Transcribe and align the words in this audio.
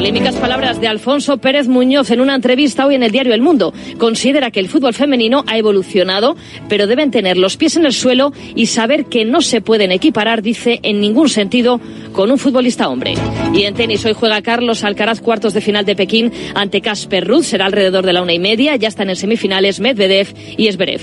Polémicas 0.00 0.36
palabras 0.36 0.80
de 0.80 0.88
Alfonso 0.88 1.36
Pérez 1.36 1.68
Muñoz 1.68 2.10
en 2.10 2.22
una 2.22 2.34
entrevista 2.34 2.86
hoy 2.86 2.94
en 2.94 3.02
el 3.02 3.10
diario 3.10 3.34
El 3.34 3.42
Mundo. 3.42 3.74
Considera 3.98 4.50
que 4.50 4.58
el 4.58 4.70
fútbol 4.70 4.94
femenino 4.94 5.44
ha 5.46 5.58
evolucionado, 5.58 6.36
pero 6.70 6.86
deben 6.86 7.10
tener 7.10 7.36
los 7.36 7.58
pies 7.58 7.76
en 7.76 7.84
el 7.84 7.92
suelo 7.92 8.32
y 8.54 8.64
saber 8.64 9.04
que 9.04 9.26
no 9.26 9.42
se 9.42 9.60
pueden 9.60 9.92
equiparar, 9.92 10.40
dice, 10.40 10.80
en 10.84 11.00
ningún 11.02 11.28
sentido 11.28 11.82
con 12.14 12.30
un 12.30 12.38
futbolista 12.38 12.88
hombre. 12.88 13.12
Y 13.52 13.64
en 13.64 13.74
tenis 13.74 14.02
hoy 14.06 14.14
juega 14.14 14.40
Carlos 14.40 14.84
Alcaraz 14.84 15.20
cuartos 15.20 15.52
de 15.52 15.60
final 15.60 15.84
de 15.84 15.94
Pekín 15.94 16.32
ante 16.54 16.80
Casper 16.80 17.28
Ruth. 17.28 17.42
Será 17.42 17.66
alrededor 17.66 18.06
de 18.06 18.14
la 18.14 18.22
una 18.22 18.32
y 18.32 18.38
media. 18.38 18.76
Ya 18.76 18.88
están 18.88 19.10
en 19.10 19.16
semifinales 19.16 19.80
Medvedev 19.80 20.28
y 20.56 20.68
Esberev. 20.68 21.02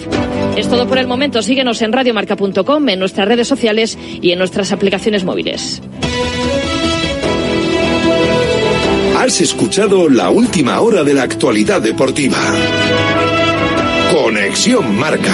Es 0.58 0.68
todo 0.70 0.88
por 0.88 0.98
el 0.98 1.06
momento. 1.06 1.44
Síguenos 1.44 1.84
en 1.84 1.94
radiomarca.com, 1.94 2.90
en 2.90 2.98
nuestras 2.98 3.28
redes 3.28 3.48
sociales 3.48 3.96
y 4.24 4.32
en 4.32 4.40
nuestras 4.40 4.72
aplicaciones 4.72 5.24
móviles. 5.24 5.84
Has 9.20 9.42
escuchado 9.42 10.10
la 10.10 10.30
última 10.30 10.80
hora 10.80 11.04
de 11.04 11.16
la 11.16 11.24
actualidad 11.24 11.82
deportiva. 11.82 12.38
Conexión 14.14 14.96
Marca. 14.96 15.34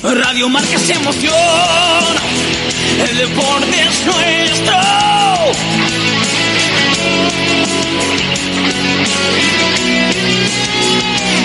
Radio 0.00 0.48
Marca 0.48 0.76
es 0.76 0.90
emoción. 0.90 1.34
El 3.10 3.18
deporte 3.18 3.82
es 3.82 4.06
nuestro. 4.06 4.76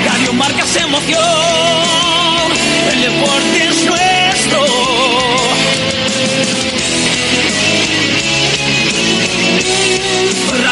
Radio 0.06 0.34
Marca 0.34 0.64
es 0.64 0.76
emoción. 0.76 1.20
El 2.94 3.02
deporte 3.02 3.68
es 3.70 3.86
nuestro. 3.86 4.11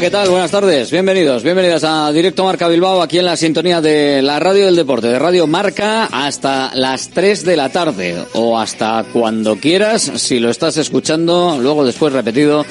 ¿Qué 0.00 0.10
tal? 0.10 0.28
Buenas 0.28 0.50
tardes. 0.50 0.90
Bienvenidos, 0.90 1.44
bienvenidas 1.44 1.84
a 1.84 2.10
Directo 2.10 2.44
Marca 2.44 2.66
Bilbao, 2.66 3.00
aquí 3.00 3.18
en 3.18 3.26
la 3.26 3.36
sintonía 3.36 3.80
de 3.80 4.22
la 4.22 4.40
Radio 4.40 4.64
del 4.66 4.74
Deporte, 4.74 5.06
de 5.06 5.20
Radio 5.20 5.46
Marca, 5.46 6.06
hasta 6.06 6.74
las 6.74 7.10
3 7.10 7.44
de 7.44 7.56
la 7.56 7.68
tarde 7.68 8.24
o 8.32 8.58
hasta 8.58 9.04
cuando 9.12 9.56
quieras, 9.56 10.02
si 10.16 10.40
lo 10.40 10.50
estás 10.50 10.78
escuchando, 10.78 11.58
luego 11.60 11.84
después 11.84 12.12
repetido 12.12 12.66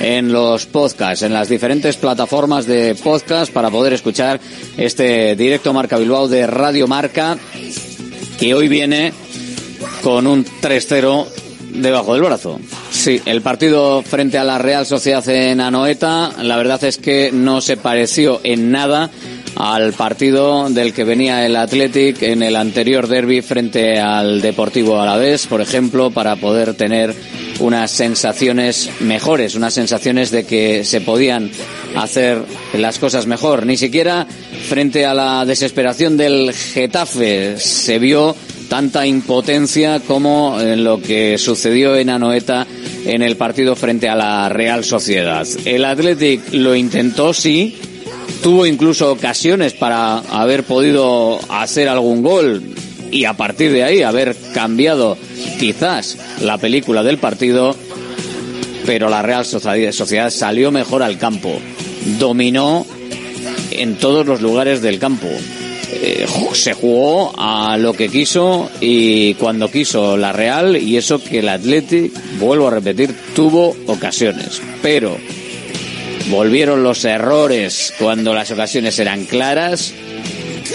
en 0.00 0.30
los 0.30 0.66
podcasts, 0.66 1.22
en 1.22 1.32
las 1.32 1.48
diferentes 1.48 1.96
plataformas 1.96 2.66
de 2.66 2.94
podcast 2.94 3.50
para 3.50 3.70
poder 3.70 3.94
escuchar 3.94 4.38
este 4.76 5.34
Directo 5.34 5.72
Marca 5.72 5.96
Bilbao 5.96 6.28
de 6.28 6.46
Radio 6.46 6.86
Marca, 6.86 7.38
que 8.38 8.54
hoy 8.54 8.68
viene 8.68 9.14
con 10.02 10.26
un 10.26 10.44
3-0 10.44 11.26
debajo 11.76 12.14
del 12.14 12.22
brazo. 12.22 12.60
Sí, 12.90 13.20
el 13.24 13.42
partido 13.42 14.02
frente 14.02 14.38
a 14.38 14.44
la 14.44 14.58
Real 14.58 14.86
Sociedad 14.86 15.26
en 15.28 15.60
Anoeta, 15.60 16.32
la 16.42 16.56
verdad 16.56 16.82
es 16.84 16.98
que 16.98 17.30
no 17.32 17.60
se 17.60 17.76
pareció 17.76 18.40
en 18.42 18.70
nada 18.70 19.10
al 19.56 19.94
partido 19.94 20.68
del 20.68 20.92
que 20.92 21.04
venía 21.04 21.46
el 21.46 21.56
Athletic 21.56 22.22
en 22.22 22.42
el 22.42 22.56
anterior 22.56 23.08
derby 23.08 23.40
frente 23.40 23.98
al 23.98 24.42
Deportivo 24.42 25.00
Alavés, 25.00 25.46
por 25.46 25.62
ejemplo, 25.62 26.10
para 26.10 26.36
poder 26.36 26.74
tener 26.74 27.14
unas 27.60 27.90
sensaciones 27.90 28.90
mejores, 29.00 29.54
unas 29.54 29.72
sensaciones 29.72 30.30
de 30.30 30.44
que 30.44 30.84
se 30.84 31.00
podían 31.00 31.50
hacer 31.96 32.42
las 32.74 32.98
cosas 32.98 33.26
mejor. 33.26 33.64
Ni 33.64 33.78
siquiera 33.78 34.26
frente 34.68 35.06
a 35.06 35.14
la 35.14 35.44
desesperación 35.46 36.18
del 36.18 36.52
Getafe 36.52 37.58
se 37.58 37.98
vio 37.98 38.36
tanta 38.68 39.06
impotencia 39.06 40.00
como 40.00 40.60
en 40.60 40.84
lo 40.84 41.00
que 41.00 41.38
sucedió 41.38 41.96
en 41.96 42.10
Anoeta 42.10 42.66
en 43.04 43.22
el 43.22 43.36
partido 43.36 43.76
frente 43.76 44.08
a 44.08 44.14
la 44.14 44.48
Real 44.48 44.84
Sociedad. 44.84 45.46
El 45.64 45.84
Athletic 45.84 46.52
lo 46.52 46.74
intentó, 46.74 47.32
sí, 47.32 47.76
tuvo 48.42 48.66
incluso 48.66 49.12
ocasiones 49.12 49.72
para 49.72 50.18
haber 50.18 50.64
podido 50.64 51.38
hacer 51.48 51.88
algún 51.88 52.22
gol 52.22 52.62
y 53.10 53.24
a 53.24 53.34
partir 53.34 53.72
de 53.72 53.84
ahí 53.84 54.02
haber 54.02 54.36
cambiado 54.52 55.16
quizás 55.58 56.18
la 56.42 56.58
película 56.58 57.02
del 57.02 57.18
partido, 57.18 57.76
pero 58.84 59.08
la 59.08 59.22
Real 59.22 59.44
Sociedad 59.44 60.30
salió 60.30 60.70
mejor 60.72 61.02
al 61.02 61.18
campo, 61.18 61.58
dominó 62.18 62.86
en 63.70 63.96
todos 63.96 64.26
los 64.26 64.40
lugares 64.40 64.82
del 64.82 64.98
campo 64.98 65.28
eh, 65.92 66.26
se 66.52 66.72
jugó 66.72 67.32
a 67.38 67.76
lo 67.76 67.92
que 67.92 68.08
quiso 68.08 68.70
y 68.80 69.34
cuando 69.34 69.70
quiso 69.70 70.16
la 70.16 70.32
Real 70.32 70.76
y 70.76 70.96
eso 70.96 71.22
que 71.22 71.38
el 71.38 71.48
Athletic, 71.48 72.12
vuelvo 72.38 72.68
a 72.68 72.72
repetir, 72.72 73.14
tuvo 73.34 73.76
ocasiones. 73.86 74.60
Pero 74.82 75.16
volvieron 76.28 76.82
los 76.82 77.04
errores 77.04 77.94
cuando 77.98 78.34
las 78.34 78.50
ocasiones 78.50 78.98
eran 78.98 79.24
claras 79.24 79.92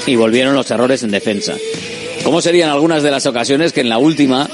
y 0.05 0.15
volvieron 0.15 0.55
los 0.55 0.71
errores 0.71 1.03
en 1.03 1.11
defensa. 1.11 1.55
¿Cómo 2.23 2.41
serían 2.41 2.69
algunas 2.69 3.03
de 3.03 3.11
las 3.11 3.25
ocasiones 3.25 3.73
que 3.73 3.81
en 3.81 3.89
la 3.89 3.97
última 3.97 4.49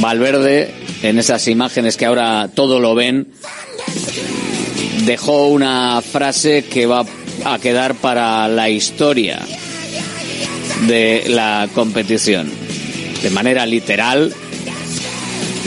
Valverde, 0.00 0.70
en 1.02 1.18
esas 1.18 1.48
imágenes 1.48 1.96
que 1.96 2.06
ahora 2.06 2.48
todo 2.54 2.78
lo 2.78 2.94
ven, 2.94 3.28
dejó 5.04 5.48
una 5.48 6.00
frase 6.00 6.64
que 6.64 6.86
va 6.86 7.04
a 7.44 7.58
quedar 7.58 7.94
para 7.94 8.46
la 8.48 8.68
historia 8.70 9.40
de 10.86 11.24
la 11.28 11.68
competición. 11.74 12.50
De 13.22 13.30
manera 13.30 13.66
literal, 13.66 14.32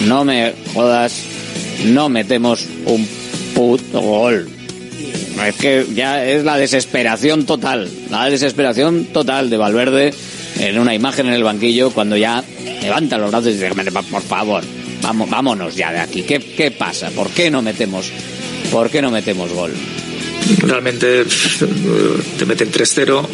no 0.05 0.23
me 0.23 0.53
jodas, 0.73 1.23
no 1.85 2.09
metemos 2.09 2.65
un 2.85 3.07
puto 3.55 4.01
gol. 4.01 4.49
Es 5.45 5.55
que 5.55 5.85
ya 5.93 6.25
es 6.25 6.43
la 6.43 6.57
desesperación 6.57 7.45
total, 7.45 7.89
la 8.09 8.29
desesperación 8.29 9.05
total 9.05 9.49
de 9.49 9.57
Valverde 9.57 10.13
en 10.59 10.79
una 10.79 10.95
imagen 10.95 11.27
en 11.27 11.33
el 11.33 11.43
banquillo 11.43 11.91
cuando 11.91 12.17
ya 12.17 12.43
levanta 12.81 13.17
los 13.17 13.29
brazos 13.29 13.49
y 13.49 13.53
dice, 13.53 13.71
por 14.11 14.21
favor, 14.23 14.63
vamos, 15.01 15.29
vámonos 15.29 15.75
ya 15.75 15.91
de 15.91 15.99
aquí. 15.99 16.23
¿Qué, 16.23 16.39
¿Qué 16.39 16.71
pasa? 16.71 17.09
¿Por 17.11 17.29
qué 17.29 17.51
no 17.51 17.61
metemos, 17.61 18.11
por 18.71 18.89
qué 18.89 19.01
no 19.01 19.11
metemos 19.11 19.51
gol? 19.53 19.73
Realmente 20.59 21.25
te 22.39 22.45
meten 22.45 22.71
3-0 22.71 23.25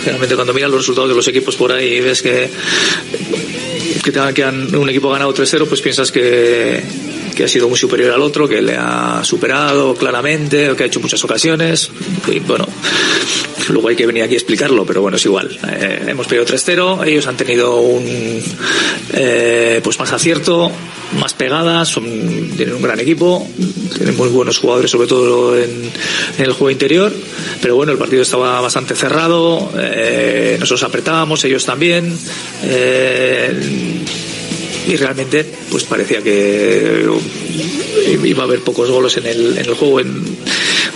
generalmente 0.00 0.34
cuando 0.34 0.54
miras 0.54 0.70
los 0.70 0.80
resultados 0.80 1.10
de 1.10 1.16
los 1.16 1.28
equipos 1.28 1.56
por 1.56 1.72
ahí 1.72 1.94
y 1.94 2.00
ves 2.00 2.22
que, 2.22 2.48
que, 4.02 4.12
te, 4.12 4.20
que 4.34 4.44
han, 4.44 4.74
un 4.74 4.88
equipo 4.88 5.10
ha 5.10 5.14
ganado 5.14 5.34
3-0, 5.34 5.66
pues 5.66 5.80
piensas 5.80 6.12
que, 6.12 6.82
que 7.34 7.44
ha 7.44 7.48
sido 7.48 7.68
muy 7.68 7.78
superior 7.78 8.12
al 8.12 8.22
otro, 8.22 8.48
que 8.48 8.62
le 8.62 8.74
ha 8.76 9.22
superado 9.22 9.94
claramente, 9.94 10.74
que 10.76 10.82
ha 10.82 10.86
hecho 10.86 11.00
muchas 11.00 11.22
ocasiones. 11.24 11.90
Y 12.26 12.40
bueno, 12.40 12.66
luego 13.72 13.88
hay 13.88 13.96
que 13.96 14.06
venir 14.06 14.22
aquí 14.22 14.34
a 14.34 14.36
explicarlo, 14.36 14.84
pero 14.84 15.02
bueno, 15.02 15.16
es 15.16 15.24
igual. 15.24 15.58
Eh, 15.68 16.04
hemos 16.08 16.26
perdido 16.26 16.46
3-0, 16.46 17.06
ellos 17.06 17.26
han 17.26 17.36
tenido 17.36 17.80
un 17.80 18.42
eh, 19.12 19.80
pues 19.82 19.98
más 19.98 20.12
acierto, 20.12 20.70
más 21.20 21.34
pegadas, 21.34 21.88
son, 21.88 22.04
tienen 22.56 22.74
un 22.74 22.82
gran 22.82 23.00
equipo, 23.00 23.46
tienen 23.96 24.16
muy 24.16 24.28
buenos 24.28 24.58
jugadores, 24.58 24.90
sobre 24.90 25.08
todo 25.08 25.58
en, 25.58 25.90
el 26.38 26.52
juego 26.52 26.70
interior, 26.70 27.12
pero 27.60 27.76
bueno, 27.76 27.92
el 27.92 27.98
partido 27.98 28.22
estaba 28.22 28.60
bastante 28.60 28.94
cerrado, 28.94 29.70
eh, 29.78 30.56
nosotros 30.58 30.82
apretábamos, 30.84 31.44
ellos 31.44 31.64
también. 31.64 32.16
Y 34.88 34.94
realmente 34.94 35.44
pues 35.68 35.82
parecía 35.82 36.22
que 36.22 37.04
iba 38.24 38.42
a 38.42 38.46
haber 38.46 38.60
pocos 38.60 38.88
goles 38.88 39.16
en 39.16 39.26
el, 39.26 39.58
en 39.58 39.64
el 39.64 39.74
juego. 39.74 39.98
En, 39.98 40.22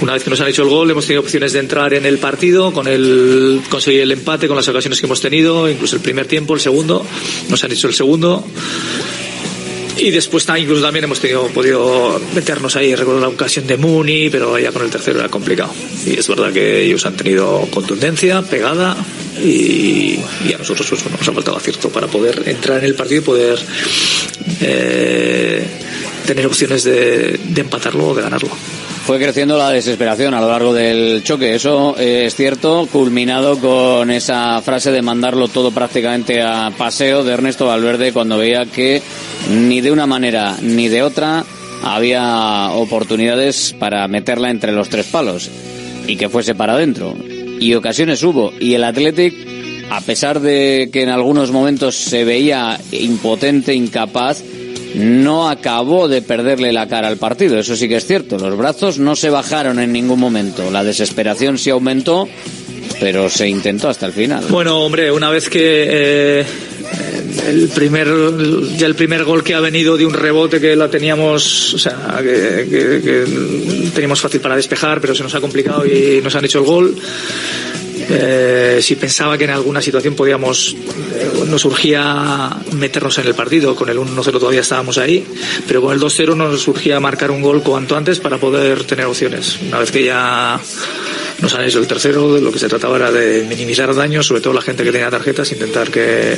una 0.01 0.15
vez 0.15 0.25
que 0.25 0.31
nos 0.31 0.41
han 0.41 0.49
hecho 0.49 0.63
el 0.63 0.69
gol, 0.69 0.91
hemos 0.91 1.07
tenido 1.07 1.23
opciones 1.23 1.53
de 1.53 1.59
entrar 1.59 1.93
en 1.95 2.07
el 2.07 2.19
partido, 2.19 2.73
con 2.73 2.89
el 2.89 3.61
conseguir 3.69 4.01
el 4.01 4.13
empate, 4.13 4.49
con 4.49 4.57
las 4.57 4.69
ocasiones 4.69 4.99
que 4.99 5.07
hemos 5.07 5.21
tenido, 5.21 5.69
incluso 5.69 5.97
el 5.97 6.03
primer 6.03 6.27
tiempo, 6.27 6.55
el 6.55 6.61
segundo, 6.61 7.05
nos 7.49 7.63
han 7.65 7.73
hecho 7.73 7.89
el 7.89 7.95
segundo. 7.95 8.45
Y 9.99 10.11
después 10.11 10.47
incluso 10.57 10.81
también 10.81 11.05
hemos 11.05 11.21
tenido, 11.21 11.47
podido 11.49 12.19
meternos 12.35 12.75
ahí, 12.77 12.95
recuerdo 12.95 13.21
la 13.21 13.29
ocasión 13.29 13.67
de 13.67 13.77
Muni, 13.77 14.31
pero 14.31 14.59
ya 14.59 14.73
con 14.73 14.83
el 14.83 14.91
tercero 14.91 15.19
era 15.19 15.29
complicado. 15.29 15.71
Y 16.07 16.19
es 16.19 16.27
verdad 16.27 16.51
que 16.51 16.83
ellos 16.83 17.05
han 17.05 17.17
tenido 17.17 17.69
contundencia, 17.71 18.41
pegada, 18.41 18.97
y, 19.45 20.19
a 20.55 20.59
nosotros 20.59 20.89
pues, 20.89 21.05
nos 21.05 21.29
ha 21.29 21.33
faltado 21.33 21.59
acierto 21.59 21.91
para 21.91 22.07
poder 22.07 22.43
entrar 22.47 22.79
en 22.79 22.87
el 22.87 22.95
partido 22.95 23.21
y 23.21 23.25
poder 23.25 23.59
eh, 24.63 25.67
tener 26.27 26.47
opciones 26.47 26.85
de, 26.85 27.39
de 27.45 27.61
empatarlo 27.61 28.09
o 28.09 28.15
de 28.15 28.23
ganarlo 28.23 28.49
fue 29.11 29.19
creciendo 29.19 29.59
la 29.59 29.73
desesperación 29.73 30.35
a 30.35 30.41
lo 30.41 30.49
largo 30.49 30.73
del 30.73 31.25
choque. 31.25 31.57
Eso 31.57 31.97
es 31.99 32.33
cierto, 32.37 32.87
culminado 32.93 33.59
con 33.59 34.09
esa 34.09 34.63
frase 34.63 34.93
de 34.93 35.03
mandarlo 35.03 35.49
todo 35.49 35.73
prácticamente 35.73 36.41
a 36.41 36.71
paseo 36.79 37.25
de 37.25 37.33
Ernesto 37.33 37.67
Valverde 37.67 38.13
cuando 38.13 38.39
veía 38.39 38.67
que 38.67 39.03
ni 39.51 39.81
de 39.81 39.91
una 39.91 40.07
manera 40.07 40.57
ni 40.63 40.87
de 40.87 41.03
otra 41.03 41.45
había 41.83 42.71
oportunidades 42.71 43.75
para 43.77 44.07
meterla 44.07 44.49
entre 44.49 44.71
los 44.71 44.89
tres 44.89 45.07
palos 45.07 45.51
y 46.07 46.15
que 46.15 46.29
fuese 46.29 46.55
para 46.55 46.75
adentro. 46.75 47.17
Y 47.59 47.75
ocasiones 47.75 48.23
hubo. 48.23 48.53
Y 48.61 48.75
el 48.75 48.85
Athletic, 48.85 49.35
a 49.91 50.03
pesar 50.03 50.39
de 50.39 50.89
que 50.93 51.03
en 51.03 51.09
algunos 51.09 51.51
momentos 51.51 51.97
se 51.97 52.25
veía 52.25 52.79
impotente, 52.93 53.75
incapaz, 53.75 54.41
no 54.95 55.49
acabó 55.49 56.09
de 56.09 56.23
perderle 56.23 56.73
la 56.73 56.89
cara 56.89 57.09
al 57.09 57.17
partido, 57.17 57.59
eso 57.59 57.77
sí 57.77 57.89
que 57.89 57.97
es 57.97 58.07
cierto. 58.07 58.39
Los 58.39 58.57
brazos 58.57 58.99
no 58.99 59.17
se 59.17 59.31
bajaron 59.31 59.79
en 59.79 59.93
ningún 59.93 60.21
momento, 60.21 60.71
la 60.71 60.85
desesperación 60.85 61.59
sí 61.59 61.71
aumentó, 61.71 62.29
pero 63.01 63.29
se 63.29 63.49
intentó 63.49 63.89
hasta 63.89 64.07
el 64.07 64.13
final. 64.13 64.45
Bueno, 64.49 64.81
hombre, 64.81 65.11
una 65.11 65.31
vez 65.31 65.49
que 65.49 66.41
eh, 66.41 66.45
el 67.49 67.69
primer 67.69 68.09
ya 68.77 68.87
el 68.87 68.95
primer 68.95 69.25
gol 69.25 69.43
que 69.43 69.55
ha 69.55 69.61
venido 69.61 69.97
de 69.97 70.07
un 70.07 70.15
rebote 70.15 70.61
que 70.61 70.77
la 70.77 70.89
teníamos, 70.89 71.75
o 71.75 71.79
sea, 71.79 72.19
que, 72.23 73.25
teníamos 73.95 74.21
fácil 74.21 74.41
para 74.41 74.57
despejar, 74.57 75.01
pero 75.01 75.15
se 75.15 75.23
nos 75.23 75.35
ha 75.35 75.41
complicado 75.41 75.87
y 75.87 76.21
nos 76.23 76.35
han 76.35 76.45
hecho 76.45 76.59
el 76.59 76.65
gol. 76.65 76.97
Eh, 78.09 78.79
si 78.83 78.97
pensaba 78.97 79.37
que 79.37 79.45
en 79.45 79.51
alguna 79.51 79.83
situación 79.83 80.15
podíamos, 80.15 80.77
eh, 81.15 81.45
nos 81.47 81.63
surgía 81.63 82.51
meternos 82.73 83.19
en 83.19 83.27
el 83.27 83.35
partido. 83.35 83.75
Con 83.75 83.89
el 83.89 83.99
1-0 83.99 84.39
todavía 84.39 84.61
estábamos 84.61 84.99
ahí, 84.99 85.25
pero 85.67 85.83
con 85.83 85.93
el 85.93 86.01
2-0 86.01 86.37
nos 86.37 86.61
surgía 86.61 87.01
marcar 87.01 87.31
un 87.31 87.43
gol 87.43 87.63
cuanto 87.63 87.97
antes 87.97 88.21
para 88.21 88.39
poder 88.39 88.85
tener 88.85 89.07
opciones. 89.07 89.59
Una 89.63 89.79
vez 89.79 89.91
que 89.91 90.05
ya 90.05 90.61
nos 91.41 91.55
han 91.55 91.65
hecho 91.65 91.79
el 91.79 91.87
tercero, 91.87 92.39
lo 92.39 92.53
que 92.53 92.59
se 92.59 92.69
trataba 92.69 92.97
era 92.97 93.11
de 93.11 93.45
minimizar 93.49 93.95
daños, 93.95 94.27
sobre 94.27 94.41
todo 94.41 94.55
la 94.55 94.63
gente 94.63 94.85
que 94.85 94.93
tenía 94.93 95.11
tarjetas, 95.11 95.51
intentar 95.53 95.91
que 95.91 96.37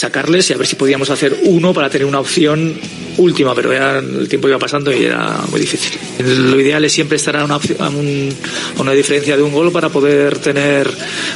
sacarles 0.00 0.48
y 0.50 0.54
a 0.54 0.56
ver 0.56 0.66
si 0.66 0.76
podíamos 0.76 1.10
hacer 1.10 1.36
uno 1.44 1.74
para 1.74 1.90
tener 1.90 2.06
una 2.06 2.20
opción 2.20 2.74
última, 3.18 3.54
pero 3.54 3.72
ya 3.72 3.98
el 3.98 4.28
tiempo 4.28 4.48
iba 4.48 4.58
pasando 4.58 4.90
y 4.92 5.04
era 5.04 5.42
muy 5.50 5.60
difícil. 5.60 5.98
Lo 6.50 6.58
ideal 6.58 6.82
es 6.84 6.92
siempre 6.92 7.16
estar 7.16 7.36
a 7.36 7.44
una, 7.44 7.56
a 7.56 7.88
un, 7.90 8.34
a 8.78 8.80
una 8.80 8.92
diferencia 8.92 9.36
de 9.36 9.42
un 9.42 9.52
gol 9.52 9.70
para 9.70 9.90
poder 9.90 10.38
tener 10.38 10.90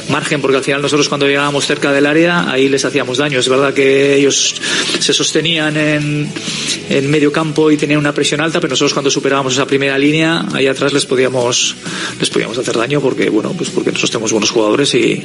margen, 0.09 0.41
porque 0.41 0.57
al 0.57 0.63
final 0.63 0.81
nosotros 0.81 1.07
cuando 1.07 1.27
llegábamos 1.27 1.65
cerca 1.65 1.91
del 1.91 2.07
área, 2.07 2.49
ahí 2.51 2.67
les 2.67 2.83
hacíamos 2.85 3.19
daño. 3.19 3.39
Es 3.39 3.47
verdad 3.47 3.73
que 3.73 4.15
ellos 4.15 4.55
se 4.99 5.13
sostenían 5.13 5.77
en, 5.77 6.27
en 6.89 7.11
medio 7.11 7.31
campo 7.31 7.69
y 7.69 7.77
tenían 7.77 7.99
una 7.99 8.13
presión 8.13 8.41
alta, 8.41 8.59
pero 8.59 8.71
nosotros 8.71 8.93
cuando 8.93 9.11
superábamos 9.11 9.53
esa 9.53 9.67
primera 9.67 9.97
línea, 9.97 10.45
ahí 10.53 10.65
atrás 10.65 10.91
les 10.91 11.05
podíamos, 11.05 11.75
les 12.19 12.29
podíamos 12.31 12.57
hacer 12.57 12.75
daño 12.75 12.99
porque, 12.99 13.29
bueno, 13.29 13.53
pues 13.55 13.69
porque 13.69 13.91
nosotros 13.91 14.11
tenemos 14.11 14.31
buenos 14.31 14.49
jugadores 14.49 14.95
y, 14.95 15.23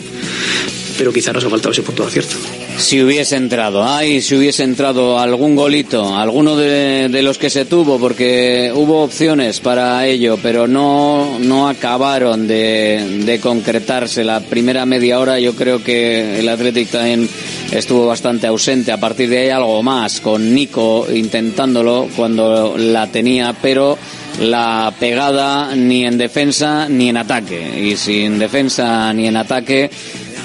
pero 1.00 1.14
quizá 1.14 1.32
nos 1.32 1.42
ha 1.42 1.48
faltado 1.48 1.72
ese 1.72 1.80
punto 1.80 2.02
de 2.02 2.08
acierto. 2.10 2.36
Si 2.76 3.02
hubiese 3.02 3.36
entrado, 3.36 3.82
ay, 3.82 4.20
si 4.20 4.34
hubiese 4.34 4.64
entrado 4.64 5.18
algún 5.18 5.56
golito, 5.56 6.14
alguno 6.14 6.56
de, 6.56 7.08
los 7.22 7.38
que 7.38 7.48
se 7.48 7.64
tuvo, 7.64 7.98
porque 7.98 8.70
hubo 8.74 9.02
opciones 9.02 9.60
para 9.60 10.06
ello, 10.06 10.38
pero 10.42 10.66
no, 10.66 11.38
no 11.38 11.70
acabaron 11.70 12.46
de, 12.46 13.22
de 13.24 13.40
concretarse. 13.40 14.24
La 14.24 14.40
primera 14.40 14.84
media 14.84 15.18
hora 15.20 15.40
yo 15.40 15.54
creo 15.54 15.82
que 15.82 16.40
el 16.40 16.46
Athletic 16.50 16.90
también 16.90 17.26
estuvo 17.70 18.06
bastante 18.06 18.46
ausente. 18.46 18.92
A 18.92 19.00
partir 19.00 19.30
de 19.30 19.38
ahí 19.38 19.48
algo 19.48 19.82
más, 19.82 20.20
con 20.20 20.54
Nico 20.54 21.06
intentándolo 21.10 22.10
cuando 22.14 22.76
la 22.76 23.06
tenía, 23.06 23.54
pero 23.62 23.96
la 24.40 24.92
pegada 24.98 25.74
ni 25.74 26.04
en 26.04 26.18
defensa 26.18 26.88
ni 26.88 27.08
en 27.08 27.16
ataque. 27.16 27.88
Y 27.90 27.96
sin 27.96 28.38
defensa 28.38 29.12
ni 29.12 29.28
en 29.28 29.36
ataque 29.36 29.90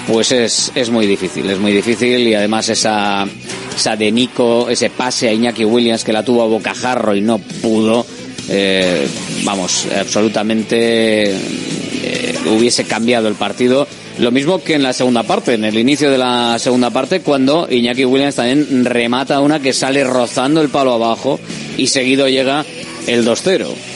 pues 0.07 0.31
es, 0.31 0.71
es 0.75 0.89
muy 0.89 1.07
difícil, 1.07 1.49
es 1.49 1.59
muy 1.59 1.71
difícil 1.71 2.27
y 2.27 2.33
además 2.33 2.69
esa, 2.69 3.25
esa 3.75 3.95
de 3.95 4.11
Nico, 4.11 4.69
ese 4.69 4.89
pase 4.89 5.29
a 5.29 5.33
Iñaki 5.33 5.65
Williams 5.65 6.03
que 6.03 6.13
la 6.13 6.23
tuvo 6.23 6.43
a 6.43 6.47
bocajarro 6.47 7.15
y 7.15 7.21
no 7.21 7.39
pudo, 7.39 8.05
eh, 8.49 9.07
vamos, 9.43 9.87
absolutamente 9.99 11.31
eh, 11.31 12.35
hubiese 12.55 12.85
cambiado 12.85 13.27
el 13.27 13.35
partido. 13.35 13.87
Lo 14.19 14.31
mismo 14.31 14.63
que 14.63 14.75
en 14.75 14.83
la 14.83 14.93
segunda 14.93 15.23
parte, 15.23 15.55
en 15.55 15.65
el 15.65 15.77
inicio 15.77 16.09
de 16.09 16.17
la 16.17 16.57
segunda 16.59 16.89
parte, 16.89 17.19
cuando 17.19 17.67
Iñaki 17.69 18.05
Williams 18.05 18.35
también 18.35 18.85
remata 18.85 19.41
una 19.41 19.59
que 19.59 19.73
sale 19.73 20.03
rozando 20.03 20.61
el 20.61 20.69
palo 20.69 20.93
abajo 20.93 21.39
y 21.77 21.87
seguido 21.87 22.29
llega 22.29 22.63
el 23.07 23.25
2-0. 23.25 23.94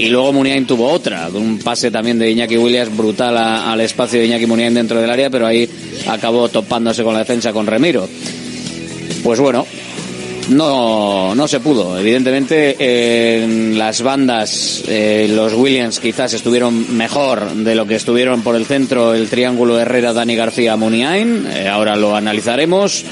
Y 0.00 0.08
luego 0.08 0.32
Muniain 0.32 0.66
tuvo 0.66 0.88
otra, 0.88 1.28
un 1.28 1.58
pase 1.58 1.90
también 1.90 2.18
de 2.18 2.30
Iñaki 2.30 2.56
Williams 2.56 2.96
brutal 2.96 3.36
al 3.36 3.80
espacio 3.80 4.18
de 4.18 4.26
Iñaki 4.26 4.46
Muniain 4.46 4.72
dentro 4.72 5.00
del 5.00 5.10
área, 5.10 5.28
pero 5.28 5.46
ahí 5.46 5.68
acabó 6.08 6.48
topándose 6.48 7.04
con 7.04 7.12
la 7.12 7.20
defensa 7.20 7.52
con 7.52 7.66
Remiro. 7.66 8.08
Pues 9.22 9.38
bueno, 9.38 9.66
no, 10.50 11.34
no 11.34 11.46
se 11.46 11.60
pudo. 11.60 11.98
Evidentemente, 11.98 12.76
en 13.42 13.78
las 13.78 14.02
bandas, 14.02 14.82
eh, 14.88 15.30
los 15.30 15.52
Williams 15.54 16.00
quizás 16.00 16.32
estuvieron 16.32 16.96
mejor 16.96 17.52
de 17.52 17.74
lo 17.74 17.86
que 17.86 17.96
estuvieron 17.96 18.42
por 18.42 18.56
el 18.56 18.66
centro 18.66 19.14
el 19.14 19.28
triángulo 19.28 19.78
Herrera, 19.78 20.12
Dani 20.12 20.34
García, 20.34 20.76
Muniain. 20.76 21.46
Eh, 21.46 21.68
ahora 21.68 21.94
lo 21.96 22.16
analizaremos. 22.16 23.04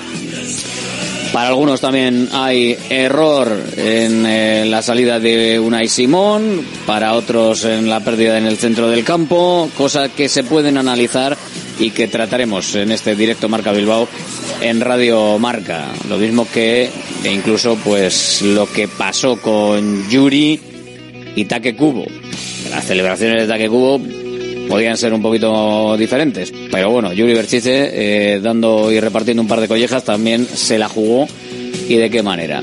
Para 1.33 1.49
algunos 1.49 1.81
también 1.81 2.29
hay 2.33 2.77
error 2.89 3.63
en 3.77 4.25
eh, 4.27 4.65
la 4.67 4.81
salida 4.81 5.21
de 5.21 5.61
Unai 5.61 5.87
Simón, 5.87 6.65
para 6.87 7.15
otros 7.15 7.65
en 7.65 7.89
la 7.89 8.01
pérdida 8.01 8.39
en 8.39 8.47
el 8.47 8.57
centro 8.57 8.89
del 8.89 9.05
campo, 9.05 9.69
cosas 9.77 10.11
que 10.11 10.29
se 10.29 10.43
pueden 10.43 10.79
analizar 10.79 11.37
y 11.79 11.91
que 11.91 12.09
trataremos 12.09 12.75
en 12.75 12.93
este 12.93 13.15
directo 13.15 13.49
Marca 13.49 13.73
Bilbao 13.73 14.09
en 14.63 14.81
Radio 14.81 15.39
Marca. 15.39 15.87
Lo 16.09 16.17
mismo 16.17 16.47
que 16.51 16.91
e 17.23 17.33
incluso 17.33 17.77
pues 17.85 18.43
lo 18.43 18.71
que 18.71 18.89
pasó 18.89 19.37
con 19.41 20.09
Yuri 20.09 20.59
y 21.37 21.45
Take 21.45 21.77
Kubo. 21.77 22.07
Las 22.71 22.87
celebraciones 22.87 23.43
de 23.43 23.49
Take 23.49 23.69
Kubo 23.69 24.01
podían 24.69 24.97
ser 24.97 25.13
un 25.13 25.23
poquito 25.23 25.97
diferentes. 25.97 26.53
Pero 26.71 26.91
bueno, 26.91 27.13
Yuri 27.13 27.35
Berchice, 27.35 27.91
eh, 27.93 28.41
dando 28.41 28.93
y 28.93 29.01
repartiendo 29.01 29.43
un 29.43 29.49
par 29.49 29.61
de 29.61 29.69
collejas, 29.69 30.05
también 30.05 30.47
se 30.47 30.79
la 30.79 30.89
jugó 30.89 31.27
y 31.89 31.97
de 31.97 32.11
qué 32.11 32.23
manera. 32.23 32.63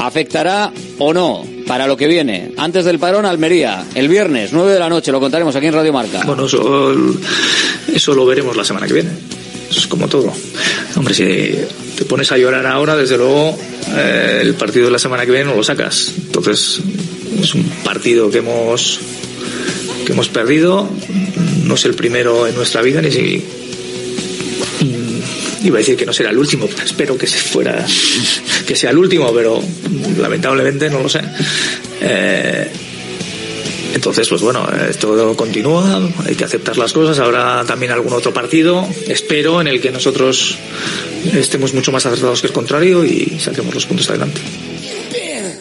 ¿Afectará 0.00 0.72
o 0.98 1.12
no 1.12 1.44
para 1.66 1.86
lo 1.86 1.96
que 1.96 2.06
viene? 2.06 2.52
Antes 2.56 2.84
del 2.84 2.98
parón, 2.98 3.24
Almería, 3.24 3.84
el 3.94 4.08
viernes, 4.08 4.52
9 4.52 4.72
de 4.72 4.78
la 4.78 4.88
noche, 4.88 5.12
lo 5.12 5.20
contaremos 5.20 5.54
aquí 5.56 5.66
en 5.66 5.74
Radio 5.74 5.92
Marca. 5.92 6.22
Bueno, 6.24 6.46
eso, 6.46 6.94
eso 7.92 8.14
lo 8.14 8.26
veremos 8.26 8.56
la 8.56 8.64
semana 8.64 8.86
que 8.86 8.94
viene. 8.94 9.10
Es 9.70 9.86
como 9.86 10.08
todo. 10.08 10.32
Hombre, 10.96 11.14
si 11.14 11.54
te 11.96 12.04
pones 12.04 12.32
a 12.32 12.38
llorar 12.38 12.66
ahora, 12.66 12.96
desde 12.96 13.18
luego, 13.18 13.56
eh, 13.96 14.40
el 14.42 14.54
partido 14.54 14.86
de 14.86 14.92
la 14.92 14.98
semana 14.98 15.26
que 15.26 15.32
viene 15.32 15.46
no 15.46 15.56
lo 15.56 15.62
sacas. 15.62 16.12
Entonces, 16.16 16.80
es 17.40 17.54
un 17.54 17.64
partido 17.84 18.30
que 18.30 18.38
hemos 18.38 19.00
que 20.08 20.14
hemos 20.14 20.30
perdido. 20.30 20.88
No 21.64 21.74
es 21.74 21.84
el 21.84 21.92
primero 21.92 22.46
en 22.46 22.54
nuestra 22.54 22.80
vida, 22.80 23.02
ni 23.02 23.10
si 23.10 23.44
iba 25.64 25.76
a 25.76 25.80
decir 25.80 25.98
que 25.98 26.06
no 26.06 26.14
será 26.14 26.30
el 26.30 26.38
último, 26.38 26.66
espero 26.82 27.18
que 27.18 27.26
se 27.26 27.36
fuera, 27.36 27.84
que 28.66 28.74
sea 28.74 28.88
el 28.88 28.96
último, 28.96 29.30
pero 29.34 29.62
lamentablemente 30.18 30.88
no 30.88 31.02
lo 31.02 31.10
sé. 31.10 31.20
Eh, 32.00 32.70
entonces, 33.92 34.26
pues 34.30 34.40
bueno, 34.40 34.66
esto 34.88 35.36
continúa, 35.36 36.00
hay 36.26 36.34
que 36.34 36.44
aceptar 36.44 36.78
las 36.78 36.94
cosas. 36.94 37.18
Habrá 37.18 37.66
también 37.66 37.92
algún 37.92 38.14
otro 38.14 38.32
partido, 38.32 38.88
espero, 39.08 39.60
en 39.60 39.66
el 39.66 39.78
que 39.78 39.90
nosotros 39.90 40.56
estemos 41.34 41.74
mucho 41.74 41.92
más 41.92 42.06
acertados 42.06 42.40
que 42.40 42.46
el 42.46 42.54
contrario 42.54 43.04
y 43.04 43.38
saquemos 43.38 43.74
los 43.74 43.84
puntos 43.84 44.08
adelante. 44.08 44.40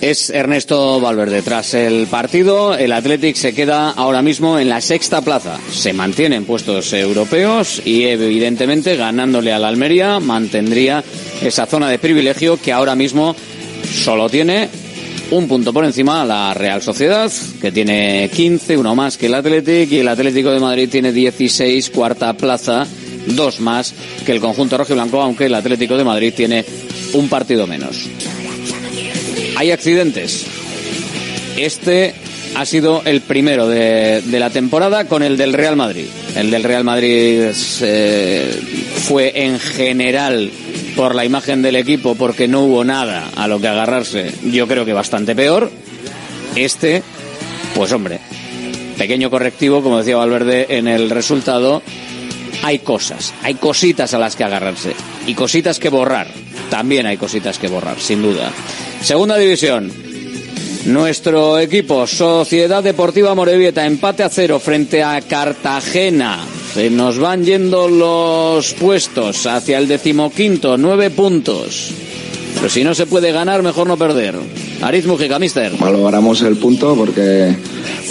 Es 0.01 0.30
Ernesto 0.30 1.00
Valverde. 1.00 1.42
Tras 1.42 1.74
el 1.74 2.08
partido, 2.08 2.75
el 2.75 2.92
Athletic 2.92 3.36
se 3.36 3.54
queda 3.54 3.92
ahora 3.92 4.22
mismo 4.22 4.60
en 4.60 4.70
la 4.70 4.82
sexta 4.82 5.22
plaza. 5.22 5.60
Se 5.72 5.94
mantiene 5.94 6.36
en 6.36 6.46
puestos 6.46 6.94
europeos 6.94 7.82
y 7.86 8.04
evidentemente 8.04 8.96
ganándole 8.96 9.51
al 9.51 9.66
Almería 9.66 10.20
mantendría 10.20 11.04
esa 11.42 11.66
zona 11.66 11.89
de 11.89 12.00
privilegio 12.00 12.58
que 12.58 12.74
ahora 12.74 12.96
mismo 12.96 13.36
solo 14.04 14.30
tiene 14.30 14.70
un 15.32 15.48
punto 15.48 15.74
por 15.74 15.84
encima 15.84 16.24
la 16.25 16.54
Real 16.54 16.82
Sociedad, 16.82 17.32
que 17.62 17.72
tiene 17.72 18.30
15, 18.34 18.77
uno 18.77 18.96
más 18.96 19.18
que 19.18 19.25
el 19.25 19.34
Athletic, 19.34 19.92
y 19.92 20.00
el 20.00 20.08
Atlético 20.08 20.51
de 20.51 20.60
Madrid 20.60 20.89
tiene 20.89 21.12
16, 21.12 21.89
cuarta 21.89 22.34
plaza, 22.34 22.88
dos 23.27 23.60
más 23.60 23.94
que 24.25 24.32
el 24.32 24.39
conjunto 24.39 24.77
rojo 24.77 24.94
y 24.94 24.96
blanco, 24.96 25.22
aunque 25.22 25.46
el 25.46 25.56
Atlético 25.56 25.98
de 25.98 26.04
Madrid 26.04 26.34
tiene 26.36 26.63
un 27.13 27.27
partido 27.27 27.68
menos. 27.68 28.08
Hay 29.58 29.72
accidentes. 29.72 30.46
Este 31.58 32.14
ha 32.56 32.64
sido 32.64 33.02
el 33.06 33.22
primero 33.22 33.68
de, 33.68 34.22
la 34.30 34.52
temporada 34.52 35.06
con 35.06 35.24
el 35.24 35.36
del 35.36 35.54
Real 35.54 35.76
Madrid. 35.76 36.06
El 36.36 36.52
del 36.52 36.64
Real 36.64 36.84
Madrid 36.84 37.42
eh, 37.82 38.62
fue 39.08 39.32
en 39.46 39.60
general 39.60 40.52
por 40.96 41.16
la 41.16 41.26
imagen 41.26 41.64
del 41.64 41.76
equipo 41.76 42.14
porque 42.14 42.48
no 42.48 42.66
hubo 42.66 42.84
nada 42.84 43.32
a 43.36 43.48
lo 43.48 43.60
que 43.60 43.68
agarrarse, 43.68 44.32
yo 44.46 44.68
creo 44.68 44.86
que 44.86 44.94
bastante 44.94 45.36
peor. 45.36 45.72
Este, 46.56 47.02
pues 47.74 47.92
hombre, 47.92 48.20
pequeño 48.96 49.32
correctivo, 49.32 49.82
como 49.82 49.98
decía 49.98 50.18
Valverde, 50.18 50.68
en 50.78 50.88
el 50.88 51.10
resultado 51.10 51.82
hay 52.64 52.80
cosas, 52.80 53.34
hay 53.44 53.56
cositas 53.56 54.14
a 54.14 54.20
las 54.20 54.36
que 54.36 54.44
agarrarse 54.44 54.94
y 55.26 55.34
cositas 55.34 55.80
que 55.80 55.90
borrar. 55.90 56.28
También 56.70 57.06
hay 57.06 57.18
cositas 57.18 57.58
que 57.60 57.68
borrar, 57.68 58.00
sin 58.00 58.22
duda. 58.22 58.52
Segunda 59.02 59.38
división. 59.38 59.92
Nuestro 60.86 61.60
equipo, 61.60 62.08
Sociedad 62.08 62.84
Deportiva 62.84 63.36
Morevieta, 63.36 63.86
empate 63.86 64.24
a 64.24 64.30
cero 64.30 64.60
frente 64.60 65.04
a 65.04 65.20
Cartagena. 65.22 66.46
Se 66.74 66.90
nos 66.90 67.20
van 67.20 67.44
yendo 67.44 67.88
los 67.88 68.74
puestos 68.74 69.46
hacia 69.46 69.78
el 69.80 69.88
decimoquinto, 69.88 70.78
nueve 70.78 71.10
puntos. 71.10 71.92
Pero 72.56 72.70
si 72.70 72.84
no 72.84 72.96
se 72.96 73.06
puede 73.06 73.32
ganar, 73.32 73.64
mejor 73.64 73.88
no 73.88 73.98
perder. 73.98 74.36
Ariz 74.81 75.05
Mujica, 75.05 75.39
mister. 75.39 75.74
Valoramos 75.79 76.41
el 76.43 76.55
punto 76.57 76.96
porque 76.96 77.55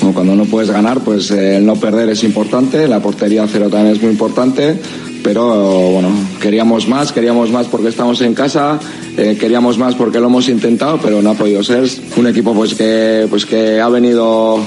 bueno, 0.00 0.14
cuando 0.14 0.35
no 0.35 0.44
puedes 0.44 0.70
ganar, 0.70 1.00
pues 1.00 1.30
eh, 1.30 1.56
el 1.58 1.66
no 1.66 1.76
perder 1.76 2.08
es 2.11 2.25
importante. 2.25 2.88
La 2.88 3.00
portería 3.00 3.46
cero 3.50 3.68
también 3.70 3.94
es 3.94 4.02
muy 4.02 4.11
importante. 4.11 4.78
Pero 5.23 5.90
bueno, 5.90 6.11
queríamos 6.40 6.87
más, 6.87 7.12
queríamos 7.12 7.50
más 7.50 7.66
porque 7.66 7.88
estamos 7.88 8.20
en 8.20 8.32
casa, 8.32 8.78
eh, 9.16 9.37
queríamos 9.38 9.76
más 9.76 9.96
porque 9.96 10.20
lo 10.20 10.26
hemos 10.26 10.49
intentado, 10.49 11.00
pero 11.02 11.20
no 11.20 11.30
ha 11.30 11.35
podido 11.35 11.64
ser. 11.64 11.85
Un 12.16 12.28
equipo 12.28 12.54
pues 12.54 12.75
que, 12.75 13.26
pues 13.28 13.44
que 13.44 13.80
ha 13.80 13.88
venido 13.88 14.61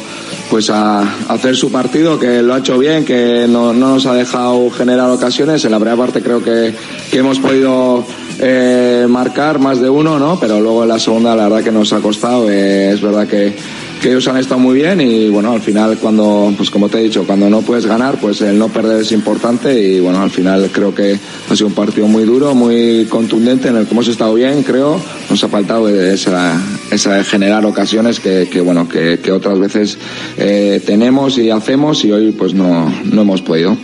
pues 0.49 0.69
a, 0.69 1.01
hacer 1.27 1.55
su 1.55 1.71
partido, 1.71 2.19
que 2.19 2.41
lo 2.41 2.53
ha 2.53 2.59
hecho 2.59 2.77
bien, 2.77 3.05
que 3.05 3.45
no, 3.47 3.73
no 3.73 3.89
nos 3.89 4.05
ha 4.05 4.13
dejado 4.13 4.69
generar 4.71 5.09
ocasiones. 5.09 5.63
En 5.65 5.71
la 5.71 5.79
primera 5.79 5.97
parte 5.97 6.21
creo 6.21 6.43
que, 6.43 6.73
que 7.11 7.17
hemos 7.17 7.39
podido 7.39 8.05
eh, 8.39 9.05
marcar 9.09 9.59
más 9.59 9.79
de 9.81 9.89
uno, 9.89 10.17
¿no? 10.17 10.39
Pero 10.39 10.59
luego 10.59 10.83
en 10.83 10.89
la 10.89 10.99
segunda 10.99 11.35
la 11.35 11.49
verdad 11.49 11.63
que 11.63 11.71
nos 11.71 11.91
ha 11.93 11.99
costado. 11.99 12.49
Eh, 12.49 12.91
es 12.93 13.01
verdad 13.01 13.27
que, 13.27 13.53
que 13.99 14.09
ellos 14.09 14.27
han 14.27 14.37
estado 14.37 14.59
muy 14.59 14.75
bien 14.75 15.01
y 15.01 15.29
bueno, 15.29 15.51
al 15.51 15.61
final 15.61 15.97
cuando, 15.97 16.53
pues 16.55 16.69
como 16.69 16.89
te 16.89 16.99
he 16.99 17.03
dicho, 17.03 17.25
cuando 17.25 17.49
no 17.49 17.61
puedes 17.61 17.85
ganar, 17.85 18.17
pues 18.19 18.41
el 18.41 18.57
no 18.57 18.69
perder 18.69 19.01
es 19.01 19.11
importante 19.11 19.77
y 19.79 19.99
bueno, 19.99 20.21
al 20.21 20.29
final 20.29 20.69
creo 20.71 20.95
que 20.95 21.19
ha 21.49 21.55
sido 21.55 21.67
un 21.67 21.73
partido 21.73 22.07
muy 22.07 22.23
duro, 22.23 22.55
muy 22.55 23.05
contundente 23.09 23.67
en 23.67 23.75
el 23.75 23.85
que 23.85 23.91
hemos 23.91 24.07
estado 24.07 24.33
bien, 24.33 24.63
creo. 24.63 24.99
Nos 25.29 25.43
ha 25.43 25.49
faltado 25.49 25.89
esa, 25.89 26.59
esa 26.91 27.23
generar 27.23 27.65
ocasiones 27.65 28.19
que, 28.19 28.47
que 28.51 28.61
bueno, 28.61 28.87
que, 28.87 29.19
que 29.19 29.31
otras 29.31 29.59
veces 29.59 29.97
eh, 30.37 30.81
tenemos 30.85 31.37
y 31.37 31.49
hacemos 31.49 32.03
y 32.05 32.11
hoy 32.11 32.31
pues 32.31 32.53
no, 32.53 32.91
no 33.03 33.21
hemos 33.21 33.41
podido. 33.41 33.77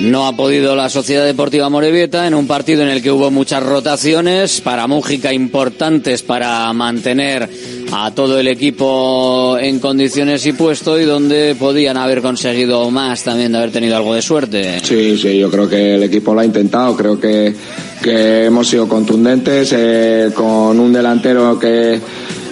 No 0.00 0.26
ha 0.26 0.36
podido 0.36 0.74
la 0.76 0.88
Sociedad 0.88 1.24
Deportiva 1.24 1.68
Morevieta 1.68 2.26
en 2.26 2.34
un 2.34 2.46
partido 2.46 2.82
en 2.82 2.88
el 2.88 3.02
que 3.02 3.10
hubo 3.10 3.30
muchas 3.30 3.62
rotaciones 3.62 4.60
para 4.60 4.86
Mújica 4.86 5.32
importantes 5.32 6.22
para 6.22 6.72
mantener 6.72 7.48
a 7.92 8.12
todo 8.12 8.38
el 8.38 8.48
equipo 8.48 9.56
en 9.58 9.78
condiciones 9.78 10.44
y 10.46 10.52
puesto 10.52 10.98
y 10.98 11.04
donde 11.04 11.54
podían 11.58 11.96
haber 11.96 12.22
conseguido 12.22 12.90
más 12.90 13.22
también 13.22 13.52
de 13.52 13.58
haber 13.58 13.70
tenido 13.70 13.96
algo 13.96 14.14
de 14.14 14.22
suerte. 14.22 14.80
Sí, 14.82 15.16
sí, 15.16 15.38
yo 15.38 15.50
creo 15.50 15.68
que 15.68 15.94
el 15.94 16.02
equipo 16.02 16.34
lo 16.34 16.40
ha 16.40 16.44
intentado, 16.44 16.96
creo 16.96 17.20
que, 17.20 17.54
que 18.02 18.46
hemos 18.46 18.68
sido 18.68 18.88
contundentes 18.88 19.72
eh, 19.76 20.30
con 20.34 20.80
un 20.80 20.92
delantero 20.92 21.58
que 21.58 22.00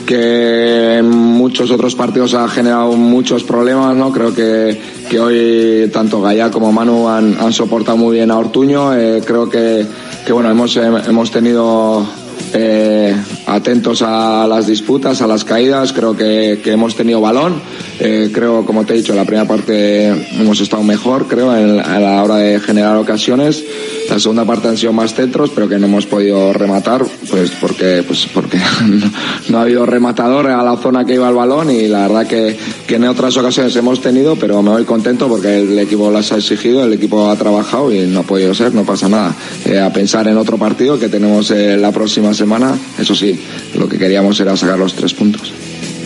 que 0.07 0.99
en 0.99 1.09
muchos 1.09 1.71
otros 1.71 1.95
partidos 1.95 2.35
ha 2.35 2.49
generado 2.49 2.93
muchos 2.93 3.45
problemas, 3.45 3.97
¿no? 3.97 4.13
Creo 4.13 4.35
que, 4.35 4.81
que 5.09 5.21
hoy 5.21 5.91
tanto 5.93 6.21
Gaya 6.21 6.51
como 6.51 6.73
Manu 6.73 7.09
han, 7.09 7.37
han 7.41 7.53
soportado 7.53 7.97
muy 7.97 8.17
bien 8.17 8.31
a 8.31 8.39
Ortuño. 8.39 8.95
Eh, 8.95 9.23
creo 9.25 9.49
que, 9.49 9.87
que 10.27 10.33
bueno, 10.33 10.51
hemos, 10.51 10.77
eh, 10.77 10.91
hemos 11.07 11.31
tenido 11.31 12.07
eh, 12.53 13.15
atentos 13.47 14.03
a 14.03 14.47
las 14.47 14.67
disputas, 14.67 15.23
a 15.23 15.27
las 15.27 15.45
caídas. 15.45 15.93
Creo 15.93 16.17
que, 16.17 16.61
que 16.63 16.73
hemos 16.73 16.95
tenido 16.95 17.21
balón. 17.21 17.61
Creo, 17.99 18.67
como 18.67 18.85
te 18.85 18.95
he 18.95 18.97
dicho, 18.97 19.15
la 19.15 19.25
primera 19.25 19.47
parte 19.47 20.09
hemos 20.41 20.61
estado 20.61 20.83
mejor, 20.83 21.29
creo, 21.29 21.57
en, 21.57 21.79
a 21.79 22.01
la 22.01 22.23
hora 22.23 22.37
de 22.37 22.59
generar 22.59 22.97
ocasiones. 22.97 23.63
La 24.09 24.19
segunda 24.19 24.45
parte 24.45 24.69
han 24.69 24.77
sido 24.77 24.93
más 24.93 25.15
centros, 25.15 25.51
pero 25.55 25.69
que 25.69 25.79
no 25.79 25.87
hemos 25.87 26.07
podido 26.07 26.53
rematar, 26.53 27.05
pues 27.31 27.51
porque, 27.61 28.05
pues 28.07 28.27
porque 28.33 28.59
no, 29.49 29.59
ha 29.59 29.63
habido 29.63 29.87
rematador 29.87 30.49
a 30.49 30.63
la 30.63 30.77
zona 30.77 31.05
que 31.05 31.15
iba 31.15 31.29
el 31.29 31.35
balón 31.35 31.71
y 31.71 31.89
la 31.89 32.09
verdad 32.09 32.27
que, 32.27 32.57
que 32.87 32.97
en 32.97 33.05
otras 33.05 33.37
ocasiones 33.37 33.75
hemos 33.77 34.01
tenido, 34.01 34.37
pero 34.37 34.63
me 34.63 34.71
voy 34.71 34.85
contento 34.85 35.29
porque 35.29 35.61
el 35.61 35.79
equipo 35.79 36.11
las 36.11 36.31
ha 36.33 36.37
exigido, 36.37 36.85
el 36.85 36.93
equipo 36.93 37.31
ha 37.31 37.37
trabajado 37.37 37.93
y 37.93 38.07
no 38.07 38.21
ha 38.21 38.25
podido 38.25 38.55
ser, 38.55 38.75
no 38.75 38.85
pasa 38.85 39.09
nada. 39.09 39.35
Eh, 39.65 39.79
a 39.79 39.93
pensar 39.93 40.29
en 40.29 40.37
otro 40.37 40.59
partido 40.59 40.99
que 40.99 41.09
tenemos 41.09 41.51
eh, 41.51 41.77
la 41.77 41.91
próxima 41.91 42.35
semana, 42.35 42.77
eso 42.99 43.15
sí, 43.15 43.39
lo 43.75 43.89
que 43.89 43.99
queríamos 43.99 44.39
era 44.41 44.57
sacar 44.57 44.79
los 44.79 44.95
tres 44.95 45.15
puntos. 45.15 45.53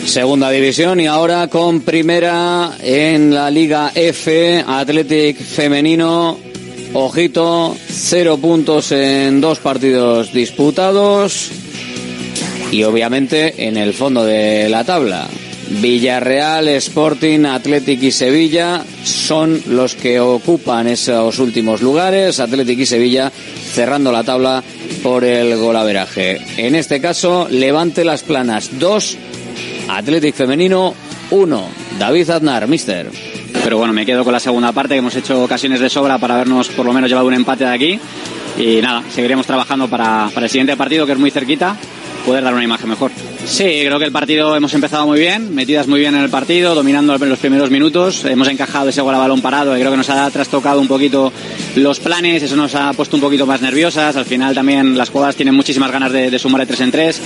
Segunda 0.05 0.49
división 0.49 1.01
y 1.01 1.07
ahora 1.07 1.49
con 1.49 1.81
primera 1.81 2.77
en 2.81 3.33
la 3.33 3.51
Liga 3.51 3.91
F, 3.93 4.63
Athletic 4.65 5.37
femenino. 5.37 6.46
Ojito, 6.93 7.75
cero 7.87 8.37
puntos 8.37 8.91
en 8.91 9.41
dos 9.41 9.59
partidos 9.59 10.33
disputados. 10.33 11.51
Y 12.71 12.83
obviamente 12.83 13.67
en 13.67 13.77
el 13.77 13.93
fondo 13.93 14.25
de 14.25 14.69
la 14.69 14.83
tabla. 14.83 15.27
Villarreal, 15.69 16.69
Sporting, 16.69 17.45
Athletic 17.45 18.01
y 18.03 18.11
Sevilla 18.11 18.85
son 19.03 19.61
los 19.67 19.95
que 19.95 20.19
ocupan 20.19 20.87
esos 20.87 21.39
últimos 21.39 21.81
lugares. 21.81 22.39
Athletic 22.39 22.79
y 22.79 22.85
Sevilla 22.85 23.31
cerrando 23.73 24.11
la 24.11 24.23
tabla 24.23 24.63
por 25.03 25.23
el 25.23 25.57
golaveraje. 25.57 26.41
En 26.57 26.75
este 26.75 27.01
caso, 27.01 27.47
Levante 27.49 28.05
las 28.05 28.23
Planas 28.23 28.79
2, 28.79 29.17
Athletic 29.89 30.35
Femenino 30.35 30.93
1. 31.31 31.67
David 31.99 32.29
Aznar, 32.29 32.67
mister. 32.67 33.36
Pero 33.67 33.79
bueno, 33.79 33.91
me 33.91 34.05
quedo 34.05 34.23
con 34.23 34.31
la 34.31 34.39
segunda 34.39 34.71
parte, 34.71 34.93
que 34.93 34.99
hemos 34.99 35.13
hecho 35.17 35.43
ocasiones 35.43 35.81
de 35.81 35.89
sobra 35.89 36.17
para 36.17 36.35
habernos 36.35 36.69
por 36.69 36.85
lo 36.85 36.93
menos 36.93 37.09
llevado 37.09 37.27
un 37.27 37.33
empate 37.33 37.65
de 37.65 37.69
aquí. 37.69 37.99
Y 38.57 38.79
nada, 38.81 39.03
seguiremos 39.09 39.45
trabajando 39.45 39.89
para, 39.89 40.29
para 40.33 40.45
el 40.45 40.49
siguiente 40.49 40.77
partido, 40.77 41.05
que 41.05 41.11
es 41.11 41.19
muy 41.19 41.31
cerquita, 41.31 41.75
poder 42.25 42.45
dar 42.45 42.53
una 42.53 42.63
imagen 42.63 42.89
mejor. 42.89 43.11
Sí, 43.45 43.63
creo 43.85 43.99
que 43.99 44.05
el 44.05 44.13
partido 44.13 44.55
hemos 44.55 44.73
empezado 44.73 45.05
muy 45.05 45.19
bien, 45.19 45.53
metidas 45.53 45.85
muy 45.87 45.99
bien 45.99 46.15
en 46.15 46.21
el 46.21 46.29
partido, 46.29 46.75
dominando 46.75 47.17
los 47.17 47.39
primeros 47.39 47.69
minutos. 47.69 48.23
Hemos 48.23 48.47
encajado 48.47 48.87
ese 48.87 49.01
gol 49.01 49.15
a 49.15 49.17
balón 49.17 49.41
parado, 49.41 49.73
que 49.73 49.79
creo 49.79 49.91
que 49.91 49.97
nos 49.97 50.09
ha 50.09 50.31
trastocado 50.31 50.79
un 50.79 50.87
poquito 50.87 51.33
los 51.75 51.99
planes, 51.99 52.43
eso 52.43 52.55
nos 52.55 52.73
ha 52.73 52.93
puesto 52.93 53.17
un 53.17 53.21
poquito 53.21 53.45
más 53.45 53.61
nerviosas. 53.61 54.15
Al 54.15 54.25
final 54.25 54.55
también 54.55 54.97
las 54.97 55.09
jugadas 55.09 55.35
tienen 55.35 55.55
muchísimas 55.55 55.91
ganas 55.91 56.13
de, 56.13 56.39
sumar 56.39 56.61
de 56.61 56.67
tres 56.67 56.79
en 56.79 56.91
tres, 56.91 57.21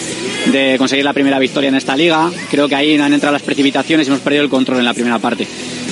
de 0.52 0.76
conseguir 0.80 1.06
la 1.06 1.14
primera 1.14 1.38
victoria 1.38 1.70
en 1.70 1.76
esta 1.76 1.96
liga. 1.96 2.32
Creo 2.50 2.68
que 2.68 2.76
ahí 2.76 2.96
han 2.98 3.14
entrado 3.14 3.34
las 3.34 3.44
precipitaciones 3.44 4.08
y 4.08 4.10
hemos 4.10 4.22
perdido 4.22 4.44
el 4.44 4.50
control 4.50 4.80
en 4.80 4.86
la 4.86 4.94
primera 4.96 5.20
parte. 5.20 5.48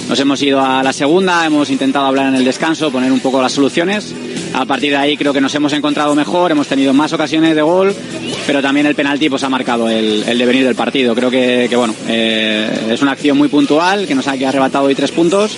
Nos 0.09 0.19
hemos 0.19 0.41
ido 0.41 0.59
a 0.59 0.81
la 0.81 0.91
segunda, 0.91 1.45
hemos 1.45 1.69
intentado 1.69 2.07
hablar 2.07 2.29
en 2.29 2.35
el 2.35 2.43
descanso, 2.43 2.91
poner 2.91 3.11
un 3.11 3.19
poco 3.19 3.39
las 3.43 3.51
soluciones. 3.53 4.15
A 4.55 4.65
partir 4.65 4.89
de 4.89 4.97
ahí 4.97 5.15
creo 5.15 5.33
que 5.33 5.39
nos 5.39 5.53
hemos 5.53 5.71
encontrado 5.71 6.15
mejor, 6.15 6.49
hemos 6.49 6.67
tenido 6.67 6.95
más 6.95 7.13
ocasiones 7.13 7.55
de 7.55 7.61
gol, 7.61 7.93
pero 8.47 8.59
también 8.59 8.87
el 8.87 8.95
penalti 8.95 9.29
pues 9.29 9.43
ha 9.43 9.49
marcado 9.49 9.87
el, 9.87 10.23
el 10.27 10.37
devenir 10.39 10.65
del 10.65 10.73
partido. 10.73 11.13
Creo 11.13 11.29
que, 11.29 11.69
bueno, 11.75 11.93
eh, 12.07 12.87
es 12.89 13.03
una 13.03 13.11
acción 13.11 13.37
muy 13.37 13.49
puntual 13.49 14.07
que 14.07 14.15
nos 14.15 14.27
ha 14.27 14.31
arrebatado 14.31 14.85
hoy 14.85 14.95
tres 14.95 15.11
puntos 15.11 15.55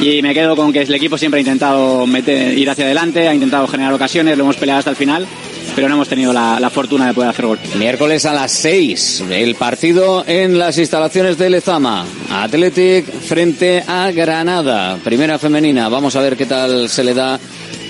y 0.00 0.22
me 0.22 0.32
quedo 0.32 0.56
con 0.56 0.72
que 0.72 0.80
el 0.80 0.94
equipo 0.94 1.18
siempre 1.18 1.38
ha 1.38 1.42
intentado 1.42 2.06
ir 2.06 2.70
hacia 2.70 2.86
adelante, 2.86 3.28
ha 3.28 3.34
intentado 3.34 3.68
generar 3.68 3.92
ocasiones, 3.92 4.38
lo 4.38 4.44
hemos 4.44 4.56
peleado 4.56 4.78
hasta 4.78 4.90
el 4.90 4.96
final, 4.96 5.26
pero 5.74 5.88
no 5.88 5.94
hemos 5.94 6.08
tenido 6.08 6.32
la, 6.32 6.60
la 6.60 6.70
fortuna 6.70 7.06
de 7.06 7.14
poder 7.14 7.30
hacer 7.30 7.46
gol. 7.46 7.58
Miércoles 7.78 8.26
a 8.26 8.32
las 8.32 8.52
6, 8.52 9.24
el 9.30 9.54
partido 9.54 10.24
en 10.26 10.58
las 10.58 10.78
instalaciones 10.78 11.38
de 11.38 11.50
Lezama. 11.50 12.04
Athletic 12.30 13.06
frente 13.06 13.82
a 13.86 14.10
Granada, 14.10 14.98
primera 15.02 15.38
femenina. 15.38 15.88
Vamos 15.88 16.16
a 16.16 16.20
ver 16.20 16.36
qué 16.36 16.46
tal 16.46 16.88
se 16.88 17.04
le 17.04 17.14
da 17.14 17.38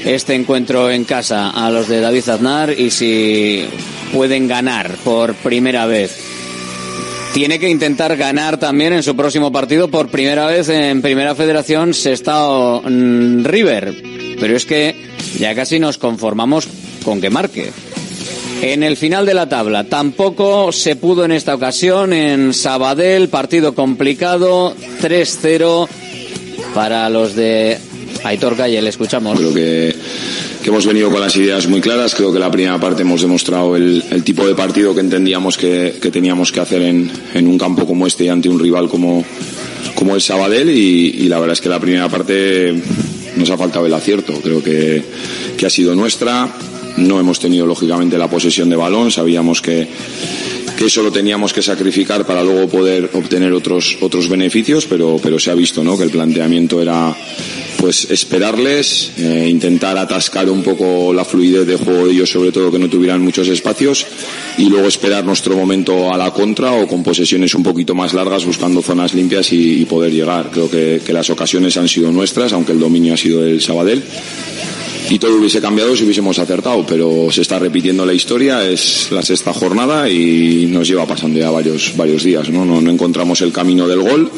este 0.05 0.35
encuentro 0.35 0.91
en 0.91 1.05
casa 1.05 1.51
a 1.51 1.71
los 1.71 1.89
de 1.89 2.01
David 2.01 2.29
Aznar 2.29 2.79
y 2.79 2.91
si 2.91 3.65
pueden 4.13 4.49
ganar 4.49 4.97
por 5.05 5.35
primera 5.35 5.87
vez. 5.87 6.29
tiene 7.33 7.59
que 7.59 7.71
intentar 7.71 8.17
ganar 8.17 8.59
también 8.59 8.93
en 8.93 9.03
su 9.03 9.17
próximo 9.17 9.51
partido 9.51 9.89
por 9.89 10.09
primera 10.09 10.47
vez 10.47 10.69
en 10.69 11.01
Primera 11.01 11.35
Federación 11.35 11.95
Sestao 11.95 12.83
mm, 12.83 13.45
River. 13.45 13.95
Pero 14.39 14.57
es 14.57 14.67
que 14.67 14.95
ya 15.39 15.55
casi 15.55 15.79
nos 15.79 15.99
conformamos 15.99 16.69
con 17.03 17.21
que 17.21 17.31
marque. 17.31 17.73
En 18.63 18.85
el 18.85 18.97
final 18.97 19.27
de 19.27 19.35
la 19.35 19.49
tabla 19.49 19.85
tampoco 19.85 20.71
se 20.71 20.95
pudo 20.95 21.25
en 21.25 21.33
esta 21.33 21.55
ocasión 21.55 22.13
en 22.13 22.55
Sabadell, 22.55 23.29
partido 23.29 23.75
complicado, 23.75 24.75
3-0 25.01 25.89
para 26.73 27.11
los 27.11 27.35
de 27.35 27.79
Aitor 28.25 28.57
Calle, 28.57 28.81
le 28.81 28.89
escuchamos. 28.89 29.39
Creo 29.39 29.53
que, 29.53 29.95
que 30.63 30.69
hemos 30.69 30.87
venido 30.87 31.11
con 31.11 31.21
las 31.21 31.37
ideas 31.37 31.67
muy 31.67 31.81
claras. 31.81 32.15
Creo 32.15 32.33
que 32.33 32.39
la 32.39 32.51
primera 32.51 32.79
parte 32.79 33.03
hemos 33.03 33.21
demostrado 33.23 33.75
el, 33.77 34.05
el 34.11 34.23
tipo 34.23 34.47
de 34.47 34.55
partido 34.55 34.95
que 34.95 35.01
entendíamos 35.01 35.57
que, 35.57 35.97
que 36.01 36.11
teníamos 36.11 36.53
que 36.53 36.61
hacer 36.61 36.83
en, 36.83 37.11
en, 37.35 37.47
un 37.47 37.59
campo 37.59 37.87
como 37.87 38.07
este 38.07 38.25
y 38.25 38.29
ante 38.29 38.49
un 38.49 38.61
rival 38.61 38.89
como, 38.89 39.25
como 39.95 40.15
el 40.15 40.21
Sabadell. 40.21 40.71
Y, 40.71 41.25
y, 41.25 41.29
la 41.29 41.41
verdad 41.41 41.55
es 41.55 41.61
que 41.61 41.69
la 41.69 41.81
primera 41.81 42.09
parte 42.09 42.75
nos 43.37 43.51
ha 43.51 43.59
faltado 43.59 43.87
el 43.87 43.95
acierto. 43.95 44.35
Creo 44.41 44.63
que, 44.63 45.03
que 45.57 45.67
ha 45.67 45.71
sido 45.71 45.95
nuestra. 45.97 46.49
No 47.03 47.19
hemos 47.19 47.39
tenido, 47.39 47.67
lógicamente, 47.67 48.19
la 48.19 48.29
posesión 48.29 48.69
de 48.69 48.77
balón. 48.77 49.11
Sabíamos 49.11 49.61
que, 49.61 49.89
que 50.77 50.87
eso 50.87 51.03
lo 51.03 51.13
teníamos 51.13 51.53
que 51.53 51.63
sacrificar 51.63 52.27
para 52.27 52.43
luego 52.43 52.69
poder 52.69 53.11
obtener 53.15 53.53
otros, 53.53 53.99
otros 54.01 54.29
beneficios, 54.29 54.87
pero, 54.87 55.19
pero 55.23 55.39
se 55.39 55.51
ha 55.51 55.55
visto 55.55 55.83
¿no? 55.85 55.97
que 55.97 56.05
el 56.05 56.11
planteamiento 56.11 56.81
era 56.81 57.15
pues 57.83 58.09
esperarles, 58.13 59.11
eh, 59.19 59.49
intentar 59.51 59.99
atascar 59.99 60.49
un 60.49 60.63
poco 60.63 61.13
la 61.13 61.25
fluidez 61.25 61.67
de 61.67 61.77
juego 61.77 62.07
de 62.07 62.13
ellos, 62.13 62.31
sobre 62.31 62.53
todo 62.53 62.71
que 62.71 62.79
no 62.79 62.89
tuvieran 62.89 63.21
muchos 63.21 63.49
espacios, 63.49 64.07
y 64.57 64.69
luego 64.69 64.87
esperar 64.87 65.25
nuestro 65.25 65.57
momento 65.57 66.13
a 66.13 66.17
la 66.17 66.31
contra 66.31 66.73
o 66.73 66.87
con 66.87 67.03
posesiones 67.03 67.57
un 67.57 67.65
poquito 67.65 67.93
más 67.93 68.15
largas, 68.15 68.47
buscando 68.47 68.83
zonas 68.83 69.15
limpias 69.15 69.53
y, 69.53 69.83
y 69.83 69.85
poder 69.85 70.13
llegar. 70.13 70.51
Creo 70.53 70.71
que, 70.71 71.01
que, 71.05 71.13
las 71.13 71.29
ocasiones 71.31 71.77
han 71.77 71.89
sido 71.89 72.13
nuestras, 72.13 72.53
aunque 72.53 72.71
el 72.71 72.79
dominio 72.79 73.15
ha 73.15 73.17
sido 73.17 73.41
del 73.41 73.61
Sabadell. 73.61 74.05
Y 75.11 75.19
todo 75.19 75.37
hubiese 75.37 75.61
cambiado 75.61 75.97
si 75.97 76.05
hubiésemos 76.05 76.39
acertado, 76.39 76.85
pero 76.87 77.29
se 77.31 77.43
está 77.43 77.59
repitiendo 77.59 78.07
la 78.07 78.15
historia, 78.15 78.69
es 78.69 79.09
la 79.11 79.23
sexta 79.23 79.53
jornada 79.53 80.09
y 80.09 80.67
nos 80.67 80.89
lleva 80.89 81.07
pasando 81.07 81.39
ya 81.39 81.51
varios, 81.51 81.93
varios 81.97 82.23
días. 82.23 82.49
¿no? 82.51 82.65
No, 82.65 82.81
no 82.81 82.91
encontramos 82.91 83.41
el 83.43 83.53
camino 83.53 83.87
del 83.87 84.01
gol 84.01 84.31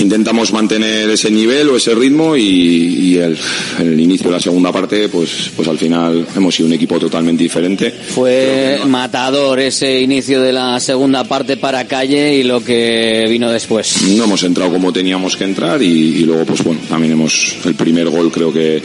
intentamos 0.00 0.52
mantener 0.52 1.08
ese 1.10 1.30
nivel 1.30 1.68
o 1.70 1.76
ese 1.76 1.94
ritmo 1.94 2.36
y, 2.36 2.42
y 2.42 3.16
el, 3.18 3.36
el, 3.80 4.00
inicio 4.00 4.26
de 4.26 4.32
la 4.32 4.40
segunda 4.40 4.72
parte, 4.72 5.08
pues, 5.08 5.50
pues 5.54 5.68
al 5.68 5.78
final 5.78 6.26
hemos 6.36 6.54
sido 6.54 6.66
un 6.66 6.74
equipo 6.74 6.98
totalmente 6.98 7.42
diferente. 7.42 7.90
Fue 7.90 8.76
no... 8.80 8.86
matador 8.86 9.60
ese 9.60 10.00
inicio 10.00 10.40
de 10.42 10.52
la 10.52 10.80
segunda 10.80 11.24
parte 11.24 11.56
para 11.56 11.86
Calle 11.86 12.34
y 12.36 12.42
lo 12.42 12.62
que 12.62 13.24
vino 13.28 13.50
después. 13.50 14.02
No 14.16 14.24
hemos 14.24 14.42
entrado 14.42 14.72
como 14.72 14.92
teníamos 14.92 15.36
que 15.36 15.44
entrar 15.44 15.82
y, 15.82 15.86
y 15.86 16.24
luego, 16.24 16.44
pues 16.44 16.62
bueno, 16.62 16.80
también 16.88 17.12
hemos 17.12 17.56
el 17.64 17.74
primer 17.74 18.08
gol 18.08 18.30
creo 18.30 18.52
que 18.52 18.82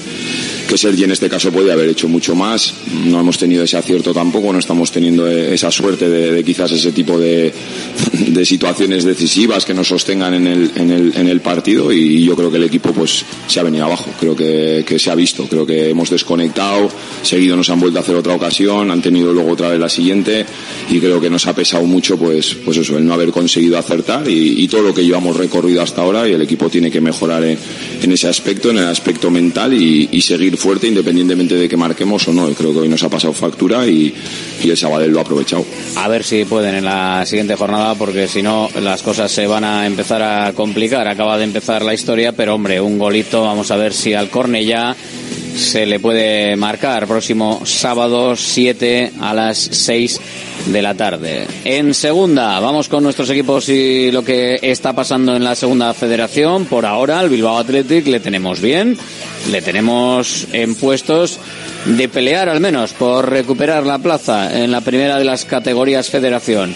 que 0.69 0.77
Sergi 0.77 1.03
en 1.03 1.11
este 1.11 1.27
caso 1.27 1.51
puede 1.51 1.71
haber 1.71 1.89
hecho 1.89 2.07
mucho 2.07 2.35
más. 2.35 2.75
No 3.05 3.19
hemos 3.19 3.39
tenido 3.39 3.63
ese 3.63 3.75
acierto 3.75 4.13
tampoco, 4.13 4.53
no 4.53 4.59
estamos 4.59 4.91
teniendo 4.91 5.27
esa 5.27 5.71
suerte 5.71 6.07
de, 6.07 6.43
quizás 6.43 6.71
ese 6.71 6.91
tipo 6.91 7.17
de, 7.19 7.51
situaciones 8.45 9.03
decisivas 9.03 9.65
que 9.65 9.73
nos 9.73 9.87
sostengan 9.87 10.35
en 10.35 10.47
el, 10.47 11.41
partido 11.41 11.91
y 11.91 12.23
yo 12.23 12.35
creo 12.35 12.51
que 12.51 12.57
el 12.57 12.63
equipo 12.65 12.91
pues 12.91 13.25
se 13.47 13.59
ha 13.59 13.63
venido 13.63 13.85
abajo, 13.85 14.11
creo 14.19 14.35
que, 14.35 14.95
se 14.99 15.09
ha 15.09 15.15
visto, 15.15 15.45
creo 15.45 15.65
que 15.65 15.89
hemos 15.89 16.09
desconectado, 16.09 16.89
seguido 17.23 17.55
nos 17.55 17.69
han 17.69 17.79
vuelto 17.79 17.97
a 17.99 18.01
hacer 18.01 18.15
otra 18.15 18.35
ocasión, 18.35 18.91
han 18.91 19.01
tenido 19.01 19.33
luego 19.33 19.51
otra 19.51 19.69
vez 19.69 19.79
la 19.79 19.89
siguiente 19.89 20.45
y 20.89 20.99
creo 20.99 21.19
que 21.19 21.29
nos 21.29 21.47
ha 21.47 21.55
pesado 21.55 21.83
mucho 21.85 22.17
pues, 22.17 22.55
pues 22.63 22.77
eso, 22.77 22.97
el 22.97 23.05
no 23.05 23.13
haber 23.13 23.31
conseguido 23.31 23.77
acertar 23.77 24.29
y, 24.29 24.67
todo 24.69 24.83
lo 24.83 24.93
que 24.93 25.03
llevamos 25.03 25.35
recorrido 25.35 25.81
hasta 25.81 26.03
ahora 26.03 26.27
y 26.27 26.33
el 26.33 26.41
equipo 26.43 26.69
tiene 26.69 26.91
que 26.91 27.01
mejorar 27.01 27.43
en, 27.43 28.11
ese 28.11 28.27
aspecto, 28.27 28.69
en 28.69 28.77
el 28.77 28.85
aspecto 28.85 29.31
mental 29.31 29.73
y 29.73 30.21
seguir 30.21 30.58
fuerte 30.59 30.87
independientemente 30.87 31.55
de 31.55 31.67
que 31.67 31.77
marquemos 31.77 32.27
o 32.27 32.33
no. 32.33 32.47
Creo 32.53 32.73
que 32.73 32.79
hoy 32.79 32.89
nos 32.89 33.01
ha 33.03 33.09
pasado 33.09 33.33
factura 33.33 33.87
y, 33.87 34.13
y 34.61 34.69
el 34.69 34.77
Sabadell 34.77 35.11
lo 35.11 35.19
ha 35.19 35.21
aprovechado. 35.23 35.65
A 35.95 36.07
ver 36.07 36.23
si 36.23 36.45
pueden 36.45 36.75
en 36.75 36.85
la 36.85 37.25
siguiente 37.25 37.55
jornada, 37.55 37.95
porque 37.95 38.27
si 38.27 38.43
no 38.43 38.69
las 38.81 39.01
cosas 39.01 39.31
se 39.31 39.47
van 39.47 39.63
a 39.63 39.87
empezar 39.87 40.21
a 40.21 40.53
complicar. 40.53 41.07
Acaba 41.07 41.37
de 41.37 41.45
empezar 41.45 41.81
la 41.83 41.93
historia, 41.93 42.33
pero 42.33 42.55
hombre, 42.55 42.81
un 42.81 42.99
golito, 42.99 43.43
vamos 43.43 43.71
a 43.71 43.77
ver 43.77 43.93
si 43.93 44.13
al 44.13 44.29
ya 44.65 44.95
se 45.55 45.85
le 45.85 45.99
puede 45.99 46.55
marcar. 46.55 47.07
Próximo 47.07 47.61
sábado 47.65 48.35
7 48.35 49.13
a 49.19 49.33
las 49.33 49.57
6 49.57 50.21
de 50.67 50.81
la 50.81 50.95
tarde. 50.95 51.47
En 51.63 51.93
segunda, 51.93 52.59
vamos 52.59 52.89
con 52.89 53.03
nuestros 53.03 53.29
equipos 53.29 53.69
y 53.69 54.11
lo 54.11 54.23
que 54.23 54.59
está 54.61 54.93
pasando 54.93 55.35
en 55.35 55.43
la 55.43 55.55
segunda 55.55 55.93
federación. 55.93 56.65
Por 56.65 56.85
ahora, 56.85 57.21
el 57.21 57.29
Bilbao 57.29 57.57
Athletic 57.57 58.07
le 58.07 58.19
tenemos 58.19 58.61
bien, 58.61 58.97
le 59.51 59.61
tenemos 59.61 60.47
en 60.53 60.75
puestos 60.75 61.39
de 61.85 62.09
pelear 62.09 62.49
al 62.49 62.59
menos 62.59 62.93
por 62.93 63.29
recuperar 63.29 63.85
la 63.85 63.99
plaza 63.99 64.63
en 64.63 64.71
la 64.71 64.81
primera 64.81 65.17
de 65.17 65.25
las 65.25 65.45
categorías 65.45 66.09
federación. 66.09 66.75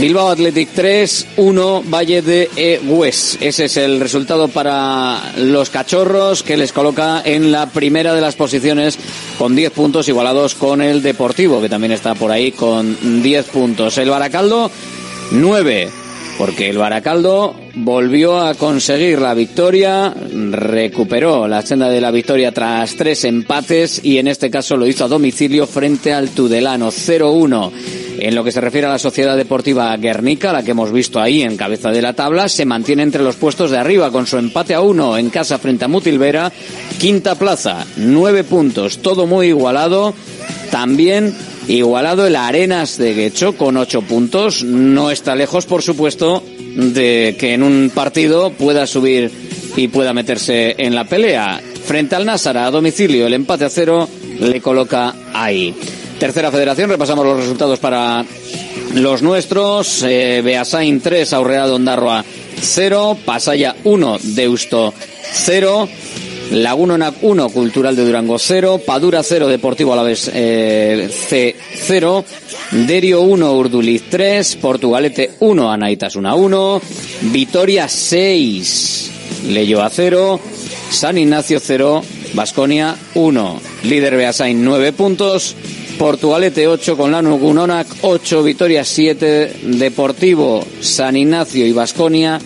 Bilbao 0.00 0.28
Athletic 0.28 0.68
3, 0.74 1.26
1 1.36 1.84
Valle 1.86 2.20
de 2.20 2.50
Egues. 2.56 3.38
Ese 3.40 3.64
es 3.64 3.76
el 3.76 4.00
resultado 4.00 4.48
para 4.48 5.32
los 5.38 5.70
cachorros 5.70 6.42
que 6.42 6.56
les 6.56 6.72
coloca 6.72 7.22
en 7.24 7.50
la 7.50 7.66
primera 7.70 8.14
de 8.14 8.20
las 8.20 8.36
posiciones 8.36 8.98
con 9.38 9.56
10 9.56 9.72
puntos 9.72 10.08
igualados 10.08 10.54
con 10.54 10.82
el 10.82 11.02
Deportivo, 11.02 11.60
que 11.62 11.68
también 11.68 11.92
está 11.92 12.14
por 12.14 12.30
ahí 12.30 12.52
con 12.52 13.22
10 13.22 13.46
puntos. 13.46 13.96
El 13.98 14.10
Baracaldo 14.10 14.70
9, 15.30 15.90
porque 16.38 16.68
el 16.68 16.78
Baracaldo 16.78 17.54
volvió 17.74 18.38
a 18.38 18.54
conseguir 18.54 19.20
la 19.20 19.34
victoria, 19.34 20.14
recuperó 20.50 21.48
la 21.48 21.62
senda 21.62 21.88
de 21.88 22.00
la 22.00 22.10
victoria 22.10 22.52
tras 22.52 22.94
tres 22.96 23.24
empates 23.24 24.00
y 24.04 24.18
en 24.18 24.28
este 24.28 24.50
caso 24.50 24.76
lo 24.76 24.86
hizo 24.86 25.04
a 25.04 25.08
domicilio 25.08 25.66
frente 25.66 26.12
al 26.12 26.30
Tudelano 26.30 26.88
0-1. 26.88 27.72
En 28.18 28.34
lo 28.34 28.42
que 28.42 28.52
se 28.52 28.60
refiere 28.60 28.86
a 28.86 28.90
la 28.90 28.98
Sociedad 28.98 29.36
Deportiva 29.36 29.96
Guernica, 29.96 30.52
la 30.52 30.62
que 30.62 30.70
hemos 30.70 30.90
visto 30.90 31.20
ahí 31.20 31.42
en 31.42 31.56
cabeza 31.56 31.90
de 31.90 32.02
la 32.02 32.14
tabla, 32.14 32.48
se 32.48 32.64
mantiene 32.64 33.02
entre 33.02 33.22
los 33.22 33.36
puestos 33.36 33.70
de 33.70 33.78
arriba 33.78 34.10
con 34.10 34.26
su 34.26 34.38
empate 34.38 34.74
a 34.74 34.80
uno 34.80 35.18
en 35.18 35.30
casa 35.30 35.58
frente 35.58 35.84
a 35.84 35.88
Mutilvera. 35.88 36.50
Quinta 36.98 37.34
plaza, 37.34 37.86
nueve 37.96 38.42
puntos, 38.44 38.98
todo 38.98 39.26
muy 39.26 39.48
igualado. 39.48 40.14
También 40.70 41.34
igualado 41.68 42.26
el 42.26 42.36
Arenas 42.36 42.98
de 42.98 43.14
Guecho 43.14 43.56
con 43.56 43.76
ocho 43.76 44.02
puntos. 44.02 44.62
No 44.62 45.10
está 45.10 45.34
lejos, 45.34 45.66
por 45.66 45.82
supuesto, 45.82 46.42
de 46.58 47.36
que 47.38 47.54
en 47.54 47.62
un 47.62 47.90
partido 47.94 48.50
pueda 48.50 48.86
subir 48.86 49.30
y 49.76 49.88
pueda 49.88 50.12
meterse 50.12 50.74
en 50.78 50.94
la 50.94 51.04
pelea. 51.04 51.60
Frente 51.84 52.16
al 52.16 52.26
Násara 52.26 52.66
a 52.66 52.70
domicilio, 52.70 53.26
el 53.26 53.34
empate 53.34 53.64
a 53.64 53.70
cero 53.70 54.08
le 54.40 54.60
coloca 54.60 55.14
ahí. 55.32 55.74
Tercera 56.18 56.50
federación, 56.50 56.90
repasamos 56.90 57.26
los 57.26 57.38
resultados 57.38 57.78
para 57.78 58.24
los 58.94 59.22
nuestros. 59.22 60.02
Eh, 60.02 60.40
Beasain 60.42 61.00
3, 61.00 61.32
Aurrea 61.34 61.66
Dondarroa 61.66 62.24
0, 62.60 63.18
Pasaya 63.24 63.76
1, 63.84 64.18
Deusto 64.22 64.94
0, 65.32 65.88
Laguna 66.50 67.12
1, 67.20 67.48
Cultural 67.50 67.96
de 67.96 68.04
Durango 68.04 68.38
0, 68.38 68.80
Padura 68.84 69.22
0, 69.22 69.48
Deportivo 69.48 69.92
Alavés 69.92 70.30
eh, 70.32 71.08
C 71.10 71.56
0, 71.86 72.24
Derio 72.86 73.22
1, 73.22 73.52
Urduliz 73.52 74.02
3, 74.08 74.56
Portugalete 74.56 75.32
1, 75.40 75.72
Anaitas 75.72 76.14
1 76.16 76.36
1, 76.36 76.82
Vitoria 77.32 77.88
6, 77.88 79.10
Leyo 79.48 79.86
0, 79.88 80.40
San 80.90 81.18
Ignacio 81.18 81.58
0, 81.60 82.02
Basconia 82.34 82.96
1, 83.14 83.60
líder 83.84 84.16
Beasain 84.16 84.64
9 84.64 84.92
puntos, 84.92 85.54
Portugalete 85.98 86.68
8 86.68 86.96
con 86.96 87.10
Lanu 87.10 87.38
Gunonac 87.38 87.86
8, 88.02 88.42
Vitoria 88.42 88.84
7, 88.84 89.60
Deportivo 89.62 90.64
San 90.80 91.16
Ignacio 91.16 91.66
y 91.66 91.72
Basconia 91.72 92.38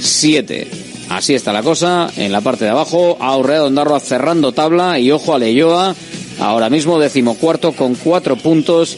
7. 0.00 0.81
Así 1.12 1.34
está 1.34 1.52
la 1.52 1.62
cosa. 1.62 2.10
En 2.16 2.32
la 2.32 2.40
parte 2.40 2.64
de 2.64 2.70
abajo, 2.70 3.18
Aurrera 3.20 3.64
Ondarroa 3.64 4.00
cerrando 4.00 4.52
tabla 4.52 4.98
y 4.98 5.10
ojo 5.10 5.34
a 5.34 5.38
Leyoa, 5.38 5.94
ahora 6.40 6.70
mismo 6.70 6.98
decimocuarto 6.98 7.72
con 7.72 7.94
cuatro 7.96 8.36
puntos 8.36 8.96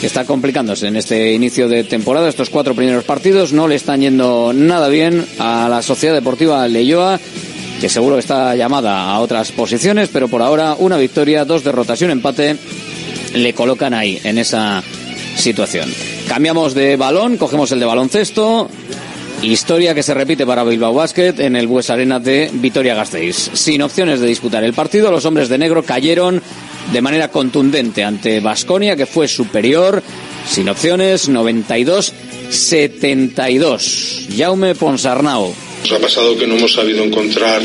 que 0.00 0.06
está 0.06 0.24
complicándose 0.24 0.86
en 0.86 0.94
este 0.94 1.32
inicio 1.32 1.68
de 1.68 1.82
temporada. 1.82 2.28
Estos 2.28 2.48
cuatro 2.50 2.76
primeros 2.76 3.02
partidos 3.02 3.52
no 3.52 3.66
le 3.66 3.74
están 3.74 4.02
yendo 4.02 4.52
nada 4.52 4.88
bien 4.88 5.26
a 5.40 5.68
la 5.68 5.82
Sociedad 5.82 6.14
Deportiva 6.14 6.68
Leyoa, 6.68 7.18
que 7.80 7.88
seguro 7.88 8.18
está 8.18 8.54
llamada 8.54 9.10
a 9.10 9.18
otras 9.18 9.50
posiciones, 9.50 10.10
pero 10.12 10.28
por 10.28 10.42
ahora 10.42 10.76
una 10.78 10.96
victoria, 10.96 11.44
dos 11.44 11.64
derrotas 11.64 12.00
y 12.00 12.04
un 12.04 12.12
empate 12.12 12.56
le 13.34 13.52
colocan 13.52 13.94
ahí, 13.94 14.20
en 14.22 14.38
esa 14.38 14.80
situación. 15.36 15.92
Cambiamos 16.28 16.74
de 16.74 16.96
balón, 16.96 17.36
cogemos 17.36 17.72
el 17.72 17.80
de 17.80 17.86
baloncesto. 17.86 18.68
Historia 19.42 19.94
que 19.94 20.02
se 20.02 20.14
repite 20.14 20.44
para 20.44 20.64
Bilbao 20.64 20.92
Basket 20.92 21.34
en 21.38 21.54
el 21.54 21.68
Bues 21.68 21.90
Arena 21.90 22.18
de 22.18 22.50
Vitoria 22.52 22.94
Gasteiz. 22.94 23.50
Sin 23.54 23.82
opciones 23.82 24.20
de 24.20 24.26
disputar 24.26 24.64
el 24.64 24.74
partido, 24.74 25.12
los 25.12 25.24
hombres 25.24 25.48
de 25.48 25.58
negro 25.58 25.84
cayeron 25.84 26.42
de 26.92 27.00
manera 27.00 27.28
contundente 27.28 28.02
ante 28.02 28.40
Basconia, 28.40 28.96
que 28.96 29.06
fue 29.06 29.28
superior, 29.28 30.02
sin 30.46 30.68
opciones, 30.68 31.28
92 31.28 32.12
72. 32.50 34.28
Jaume 34.36 34.74
Ponsarnau. 34.74 35.54
Nos 35.82 35.92
ha 35.92 35.98
pasado 35.98 36.36
que 36.36 36.46
no 36.46 36.56
hemos 36.56 36.72
sabido 36.72 37.04
encontrar 37.04 37.62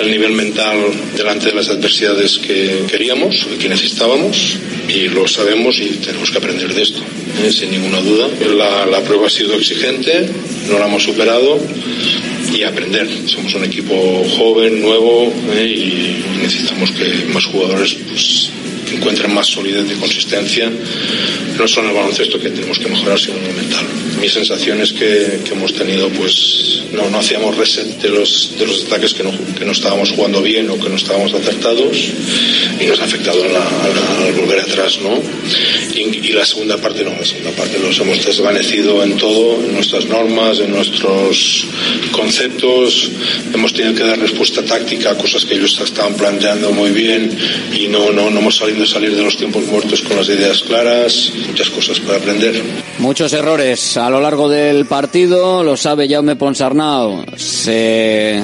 el 0.00 0.10
nivel 0.10 0.32
mental 0.32 0.78
delante 1.16 1.46
de 1.46 1.54
las 1.54 1.68
adversidades 1.68 2.38
que 2.38 2.84
queríamos, 2.90 3.46
que 3.58 3.68
necesitábamos, 3.68 4.56
y 4.88 5.08
lo 5.08 5.26
sabemos 5.28 5.78
y 5.78 5.98
tenemos 6.04 6.30
que 6.30 6.38
aprender 6.38 6.74
de 6.74 6.82
esto, 6.82 7.00
¿eh? 7.44 7.52
sin 7.52 7.70
ninguna 7.70 8.00
duda. 8.00 8.28
La, 8.56 8.86
la, 8.86 9.00
prueba 9.02 9.26
ha 9.26 9.30
sido 9.30 9.54
exigente, 9.54 10.28
no 10.68 10.78
la 10.78 10.86
hemos 10.86 11.02
superado 11.02 11.60
y 12.52 12.62
aprender. 12.62 13.08
Somos 13.26 13.54
un 13.54 13.64
equipo 13.64 13.94
joven, 14.36 14.80
nuevo 14.80 15.32
¿eh? 15.54 15.66
y 15.66 16.24
necesitamos 16.42 16.90
que 16.92 17.26
más 17.32 17.44
jugadores 17.44 17.94
pues, 18.08 18.50
encuentren 18.96 19.32
más 19.34 19.46
solidez 19.46 19.86
y 19.90 19.98
consistencia, 19.98 20.70
no 21.58 21.68
solo 21.68 21.88
en 21.88 21.96
el 21.96 22.00
baloncesto 22.00 22.38
que 22.38 22.50
tenemos 22.50 22.78
que 22.78 22.88
mejorar, 22.88 23.18
sino 23.18 23.36
el 23.36 23.54
mental. 23.54 23.84
Mi 24.20 24.28
sensación 24.28 24.80
es 24.80 24.92
que, 24.92 25.40
que 25.44 25.52
hemos 25.52 25.72
tenido, 25.74 26.08
pues, 26.10 26.82
no, 26.92 27.08
no 27.08 27.18
hacíamos 27.18 27.56
reset 27.56 28.00
de 28.00 28.08
los, 28.08 28.58
de 28.58 28.66
los 28.66 28.84
ataques 28.84 29.14
que 29.14 29.22
no, 29.22 29.32
que 29.54 29.64
no 29.64 29.72
estábamos 29.72 30.10
jugando 30.10 30.42
bien 30.42 30.68
o 30.70 30.78
que 30.78 30.88
no 30.88 30.96
estábamos 30.96 31.32
acertados 31.32 31.96
y 32.80 32.84
nos 32.84 33.00
ha 33.00 33.04
afectado 33.04 33.42
al 33.44 34.32
volver 34.32 34.60
atrás, 34.60 34.98
¿no? 35.02 35.20
Y, 35.94 36.28
y, 36.28 36.32
la 36.32 36.44
segunda 36.44 36.76
parte 36.78 37.04
no, 37.04 37.10
la 37.10 37.24
segunda 37.24 37.50
parte 37.52 37.78
los 37.78 37.98
hemos 37.98 38.24
desvanecido 38.24 39.02
en 39.02 39.16
todo, 39.16 39.62
en 39.62 39.74
nuestras 39.74 40.06
normas, 40.06 40.60
en 40.60 40.70
nuestros 40.70 41.66
conceptos, 42.12 43.10
hemos 43.52 43.72
tenido 43.72 43.94
que 43.94 44.04
dar 44.04 44.18
respuesta 44.18 44.62
táctica 44.64 45.10
a 45.10 45.16
cosas 45.16 45.44
que 45.44 45.54
ellos 45.54 45.80
estaban 45.80 46.14
planteando 46.14 46.72
muy 46.72 46.90
bien 46.90 47.30
y 47.72 47.88
no, 47.88 48.10
no, 48.12 48.30
no 48.30 48.40
hemos 48.40 48.56
salido 48.56 48.79
salir 48.86 49.14
de 49.14 49.22
los 49.22 49.36
tiempos 49.36 49.64
muertos 49.66 50.02
con 50.02 50.16
las 50.16 50.28
ideas 50.28 50.62
claras, 50.62 51.32
muchas 51.46 51.70
cosas 51.70 52.00
para 52.00 52.18
aprender. 52.18 52.62
Muchos 52.98 53.32
errores 53.32 53.96
a 53.96 54.10
lo 54.10 54.20
largo 54.20 54.48
del 54.48 54.86
partido, 54.86 55.62
lo 55.62 55.76
sabe 55.76 56.08
Jaume 56.08 56.36
Ponsarnau, 56.36 57.24
se, 57.36 58.40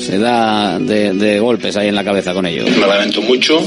se 0.00 0.18
da 0.18 0.78
de, 0.78 1.12
de 1.12 1.38
golpes 1.40 1.76
ahí 1.76 1.88
en 1.88 1.94
la 1.94 2.04
cabeza 2.04 2.32
con 2.32 2.46
ello. 2.46 2.64
Me 2.66 2.86
lamento 2.86 3.22
mucho 3.22 3.60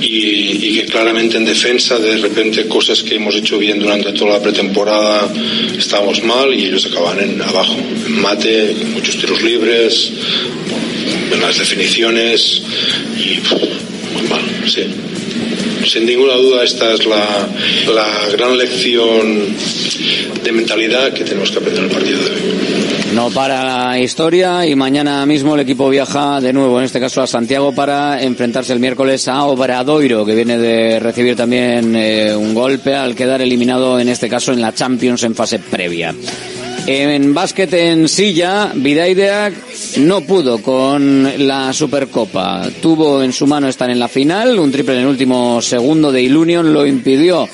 y, 0.00 0.06
y, 0.06 0.80
que 0.80 0.86
claramente 0.86 1.36
en 1.36 1.44
defensa 1.44 1.98
de 1.98 2.16
repente 2.16 2.66
cosas 2.66 3.02
que 3.02 3.16
hemos 3.16 3.34
hecho 3.34 3.58
bien 3.58 3.78
durante 3.78 4.12
toda 4.12 4.32
la 4.34 4.42
pretemporada 4.42 5.28
estábamos 5.76 6.22
mal 6.22 6.52
y 6.54 6.66
ellos 6.66 6.86
acaban 6.86 7.20
en 7.20 7.40
abajo, 7.42 7.76
en 8.06 8.20
mate, 8.20 8.74
muchos 8.94 9.16
tiros 9.18 9.42
libres, 9.42 10.12
en 11.32 11.40
las 11.40 11.58
definiciones 11.58 12.62
y 13.18 13.36
pff, 13.40 13.52
muy 14.12 14.22
mal, 14.28 14.40
sí. 14.66 14.84
Sin 15.84 16.06
ninguna 16.06 16.34
duda 16.34 16.64
esta 16.64 16.92
es 16.92 17.06
la, 17.06 17.48
la 17.94 18.36
gran 18.36 18.56
lección 18.56 19.56
de 20.42 20.52
mentalidad 20.52 21.12
que 21.12 21.24
tenemos 21.24 21.50
que 21.50 21.58
aprender 21.58 21.84
en 21.84 21.90
el 21.90 21.96
partido 21.96 22.18
de 22.18 22.30
hoy. 22.30 22.40
No 23.14 23.28
para 23.30 23.64
la 23.64 23.98
historia 23.98 24.66
y 24.66 24.76
mañana 24.76 25.26
mismo 25.26 25.54
el 25.54 25.62
equipo 25.62 25.88
viaja 25.88 26.40
de 26.40 26.52
nuevo, 26.52 26.78
en 26.78 26.84
este 26.84 27.00
caso 27.00 27.22
a 27.22 27.26
Santiago, 27.26 27.74
para 27.74 28.22
enfrentarse 28.22 28.72
el 28.72 28.78
miércoles 28.78 29.26
a 29.26 29.44
Obradoiro, 29.44 30.24
que 30.24 30.34
viene 30.34 30.58
de 30.58 31.00
recibir 31.00 31.34
también 31.34 31.96
eh, 31.96 32.34
un 32.36 32.54
golpe 32.54 32.94
al 32.94 33.16
quedar 33.16 33.42
eliminado, 33.42 33.98
en 33.98 34.08
este 34.08 34.28
caso 34.28 34.52
en 34.52 34.60
la 34.60 34.72
Champions 34.74 35.24
en 35.24 35.34
fase 35.34 35.58
previa. 35.58 36.14
En 36.92 37.32
básquet 37.32 37.72
en 37.74 38.08
silla, 38.08 38.72
Vidaideak 38.74 39.54
no 39.98 40.22
pudo 40.22 40.60
con 40.60 41.46
la 41.46 41.72
Supercopa. 41.72 42.68
Tuvo 42.82 43.22
en 43.22 43.32
su 43.32 43.46
mano 43.46 43.68
estar 43.68 43.88
en 43.90 44.00
la 44.00 44.08
final, 44.08 44.58
un 44.58 44.72
triple 44.72 44.94
en 44.94 45.02
el 45.02 45.06
último 45.06 45.62
segundo 45.62 46.10
de 46.10 46.22
Ilunion 46.22 46.72
lo 46.72 46.84
impidió. 46.84 47.48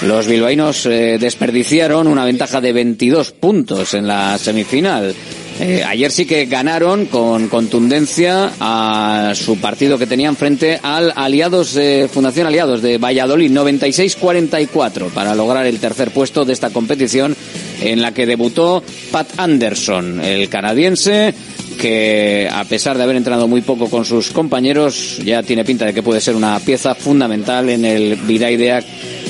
Los 0.00 0.26
bilbaínos 0.26 0.86
eh, 0.86 1.18
desperdiciaron 1.20 2.06
una 2.06 2.24
ventaja 2.24 2.62
de 2.62 2.72
22 2.72 3.32
puntos 3.32 3.92
en 3.92 4.06
la 4.06 4.38
semifinal. 4.38 5.14
Eh, 5.60 5.84
ayer 5.86 6.10
sí 6.10 6.24
que 6.24 6.46
ganaron 6.46 7.06
con 7.06 7.48
contundencia 7.48 8.52
a 8.58 9.32
su 9.34 9.58
partido 9.58 9.98
que 9.98 10.06
tenían 10.06 10.34
frente 10.34 10.80
al 10.82 11.12
Aliados 11.14 11.74
de 11.74 12.08
Fundación 12.10 12.46
Aliados 12.46 12.80
de 12.80 12.96
Valladolid, 12.96 13.52
96-44, 13.52 15.10
para 15.10 15.34
lograr 15.34 15.66
el 15.66 15.78
tercer 15.78 16.10
puesto 16.10 16.46
de 16.46 16.54
esta 16.54 16.70
competición 16.70 17.36
en 17.82 18.02
la 18.02 18.12
que 18.12 18.26
debutó 18.26 18.82
Pat 19.10 19.28
Anderson, 19.38 20.20
el 20.20 20.48
canadiense, 20.48 21.34
que 21.78 22.48
a 22.50 22.64
pesar 22.64 22.96
de 22.96 23.02
haber 23.02 23.16
entrenado 23.16 23.48
muy 23.48 23.60
poco 23.62 23.88
con 23.88 24.04
sus 24.04 24.30
compañeros, 24.30 25.18
ya 25.24 25.42
tiene 25.42 25.64
pinta 25.64 25.84
de 25.84 25.94
que 25.94 26.02
puede 26.02 26.20
ser 26.20 26.36
una 26.36 26.58
pieza 26.60 26.94
fundamental 26.94 27.68
en 27.68 27.84
el 27.84 28.16
Vidaideac 28.16 28.84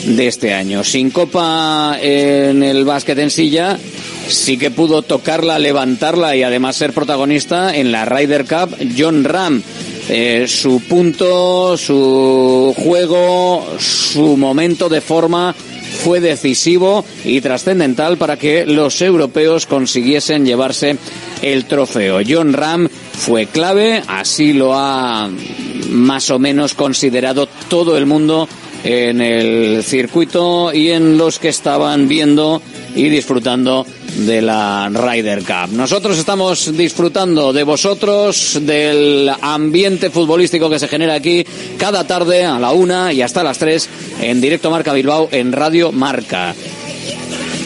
de 0.04 0.26
este 0.26 0.52
año. 0.52 0.84
Sin 0.84 1.10
copa 1.10 1.96
en 2.00 2.62
el 2.62 2.84
básquet 2.84 3.18
en 3.18 3.30
silla, 3.30 3.78
sí 4.28 4.58
que 4.58 4.70
pudo 4.70 5.02
tocarla, 5.02 5.58
levantarla 5.58 6.36
y 6.36 6.42
además 6.42 6.76
ser 6.76 6.92
protagonista 6.92 7.74
en 7.76 7.92
la 7.92 8.04
Ryder 8.04 8.44
Cup 8.44 8.76
John 8.96 9.24
Ram. 9.24 9.62
Eh, 10.08 10.46
su 10.48 10.80
punto, 10.80 11.76
su 11.78 12.74
juego, 12.76 13.66
su 13.78 14.36
momento 14.36 14.88
de 14.88 15.00
forma 15.00 15.54
fue 15.92 16.20
decisivo 16.20 17.04
y 17.24 17.40
trascendental 17.40 18.16
para 18.16 18.36
que 18.36 18.66
los 18.66 19.00
europeos 19.02 19.66
consiguiesen 19.66 20.44
llevarse 20.44 20.96
el 21.42 21.66
trofeo. 21.66 22.20
John 22.26 22.52
Ram 22.52 22.88
fue 22.88 23.46
clave, 23.46 24.02
así 24.08 24.52
lo 24.52 24.74
ha 24.74 25.30
más 25.90 26.30
o 26.30 26.38
menos 26.38 26.74
considerado 26.74 27.48
todo 27.68 27.96
el 27.96 28.06
mundo 28.06 28.48
en 28.84 29.20
el 29.20 29.82
circuito 29.84 30.72
y 30.72 30.90
en 30.90 31.16
los 31.18 31.38
que 31.38 31.48
estaban 31.48 32.08
viendo 32.08 32.60
y 32.94 33.08
disfrutando 33.08 33.86
de 34.16 34.42
la 34.42 34.90
Ryder 34.92 35.40
Cup. 35.40 35.72
Nosotros 35.72 36.18
estamos 36.18 36.76
disfrutando 36.76 37.52
de 37.52 37.64
vosotros, 37.64 38.58
del 38.62 39.30
ambiente 39.40 40.10
futbolístico 40.10 40.68
que 40.68 40.78
se 40.78 40.88
genera 40.88 41.14
aquí 41.14 41.44
cada 41.78 42.06
tarde 42.06 42.44
a 42.44 42.58
la 42.58 42.72
una 42.72 43.12
y 43.12 43.22
hasta 43.22 43.42
las 43.42 43.58
tres 43.58 43.88
en 44.20 44.40
directo 44.40 44.70
Marca 44.70 44.92
Bilbao 44.92 45.28
en 45.32 45.52
Radio 45.52 45.92
Marca. 45.92 46.54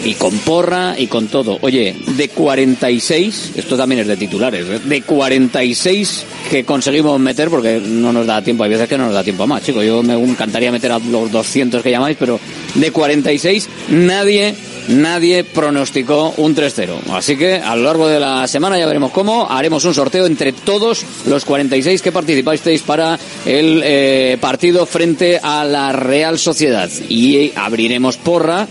Y 0.04 0.14
con 0.14 0.38
porra 0.38 0.94
y 0.96 1.08
con 1.08 1.26
todo. 1.26 1.58
Oye, 1.62 1.96
de 2.16 2.28
46, 2.28 3.52
esto 3.56 3.76
también 3.76 4.02
es 4.02 4.06
de 4.06 4.16
titulares, 4.16 4.64
¿eh? 4.68 4.80
de 4.84 5.02
46 5.02 6.24
que 6.48 6.64
conseguimos 6.64 7.18
meter, 7.18 7.50
porque 7.50 7.80
no 7.84 8.12
nos 8.12 8.24
da 8.24 8.40
tiempo, 8.40 8.62
hay 8.62 8.70
veces 8.70 8.88
que 8.88 8.96
no 8.96 9.06
nos 9.06 9.14
da 9.14 9.24
tiempo 9.24 9.48
más, 9.48 9.64
chicos. 9.64 9.84
Yo 9.84 10.04
me 10.04 10.14
encantaría 10.14 10.70
meter 10.70 10.92
a 10.92 11.00
los 11.00 11.32
200 11.32 11.82
que 11.82 11.90
llamáis, 11.90 12.16
pero 12.20 12.38
de 12.76 12.90
46 12.92 13.68
nadie 13.88 14.54
nadie 14.88 15.44
pronosticó 15.44 16.34
un 16.36 16.54
3-0. 16.54 17.12
Así 17.12 17.36
que 17.36 17.54
a 17.56 17.76
lo 17.76 17.82
largo 17.84 18.08
de 18.08 18.20
la 18.20 18.46
semana 18.46 18.78
ya 18.78 18.86
veremos 18.86 19.12
cómo. 19.12 19.50
Haremos 19.50 19.84
un 19.84 19.94
sorteo 19.94 20.26
entre 20.26 20.52
todos 20.52 21.04
los 21.26 21.44
46 21.44 22.02
que 22.02 22.12
participasteis 22.12 22.82
para 22.82 23.18
el 23.44 23.82
eh, 23.84 24.38
partido 24.40 24.86
frente 24.86 25.40
a 25.42 25.64
la 25.64 25.92
Real 25.92 26.38
Sociedad. 26.38 26.90
Y 27.08 27.52
abriremos 27.56 28.16
porra 28.16 28.66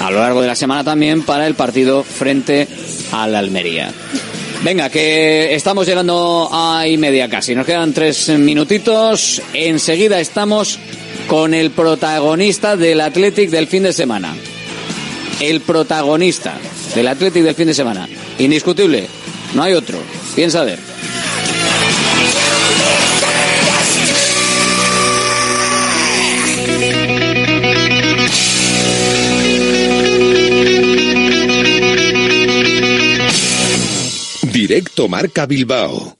a 0.00 0.10
lo 0.10 0.20
largo 0.20 0.40
de 0.40 0.48
la 0.48 0.54
semana 0.54 0.84
también 0.84 1.22
para 1.22 1.46
el 1.46 1.54
partido 1.54 2.02
frente 2.02 2.66
a 3.12 3.26
la 3.26 3.38
Almería. 3.38 3.92
Venga, 4.62 4.90
que 4.90 5.54
estamos 5.54 5.86
llegando 5.86 6.48
a 6.52 6.86
y 6.86 6.98
media 6.98 7.28
casi. 7.28 7.54
Nos 7.54 7.64
quedan 7.64 7.94
tres 7.94 8.28
minutitos. 8.28 9.40
Enseguida 9.54 10.20
estamos 10.20 10.78
con 11.28 11.54
el 11.54 11.70
protagonista 11.70 12.76
del 12.76 13.00
Athletic 13.00 13.48
del 13.50 13.68
fin 13.68 13.84
de 13.84 13.92
semana 13.92 14.34
el 15.40 15.60
protagonista 15.62 16.58
del 16.94 17.08
Athletic 17.08 17.42
del 17.42 17.54
fin 17.54 17.66
de 17.66 17.74
semana. 17.74 18.08
Indiscutible, 18.38 19.08
no 19.54 19.62
hay 19.62 19.74
otro. 19.74 19.98
Piensa 20.34 20.62
ver. 20.64 20.78
Directo 34.52 35.08
Marca 35.08 35.46
Bilbao 35.46 36.19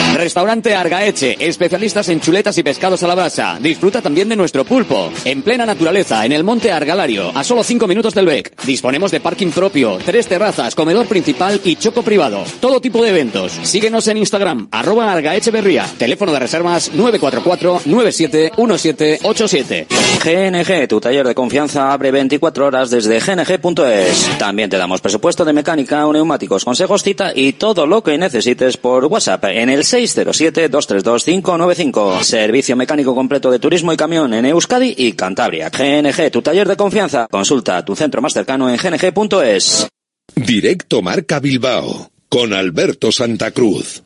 Restaurante 0.21 0.75
Argaeche, 0.75 1.35
especialistas 1.39 2.07
en 2.09 2.21
chuletas 2.21 2.55
y 2.55 2.61
pescados 2.61 3.01
a 3.01 3.07
la 3.07 3.15
brasa. 3.15 3.57
Disfruta 3.59 4.03
también 4.03 4.29
de 4.29 4.35
nuestro 4.35 4.63
pulpo. 4.63 5.11
En 5.25 5.41
plena 5.41 5.65
naturaleza, 5.65 6.23
en 6.23 6.31
el 6.31 6.43
monte 6.43 6.71
Argalario, 6.71 7.35
a 7.35 7.43
solo 7.43 7.63
5 7.63 7.87
minutos 7.87 8.13
del 8.13 8.27
BEC. 8.27 8.63
Disponemos 8.63 9.09
de 9.09 9.19
parking 9.19 9.49
propio, 9.49 9.97
tres 10.05 10.27
terrazas, 10.27 10.75
comedor 10.75 11.07
principal 11.07 11.59
y 11.63 11.75
choco 11.75 12.03
privado. 12.03 12.43
Todo 12.59 12.79
tipo 12.79 13.01
de 13.01 13.09
eventos. 13.09 13.51
Síguenos 13.63 14.07
en 14.09 14.17
Instagram, 14.17 14.67
arroba 14.69 15.11
Argaecheverría. 15.11 15.87
Teléfono 15.97 16.33
de 16.33 16.39
reservas 16.39 16.93
944-971787. 16.93 19.87
GNG, 20.23 20.87
tu 20.87 21.01
taller 21.01 21.27
de 21.27 21.33
confianza 21.33 21.91
abre 21.91 22.11
24 22.11 22.67
horas 22.67 22.91
desde 22.91 23.19
gng.es. 23.19 24.37
También 24.37 24.69
te 24.69 24.77
damos 24.77 25.01
presupuesto 25.01 25.43
de 25.45 25.53
mecánica, 25.53 26.05
neumáticos, 26.05 26.63
consejos, 26.63 27.01
cita 27.01 27.31
y 27.33 27.53
todo 27.53 27.87
lo 27.87 28.03
que 28.03 28.19
necesites 28.19 28.77
por 28.77 29.05
WhatsApp 29.05 29.45
en 29.45 29.71
el 29.71 29.83
607-232-595. 30.17 32.21
Servicio 32.21 32.75
mecánico 32.75 33.15
completo 33.15 33.49
de 33.51 33.59
turismo 33.59 33.93
y 33.93 33.97
camión 33.97 34.33
en 34.33 34.45
Euskadi 34.45 34.93
y 34.97 35.13
Cantabria. 35.13 35.69
GNG, 35.69 36.31
tu 36.31 36.41
taller 36.41 36.67
de 36.67 36.75
confianza. 36.75 37.27
Consulta 37.29 37.85
tu 37.85 37.95
centro 37.95 38.21
más 38.21 38.33
cercano 38.33 38.69
en 38.69 38.77
gng.es. 38.77 39.87
Directo 40.35 41.01
Marca 41.01 41.39
Bilbao 41.39 42.11
con 42.29 42.53
Alberto 42.53 43.11
Santa 43.11 43.51
Cruz. 43.51 44.03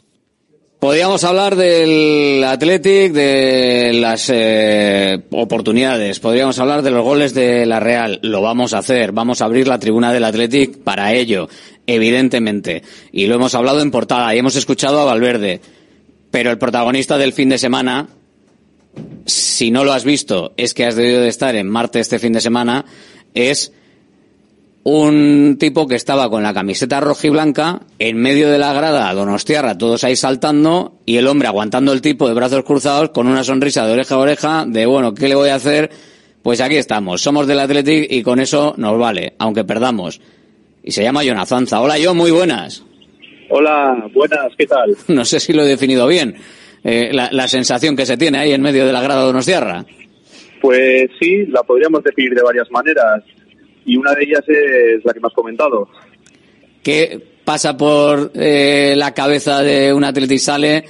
Podríamos 0.79 1.23
hablar 1.23 1.55
del 1.55 2.43
Athletic, 2.43 3.11
de 3.11 3.91
las 3.93 4.29
eh, 4.31 5.23
oportunidades, 5.31 6.19
podríamos 6.19 6.59
hablar 6.59 6.83
de 6.83 6.91
los 6.91 7.03
goles 7.03 7.33
de 7.33 7.65
la 7.65 7.79
Real. 7.79 8.19
Lo 8.21 8.41
vamos 8.41 8.73
a 8.73 8.79
hacer, 8.79 9.11
vamos 9.11 9.41
a 9.41 9.45
abrir 9.45 9.67
la 9.67 9.79
tribuna 9.79 10.13
del 10.13 10.25
Athletic 10.25 10.77
para 10.79 11.13
ello, 11.13 11.49
evidentemente. 11.87 12.83
Y 13.11 13.25
lo 13.25 13.35
hemos 13.35 13.55
hablado 13.55 13.81
en 13.81 13.89
portada 13.89 14.35
y 14.35 14.39
hemos 14.39 14.55
escuchado 14.55 14.99
a 14.99 15.05
Valverde. 15.05 15.61
Pero 16.35 16.51
el 16.51 16.57
protagonista 16.57 17.17
del 17.17 17.31
fin 17.31 17.47
de 17.47 17.57
semana, 17.57 18.09
si 19.25 19.71
no 19.71 19.85
lo 19.85 19.93
has 19.93 20.03
visto, 20.03 20.51
es 20.57 20.73
que 20.73 20.85
has 20.85 20.97
debido 20.97 21.21
de 21.21 21.29
estar 21.29 21.55
en 21.55 21.69
Marte 21.69 22.01
este 22.01 22.19
fin 22.19 22.33
de 22.33 22.41
semana, 22.41 22.83
es 23.33 23.71
un 24.83 25.55
tipo 25.57 25.87
que 25.87 25.95
estaba 25.95 26.29
con 26.29 26.43
la 26.43 26.53
camiseta 26.53 26.99
roja 26.99 27.27
y 27.27 27.29
blanca 27.29 27.83
en 27.99 28.17
medio 28.17 28.49
de 28.49 28.59
la 28.59 28.73
grada 28.73 29.13
Donostiarra, 29.13 29.77
todos 29.77 30.03
ahí 30.03 30.17
saltando 30.17 30.95
y 31.05 31.15
el 31.15 31.27
hombre 31.27 31.47
aguantando 31.47 31.93
el 31.93 32.01
tipo 32.01 32.27
de 32.27 32.33
brazos 32.33 32.65
cruzados 32.65 33.11
con 33.11 33.27
una 33.27 33.45
sonrisa 33.45 33.85
de 33.85 33.93
oreja 33.93 34.15
a 34.15 34.17
oreja 34.17 34.65
de 34.67 34.85
bueno, 34.85 35.13
¿qué 35.13 35.29
le 35.29 35.35
voy 35.35 35.51
a 35.51 35.55
hacer? 35.55 35.89
Pues 36.43 36.59
aquí 36.59 36.75
estamos, 36.75 37.21
somos 37.21 37.47
del 37.47 37.61
Athletic 37.61 38.11
y 38.11 38.23
con 38.23 38.41
eso 38.41 38.73
nos 38.75 38.99
vale, 38.99 39.35
aunque 39.37 39.63
perdamos. 39.63 40.19
Y 40.83 40.91
se 40.91 41.01
llama 41.01 41.23
Jonazanza. 41.23 41.79
Hola 41.79 41.97
yo, 41.97 42.13
muy 42.13 42.31
buenas. 42.31 42.83
Hola, 43.49 44.07
buenas, 44.13 44.53
¿qué 44.57 44.65
tal? 44.65 44.95
No 45.07 45.25
sé 45.25 45.39
si 45.39 45.53
lo 45.53 45.63
he 45.63 45.67
definido 45.67 46.07
bien. 46.07 46.35
Eh, 46.83 47.09
la, 47.11 47.29
la, 47.31 47.47
sensación 47.47 47.95
que 47.95 48.05
se 48.05 48.17
tiene 48.17 48.37
ahí 48.37 48.51
en 48.51 48.61
medio 48.61 48.85
de 48.85 48.93
la 48.93 49.01
grada 49.01 49.23
Donostiarra. 49.23 49.85
Pues 50.61 51.09
sí, 51.19 51.45
la 51.47 51.63
podríamos 51.63 52.03
definir 52.03 52.35
de 52.35 52.43
varias 52.43 52.69
maneras 52.69 53.23
y 53.85 53.97
una 53.97 54.13
de 54.13 54.23
ellas 54.23 54.43
es 54.47 55.03
la 55.03 55.13
que 55.13 55.19
me 55.19 55.27
has 55.27 55.33
comentado. 55.33 55.89
¿Qué 56.83 57.19
pasa 57.43 57.75
por 57.75 58.31
eh, 58.35 58.93
la 58.95 59.13
cabeza 59.13 59.61
de 59.61 59.93
un 59.93 60.03
Athletic 60.03 60.39
Sale 60.39 60.85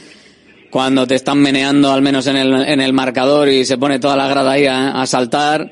cuando 0.70 1.08
te 1.08 1.16
están 1.16 1.40
meneando 1.40 1.92
al 1.92 2.02
menos 2.02 2.28
en 2.28 2.36
el, 2.36 2.54
en 2.54 2.82
el 2.82 2.92
marcador 2.92 3.48
y 3.48 3.64
se 3.64 3.78
pone 3.78 4.00
toda 4.00 4.18
la 4.18 4.28
grada 4.28 4.52
ahí 4.52 4.66
a, 4.66 5.02
a 5.02 5.06
saltar 5.06 5.72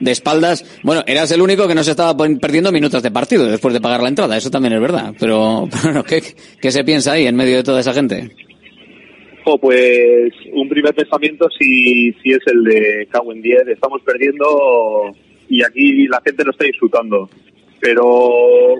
de 0.00 0.10
espaldas? 0.10 0.64
Bueno, 0.82 1.02
eras 1.06 1.30
el 1.32 1.40
único 1.40 1.66
que 1.68 1.74
no 1.74 1.84
se 1.84 1.92
estaba 1.92 2.16
perdiendo 2.40 2.72
minutos 2.72 3.02
de 3.02 3.10
partido 3.10 3.46
después 3.46 3.74
de 3.74 3.80
pagar 3.80 4.02
la 4.02 4.08
entrada, 4.08 4.36
eso 4.36 4.50
también 4.50 4.74
es 4.74 4.80
verdad. 4.80 5.14
Pero, 5.18 5.68
pero 5.82 6.04
¿qué, 6.04 6.22
¿qué 6.60 6.70
se 6.70 6.84
piensa 6.84 7.12
ahí 7.12 7.26
en 7.26 7.36
medio 7.36 7.56
de 7.56 7.62
toda 7.62 7.80
esa 7.80 7.92
gente? 7.92 8.30
Oh, 9.48 9.58
pues 9.58 10.32
un 10.52 10.68
primer 10.68 10.92
pensamiento 10.92 11.46
sí, 11.56 12.12
sí 12.20 12.32
es 12.32 12.40
el 12.46 12.64
de 12.64 13.06
cago 13.08 13.32
en 13.32 13.40
10. 13.40 13.68
Estamos 13.68 14.02
perdiendo 14.02 15.14
y 15.48 15.62
aquí 15.62 16.08
la 16.08 16.20
gente 16.24 16.44
lo 16.44 16.50
está 16.50 16.64
disfrutando. 16.64 17.30
Pero 17.78 18.74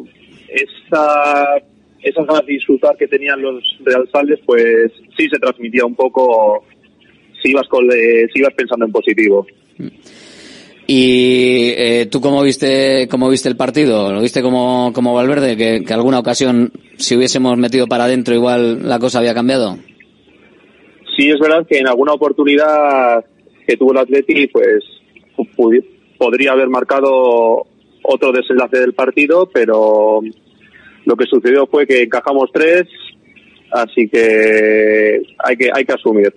esa, 0.48 1.62
esas 2.02 2.26
ganas 2.26 2.46
de 2.46 2.54
disfrutar 2.54 2.96
que 2.96 3.06
tenían 3.06 3.40
los 3.42 3.62
realsales, 3.84 4.40
pues 4.44 4.90
sí 5.16 5.28
se 5.28 5.38
transmitía 5.38 5.84
un 5.84 5.94
poco 5.94 6.64
si 7.40 7.50
ibas, 7.50 7.68
con, 7.68 7.84
eh, 7.92 8.26
si 8.34 8.40
ibas 8.40 8.54
pensando 8.54 8.86
en 8.86 8.92
positivo. 8.92 9.46
¿Y 10.86 11.72
eh, 11.76 12.06
tú 12.10 12.20
cómo 12.20 12.42
viste, 12.42 13.08
cómo 13.08 13.28
viste 13.28 13.48
el 13.48 13.56
partido? 13.56 14.12
¿Lo 14.12 14.20
viste 14.20 14.40
como, 14.42 14.92
como 14.94 15.14
Valverde? 15.14 15.56
Que, 15.56 15.82
que 15.84 15.92
alguna 15.92 16.20
ocasión, 16.20 16.72
si 16.96 17.16
hubiésemos 17.16 17.56
metido 17.58 17.88
para 17.88 18.04
adentro, 18.04 18.34
igual 18.34 18.88
la 18.88 18.98
cosa 18.98 19.18
había 19.18 19.34
cambiado. 19.34 19.78
Sí, 21.16 21.28
es 21.28 21.38
verdad 21.40 21.66
que 21.68 21.78
en 21.78 21.88
alguna 21.88 22.12
oportunidad 22.12 23.24
que 23.66 23.76
tuvo 23.76 23.92
el 23.92 23.98
Atleti, 23.98 24.46
pues 24.48 24.84
podría 26.18 26.52
haber 26.52 26.68
marcado 26.68 27.66
otro 28.02 28.32
desenlace 28.32 28.78
del 28.78 28.94
partido, 28.94 29.50
pero 29.52 30.20
lo 31.04 31.16
que 31.16 31.24
sucedió 31.24 31.66
fue 31.66 31.86
que 31.86 32.02
encajamos 32.02 32.50
tres, 32.52 32.84
así 33.72 34.08
que 34.08 35.20
hay 35.38 35.56
que, 35.56 35.70
hay 35.72 35.84
que 35.84 35.92
asumir. 35.92 36.32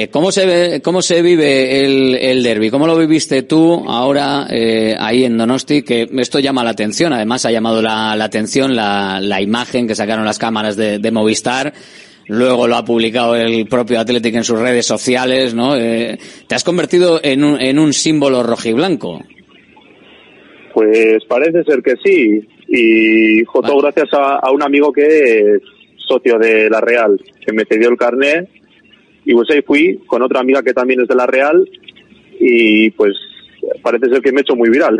Eh, 0.00 0.08
¿Cómo 0.08 0.32
se, 0.32 0.46
ve, 0.46 0.80
¿Cómo 0.82 1.02
se 1.02 1.20
vive 1.20 1.84
el, 1.84 2.14
el 2.14 2.42
derby? 2.42 2.70
¿Cómo 2.70 2.86
lo 2.86 2.96
viviste 2.96 3.42
tú 3.42 3.84
ahora 3.86 4.46
eh, 4.48 4.96
ahí 4.98 5.24
en 5.24 5.36
Donosti? 5.36 5.82
Que 5.82 6.08
esto 6.16 6.38
llama 6.38 6.64
la 6.64 6.70
atención. 6.70 7.12
Además, 7.12 7.44
ha 7.44 7.50
llamado 7.50 7.82
la, 7.82 8.16
la 8.16 8.24
atención 8.24 8.74
la, 8.74 9.20
la, 9.20 9.42
imagen 9.42 9.86
que 9.86 9.94
sacaron 9.94 10.24
las 10.24 10.38
cámaras 10.38 10.76
de, 10.76 11.00
de, 11.00 11.10
Movistar. 11.10 11.74
Luego 12.28 12.66
lo 12.66 12.76
ha 12.76 12.84
publicado 12.84 13.36
el 13.36 13.66
propio 13.66 14.00
Athletic 14.00 14.36
en 14.36 14.44
sus 14.44 14.58
redes 14.58 14.86
sociales, 14.86 15.52
¿no? 15.54 15.76
Eh, 15.76 16.18
te 16.46 16.54
has 16.54 16.64
convertido 16.64 17.20
en 17.22 17.44
un, 17.44 17.60
en 17.60 17.78
un 17.78 17.92
símbolo 17.92 18.42
rojiblanco. 18.42 19.20
Pues 20.72 21.22
parece 21.28 21.62
ser 21.64 21.82
que 21.82 21.96
sí. 22.02 22.40
Y 22.68 23.44
Joto, 23.44 23.76
vale. 23.76 23.92
gracias 23.92 24.14
a, 24.14 24.36
a 24.36 24.50
un 24.50 24.62
amigo 24.62 24.92
que 24.92 25.02
es 25.06 25.62
socio 26.08 26.38
de 26.38 26.70
la 26.70 26.80
Real, 26.80 27.20
que 27.44 27.52
me 27.52 27.66
cedió 27.66 27.90
el 27.90 27.98
carnet 27.98 28.48
y 29.30 29.34
pues 29.34 29.48
ahí 29.50 29.62
fui 29.62 30.00
con 30.06 30.22
otra 30.22 30.40
amiga 30.40 30.60
que 30.62 30.72
también 30.74 31.00
es 31.02 31.06
de 31.08 31.14
la 31.14 31.24
Real 31.26 31.64
y 32.40 32.90
pues 32.90 33.12
parece 33.82 34.06
ser 34.08 34.20
que 34.20 34.32
me 34.32 34.40
he 34.40 34.42
hecho 34.42 34.56
muy 34.56 34.70
viral. 34.70 34.98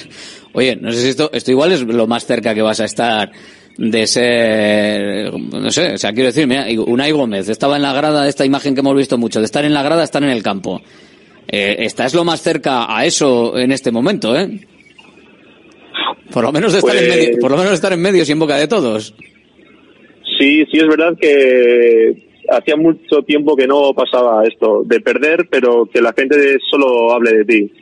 Oye, 0.52 0.76
no 0.76 0.92
sé 0.92 1.00
si 1.00 1.08
esto, 1.08 1.30
esto 1.32 1.50
igual 1.50 1.72
es 1.72 1.82
lo 1.82 2.06
más 2.06 2.24
cerca 2.26 2.54
que 2.54 2.62
vas 2.62 2.78
a 2.80 2.84
estar 2.84 3.32
de 3.78 4.06
ser, 4.06 5.32
no 5.32 5.70
sé, 5.70 5.94
o 5.94 5.98
sea, 5.98 6.12
quiero 6.12 6.26
decir, 6.28 6.46
mira, 6.46 6.66
Unai 6.86 7.10
Gómez 7.10 7.48
estaba 7.48 7.74
en 7.76 7.82
la 7.82 7.92
grada, 7.92 8.28
esta 8.28 8.44
imagen 8.44 8.74
que 8.74 8.80
hemos 8.80 8.94
visto 8.96 9.18
mucho, 9.18 9.40
de 9.40 9.46
estar 9.46 9.64
en 9.64 9.74
la 9.74 9.82
grada, 9.82 10.04
estar 10.04 10.22
en 10.22 10.28
el 10.30 10.42
campo. 10.42 10.80
Eh, 11.48 11.76
esta 11.80 12.04
es 12.06 12.14
lo 12.14 12.22
más 12.24 12.40
cerca 12.42 12.94
a 12.96 13.04
eso 13.04 13.58
en 13.58 13.72
este 13.72 13.90
momento, 13.90 14.36
¿eh? 14.38 14.60
Por 16.30 16.44
lo 16.44 16.52
menos 16.52 16.72
de 16.72 16.78
estar 16.78 16.94
en 16.96 17.06
Pues- 17.08 17.16
medio, 17.16 17.38
por 17.40 17.50
lo 17.50 17.56
menos 17.56 17.70
de 17.70 17.74
estar 17.76 17.92
en 17.92 18.00
medios 18.00 18.28
y 18.28 18.32
en 18.32 18.38
boca 18.38 18.56
de 18.56 18.68
todos. 18.68 19.14
Sí, 20.38 20.64
sí 20.70 20.78
es 20.78 20.86
verdad 20.86 21.14
que 21.20 22.31
hacía 22.56 22.76
mucho 22.76 23.22
tiempo 23.26 23.56
que 23.56 23.66
no 23.66 23.92
pasaba 23.94 24.44
esto, 24.44 24.82
de 24.84 25.00
perder, 25.00 25.48
pero 25.50 25.86
que 25.92 26.00
la 26.00 26.12
gente 26.12 26.56
solo 26.70 27.12
hable 27.12 27.32
de 27.38 27.44
ti. 27.44 27.72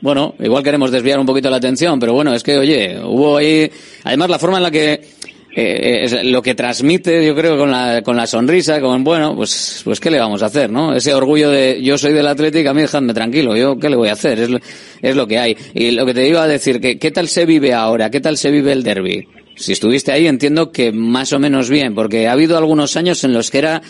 Bueno, 0.00 0.34
igual 0.40 0.64
queremos 0.64 0.90
desviar 0.90 1.18
un 1.20 1.26
poquito 1.26 1.48
la 1.48 1.58
atención, 1.58 2.00
pero 2.00 2.12
bueno, 2.12 2.34
es 2.34 2.42
que, 2.42 2.58
oye, 2.58 2.98
hubo 3.04 3.36
ahí, 3.36 3.70
además 4.04 4.30
la 4.30 4.38
forma 4.40 4.56
en 4.56 4.62
la 4.64 4.70
que, 4.72 5.00
eh, 5.54 6.00
es 6.02 6.24
lo 6.24 6.42
que 6.42 6.56
transmite, 6.56 7.24
yo 7.24 7.36
creo, 7.36 7.56
con 7.56 7.70
la, 7.70 8.02
con 8.02 8.16
la 8.16 8.26
sonrisa, 8.26 8.80
con, 8.80 9.04
bueno, 9.04 9.36
pues, 9.36 9.82
pues, 9.84 10.00
¿qué 10.00 10.10
le 10.10 10.18
vamos 10.18 10.42
a 10.42 10.46
hacer, 10.46 10.70
no? 10.70 10.92
Ese 10.92 11.14
orgullo 11.14 11.50
de, 11.50 11.80
yo 11.82 11.96
soy 11.98 12.12
del 12.14 12.26
Atlético, 12.26 12.70
a 12.70 12.74
mí 12.74 12.80
dejadme 12.80 13.14
tranquilo, 13.14 13.56
yo, 13.56 13.78
¿qué 13.78 13.88
le 13.90 13.94
voy 13.96 14.08
a 14.08 14.14
hacer? 14.14 14.40
Es, 14.40 14.50
lo- 14.50 14.58
es 15.02 15.14
lo 15.14 15.26
que 15.28 15.38
hay. 15.38 15.56
Y 15.74 15.92
lo 15.92 16.04
que 16.04 16.14
te 16.14 16.26
iba 16.26 16.42
a 16.42 16.48
decir, 16.48 16.80
que, 16.80 16.98
¿qué 16.98 17.10
tal 17.12 17.28
se 17.28 17.46
vive 17.46 17.72
ahora? 17.72 18.10
¿Qué 18.10 18.20
tal 18.20 18.36
se 18.36 18.50
vive 18.50 18.72
el 18.72 18.82
derby? 18.82 19.28
Si 19.54 19.72
estuviste 19.72 20.12
ahí, 20.12 20.26
entiendo 20.26 20.72
que 20.72 20.92
más 20.92 21.32
o 21.32 21.38
menos 21.38 21.68
bien, 21.70 21.94
porque 21.94 22.26
ha 22.26 22.32
habido 22.32 22.56
algunos 22.56 22.96
años 22.96 23.22
en 23.24 23.32
los 23.32 23.50
que 23.50 23.58
era, 23.58 23.82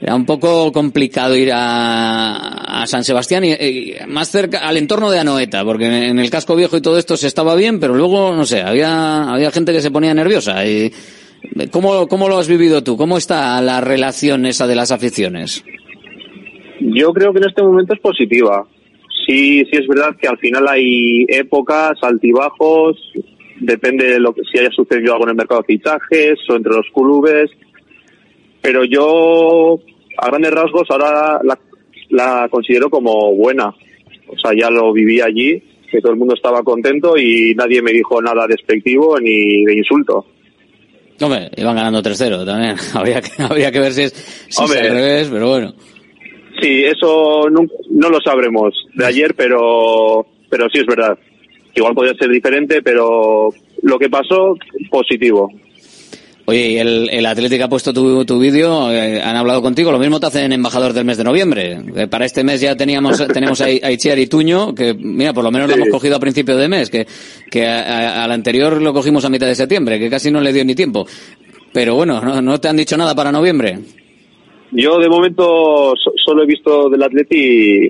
era 0.00 0.14
un 0.14 0.26
poco 0.26 0.72
complicado 0.72 1.36
ir 1.36 1.50
a, 1.52 2.82
a 2.82 2.86
San 2.86 3.04
Sebastián 3.04 3.44
y, 3.44 3.52
y 3.52 3.94
más 4.08 4.30
cerca 4.30 4.66
al 4.66 4.76
entorno 4.76 5.10
de 5.10 5.18
Anoeta, 5.18 5.64
porque 5.64 5.86
en 6.08 6.18
el 6.18 6.30
casco 6.30 6.56
viejo 6.56 6.76
y 6.76 6.80
todo 6.80 6.98
esto 6.98 7.16
se 7.16 7.26
estaba 7.26 7.54
bien, 7.54 7.80
pero 7.80 7.94
luego, 7.94 8.34
no 8.34 8.44
sé, 8.44 8.62
había, 8.62 9.24
había 9.32 9.50
gente 9.50 9.72
que 9.72 9.80
se 9.80 9.90
ponía 9.90 10.14
nerviosa. 10.14 10.66
Y, 10.66 10.90
¿cómo, 11.70 12.08
¿Cómo 12.08 12.28
lo 12.28 12.38
has 12.38 12.48
vivido 12.48 12.82
tú? 12.82 12.96
¿Cómo 12.96 13.18
está 13.18 13.60
la 13.60 13.80
relación 13.80 14.46
esa 14.46 14.66
de 14.66 14.76
las 14.76 14.90
aficiones? 14.90 15.64
Yo 16.80 17.12
creo 17.12 17.32
que 17.32 17.38
en 17.38 17.48
este 17.48 17.62
momento 17.62 17.94
es 17.94 18.00
positiva. 18.00 18.66
Sí, 19.26 19.64
sí 19.64 19.70
es 19.72 19.86
verdad 19.86 20.16
que 20.20 20.28
al 20.28 20.38
final 20.38 20.66
hay 20.68 21.24
épocas, 21.28 21.96
altibajos, 22.02 22.96
depende 23.60 24.06
de 24.06 24.20
lo 24.20 24.34
que 24.34 24.42
si 24.50 24.58
haya 24.58 24.70
sucedido 24.70 25.12
algo 25.12 25.24
en 25.24 25.30
el 25.30 25.36
mercado 25.36 25.62
de 25.62 25.74
fichajes 25.74 26.38
o 26.48 26.56
entre 26.56 26.72
los 26.72 26.86
clubes, 26.92 27.50
pero 28.60 28.84
yo 28.84 29.78
a 30.18 30.26
grandes 30.28 30.52
rasgos 30.52 30.90
ahora 30.90 31.40
la, 31.42 31.58
la 32.10 32.48
considero 32.48 32.88
como 32.90 33.34
buena. 33.34 33.68
O 34.26 34.38
sea, 34.38 34.52
ya 34.58 34.70
lo 34.70 34.92
viví 34.92 35.20
allí, 35.20 35.62
que 35.90 36.00
todo 36.00 36.12
el 36.12 36.18
mundo 36.18 36.34
estaba 36.34 36.62
contento 36.62 37.16
y 37.16 37.54
nadie 37.54 37.82
me 37.82 37.92
dijo 37.92 38.20
nada 38.20 38.46
despectivo 38.46 39.18
ni 39.20 39.64
de 39.64 39.76
insulto. 39.76 40.26
Hombre, 41.20 41.50
iban 41.56 41.76
ganando 41.76 42.02
3-0 42.02 42.44
también. 42.44 42.76
habría, 42.94 43.20
que, 43.20 43.42
habría 43.42 43.70
que 43.70 43.80
ver 43.80 43.92
si 43.92 44.02
es, 44.02 44.12
si 44.48 44.64
es 44.64 44.70
al 44.70 44.88
revés, 44.88 45.28
pero 45.32 45.48
bueno. 45.48 45.74
Sí, 46.60 46.84
eso 46.84 47.48
no, 47.50 47.60
no 47.90 48.10
lo 48.10 48.20
sabremos 48.20 48.72
de 48.94 49.04
ayer, 49.06 49.34
pero, 49.36 50.26
pero 50.48 50.68
sí 50.72 50.80
es 50.80 50.86
verdad. 50.86 51.18
Igual 51.74 51.94
podría 51.94 52.14
ser 52.14 52.28
diferente, 52.30 52.82
pero 52.82 53.48
lo 53.82 53.98
que 53.98 54.08
pasó, 54.08 54.56
positivo. 54.90 55.50
Oye, 56.46 56.72
y 56.72 56.76
el, 56.78 57.08
el 57.10 57.24
Atlético 57.24 57.64
ha 57.64 57.68
puesto 57.68 57.92
tu, 57.94 58.22
tu 58.26 58.38
vídeo, 58.38 58.92
eh, 58.92 59.22
han 59.22 59.34
hablado 59.34 59.62
contigo, 59.62 59.90
lo 59.90 59.98
mismo 59.98 60.20
te 60.20 60.26
hacen 60.26 60.52
embajador 60.52 60.92
del 60.92 61.06
mes 61.06 61.16
de 61.16 61.24
noviembre. 61.24 61.78
Eh, 61.96 62.06
para 62.06 62.26
este 62.26 62.44
mes 62.44 62.60
ya 62.60 62.76
teníamos, 62.76 63.16
tenemos 63.32 63.62
a, 63.62 63.64
a 63.64 63.90
Itziar 63.90 64.18
y 64.18 64.26
Tuño, 64.26 64.74
que 64.74 64.92
mira, 64.92 65.32
por 65.32 65.42
lo 65.42 65.50
menos 65.50 65.68
lo 65.70 65.74
hemos 65.76 65.88
cogido 65.88 66.16
a 66.16 66.20
principio 66.20 66.54
de 66.58 66.68
mes, 66.68 66.90
que, 66.90 67.06
que 67.50 67.66
al 67.66 68.30
anterior 68.30 68.80
lo 68.82 68.92
cogimos 68.92 69.24
a 69.24 69.30
mitad 69.30 69.46
de 69.46 69.54
septiembre, 69.54 69.98
que 69.98 70.10
casi 70.10 70.30
no 70.30 70.42
le 70.42 70.52
dio 70.52 70.66
ni 70.66 70.74
tiempo. 70.74 71.06
Pero 71.72 71.94
bueno, 71.94 72.20
no, 72.20 72.42
no 72.42 72.60
te 72.60 72.68
han 72.68 72.76
dicho 72.76 72.96
nada 72.98 73.14
para 73.14 73.32
noviembre. 73.32 73.78
Yo 74.70 74.98
de 74.98 75.08
momento 75.08 75.94
so- 75.96 76.12
solo 76.22 76.42
he 76.42 76.46
visto 76.46 76.90
del 76.90 77.02
Atleti, 77.04 77.88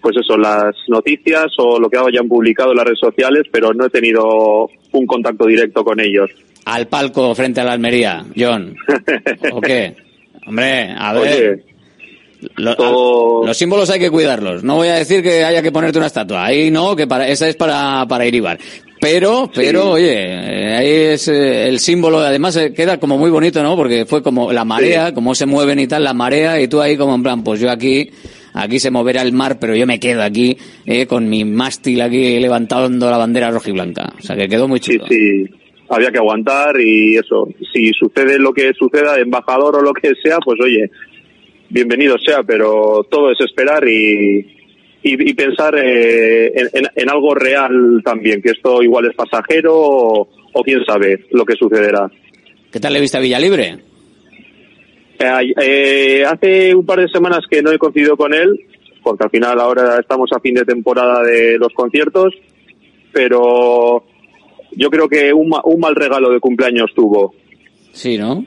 pues 0.00 0.16
eso, 0.16 0.36
las 0.36 0.74
noticias 0.88 1.46
o 1.58 1.78
lo 1.78 1.88
que 1.88 1.98
hayan 1.98 2.28
publicado 2.28 2.70
en 2.70 2.76
las 2.76 2.86
redes 2.86 3.00
sociales, 3.00 3.44
pero 3.52 3.72
no 3.72 3.86
he 3.86 3.90
tenido 3.90 4.68
un 4.92 5.06
contacto 5.06 5.46
directo 5.46 5.84
con 5.84 6.00
ellos. 6.00 6.30
Al 6.64 6.88
palco 6.88 7.34
frente 7.34 7.60
a 7.60 7.64
la 7.64 7.72
Almería, 7.72 8.24
John. 8.36 8.76
¿O 9.52 9.60
qué? 9.60 9.94
Hombre, 10.46 10.94
a 10.96 11.12
ver. 11.14 11.22
Oye, 11.22 11.64
los 12.56 13.56
símbolos 13.56 13.90
hay 13.90 14.00
que 14.00 14.10
cuidarlos. 14.10 14.62
No 14.62 14.76
voy 14.76 14.88
a 14.88 14.94
decir 14.94 15.22
que 15.22 15.44
haya 15.44 15.62
que 15.62 15.72
ponerte 15.72 15.98
una 15.98 16.06
estatua. 16.06 16.44
Ahí 16.44 16.70
no, 16.70 16.96
que 16.96 17.06
para, 17.06 17.28
esa 17.28 17.48
es 17.48 17.56
para, 17.56 18.06
para 18.08 18.26
Iribar. 18.26 18.58
Pero, 19.00 19.50
pero, 19.54 19.92
oye, 19.92 20.12
eh, 20.12 20.76
ahí 20.76 20.90
es 21.14 21.28
eh, 21.28 21.68
el 21.68 21.80
símbolo, 21.80 22.18
además 22.18 22.54
eh, 22.56 22.74
queda 22.74 23.00
como 23.00 23.16
muy 23.16 23.30
bonito, 23.30 23.62
¿no? 23.62 23.74
Porque 23.74 24.04
fue 24.04 24.22
como 24.22 24.52
la 24.52 24.66
marea, 24.66 25.14
cómo 25.14 25.34
se 25.34 25.46
mueven 25.46 25.78
y 25.78 25.86
tal, 25.86 26.04
la 26.04 26.12
marea, 26.12 26.60
y 26.60 26.68
tú 26.68 26.82
ahí 26.82 26.98
como 26.98 27.14
en 27.14 27.22
plan, 27.22 27.42
pues 27.42 27.60
yo 27.60 27.70
aquí, 27.70 28.10
aquí 28.54 28.78
se 28.78 28.90
moverá 28.90 29.22
el 29.22 29.32
mar, 29.32 29.58
pero 29.60 29.74
yo 29.76 29.86
me 29.86 29.98
quedo 30.00 30.22
aquí, 30.22 30.56
eh, 30.86 31.06
con 31.06 31.28
mi 31.28 31.44
mástil 31.44 32.00
aquí 32.00 32.38
levantando 32.38 33.10
la 33.10 33.16
bandera 33.18 33.50
rojiblanca. 33.50 34.12
O 34.18 34.22
sea 34.22 34.36
que 34.36 34.48
quedó 34.48 34.68
muy 34.68 34.80
chulo. 34.80 35.06
sí, 35.08 35.44
había 35.88 36.10
que 36.12 36.18
aguantar 36.18 36.80
y 36.80 37.16
eso. 37.16 37.48
Si 37.72 37.90
sucede 37.92 38.38
lo 38.38 38.52
que 38.52 38.72
suceda, 38.78 39.18
embajador 39.18 39.76
o 39.76 39.82
lo 39.82 39.92
que 39.92 40.12
sea, 40.22 40.38
pues 40.44 40.58
oye, 40.62 40.90
bienvenido 41.68 42.16
sea, 42.18 42.42
pero 42.42 43.06
todo 43.10 43.30
es 43.32 43.40
esperar 43.40 43.86
y, 43.88 44.38
y, 45.02 45.30
y 45.30 45.34
pensar 45.34 45.74
eh, 45.76 46.46
en, 46.54 46.68
en- 46.72 46.88
en 46.94 47.10
algo 47.10 47.34
real 47.34 48.02
también, 48.04 48.40
que 48.42 48.50
esto 48.50 48.82
igual 48.82 49.06
es 49.06 49.14
pasajero 49.16 49.74
o, 49.76 50.28
o 50.52 50.62
quién 50.62 50.84
sabe 50.84 51.26
lo 51.30 51.44
que 51.44 51.54
sucederá. 51.56 52.10
¿Qué 52.72 52.78
tal 52.78 52.92
le 52.92 53.00
viste 53.00 53.16
a 53.16 53.20
Villalibre? 53.20 53.78
Eh, 55.20 55.52
eh, 55.62 56.24
hace 56.24 56.74
un 56.74 56.84
par 56.86 56.98
de 57.00 57.08
semanas 57.08 57.40
que 57.50 57.62
no 57.62 57.70
he 57.70 57.78
coincidido 57.78 58.16
con 58.16 58.32
él, 58.32 58.58
porque 59.02 59.24
al 59.24 59.30
final 59.30 59.60
ahora 59.60 59.98
estamos 60.00 60.30
a 60.34 60.40
fin 60.40 60.54
de 60.54 60.64
temporada 60.64 61.22
de 61.22 61.58
los 61.58 61.72
conciertos, 61.74 62.32
pero 63.12 64.04
yo 64.72 64.90
creo 64.90 65.08
que 65.08 65.32
un, 65.32 65.48
ma- 65.50 65.62
un 65.64 65.80
mal 65.80 65.94
regalo 65.94 66.30
de 66.30 66.40
cumpleaños 66.40 66.90
tuvo. 66.94 67.34
Sí, 67.92 68.16
¿no? 68.18 68.44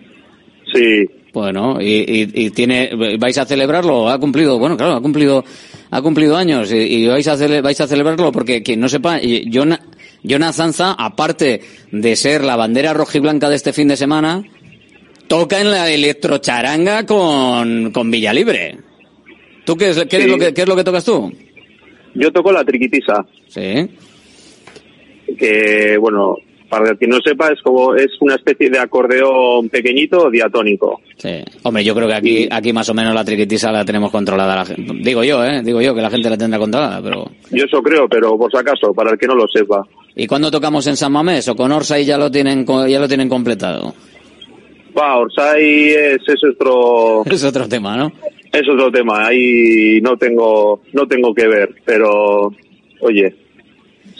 Sí. 0.73 1.05
Bueno, 1.33 1.79
y, 1.81 1.85
y, 1.85 2.45
y 2.45 2.49
tiene, 2.51 2.91
vais 3.19 3.37
a 3.39 3.45
celebrarlo, 3.45 4.07
ha 4.09 4.19
cumplido, 4.19 4.59
bueno, 4.59 4.77
claro, 4.77 4.93
ha 4.93 5.01
cumplido, 5.01 5.43
ha 5.89 6.01
cumplido 6.01 6.37
años 6.37 6.71
y, 6.71 6.77
y 6.77 7.07
vais 7.07 7.27
a 7.27 7.35
cele- 7.35 7.61
vais 7.61 7.79
a 7.81 7.87
celebrarlo 7.87 8.31
porque 8.31 8.61
quien 8.61 8.79
no 8.79 8.87
sepa, 8.87 9.19
y 9.21 9.49
Jona- 9.51 9.81
Jonathan 10.21 10.53
Zanza, 10.73 10.91
aparte 10.97 11.61
de 11.91 12.15
ser 12.15 12.43
la 12.43 12.55
bandera 12.55 12.93
rojiblanca 12.93 13.49
de 13.49 13.55
este 13.55 13.73
fin 13.73 13.87
de 13.87 13.97
semana, 13.97 14.43
toca 15.33 15.59
en 15.59 15.71
la 15.71 15.89
electrocharanga 15.89 17.05
con, 17.07 17.91
con 17.91 18.11
Villalibre. 18.11 18.77
¿Tú 19.65 19.75
qué 19.75 19.89
es, 19.89 20.05
qué 20.05 20.17
es 20.17 20.23
Sí. 20.25 20.29
lo 20.29 20.37
que, 20.37 20.53
qué 20.53 20.61
es 20.61 20.67
lo 20.67 20.75
que 20.75 20.83
tocas 20.83 21.03
tú? 21.05 21.31
Yo 22.13 22.31
toco 22.31 22.51
la 22.51 22.63
triquitisa, 22.63 23.25
Sí. 23.47 23.89
que 25.39 25.97
bueno, 25.99 26.35
para 26.69 26.91
el 26.91 26.97
que 26.99 27.07
no 27.07 27.17
sepa 27.25 27.49
es 27.49 27.59
como 27.63 27.95
es 27.95 28.09
una 28.19 28.35
especie 28.35 28.69
de 28.69 28.77
acordeón 28.77 29.69
pequeñito 29.69 30.29
diatónico. 30.29 31.01
Sí. 31.17 31.43
Hombre, 31.63 31.83
yo 31.83 31.95
creo 31.95 32.07
que 32.07 32.13
aquí, 32.13 32.47
aquí 32.51 32.71
más 32.71 32.87
o 32.89 32.93
menos 32.93 33.15
la 33.15 33.25
triquitisa 33.25 33.71
la 33.71 33.83
tenemos 33.85 34.11
controlada. 34.11 34.55
La 34.55 34.65
gente. 34.65 34.93
Digo 34.99 35.23
yo, 35.23 35.43
¿eh? 35.43 35.61
Digo 35.63 35.81
yo 35.81 35.95
que 35.95 36.01
la 36.01 36.11
gente 36.11 36.29
la 36.29 36.37
tendrá 36.37 36.59
controlada, 36.59 37.01
pero... 37.01 37.25
Yo 37.49 37.65
eso 37.65 37.81
creo, 37.81 38.07
pero 38.07 38.37
por 38.37 38.51
si 38.51 38.57
acaso, 38.57 38.93
para 38.93 39.11
el 39.11 39.17
que 39.17 39.25
no 39.27 39.33
lo 39.35 39.45
sepa. 39.47 39.81
¿Y 40.15 40.27
cuándo 40.27 40.51
tocamos 40.51 40.85
en 40.85 40.95
San 40.97 41.11
Mamés 41.11 41.47
o 41.47 41.55
con 41.55 41.71
Orsay 41.71 42.05
ya 42.05 42.17
lo 42.19 42.29
tienen 42.29 42.65
ya 42.87 42.99
lo 42.99 43.07
tienen 43.07 43.29
completado? 43.29 43.95
Va, 44.97 45.17
Orsay 45.17 45.89
es, 45.89 46.21
es 46.27 46.43
otro 46.43 47.23
Es 47.29 47.43
otro 47.43 47.67
tema, 47.67 47.97
¿no? 47.97 48.11
es 48.53 48.69
otro 48.69 48.91
tema. 48.91 49.27
Ahí 49.27 49.99
no 50.01 50.15
tengo 50.17 50.81
no 50.93 51.07
tengo 51.07 51.33
que 51.33 51.47
ver, 51.47 51.75
pero 51.85 52.51
oye, 53.01 53.35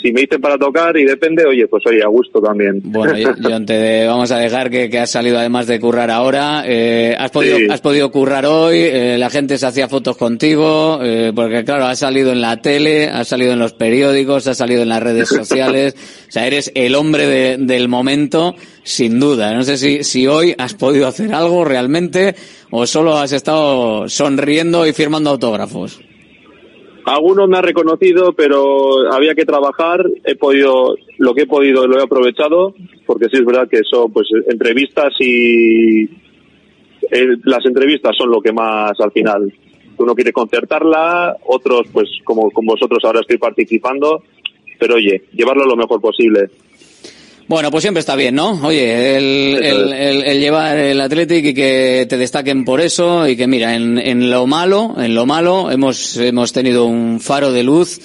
si 0.04 0.12
me 0.12 0.22
dicen 0.22 0.40
para 0.42 0.58
tocar 0.58 0.96
y 0.98 1.06
depende, 1.06 1.46
oye, 1.46 1.66
pues 1.68 1.84
oye, 1.88 2.04
a 2.04 2.08
gusto 2.08 2.40
también. 2.42 2.82
Bueno, 2.84 3.18
yo- 3.18 3.34
John, 3.42 3.66
te 3.66 4.06
vamos 4.06 4.32
a 4.32 4.38
dejar 4.38 4.70
que, 4.70 4.90
que 4.90 5.00
has 5.00 5.10
salido 5.10 5.40
además 5.40 5.66
de 5.66 5.80
currar 5.80 6.12
ahora. 6.12 6.64
Eh, 6.68 7.16
has, 7.18 7.32
podido, 7.32 7.58
Sí. 7.58 7.68
has 7.70 7.82
podido 7.82 8.12
currar 8.12 8.46
hoy, 8.46 8.78
eh, 8.80 9.16
la 9.18 9.30
gente 9.32 9.58
se 9.58 9.66
hacía 9.66 9.88
fotos 9.88 10.18
contigo, 10.18 11.00
eh, 11.02 11.32
porque 11.34 11.64
claro, 11.64 11.86
has 11.86 11.98
salido 12.00 12.32
en 12.32 12.42
la 12.42 12.62
tele, 12.62 13.08
has 13.08 13.28
salido 13.30 13.54
en 13.54 13.60
los 13.60 13.74
periódicos, 13.74 14.46
has 14.48 14.58
salido 14.58 14.82
en 14.84 14.90
las 14.90 15.02
redes 15.02 15.30
sociales. 15.30 15.96
o 16.28 16.32
sea, 16.32 16.46
eres 16.46 16.72
el 16.76 16.94
hombre 16.96 17.26
de- 17.26 17.58
del 17.58 17.88
momento, 17.88 18.56
sin 18.84 19.20
duda. 19.20 19.54
No 19.54 19.64
sé 19.64 19.78
si, 19.78 20.04
si 20.04 20.28
hoy 20.28 20.54
has 20.58 20.74
podido 20.74 21.08
hacer 21.08 21.34
algo 21.34 21.64
realmente 21.64 22.36
o 22.72 22.86
solo 22.86 23.18
has 23.18 23.32
estado 23.32 24.10
sonriendo 24.10 24.86
y 24.86 24.92
firmando 24.94 25.30
autógrafos. 25.30 26.00
Algunos 27.06 27.50
me 27.50 27.58
han 27.58 27.64
reconocido, 27.64 28.34
pero 28.34 29.12
había 29.12 29.36
que 29.36 29.46
trabajar. 29.46 30.06
He 30.24 30.36
podido, 30.36 30.96
lo 31.18 31.34
que 31.34 31.44
he 31.44 31.48
podido 31.48 31.86
lo 31.86 32.00
he 32.00 32.04
aprovechado, 32.04 32.74
porque 33.06 33.28
sí 33.30 33.38
es 33.38 33.46
verdad 33.46 33.68
que 33.70 33.82
son 33.90 34.12
pues 34.12 34.28
entrevistas 34.50 35.14
y 35.20 36.04
eh, 36.04 37.38
las 37.44 37.66
entrevistas 37.66 38.16
son 38.18 38.32
lo 38.32 38.42
que 38.42 38.54
más 38.54 38.94
al 39.00 39.12
final. 39.12 39.54
Uno 39.98 40.16
quiere 40.16 40.32
concertarla, 40.32 41.38
otros 41.46 41.88
pues 41.92 42.10
como 42.24 42.50
con 42.52 42.66
vosotros 42.66 43.04
ahora 43.04 43.20
estoy 43.20 43.38
participando, 43.38 44.24
pero 44.80 44.96
oye, 44.96 45.24
llevarlo 45.34 45.66
lo 45.66 45.76
mejor 45.76 46.00
posible. 46.00 46.50
Bueno, 47.48 47.70
pues 47.72 47.82
siempre 47.82 48.00
está 48.00 48.16
bien, 48.16 48.36
¿no? 48.36 48.52
Oye, 48.66 49.18
el, 49.18 49.58
el, 49.64 49.94
el- 49.94 50.24
el 50.24 50.40
llevar 50.40 50.78
el 50.78 51.00
Athletic 51.02 51.46
y 51.46 51.54
que 51.54 52.06
te 52.08 52.18
destaquen 52.18 52.64
por 52.64 52.80
eso 52.80 53.28
y 53.28 53.36
que 53.36 53.48
mira, 53.48 53.76
en, 53.76 53.98
en 53.98 54.32
lo 54.32 54.48
malo, 54.48 54.96
en 54.98 55.14
lo 55.14 55.26
malo 55.26 55.70
hemos, 55.70 56.16
hemos 56.18 56.54
tenido 56.54 56.86
un 56.86 57.20
faro 57.20 57.52
de 57.52 57.64
luz 57.64 58.00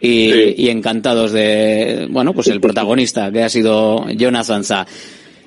y, 0.00 0.60
y 0.60 0.70
encantados 0.70 1.30
de, 1.32 2.08
bueno, 2.10 2.34
pues 2.34 2.48
el 2.48 2.60
protagonista 2.66 3.30
que 3.30 3.42
ha 3.44 3.48
sido 3.48 4.06
Jonathan 4.10 4.64
Za. 4.64 4.86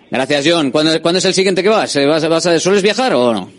Gracias, 0.10 0.46
John. 0.48 0.72
¿Cuándo, 0.72 1.02
cuándo 1.02 1.18
es 1.20 1.26
el 1.26 1.34
siguiente 1.34 1.62
que 1.64 1.70
vas? 1.70 1.96
Eh, 1.96 2.06
¿Vas, 2.06 2.28
vas 2.30 2.46
a, 2.46 2.60
¿Sueles 2.60 2.82
viajar 2.84 3.14
o 3.14 3.34
no? 3.34 3.52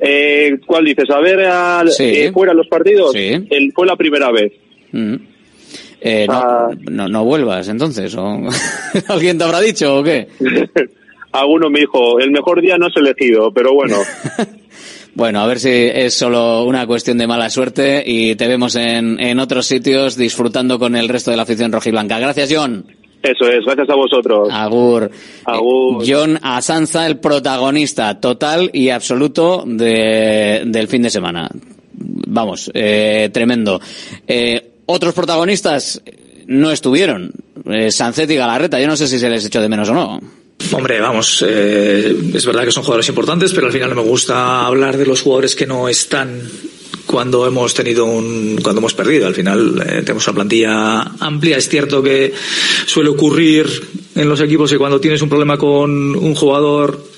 Eh, 0.00 0.58
¿Cuál 0.66 0.84
dices? 0.84 1.08
¿A 1.10 1.20
ver 1.20 1.40
al- 1.40 1.90
Sí. 1.90 2.02
eh, 2.04 2.32
fuera 2.32 2.52
los 2.52 2.66
partidos? 2.68 3.12
Sí. 3.12 3.28
El- 3.48 3.72
fue 3.74 3.86
la 3.86 3.96
primera 3.96 4.30
vez. 4.30 4.52
Mm. 4.92 5.14
Eh, 6.06 6.26
no, 6.28 6.34
Ah. 6.34 6.68
no, 6.90 7.08
no 7.08 7.24
vuelvas 7.24 7.66
entonces, 7.68 8.14
o 8.14 8.38
alguien 9.08 9.38
te 9.38 9.44
habrá 9.44 9.60
dicho 9.60 9.98
o 9.98 10.02
qué. 10.02 10.28
Alguno 11.32 11.68
me 11.70 11.80
dijo, 11.80 12.20
el 12.20 12.30
mejor 12.30 12.60
día 12.60 12.76
no 12.78 12.86
es 12.88 12.96
elegido, 12.96 13.50
pero 13.52 13.72
bueno. 13.74 13.96
Bueno, 15.16 15.38
a 15.42 15.46
ver 15.46 15.60
si 15.60 15.68
es 15.70 16.12
solo 16.12 16.64
una 16.64 16.88
cuestión 16.88 17.16
de 17.18 17.28
mala 17.28 17.48
suerte 17.48 18.02
y 18.04 18.34
te 18.34 18.48
vemos 18.48 18.74
en, 18.74 19.20
en 19.20 19.38
otros 19.38 19.64
sitios 19.64 20.16
disfrutando 20.16 20.76
con 20.76 20.96
el 20.96 21.08
resto 21.08 21.30
de 21.30 21.36
la 21.36 21.44
afición 21.44 21.70
rojiblanca. 21.70 22.18
Gracias, 22.18 22.52
John. 22.52 22.84
Eso 23.22 23.48
es, 23.48 23.64
gracias 23.64 23.88
a 23.90 23.94
vosotros. 23.94 24.48
Agur. 24.50 25.08
Agur. 25.44 26.02
Eh, 26.02 26.06
John 26.12 26.36
Asanza, 26.42 27.06
el 27.06 27.18
protagonista 27.20 28.18
total 28.18 28.70
y 28.72 28.88
absoluto 28.88 29.62
de- 29.64 30.62
del 30.66 30.88
fin 30.88 31.02
de 31.02 31.10
semana. 31.10 31.48
Vamos, 31.92 32.72
eh, 32.74 33.30
tremendo. 33.32 33.80
Eh, 34.26 34.72
otros 34.86 35.14
protagonistas 35.14 36.02
no 36.46 36.70
estuvieron. 36.70 37.32
Eh, 37.66 37.90
Sancet 37.90 38.30
y 38.30 38.36
Galarreta, 38.36 38.80
yo 38.80 38.86
no 38.86 38.96
sé 38.96 39.08
si 39.08 39.18
se 39.18 39.28
les 39.28 39.44
echó 39.44 39.60
de 39.60 39.68
menos 39.68 39.88
o 39.88 39.94
no. 39.94 40.20
Hombre, 40.72 41.00
vamos, 41.00 41.44
eh, 41.46 42.16
es 42.34 42.46
verdad 42.46 42.64
que 42.64 42.72
son 42.72 42.84
jugadores 42.84 43.08
importantes, 43.08 43.52
pero 43.52 43.66
al 43.66 43.72
final 43.72 43.90
no 43.90 43.96
me 43.96 44.08
gusta 44.08 44.66
hablar 44.66 44.96
de 44.96 45.06
los 45.06 45.20
jugadores 45.20 45.54
que 45.54 45.66
no 45.66 45.88
están 45.88 46.42
cuando 47.06 47.46
hemos 47.46 47.74
tenido 47.74 48.06
un, 48.06 48.58
cuando 48.62 48.80
hemos 48.80 48.94
perdido. 48.94 49.26
Al 49.26 49.34
final 49.34 49.82
eh, 49.86 50.02
tenemos 50.02 50.26
una 50.26 50.34
plantilla 50.34 51.00
amplia. 51.20 51.58
Es 51.58 51.68
cierto 51.68 52.02
que 52.02 52.32
suele 52.86 53.10
ocurrir 53.10 53.66
en 54.14 54.28
los 54.28 54.40
equipos 54.40 54.70
que 54.70 54.78
cuando 54.78 55.00
tienes 55.00 55.22
un 55.22 55.28
problema 55.28 55.58
con 55.58 55.90
un 55.90 56.34
jugador 56.34 57.13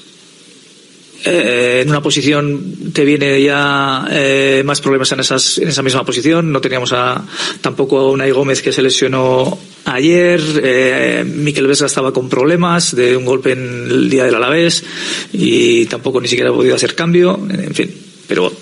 eh, 1.25 1.81
en 1.83 1.91
una 1.91 2.03
posición 2.03 2.93
te 2.93 3.05
viene 3.05 3.41
ya 3.43 4.07
eh, 4.11 4.63
más 4.65 4.81
problemas 4.81 5.11
en, 5.13 5.21
esas, 5.21 5.59
en 5.59 5.69
esa 5.69 5.83
misma 5.83 6.05
posición. 6.05 6.53
No 6.53 6.61
teníamos 6.61 6.93
a, 6.93 7.25
tampoco 7.61 7.99
a 7.99 8.11
Unai 8.11 8.31
Gómez 8.31 8.63
que 8.63 8.73
se 8.73 8.83
lesionó 8.83 9.59
ayer. 9.85 10.41
Eh, 10.63 11.25
Miquel 11.27 11.67
Vesga 11.67 11.87
estaba 11.87 12.13
con 12.13 12.29
problemas 12.29 12.95
de 12.95 13.17
un 13.17 13.25
golpe 13.25 13.53
en 13.53 13.89
el 13.91 14.11
día 14.11 14.25
del 14.25 14.35
Alavés 14.35 14.85
y 15.33 15.87
tampoco 15.87 16.21
ni 16.21 16.29
siquiera 16.29 16.51
ha 16.51 16.55
podido 16.55 16.75
hacer 16.75 16.95
cambio. 16.95 17.39
En 17.51 17.75
fin, 17.75 17.91
pero 18.27 18.53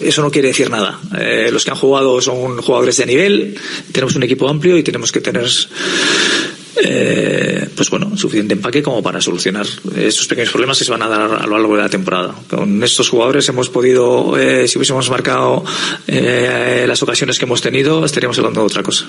eso 0.00 0.22
no 0.22 0.30
quiere 0.30 0.48
decir 0.48 0.70
nada. 0.70 0.98
Eh, 1.18 1.50
los 1.52 1.64
que 1.64 1.70
han 1.70 1.76
jugado 1.76 2.20
son 2.20 2.62
jugadores 2.62 2.96
de 2.96 3.06
nivel. 3.06 3.58
Tenemos 3.92 4.16
un 4.16 4.22
equipo 4.22 4.48
amplio 4.48 4.78
y 4.78 4.82
tenemos 4.82 5.12
que 5.12 5.20
tener 5.20 5.48
eh, 6.82 7.68
pues 7.74 7.90
bueno, 7.90 8.16
suficiente 8.16 8.54
empaque 8.54 8.82
como 8.82 9.02
para 9.02 9.20
solucionar 9.20 9.66
estos 9.96 10.26
pequeños 10.26 10.50
problemas 10.50 10.78
que 10.78 10.84
se 10.84 10.90
van 10.90 11.02
a 11.02 11.08
dar 11.08 11.22
a 11.22 11.46
lo 11.46 11.58
largo 11.58 11.76
de 11.76 11.82
la 11.82 11.88
temporada. 11.88 12.34
Con 12.48 12.82
estos 12.82 13.08
jugadores 13.08 13.48
hemos 13.48 13.68
podido, 13.68 14.38
eh, 14.38 14.66
si 14.68 14.78
hubiésemos 14.78 15.10
marcado 15.10 15.64
eh, 16.06 16.84
las 16.86 17.02
ocasiones 17.02 17.38
que 17.38 17.44
hemos 17.44 17.60
tenido, 17.60 18.04
estaríamos 18.04 18.38
hablando 18.38 18.60
de 18.60 18.66
otra 18.66 18.82
cosa. 18.82 19.06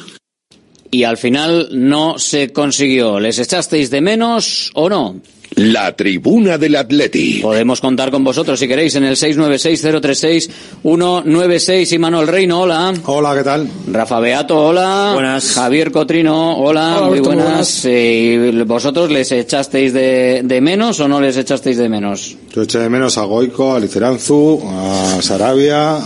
Y 0.90 1.04
al 1.04 1.18
final 1.18 1.70
no 1.72 2.20
se 2.20 2.52
consiguió. 2.52 3.20
¿Les 3.20 3.40
echasteis 3.40 3.90
de 3.90 4.02
menos 4.02 4.72
o 4.74 4.90
no? 4.90 5.22
La 5.56 5.94
tribuna 5.96 6.58
del 6.58 6.76
Atleti. 6.78 7.40
Podemos 7.42 7.82
contar 7.82 8.10
con 8.10 8.24
vosotros 8.24 8.58
si 8.58 8.70
queréis 8.70 8.96
en 8.96 9.04
el 9.04 9.18
696-036-196 9.18 11.92
y 11.92 12.00
Manuel 12.00 12.28
Reino, 12.28 12.62
hola. 12.62 12.94
Hola, 13.06 13.36
¿qué 13.36 13.44
tal? 13.44 13.68
Rafa 13.92 14.22
Beato, 14.22 14.68
hola. 14.68 15.12
Buenas. 15.14 15.52
Javier 15.54 15.92
Cotrino, 15.92 16.58
hola. 16.58 17.00
Hola, 17.00 17.08
muy 17.08 17.18
Alberto, 17.20 17.32
muy 17.32 17.44
buenas. 17.44 17.84
Eh, 17.84 18.52
¿y 18.54 18.62
¿Vosotros 18.64 19.12
les 19.12 19.30
echasteis 19.34 19.92
de, 19.92 20.40
de 20.44 20.62
menos 20.62 21.02
o 21.02 21.08
no 21.10 21.20
les 21.20 21.36
echasteis 21.36 21.76
de 21.78 21.90
menos? 21.90 22.38
Yo 22.56 22.62
eché 22.62 22.80
de 22.80 22.90
menos 22.90 23.18
a 23.18 23.24
Goico, 23.24 23.76
a 23.76 23.80
Liceranzu, 23.80 24.62
a 24.66 25.22
Sarabia, 25.22 25.98
a... 25.98 26.02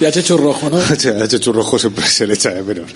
Y 0.00 0.04
a 0.06 0.10
Chechu 0.10 0.38
Rojo, 0.38 0.70
¿no? 0.70 0.78
a 1.22 1.28
Chechu 1.28 1.52
Rojo 1.52 1.78
siempre 1.78 2.06
se 2.06 2.26
le 2.26 2.34
echa 2.34 2.50
de 2.50 2.62
menos. 2.62 2.90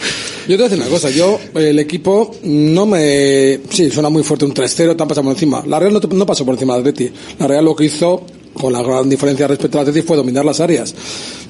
Yo 0.49 0.57
te 0.57 0.57
voy 0.57 0.65
a 0.65 0.69
decir 0.69 0.81
una 0.81 0.89
cosa, 0.89 1.11
yo, 1.11 1.39
el 1.55 1.79
equipo 1.79 2.35
no 2.45 2.87
me... 2.87 3.61
Sí, 3.69 3.91
suena 3.91 4.09
muy 4.09 4.23
fuerte 4.23 4.47
un 4.47 4.55
3-0, 4.55 4.97
te 4.97 5.03
han 5.03 5.09
pasado 5.09 5.25
por 5.25 5.33
encima. 5.33 5.63
La 5.67 5.79
Real 5.79 5.93
no, 5.93 6.01
no 6.01 6.27
pasó 6.27 6.47
por 6.47 6.55
encima 6.55 6.75
del 6.75 6.89
Atleti. 6.89 7.13
La 7.39 7.47
Real 7.47 7.65
lo 7.65 7.77
que 7.77 7.85
hizo, 7.85 8.25
con 8.55 8.73
la 8.73 8.83
gran 8.83 9.11
diferencia 9.11 9.47
respecto 9.47 9.79
al 9.79 9.87
Atleti, 9.89 10.07
fue 10.07 10.17
dominar 10.17 10.45
las 10.45 10.61
áreas. 10.61 10.95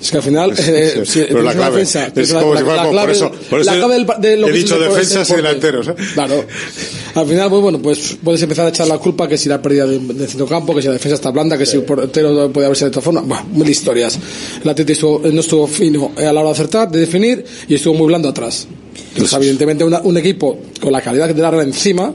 Es 0.01 0.11
que 0.11 0.17
al 0.17 0.23
final... 0.23 0.53
eh, 0.59 1.03
Sí, 1.05 1.13
si 1.13 1.21
pero 1.29 1.43
la 1.43 1.53
clave 1.55 1.77
defensa, 1.77 2.11
es 2.17 2.31
una- 2.31 2.41
como 2.41 2.55
la- 2.55 2.61
si 2.61 2.65
fuera 2.65 2.77
la 2.77 2.83
por- 2.83 2.91
por 2.97 3.01
clave- 3.07 3.13
eso- 3.13 3.31
por 3.51 3.61
eso 3.61 3.71
la 3.71 3.77
clave 3.79 3.95
del- 3.95 4.07
de 4.21 4.37
lo 4.39 4.49
he 4.49 4.53
que 4.53 4.59
dicho 4.59 4.79
defensas 4.79 5.31
y 5.31 5.35
delanteros, 5.37 5.89
¿eh? 5.89 5.95
Claro. 6.15 6.45
Al 7.15 7.27
final, 7.27 7.49
pues 7.51 7.63
bueno, 7.63 7.79
pues 7.81 8.17
puedes 8.25 8.43
empezar 8.43 8.67
a 8.67 8.69
echar 8.71 8.89
la 8.89 8.99
culpa 8.99 9.29
que 9.29 9.39
si 9.39 9.49
la 9.49 9.63
pérdida 9.63 9.87
de, 9.87 9.99
de 10.01 10.27
centrocampo, 10.27 10.75
que 10.75 10.81
si 10.83 10.89
la 10.89 10.95
defensa 10.95 11.15
está 11.15 11.31
blanda, 11.31 11.57
que 11.57 11.67
si 11.67 11.77
el 11.77 11.83
portero 11.85 12.51
puede 12.51 12.67
haberse 12.67 12.87
de 12.87 12.89
otra 12.89 13.03
forma. 13.03 13.21
Bueno, 13.21 13.47
mil 13.53 13.69
historias. 13.69 14.19
El 14.63 14.69
Atleti 14.71 14.93
estuvo- 14.93 15.21
no 15.31 15.41
estuvo 15.41 15.67
fino 15.67 16.13
a 16.17 16.23
la 16.23 16.33
hora 16.33 16.45
de 16.45 16.51
acertar, 16.51 16.91
de 16.91 17.01
definir, 17.01 17.45
y 17.69 17.75
estuvo 17.75 17.95
muy 17.95 18.07
blando 18.09 18.29
atrás. 18.31 18.67
Entonces, 19.13 19.37
evidentemente, 19.37 19.85
una- 19.85 20.01
un 20.01 20.17
equipo 20.17 20.59
con 20.81 20.91
la 20.91 21.01
calidad 21.01 21.29
de 21.29 21.41
la 21.41 21.51
Real 21.51 21.67
encima, 21.67 22.13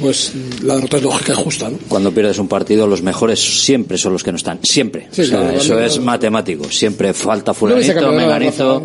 pues 0.00 0.32
la 0.62 0.76
derrota 0.76 0.96
es 0.96 1.02
lógica 1.02 1.32
y 1.32 1.36
justa, 1.36 1.70
¿no? 1.70 1.78
Cuando 1.88 2.12
pierdes 2.12 2.38
un 2.38 2.48
partido, 2.48 2.86
los 2.86 3.02
mejores 3.02 3.38
siempre 3.64 3.98
son 3.98 4.12
los 4.12 4.22
que 4.22 4.32
no 4.32 4.36
están. 4.36 4.58
Siempre. 4.62 5.08
Sí, 5.10 5.22
O 5.22 5.24
sea, 5.24 5.38
claro, 5.40 5.56
eso 5.56 5.72
claro. 5.72 5.84
es 5.86 6.00
matemático. 6.00 6.70
Siempre 6.70 7.12
falta 7.12 7.54
fulanito, 7.54 8.00
no. 8.00 8.82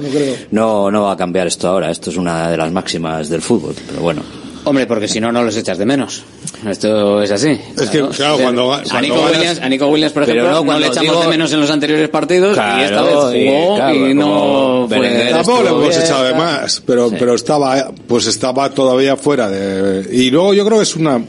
No, 0.52 0.92
no 0.92 1.04
va 1.04 1.14
a 1.14 1.18
cambiar 1.18 1.48
esto 1.48 1.68
ahora. 1.68 1.92
Esto 1.92 2.10
es 2.10 2.18
una 2.18 2.50
de 2.50 2.58
las 2.58 2.72
máximas 2.72 3.30
del 3.30 3.42
fútbol. 3.42 3.76
Pero 3.88 4.02
bueno. 4.02 4.43
Hombre, 4.66 4.86
porque 4.88 5.08
si 5.10 5.20
no, 5.20 5.32
no 5.32 5.44
los 5.44 5.58
echas 5.58 5.78
de 5.78 5.86
menos. 5.86 6.24
Esto 6.66 7.22
es 7.22 7.30
así. 7.32 7.50
Es 7.78 7.90
que, 7.90 8.00
claro, 8.16 8.38
cuando- 8.40 8.74
a, 8.74 8.82
cuando 8.84 9.02
Nico 9.02 9.16
ganas- 9.26 9.38
Williams, 9.38 9.60
a 9.62 9.70
Nico 9.70 9.88
Williams, 9.88 10.14
por 10.14 10.24
ejemplo, 10.24 10.44
no, 10.46 10.52
no, 10.52 10.66
cuando 10.66 10.80
le 10.80 10.88
echamos 10.88 11.12
digo- 11.12 11.22
de 11.24 11.28
menos 11.28 11.52
en 11.52 11.60
los 11.60 11.70
anteriores 11.70 12.10
partidos 12.10 12.58
y 12.58 12.82
esta 12.84 13.02
vez 13.02 13.14
y 13.36 13.48
jugó 13.50 13.76
claro, 13.76 14.10
y 14.10 14.14
no 14.14 14.86
fue... 14.88 15.28
Tampoco 15.32 15.64
le 15.64 15.70
hemos 15.70 15.98
echado 15.98 16.24
de 16.24 16.34
más, 16.34 16.82
pero, 16.86 17.10
Sí. 17.10 17.16
pero 17.20 17.34
estaba, 17.36 17.92
pues 18.08 18.26
estaba 18.28 18.70
todavía 18.70 19.18
fuera 19.18 19.50
de, 19.50 20.08
y 20.16 20.32
luego 20.32 20.54
yo 20.54 20.66
creo 20.66 20.78
que 20.78 20.84
es 20.84 20.96
una, 20.96 21.22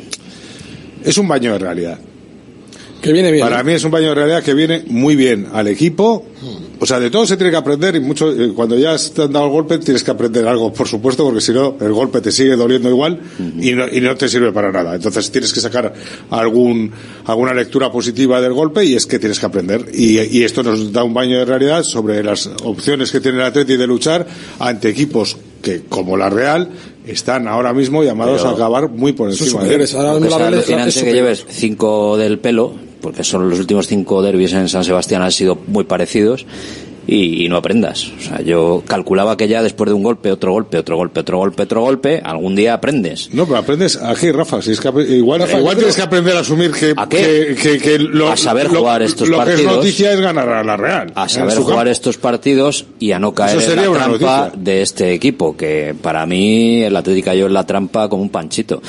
es 1.05 1.19
un 1.19 1.27
baño 1.27 1.53
de 1.55 1.59
realidad. 1.59 1.99
Que 3.05 3.13
viene 3.13 3.31
bien. 3.31 3.47
Para 3.47 3.63
mí 3.63 3.73
es 3.73 3.85
un 3.85 3.91
baño 3.91 4.09
de 4.09 4.15
realidad 4.15 4.43
que 4.43 4.55
viene 4.55 4.83
muy 4.89 5.15
bien 5.15 5.49
al 5.53 5.69
equipo. 5.69 6.25
O 6.81 6.87
sea, 6.87 6.99
de 6.99 7.09
todo 7.11 7.25
se 7.27 7.37
tiene 7.37 7.51
que 7.51 7.57
aprender 7.57 7.95
y 7.97 8.01
mucho, 8.01 8.31
eh, 8.33 8.53
cuando 8.55 8.77
ya 8.79 8.97
te 8.97 9.23
han 9.23 9.33
dado 9.33 9.47
el 9.47 9.53
golpe 9.53 9.79
tienes 9.79 10.03
que 10.05 10.11
aprender 10.11 10.47
algo, 10.49 10.73
por 10.73 10.89
supuesto, 10.89 11.25
porque 11.25 11.41
si 11.41 11.53
no, 11.53 11.77
el 11.81 11.93
golpe 11.93 12.21
te 12.21 12.33
sigue 12.33 12.57
doliendo 12.57 12.89
igual 12.91 13.21
y, 13.61 13.73
no, 13.73 13.87
y 13.91 14.01
no 14.01 14.15
te 14.17 14.29
sirve 14.29 14.53
para 14.53 14.73
nada. 14.73 14.95
Entonces 14.95 15.31
tienes 15.31 15.53
que 15.53 15.61
sacar 15.61 15.95
algún, 16.31 16.91
alguna 17.27 17.55
lectura 17.55 17.91
positiva 17.93 18.41
del 18.41 18.53
golpe 18.53 18.85
y 18.85 18.95
es 18.95 19.07
que 19.07 19.19
tienes 19.19 19.39
que 19.39 19.47
aprender. 19.47 19.87
Y, 19.95 20.19
y 20.21 20.43
esto 20.45 20.63
nos 20.63 20.93
da 20.93 21.05
un 21.05 21.15
baño 21.15 21.39
de 21.39 21.45
realidad 21.45 21.83
sobre 21.85 22.23
las 22.23 22.47
opciones 22.65 23.11
que 23.13 23.21
tiene 23.21 23.39
el 23.39 23.45
Atleti 23.45 23.77
de 23.77 23.87
luchar 23.87 24.27
ante 24.59 24.89
equipos 24.89 25.37
que, 25.63 25.83
como 25.89 26.17
la 26.17 26.29
Real, 26.29 26.69
están 27.07 27.49
ahora 27.49 27.73
mismo 27.73 28.03
llamados 28.03 28.39
Pero- 28.43 28.51
a 28.51 28.55
acabar 28.55 28.89
muy 28.91 29.13
por 29.13 29.31
encima 29.31 29.51
superiores. 29.51 29.95
Ahora 29.95 30.11
Aunque 30.11 30.25
mismo 30.25 30.39
la 30.39 30.45
sea 30.45 30.51
Real 30.51 30.55
es- 30.61 30.69
alucinante 30.69 30.89
es 30.91 30.95
que 30.95 31.01
superior. 31.01 31.25
lleves 31.25 31.47
cinco 31.51 32.17
del 32.19 32.39
pelo, 32.39 32.75
porque 33.05 33.23
son 33.23 33.51
los 33.51 33.59
últimos 33.59 33.87
cinco 33.87 34.23
derbis 34.23 34.55
en 34.55 34.67
San 34.67 34.83
Sebastián 34.83 35.21
han 35.21 35.31
sido 35.31 35.59
muy 35.67 35.85
parecidos. 35.85 36.47
Y, 37.07 37.45
y 37.45 37.49
no 37.49 37.57
aprendas. 37.59 38.11
O 38.19 38.21
sea, 38.23 38.41
yo 38.41 38.83
calculaba 38.87 39.37
que 39.37 39.47
ya 39.49 39.63
después 39.63 39.89
de 39.89 39.95
un 39.95 40.03
golpe, 40.03 40.31
otro 40.33 40.53
golpe, 40.53 40.79
otro 40.79 40.97
golpe, 40.97 41.21
otro 41.21 41.39
golpe, 41.39 41.63
otro 41.65 41.81
golpe, 41.83 42.21
algún 42.25 42.55
día 42.57 42.75
aprendes. 42.75 43.29
No, 43.33 43.45
pero 43.47 43.59
aprendes 43.59 43.97
aquí, 43.97 44.31
Rafa. 44.33 44.63
Si 44.63 44.73
es 44.73 44.81
que, 44.81 44.89
igual 45.15 45.41
Rafa, 45.41 45.59
igual 45.59 45.77
tienes 45.77 45.97
que 45.97 46.03
aprender 46.03 46.37
a 46.37 46.41
asumir 46.41 46.71
que, 46.73 46.95
¿A 46.97 47.09
qué? 47.09 47.55
que, 47.61 47.73
que- 47.73 47.79
que 47.79 47.99
lo, 47.99 48.31
A 48.31 48.37
saber 48.37 48.71
lo- 48.73 48.79
jugar 48.81 49.03
estos 49.03 49.29
lo 49.29 49.37
que 49.39 49.43
es 49.43 49.49
partidos. 49.51 49.77
noticia 49.77 50.13
es 50.13 50.21
ganar 50.21 50.49
a 50.49 50.65
la 50.65 50.77
Real. 50.77 51.13
a 51.15 51.29
saber 51.29 51.57
jugar 51.59 51.77
campo. 51.79 51.91
estos 51.91 52.17
partidos 52.17 52.87
y 52.99 53.13
a 53.13 53.19
no 53.19 53.35
caer 53.35 53.59
Eso 53.59 53.61
en 53.61 53.67
sería 53.67 53.83
la 53.85 53.91
una 53.91 53.99
trampa 54.01 54.39
noticia. 54.47 54.63
de 54.63 54.83
este 54.83 55.13
equipo, 55.13 55.57
que 55.57 55.95
para 56.01 56.25
mí 56.27 56.83
el 56.83 56.97
Atlético 56.97 57.27
cayó 57.27 57.47
en 57.47 57.53
la 57.55 57.67
trampa 57.67 58.09
como 58.09 58.23
un 58.23 58.31
panchito. 58.31 58.81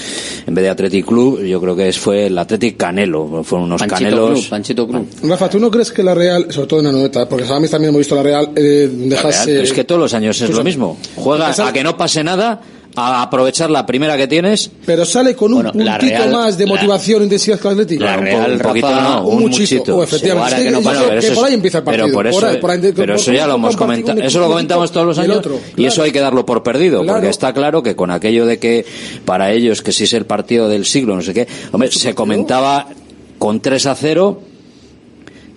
En 0.48 0.56
vez 0.56 0.64
de 0.64 0.70
Athletic 0.70 1.06
Club, 1.06 1.42
yo 1.44 1.60
creo 1.60 1.76
que 1.76 1.90
es- 1.90 1.98
fue 2.00 2.28
el 2.28 2.38
Athletic 2.38 2.78
Canelo, 2.78 3.44
fueron 3.44 3.66
unos 3.68 3.82
Panchito 3.82 4.00
canelos. 4.10 4.32
Club, 4.40 4.50
Panchito 4.50 4.88
Club. 4.88 5.08
Rafa, 5.24 5.50
¿tú 5.50 5.60
no 5.60 5.70
crees 5.70 5.92
que 5.92 6.02
la 6.04 6.14
Real, 6.16 6.46
sobre 6.50 6.68
todo 6.68 6.80
en 6.80 6.86
la 6.86 6.92
noveta, 6.94 7.28
porque 7.28 7.46
a 7.52 7.60
mí 7.60 7.68
también 7.68 7.90
hemos 7.90 8.05
visto 8.06 8.16
la 8.16 8.24
Real, 8.24 8.50
eh, 8.56 8.90
La. 9.08 9.22
Real, 9.22 9.50
eh, 9.50 9.64
es 9.64 9.74
que 9.74 9.84
todos 9.84 10.00
los 10.02 10.14
años 10.14 10.40
es 10.40 10.46
pues, 10.48 10.58
lo 10.58 10.64
mismo. 10.64 10.98
Juega 11.16 11.50
esa- 11.52 11.68
a 11.68 11.74
que 11.74 11.84
no 11.84 11.98
pase 11.98 12.24
nada 12.24 12.62
a 12.98 13.22
aprovechar 13.24 13.70
la 13.70 13.86
primera 13.86 14.16
que 14.16 14.26
tienes. 14.26 14.72
Pero 14.86 15.04
sale 15.04 15.36
con 15.36 15.52
un 15.54 15.64
Bueno, 15.64 15.72
puntito 15.74 15.98
Real- 16.18 16.32
más 16.32 16.58
de 16.58 16.66
motivación 16.66 17.20
e 17.22 17.24
intensidad 17.26 17.60
que 17.60 17.68
Atlético. 17.68 18.04
La 18.06 18.16
Real, 18.16 18.54
un 18.54 18.60
poquito 18.60 18.88
Rafa, 18.90 19.02
no, 19.02 19.28
un 19.28 19.36
un 19.36 19.42
muchito. 19.42 19.60
muchito. 19.76 19.98
Oh, 19.98 20.04
efectivamente. 20.04 20.58
Sí, 20.58 20.64
que 20.64 20.72
no 20.72 20.82
pasa, 20.82 21.02
pero 21.10 21.20
que 21.20 21.28
eso 21.28 21.36
por 21.36 21.46
ahí 21.46 21.54
empieza 21.56 21.78
el 21.80 21.84
partido. 21.84 22.06
Pero, 22.06 22.16
por 22.16 22.28
eso, 22.28 22.40
Por 22.40 22.50
ahí- 22.50 22.58
por 22.62 22.72
ahí- 22.72 22.92
pero 22.96 23.16
eso 23.16 23.34
ya 23.34 23.48
lo 23.48 23.56
hemos 23.56 23.76
comentado. 23.76 24.22
Eso 24.22 24.40
lo 24.40 24.48
comentamos 24.48 24.92
todos 24.94 25.06
los 25.08 25.20
años. 25.20 25.38
otro, 25.40 25.60
Y 25.76 25.84
eso 25.86 26.04
hay 26.04 26.12
que 26.14 26.22
darlo 26.22 26.46
por 26.46 26.64
perdido. 26.64 27.02
Claro. 27.04 27.18
Porque 27.18 27.30
está 27.32 27.52
claro 27.54 27.84
que 27.84 27.98
con 27.98 28.12
aquello 28.12 28.46
de 28.46 28.60
que 28.60 28.86
para 29.26 29.52
ellos 29.52 29.82
que 29.82 29.92
si 29.92 30.06
es 30.06 30.14
el 30.14 30.26
partido 30.26 30.70
del 30.70 30.86
siglo, 30.86 31.16
no 31.18 31.22
sé 31.22 31.34
qué. 31.34 31.48
Hombre, 31.74 31.92
se 31.92 32.16
comentaba 32.16 32.88
con 33.40 33.60
3 33.60 33.88
a 33.88 33.96
0 33.96 34.40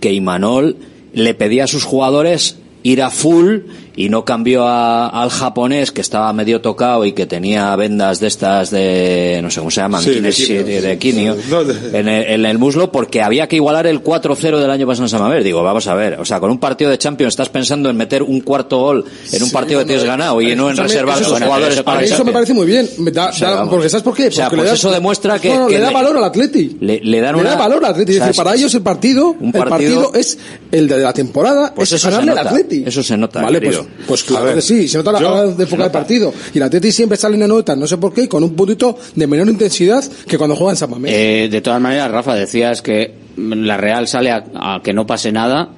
que 0.00 0.12
Imanol 0.12 0.76
le 1.24 1.34
pedía 1.34 1.64
a 1.64 1.68
sus 1.68 1.84
jugadores 1.84 2.56
ir 2.82 3.02
a 3.02 3.10
full 3.10 3.60
y 4.00 4.08
no 4.10 4.24
cambió 4.24 4.64
a- 4.64 5.08
al 5.08 5.28
japonés 5.28 5.90
que 5.90 6.00
estaba 6.02 6.32
medio 6.32 6.60
tocado 6.60 7.04
y 7.04 7.12
que 7.12 7.26
tenía 7.26 7.74
vendas 7.74 8.20
de 8.20 8.28
estas 8.28 8.70
de 8.70 9.40
no 9.42 9.50
sé 9.50 9.58
cómo 9.58 9.72
se 9.72 9.80
llaman 9.80 10.00
Sí, 10.02 10.20
de 10.20 10.30
quinio. 10.30 10.64
de, 10.64 10.80
de 10.80 10.98
quinio 10.98 11.36
No, 11.50 11.64
de- 11.64 11.98
en 11.98 12.06
el, 12.06 12.24
en 12.30 12.46
el 12.46 12.58
muslo 12.58 12.92
porque 12.92 13.22
había 13.22 13.48
que 13.48 13.56
igualar 13.56 13.88
el 13.88 14.00
4-0 14.00 14.60
del 14.60 14.70
año 14.70 14.86
pasado 14.86 15.06
en 15.06 15.08
San 15.08 15.20
Mamés. 15.20 15.42
Digo, 15.42 15.64
vamos 15.64 15.88
a 15.88 15.94
ver, 15.94 16.20
o 16.20 16.24
sea, 16.24 16.38
con 16.38 16.48
un 16.52 16.58
partido 16.60 16.92
de 16.92 16.98
Champions 16.98 17.32
estás 17.32 17.48
pensando 17.48 17.90
en 17.90 17.96
meter 17.96 18.22
un 18.22 18.40
cuarto 18.42 18.78
gol 18.78 19.04
en 19.32 19.42
un 19.42 19.48
Sí, 19.48 19.52
partido 19.54 19.80
que 19.80 19.86
tienes 19.86 20.04
ganado 20.04 20.40
y 20.40 20.54
no 20.54 20.70
en 20.70 20.76
reservar 20.76 21.20
eso- 21.20 21.30
tus 21.32 21.42
jugadores 21.42 21.82
para 21.82 21.98
el 22.00 22.04
Eso 22.12 22.24
me 22.24 22.30
parece 22.32 22.54
muy 22.54 22.66
bien. 22.66 22.88
Me 22.98 23.10
da- 23.10 23.30
O 23.30 23.32
sea, 23.32 23.50
da- 23.50 23.68
porque 23.68 23.88
¿sabes 23.88 24.04
por 24.04 24.14
qué? 24.14 24.28
O 24.28 24.30
sea, 24.30 24.48
pues 24.48 24.62
le 24.62 24.68
da- 24.68 24.74
eso 24.74 24.92
demuestra 24.92 25.40
que- 25.40 25.48
No, 25.48 25.58
no, 25.60 25.66
que 25.66 25.74
le 25.74 25.80
da 25.80 25.90
valor 25.90 26.16
al 26.16 26.22
Atleti. 26.24 26.76
Le, 26.80 27.00
le 27.02 27.20
dan 27.20 27.34
Le 27.34 27.40
una... 27.40 27.50
da 27.50 27.56
valor 27.56 27.84
al 27.84 27.90
Atleti. 27.90 28.12
o 28.12 28.14
sea, 28.14 28.22
Es 28.26 28.28
decir, 28.28 28.44
para 28.44 28.54
ellos 28.56 28.72
el 28.76 28.82
partido, 28.82 29.34
un 29.40 29.46
el 29.48 29.52
partido- 29.64 30.12
es 30.14 30.38
el 30.70 30.86
de 30.86 30.98
la 30.98 31.12
temporada, 31.12 31.72
Pues 31.74 31.88
es 31.90 31.94
eso 31.96 32.10
se 32.10 32.16
ganarle 32.16 32.40
al 32.40 32.46
Atleti. 32.46 32.84
eso 32.86 33.02
se 33.02 33.16
nota, 33.16 33.42
Vale, 33.42 33.60
pues. 33.60 33.80
Pues 34.06 34.24
claro 34.24 34.46
ver, 34.46 34.54
que 34.56 34.62
sí. 34.62 34.88
Se 34.88 34.98
nota 34.98 35.12
la 35.12 35.18
hora 35.18 35.46
de 35.46 35.62
enfocar 35.62 35.86
el 35.86 35.92
partido. 35.92 36.32
Y 36.54 36.58
el 36.58 36.64
Atleti 36.64 36.92
siempre 36.92 37.18
sale 37.18 37.36
en 37.42 37.48
nota, 37.48 37.76
no 37.76 37.86
sé 37.86 37.98
por 37.98 38.12
qué, 38.12 38.28
con 38.28 38.42
un 38.42 38.54
puntito 38.54 38.96
de 39.14 39.26
menor 39.26 39.48
intensidad 39.48 40.04
que 40.26 40.38
cuando 40.38 40.56
juega 40.56 40.72
en 40.72 40.76
San 40.76 40.90
Mamés. 40.90 41.12
Eh, 41.12 41.48
de 41.50 41.60
todas 41.60 41.80
maneras, 41.80 42.10
Rafa, 42.10 42.34
decías 42.34 42.82
que 42.82 43.14
la 43.36 43.76
Real 43.76 44.08
sale 44.08 44.30
a, 44.30 44.44
a 44.54 44.80
que 44.82 44.92
no 44.92 45.06
pase 45.06 45.32
nada. 45.32 45.70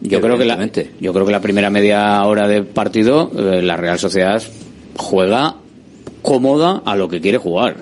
Yo 0.00 0.20
creo 0.20 0.36
que 0.36 0.44
la, 0.44 0.70
yo 1.00 1.12
creo 1.12 1.24
que 1.24 1.32
la 1.32 1.40
primera 1.40 1.70
media 1.70 2.22
hora 2.24 2.46
de 2.46 2.62
partido 2.62 3.30
eh, 3.36 3.62
la 3.62 3.76
Real 3.76 3.98
Sociedad 3.98 4.42
juega 4.96 5.56
cómoda 6.22 6.82
a 6.84 6.96
lo 6.96 7.08
que 7.08 7.20
quiere 7.20 7.38
jugar. 7.38 7.76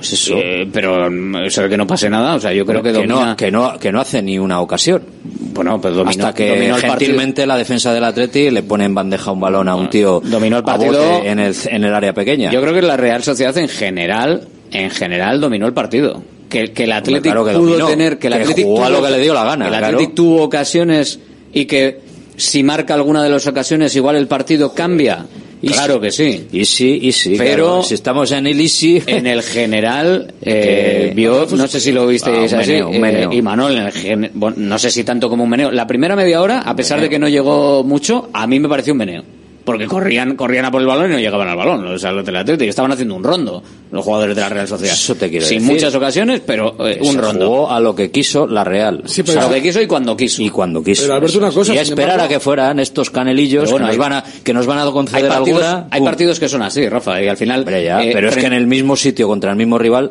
Pues 0.00 0.14
eso. 0.14 0.34
Eh, 0.38 0.66
pero 0.72 1.10
mm, 1.10 1.36
eso 1.44 1.68
que 1.68 1.76
no 1.76 1.86
pase 1.86 2.08
nada, 2.08 2.34
o 2.34 2.40
sea, 2.40 2.52
yo 2.54 2.64
creo 2.64 2.82
que, 2.82 2.88
que, 2.90 2.94
domina, 2.94 3.26
no, 3.26 3.36
que, 3.36 3.50
no, 3.50 3.78
que 3.78 3.92
no 3.92 4.00
hace 4.00 4.22
ni 4.22 4.38
una 4.38 4.60
ocasión. 4.60 5.02
Bueno, 5.52 5.78
pues 5.80 5.92
dominó- 5.94 6.08
Hasta 6.26 6.34
que 6.34 6.48
dominó 6.48 6.76
el 6.76 6.80
partido. 6.82 6.98
gentilmente 6.98 7.46
la 7.46 7.58
defensa 7.58 7.92
del 7.92 8.04
Atleti 8.04 8.50
le 8.50 8.62
pone 8.62 8.86
en 8.86 8.94
bandeja 8.94 9.30
un 9.30 9.40
balón 9.40 9.68
a 9.68 9.74
un 9.76 9.90
tío 9.90 10.20
dominó 10.24 10.56
el 10.56 10.64
partido 10.64 11.22
en 11.22 11.38
el, 11.38 11.54
en 11.66 11.84
el 11.84 11.94
área 11.94 12.14
pequeña. 12.14 12.50
Yo 12.50 12.62
creo 12.62 12.72
que 12.72 12.80
la 12.82 12.96
Real 12.96 13.22
Sociedad 13.22 13.56
en 13.58 13.68
general, 13.68 14.48
en 14.72 14.90
general 14.90 15.40
dominó 15.40 15.66
el 15.66 15.74
partido. 15.74 16.22
Que, 16.48 16.72
que 16.72 16.84
el 16.84 16.90
claro 17.22 17.44
que 17.44 17.52
pudo 17.52 17.66
dominó, 17.66 17.86
tener, 17.86 18.18
que 18.18 18.26
el 18.28 18.32
que 18.34 18.40
Atlético 18.40 18.68
jugó 18.68 18.84
a 18.84 18.88
tuvo- 18.88 18.96
lo 19.00 19.04
que 19.06 19.10
le 19.12 19.18
dio 19.20 19.34
la 19.34 19.44
gana, 19.44 19.66
El 19.66 19.70
claro. 19.70 19.86
Atlético 19.86 20.12
tuvo 20.14 20.42
ocasiones 20.42 21.20
y 21.52 21.66
que 21.66 22.00
si 22.36 22.62
marca 22.62 22.94
alguna 22.94 23.22
de 23.22 23.28
las 23.28 23.46
ocasiones 23.46 23.94
igual 23.94 24.16
el 24.16 24.26
partido 24.26 24.72
cambia. 24.72 25.26
Claro 25.68 26.00
que 26.00 26.10
sí. 26.10 26.46
Y 26.52 26.64
sí, 26.64 26.98
y 27.02 27.12
sí. 27.12 27.34
Pero 27.36 27.66
claro, 27.66 27.82
si 27.82 27.94
estamos 27.94 28.30
en 28.32 28.46
el 28.46 28.60
easy. 28.60 29.02
En 29.06 29.26
el 29.26 29.42
general, 29.42 30.32
eh, 30.42 31.12
vio, 31.14 31.46
no 31.56 31.66
sé 31.66 31.80
si 31.80 31.92
lo 31.92 32.06
visteis 32.06 32.52
Ah, 32.52 32.60
así, 32.60 32.70
meneo, 32.72 32.88
un 32.88 32.94
eh, 32.94 32.98
meneo. 33.00 33.32
y 33.32 33.42
Manol, 33.42 33.76
en 33.76 33.86
el 33.86 33.92
gen- 33.92 34.30
bueno, 34.34 34.56
no 34.58 34.78
sé 34.78 34.90
si 34.90 35.04
tanto 35.04 35.28
como 35.28 35.44
un 35.44 35.50
meneo. 35.50 35.70
La 35.70 35.86
primera 35.86 36.16
media 36.16 36.40
hora, 36.40 36.60
a 36.60 36.74
pesar 36.76 37.00
de 37.00 37.08
que 37.08 37.18
no 37.18 37.28
llegó 37.28 37.84
mucho, 37.84 38.30
a 38.32 38.46
mí 38.46 38.58
me 38.60 38.68
pareció 38.68 38.92
un 38.94 38.98
meneo. 38.98 39.22
Porque 39.64 39.86
corrían, 39.86 40.36
corrían 40.36 40.64
a 40.64 40.70
por 40.70 40.80
el 40.80 40.86
balón 40.86 41.10
y 41.10 41.14
no 41.14 41.18
llegaban 41.20 41.46
al 41.48 41.56
balón. 41.56 41.86
O 41.86 41.98
sea, 41.98 42.12
los 42.12 42.24
del 42.24 42.36
Atlético 42.36 42.64
y 42.64 42.68
estaban 42.68 42.92
haciendo 42.92 43.14
un 43.14 43.22
rondo, 43.22 43.62
los 43.92 44.04
jugadores 44.04 44.34
de 44.34 44.40
la 44.42 44.48
Real 44.48 44.66
Sociedad. 44.66 44.94
Eso 44.94 45.14
te 45.14 45.28
quiero 45.28 45.44
Sin 45.46 45.58
decir. 45.58 45.72
muchas 45.74 45.94
ocasiones, 45.94 46.40
pero 46.44 46.74
eh, 46.88 46.98
un 47.02 47.12
Se 47.12 47.20
rondo. 47.20 47.46
jugó 47.48 47.70
a 47.70 47.78
lo 47.78 47.94
que 47.94 48.10
quiso 48.10 48.46
la 48.46 48.64
Real. 48.64 49.02
Sí, 49.04 49.20
O 49.20 49.26
sea, 49.26 49.42
lo 49.42 49.50
que 49.54 49.62
quiso 49.62 49.80
y 49.82 49.86
cuando 49.86 50.16
quiso. 50.16 50.42
Y 50.42 50.48
cuando 50.50 50.82
quiso. 50.82 51.02
Pero, 51.02 51.14
Alberto, 51.14 51.38
una 51.38 51.50
cosa, 51.52 51.74
y 51.74 51.78
a 51.78 51.82
esperar 51.82 52.12
embargo- 52.12 52.24
a 52.24 52.28
que 52.28 52.40
fueran 52.40 52.80
estos 52.80 53.10
canelillos 53.10 53.64
Pero 53.64 53.72
bueno, 53.72 53.86
que, 53.86 53.96
nos 53.96 54.06
hay- 54.06 54.10
van 54.10 54.12
a, 54.14 54.24
que 54.42 54.54
nos 54.54 54.66
van 54.66 54.78
a 54.78 54.82
Hay 54.84 54.90
conceder 54.92 55.28
partidos, 55.28 55.62
alguna. 55.62 55.88
hay 55.90 56.00
partidos 56.02 56.40
que 56.40 56.48
son 56.48 56.62
así, 56.62 56.88
Rafa, 56.88 57.22
y 57.22 57.28
al 57.28 57.36
final... 57.36 57.60
Hombre, 57.60 57.84
ya, 57.84 58.02
eh, 58.02 58.10
pero 58.14 58.28
es 58.30 58.36
que 58.36 58.46
en 58.46 58.54
el 58.54 58.66
mismo 58.66 58.96
sitio 58.96 59.28
contra 59.28 59.50
el 59.50 59.56
mismo 59.56 59.78
rival, 59.78 60.10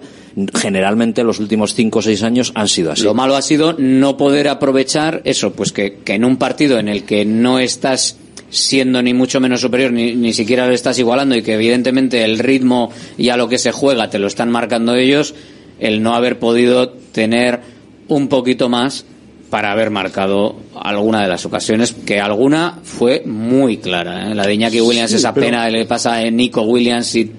generalmente 0.56 1.24
los 1.24 1.40
últimos 1.40 1.74
5 1.74 2.00
o 2.00 2.02
6 2.02 2.24
años 2.24 2.52
han 2.56 2.68
sido 2.68 2.92
así. 2.92 3.04
Lo 3.04 3.14
malo 3.14 3.36
ha 3.36 3.42
sido 3.42 3.74
no 3.78 4.18
poder 4.18 4.48
aprovechar 4.48 5.22
eso, 5.26 5.52
pues 5.54 5.72
que, 5.72 5.98
que 6.04 6.14
en 6.14 6.26
un 6.26 6.38
partido 6.38 6.80
en 6.80 6.88
el 6.88 7.04
que 7.04 7.26
no 7.26 7.60
estás 7.60 8.18
siendo 8.50 9.02
ni 9.02 9.14
mucho 9.14 9.40
menos 9.40 9.62
superior, 9.62 9.92
ni, 9.92 10.16
ni 10.16 10.34
siquiera 10.34 10.68
le 10.68 10.74
estás 10.76 10.98
igualando 11.00 11.36
y 11.36 11.42
que 11.42 11.54
evidentemente 11.54 12.24
el 12.24 12.40
ritmo 12.40 12.92
y 13.18 13.30
a 13.30 13.38
lo 13.38 13.48
que 13.50 13.58
se 13.58 13.72
juega 13.72 14.10
te 14.10 14.20
lo 14.20 14.28
están 14.28 14.50
marcando 14.52 14.96
ellos, 14.96 15.34
el 15.80 16.02
no 16.04 16.16
haber 16.16 16.40
podido 16.40 16.90
tener 16.90 17.60
un 18.08 18.28
poquito 18.28 18.70
más 18.70 19.06
para 19.50 19.72
haber 19.72 19.90
marcado 19.90 20.56
alguna 20.80 21.22
de 21.24 21.28
las 21.28 21.46
ocasiones, 21.46 21.94
que 21.94 22.20
alguna 22.20 22.80
fue 22.84 23.24
muy 23.26 23.78
clara. 23.78 24.32
¿eh? 24.32 24.36
La 24.36 24.46
de 24.46 24.54
Iñaki 24.54 24.80
Williams, 24.82 25.10
Sí, 25.12 25.18
esa 25.18 25.34
pero- 25.34 25.48
pena 25.48 25.68
le 25.70 25.86
pasa 25.86 26.16
a 26.18 26.30
Nico 26.30 26.62
Williams 26.62 27.16
y 27.16 27.32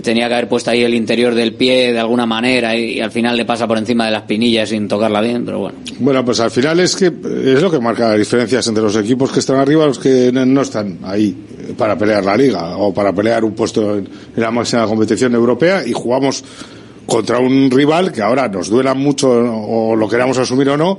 tenía 0.00 0.28
que 0.28 0.34
haber 0.34 0.48
puesto 0.48 0.70
ahí 0.70 0.82
el 0.82 0.94
interior 0.94 1.34
del 1.34 1.54
pie 1.54 1.92
de 1.92 1.98
alguna 1.98 2.24
manera 2.26 2.74
y, 2.76 3.00
al 3.00 3.10
final 3.10 3.36
le 3.36 3.44
pasa 3.44 3.66
por 3.66 3.76
encima 3.78 4.06
de 4.06 4.12
las 4.12 4.22
pinillas 4.22 4.68
sin 4.70 4.88
tocarla 4.88 5.20
bien, 5.20 5.44
pero 5.44 5.58
bueno. 5.58 5.78
Bueno, 5.98 6.24
pues 6.24 6.40
al 6.40 6.50
final 6.50 6.80
es 6.80 6.96
que 6.96 7.06
es 7.06 7.60
lo 7.60 7.70
que 7.70 7.78
marca 7.78 8.08
las 8.08 8.18
diferencias 8.18 8.66
entre 8.68 8.82
los 8.82 8.96
equipos 8.96 9.30
que 9.30 9.40
están 9.40 9.56
arriba 9.56 9.84
y 9.84 9.88
los 9.88 9.98
que 9.98 10.30
no- 10.32 10.46
no 10.46 10.62
están 10.62 10.98
ahí 11.04 11.36
para 11.76 11.96
pelear 11.98 12.24
la 12.24 12.36
liga 12.36 12.76
o 12.76 12.92
para 12.94 13.12
pelear 13.12 13.44
un 13.44 13.52
puesto 13.52 13.96
en, 13.98 14.08
en 14.36 14.42
la 14.42 14.50
máxima 14.50 14.86
competición 14.86 15.34
europea 15.34 15.82
y 15.86 15.92
jugamos 15.92 16.42
contra 17.06 17.38
un 17.38 17.70
rival 17.70 18.12
que 18.12 18.22
ahora 18.22 18.48
nos 18.48 18.68
duela 18.70 18.94
mucho 18.94 19.28
o 19.30 19.94
lo 19.96 20.08
queramos 20.08 20.38
asumir 20.38 20.68
o 20.70 20.76
no. 20.76 20.98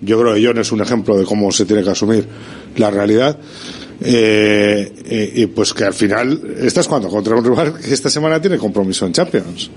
Yo 0.00 0.20
creo 0.20 0.34
que 0.34 0.44
John 0.44 0.58
es 0.58 0.72
un 0.72 0.80
ejemplo 0.82 1.16
de 1.16 1.24
cómo 1.24 1.50
se 1.52 1.64
tiene 1.64 1.82
que 1.82 1.90
asumir 1.90 2.26
la 2.76 2.90
realidad. 2.90 3.38
Eh, 3.98 4.92
eh, 5.06 5.32
y 5.36 5.46
pues 5.46 5.72
que 5.72 5.84
al 5.84 5.94
final 5.94 6.38
estás 6.60 6.86
jugando 6.86 7.08
contra 7.08 7.34
un 7.34 7.42
rival 7.44 7.74
que 7.80 7.94
esta 7.94 8.10
semana 8.10 8.40
tiene 8.40 8.58
compromiso 8.58 9.06
en 9.06 9.12
Champions. 9.12 9.70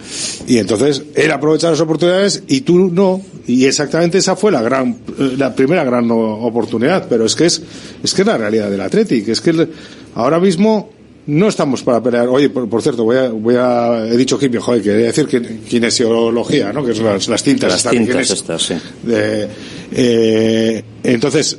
Y 0.48 0.58
entonces 0.58 1.04
él 1.16 1.32
aprovecha 1.32 1.70
las 1.72 1.80
oportunidades 1.80 2.44
y 2.48 2.62
tú 2.62 2.90
no. 2.92 3.22
Y 3.48 3.66
exactamente 3.66 4.18
esa 4.18 4.36
fue 4.36 4.52
la 4.52 4.62
gran, 4.62 4.98
eh, 5.18 5.36
la 5.38 5.56
primera 5.56 5.84
gran 5.86 6.10
oportunidad. 6.12 7.08
Pero 7.08 7.26
es 7.26 7.36
que 7.36 7.46
es, 7.46 7.62
es 8.04 8.14
que 8.14 8.22
es 8.24 8.28
la 8.28 8.38
realidad 8.38 8.70
del 8.70 8.82
Athletic. 8.82 9.28
Es 9.30 9.40
que 9.42 9.52
el- 9.52 9.70
ahora 10.16 10.40
mismo 10.40 10.90
no 11.28 11.48
estamos 11.48 11.84
para 11.84 12.02
pelear. 12.04 12.28
Oye, 12.28 12.50
por, 12.50 12.68
por 12.68 12.82
cierto, 12.82 13.04
voy 13.06 13.16
a, 13.18 13.30
voy 13.30 13.56
a, 13.58 14.06
he 14.06 14.18
dicho 14.18 14.38
quimio, 14.38 14.62
joder, 14.62 14.82
quería 14.82 15.06
decir 15.08 15.28
que, 15.28 15.42
kinesiología, 15.60 16.74
¿no? 16.74 16.84
Que 16.86 16.94
son 16.94 17.06
las, 17.06 17.28
las 17.30 17.42
tintas. 17.44 17.86
Las 17.86 17.92
tintas 17.94 18.32
estas, 18.32 18.62
sí. 18.64 18.74
De- 19.04 19.48
eh, 19.94 20.84
entonces, 21.04 21.58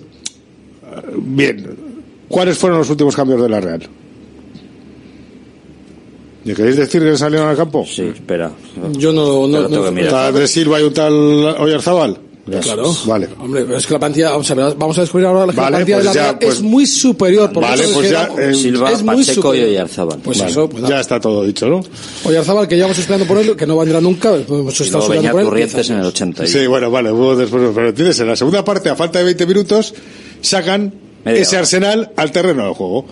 bien, 1.17 1.67
¿cuáles 2.31 2.57
fueron 2.57 2.79
los 2.79 2.89
últimos 2.89 3.15
cambios 3.15 3.43
de 3.43 3.49
la 3.51 3.61
Real? 3.61 3.83
¿Me 6.45 6.55
queréis 6.55 6.77
decir 6.77 7.03
que 7.03 7.17
salieron 7.19 7.49
al 7.49 7.57
campo? 7.57 7.85
Sí, 7.87 8.03
espera. 8.03 8.51
Yo 8.93 9.13
no, 9.13 9.47
no, 9.47 9.69
no-. 9.69 9.89
¿Está 10.01 10.29
Andrés 10.29 10.51
Silva 10.51 10.81
y 10.81 10.85
un 10.85 10.95
tal 10.95 11.13
Oyarzábal? 11.13 12.17
Claro. 12.63 12.93
Vale. 13.05 13.29
Hombre, 13.39 13.65
pero 13.65 13.77
es 13.77 13.87
que 13.87 13.93
la 13.93 14.01
plantilla, 14.01 14.31
vamos 14.31 14.51
a, 14.51 14.55
ver, 14.55 14.75
vamos 14.77 14.99
a 14.99 15.03
descubrir 15.03 15.27
ahora 15.27 15.53
que 15.53 15.57
Vale, 15.61 15.71
la 15.71 15.77
plantilla 15.85 15.97
pues 15.99 16.05
de 16.05 16.09
la 16.09 16.15
ya, 16.15 16.23
Real 16.23 16.39
pues- 16.41 16.55
es 16.55 16.63
muy 16.63 16.87
superior. 16.87 17.51
porque 17.53 17.69
Vale, 17.69 17.85
pues 17.93 18.07
es 18.07 18.11
ya, 18.13 18.29
eh, 18.39 18.55
Silva, 18.55 18.91
es 18.91 19.03
muy 19.03 19.17
Pacheco 19.17 19.31
y 19.31 19.35
superior. 19.59 19.69
Oyarzábal. 19.69 20.19
Pues 20.25 20.39
Vale, 20.39 20.51
eso, 20.51 20.69
pues 20.71 20.83
ya 20.89 21.01
está 21.01 21.21
todo 21.21 21.45
dicho, 21.45 21.69
¿no? 21.69 21.81
Oyarzábal, 22.25 22.67
que 22.67 22.75
llevamos 22.77 22.99
esperando 22.99 23.27
por 23.27 23.39
él, 23.39 23.55
que 23.55 23.67
no 23.67 23.79
vendrá 23.79 24.01
nunca, 24.01 24.31
pues 24.33 24.61
hemos 24.61 24.81
Y 24.81 24.83
estado 24.83 25.03
esperando 25.05 25.11
venía 25.21 25.31
por 25.33 25.41
él. 25.43 25.47
Corrientes 25.47 25.91
en 25.91 25.99
el 25.99 26.07
80. 26.07 26.45
y- 26.45 26.49
Sí, 26.49 26.67
bueno, 26.67 26.91
vale, 26.91 27.11
después, 27.37 27.71
pero 27.73 27.95
tienes 27.95 28.19
en 28.19 28.27
la 28.27 28.35
segunda 28.37 28.65
parte, 28.65 28.89
a 28.89 28.97
falta 28.97 29.19
de 29.21 29.27
20 29.27 29.47
minutos, 29.47 29.95
sacan 30.41 30.93
ese. 31.25 31.57
Arsenal 31.57 32.11
al 32.17 32.33
terreno 32.33 32.65
del 32.65 32.73
juego. 32.75 33.05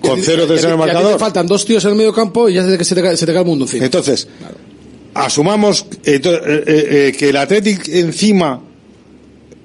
Con 0.00 0.20
Que- 0.20 0.26
0-3 0.26 0.60
que- 0.60 0.66
en 0.66 0.72
el 0.72 0.78
marcador. 0.78 1.12
te 1.14 1.18
faltan 1.18 1.46
dos 1.46 1.64
tíos 1.64 1.84
en 1.84 1.90
el 1.90 1.96
medio 1.96 2.12
campo 2.12 2.48
y 2.48 2.54
ya 2.54 2.64
se 2.64 2.76
te, 2.76 2.84
se 2.84 2.94
te 2.94 3.02
cae, 3.02 3.16
se 3.16 3.26
te 3.26 3.32
cae 3.32 3.42
el 3.42 3.46
mundo 3.48 3.64
encima. 3.64 3.84
Entonces, 3.84 4.28
asumamos 5.14 5.86
eh, 6.04 6.20
eh, 6.22 6.64
eh, 6.66 7.16
que 7.18 7.30
el 7.30 7.36
Athletic 7.36 7.88
encima 7.88 8.60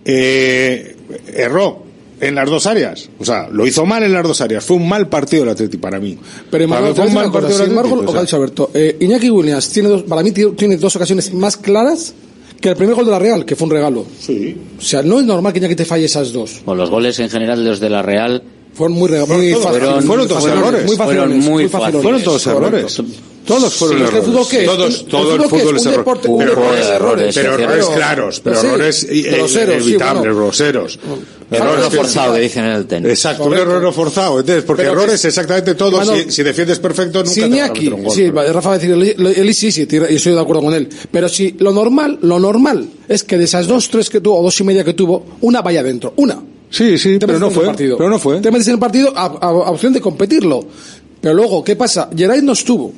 eh, 0.06 0.96
erró 1.36 1.84
en 2.20 2.36
las 2.36 2.50
dos 2.50 2.66
áreas. 2.68 3.10
O 3.20 3.26
sea, 3.26 3.50
lo 3.50 3.66
hizo 3.68 3.86
mal 3.86 4.04
en 4.04 4.14
las 4.14 4.24
dos 4.24 4.42
áreas. 4.42 4.64
Fue 4.64 4.78
un 4.78 4.88
mal 4.88 5.08
partido 5.10 5.44
el 5.44 5.50
Athletic 5.50 5.80
para 5.80 6.00
mí. 6.00 6.18
Pero 6.50 6.68
Para 6.70 6.82
mí 6.82 6.88
Emmanuel, 6.88 6.96
fue 6.96 7.08
un 7.08 7.14
mal 7.14 7.32
partido 7.32 7.64
embargo, 7.66 7.96
lo 8.02 8.10
o 8.12 8.26
sea. 8.26 8.38
Alberto, 8.38 8.72
eh, 8.74 8.98
Iñaki 9.00 9.30
Williams 9.30 9.70
tiene 9.70 9.90
dos, 9.90 10.04
para 10.04 10.24
mí 10.24 10.32
tiene 10.32 10.78
dos 10.78 10.96
ocasiones 10.96 11.34
más 11.34 11.58
claras 11.58 12.14
que 12.62 12.70
el 12.70 12.76
primer 12.78 12.95
gol 12.95 13.05
de 13.05 13.12
la 13.12 13.20
Real, 13.20 13.43
que 13.43 13.55
fue 13.55 13.66
un 13.66 13.72
regalo. 13.72 14.05
Sí. 14.20 14.55
O 14.78 14.82
sea, 14.82 15.01
no 15.03 15.20
es 15.20 15.26
normal 15.26 15.51
que 15.51 15.59
Iñaki 15.59 15.76
te 15.76 15.84
falle 15.86 16.05
esas 16.05 16.32
dos. 16.32 16.62
Pues 16.64 16.78
los 16.78 16.89
goles 16.89 17.20
en 17.20 17.30
general, 17.30 17.66
los 17.66 17.80
de 17.80 17.89
la 17.89 18.01
Real, 18.01 18.41
Fueron 18.74 18.97
muy, 18.97 19.09
rega- 19.09 19.26
muy 19.26 19.51
todos- 19.51 19.64
fáciles. 19.66 19.89
fueron 20.05 20.07
muy 20.07 20.28
todos 20.28 20.43
facilones, 22.43 22.45
errores. 22.45 23.01
Todos 23.46 23.74
fueron 23.74 23.98
sí, 23.98 24.04
errores. 24.04 24.26
Fútbol, 24.26 24.48
¿qué? 24.50 24.64
Todos, 24.64 25.06
todo 25.08 25.36
el 25.36 25.42
fútbol, 25.44 25.78
es, 25.78 25.86
error. 25.86 26.20
Pero, 26.22 26.42
errores, 26.42 26.88
errores, 26.88 27.36
pero 27.36 27.56
errores 27.58 27.86
claros, 27.88 28.42
pero 28.44 28.60
errores 28.60 29.08
groseros, 29.10 29.76
inevitables, 29.82 30.24
sí, 30.24 30.30
bueno. 30.30 30.36
groseros. 30.36 31.00
No 31.52 32.36
dicen 32.36 32.66
en 32.66 32.72
el 32.72 32.86
tenis. 32.86 33.10
Exacto, 33.10 33.44
un 33.46 33.54
error 33.54 33.94
forzado. 33.94 34.39
Entonces, 34.39 34.64
porque 34.64 34.84
errores 34.84 35.24
exactamente 35.26 35.76
todos, 35.76 36.08
si, 36.30 36.44
defiendes 36.44 36.80
perfecto, 36.80 37.24
nunca 37.24 37.42
Iñaki, 37.42 37.88
a 37.89 37.96
un 37.96 38.04
gol, 38.04 38.16
Sí. 38.16 38.30
Rafa 38.30 38.70
va 38.70 38.76
a 38.76 38.78
decir, 38.78 38.92
él 38.92 39.54
sí, 39.54 39.72
sí, 39.72 39.88
estoy 39.89 40.34
de 40.34 40.39
acuerdo 40.39 40.62
con 40.62 40.74
él. 40.74 40.88
Pero 41.12 41.28
si 41.28 41.56
lo 41.60 41.74
normal, 41.74 42.20
lo 42.22 42.39
normal 42.39 42.88
es 43.08 43.24
que 43.24 43.38
de 43.38 43.46
esas 43.46 43.68
dos, 43.68 43.89
tres 43.89 44.10
que 44.10 44.22
tuvo, 44.22 44.39
o 44.39 44.44
dos 44.44 44.60
y 44.60 44.64
media 44.64 44.84
que 44.84 44.94
tuvo, 44.94 45.26
una 45.42 45.62
vaya 45.62 45.82
adentro, 45.82 46.14
una. 46.18 46.42
Sí, 46.70 46.98
sí, 46.98 47.18
pero 47.20 47.38
no, 47.38 47.52
fue, 47.52 47.74
pero 47.76 48.10
no 48.10 48.18
fue. 48.18 48.39
Te 48.39 48.50
metes 48.50 48.68
en 48.68 48.76
el 48.76 48.80
partido 48.80 49.12
a, 49.14 49.26
a, 49.26 49.48
a 49.48 49.72
opción 49.72 49.92
de 49.92 50.00
competirlo. 50.00 50.66
Pero 51.20 51.34
luego, 51.34 51.64
¿qué 51.64 51.76
pasa? 51.76 52.10
Geray 52.16 52.42
no 52.42 52.54
estuvo. 52.54 52.94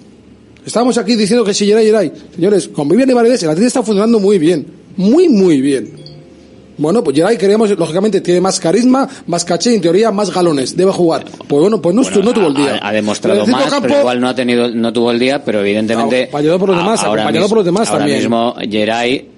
Estábamos 0.65 0.97
aquí 0.97 1.15
diciendo 1.15 1.43
que 1.43 1.53
si 1.53 1.65
Geray 1.65 1.85
Geray. 1.85 2.11
Señores, 2.35 2.67
con 2.69 2.87
Vivian 2.87 3.09
y 3.09 3.13
Paredes 3.13 3.43
el 3.43 3.49
Atlético 3.49 3.67
está 3.67 3.83
funcionando 3.83 4.19
muy 4.19 4.37
bien. 4.37 4.65
Muy, 4.95 5.29
muy 5.29 5.61
bien. 5.61 6.03
Bueno, 6.77 7.03
pues 7.03 7.15
Geray 7.15 7.37
queremos, 7.37 7.69
lógicamente, 7.77 8.21
tiene 8.21 8.41
más 8.41 8.59
carisma, 8.59 9.07
más 9.27 9.45
caché, 9.45 9.75
en 9.75 9.81
teoría, 9.81 10.11
más 10.11 10.33
galones. 10.33 10.75
Debe 10.75 10.91
jugar. 10.91 11.25
Pues 11.47 11.61
bueno, 11.61 11.81
pues 11.81 11.95
no, 11.95 12.03
tuvo 12.03 12.47
el 12.47 12.55
día. 12.55 12.79
Ha, 12.81 12.91
demostrado 12.91 13.45
más, 13.45 13.73
pero 13.81 13.99
igual 13.99 14.19
no 14.19 14.29
ha 14.29 14.35
tenido, 14.35 14.69
no 14.69 14.91
tuvo 14.91 15.11
el 15.11 15.19
día, 15.19 15.43
pero 15.43 15.59
evidentemente. 15.59 16.23
Acompañado 16.23 16.59
por 16.59 16.69
los 16.69 16.77
demás, 16.77 17.03
acompañado 17.03 17.47
por 17.47 17.57
los 17.59 17.65
demás 17.65 17.89
ahora 17.89 18.05
mismo 18.05 18.55
Geray, 18.69 19.29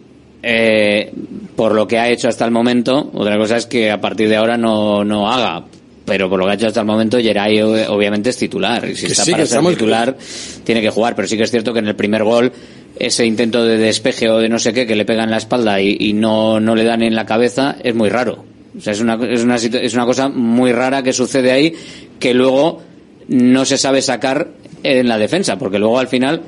eh, 0.42 1.12
por 1.56 1.74
lo 1.74 1.88
que 1.88 1.98
ha 1.98 2.10
hecho 2.10 2.30
hasta 2.30 2.46
el 2.46 2.52
momento, 2.52 3.10
otra 3.14 3.38
cosa 3.38 3.58
es 3.58 3.66
que 3.66 3.92
a 3.92 4.00
partir 4.00 4.30
de 4.30 4.36
ahora 4.36 4.58
no, 4.58 5.04
no 5.04 5.30
haga, 5.30 5.66
pero 6.06 6.30
por 6.30 6.40
lo 6.40 6.46
que 6.46 6.52
ha 6.52 6.56
hecho 6.56 6.68
hasta 6.68 6.82
el 6.82 6.86
momento 6.86 7.18
Geray 7.18 7.62
obviamente 7.62 8.30
es 8.30 8.38
titular. 8.38 8.88
Y 8.88 8.96
si 8.96 9.08
está 9.08 9.26
para 9.26 9.46
ser 9.46 9.66
titular 9.66 10.16
tiene 10.64 10.82
que 10.82 10.90
jugar. 10.90 11.16
Pero 11.16 11.28
sí 11.28 11.36
que 11.36 11.44
es 11.44 11.52
cierto 11.52 11.74
que 11.74 11.80
en 11.80 11.88
el 11.88 11.96
primer 11.96 12.24
gol 12.24 12.52
ese 12.98 13.26
intento 13.26 13.66
de 13.66 13.78
despeje 13.78 14.30
o 14.30 14.38
de 14.38 14.48
no 14.48 14.60
sé 14.60 14.72
qué 14.72 14.88
que 14.88 14.96
le 14.96 15.06
pegan 15.06 15.26
en 15.26 15.32
la 15.32 15.38
espalda 15.38 15.82
y, 15.82 16.14
no, 16.14 16.60
no 16.60 16.76
le 16.76 16.84
dan 16.84 17.02
en 17.02 17.16
la 17.16 17.26
cabeza 17.26 17.76
es 17.84 17.96
muy 17.96 18.10
raro. 18.10 18.46
O 18.78 18.82
sea, 18.82 18.94
es 18.94 19.00
una, 19.00 19.16
es 19.26 19.44
una, 19.44 19.56
es 19.56 19.94
una 19.94 20.06
cosa 20.06 20.30
muy 20.30 20.72
rara 20.72 21.02
que 21.02 21.14
sucede 21.14 21.52
ahí 21.52 21.74
que 22.20 22.34
luego 22.34 22.82
no 23.28 23.66
se 23.66 23.78
sabe 23.78 24.02
sacar 24.02 24.50
en 24.84 25.08
la 25.08 25.18
defensa 25.18 25.58
porque 25.58 25.80
luego 25.80 25.98
al 25.98 26.08
final 26.08 26.42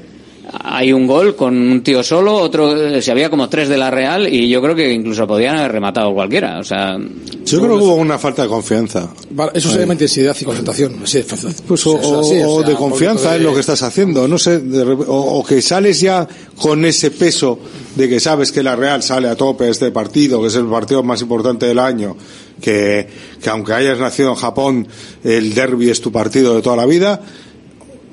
hay 0.52 0.94
un 0.94 1.08
gol 1.08 1.36
con 1.36 1.56
un 1.56 1.84
tío 1.84 2.04
solo, 2.04 2.36
otro 2.36 2.76
eh, 2.76 3.02
se 3.02 3.12
había 3.12 3.30
como 3.30 3.50
tres 3.50 3.68
de 3.68 3.78
la 3.78 3.92
Real 3.92 4.32
y 4.32 4.48
yo 4.50 4.62
creo 4.62 4.76
que 4.76 4.94
incluso 4.94 5.28
podían 5.28 5.58
haber 5.58 5.74
rematado 5.74 6.14
cualquiera. 6.14 6.60
O 6.60 6.64
sea, 6.64 6.98
yo 6.98 7.62
creo 7.62 7.78
que 7.78 7.84
hubo 7.84 7.96
una 7.96 8.18
falta 8.18 8.44
de 8.44 8.48
confianza. 8.48 9.10
Eso 9.54 9.72
se 9.72 9.80
llama 9.80 9.94
intensidad 9.94 10.36
y 10.40 10.46
concentración. 10.46 11.02
Sí, 11.06 11.24
pues, 11.68 11.86
o, 11.86 12.64
de 12.64 12.76
confianza 12.76 13.36
en 13.36 13.44
lo 13.44 13.54
que 13.54 13.60
estás 13.60 13.84
haciendo, 13.84 14.28
no 14.28 14.38
sé, 14.38 14.60
de, 14.60 14.84
o, 15.08 15.44
que 15.44 15.62
sales 15.62 16.00
ya 16.00 16.28
con 16.58 16.86
ese 16.86 17.12
peso 17.12 17.60
de 17.96 18.08
que 18.08 18.20
sabes 18.20 18.52
que 18.52 18.64
la 18.64 18.76
Real 18.76 19.04
sale 19.04 19.28
a 19.28 19.36
tope 19.36 19.70
este 19.70 19.92
partido, 19.92 20.42
que 20.42 20.48
es 20.48 20.56
el 20.56 20.68
partido 20.68 21.04
más 21.04 21.22
importante 21.22 21.66
del 21.66 21.80
año, 21.80 22.16
que, 22.62 23.08
aunque 23.50 23.74
hayas 23.74 24.00
nacido 24.00 24.30
en 24.30 24.36
Japón, 24.36 24.88
el 25.24 25.54
derby 25.54 25.90
es 25.90 26.02
tu 26.02 26.12
partido 26.12 26.56
de 26.56 26.62
toda 26.62 26.76
la 26.76 26.86
vida. 26.86 27.22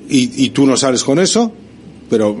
y, 0.09 0.43
y 0.43 0.49
tú 0.49 0.67
no 0.67 0.77
sales 0.77 1.03
con 1.03 1.17
eso, 1.19 1.51
pero 2.09 2.37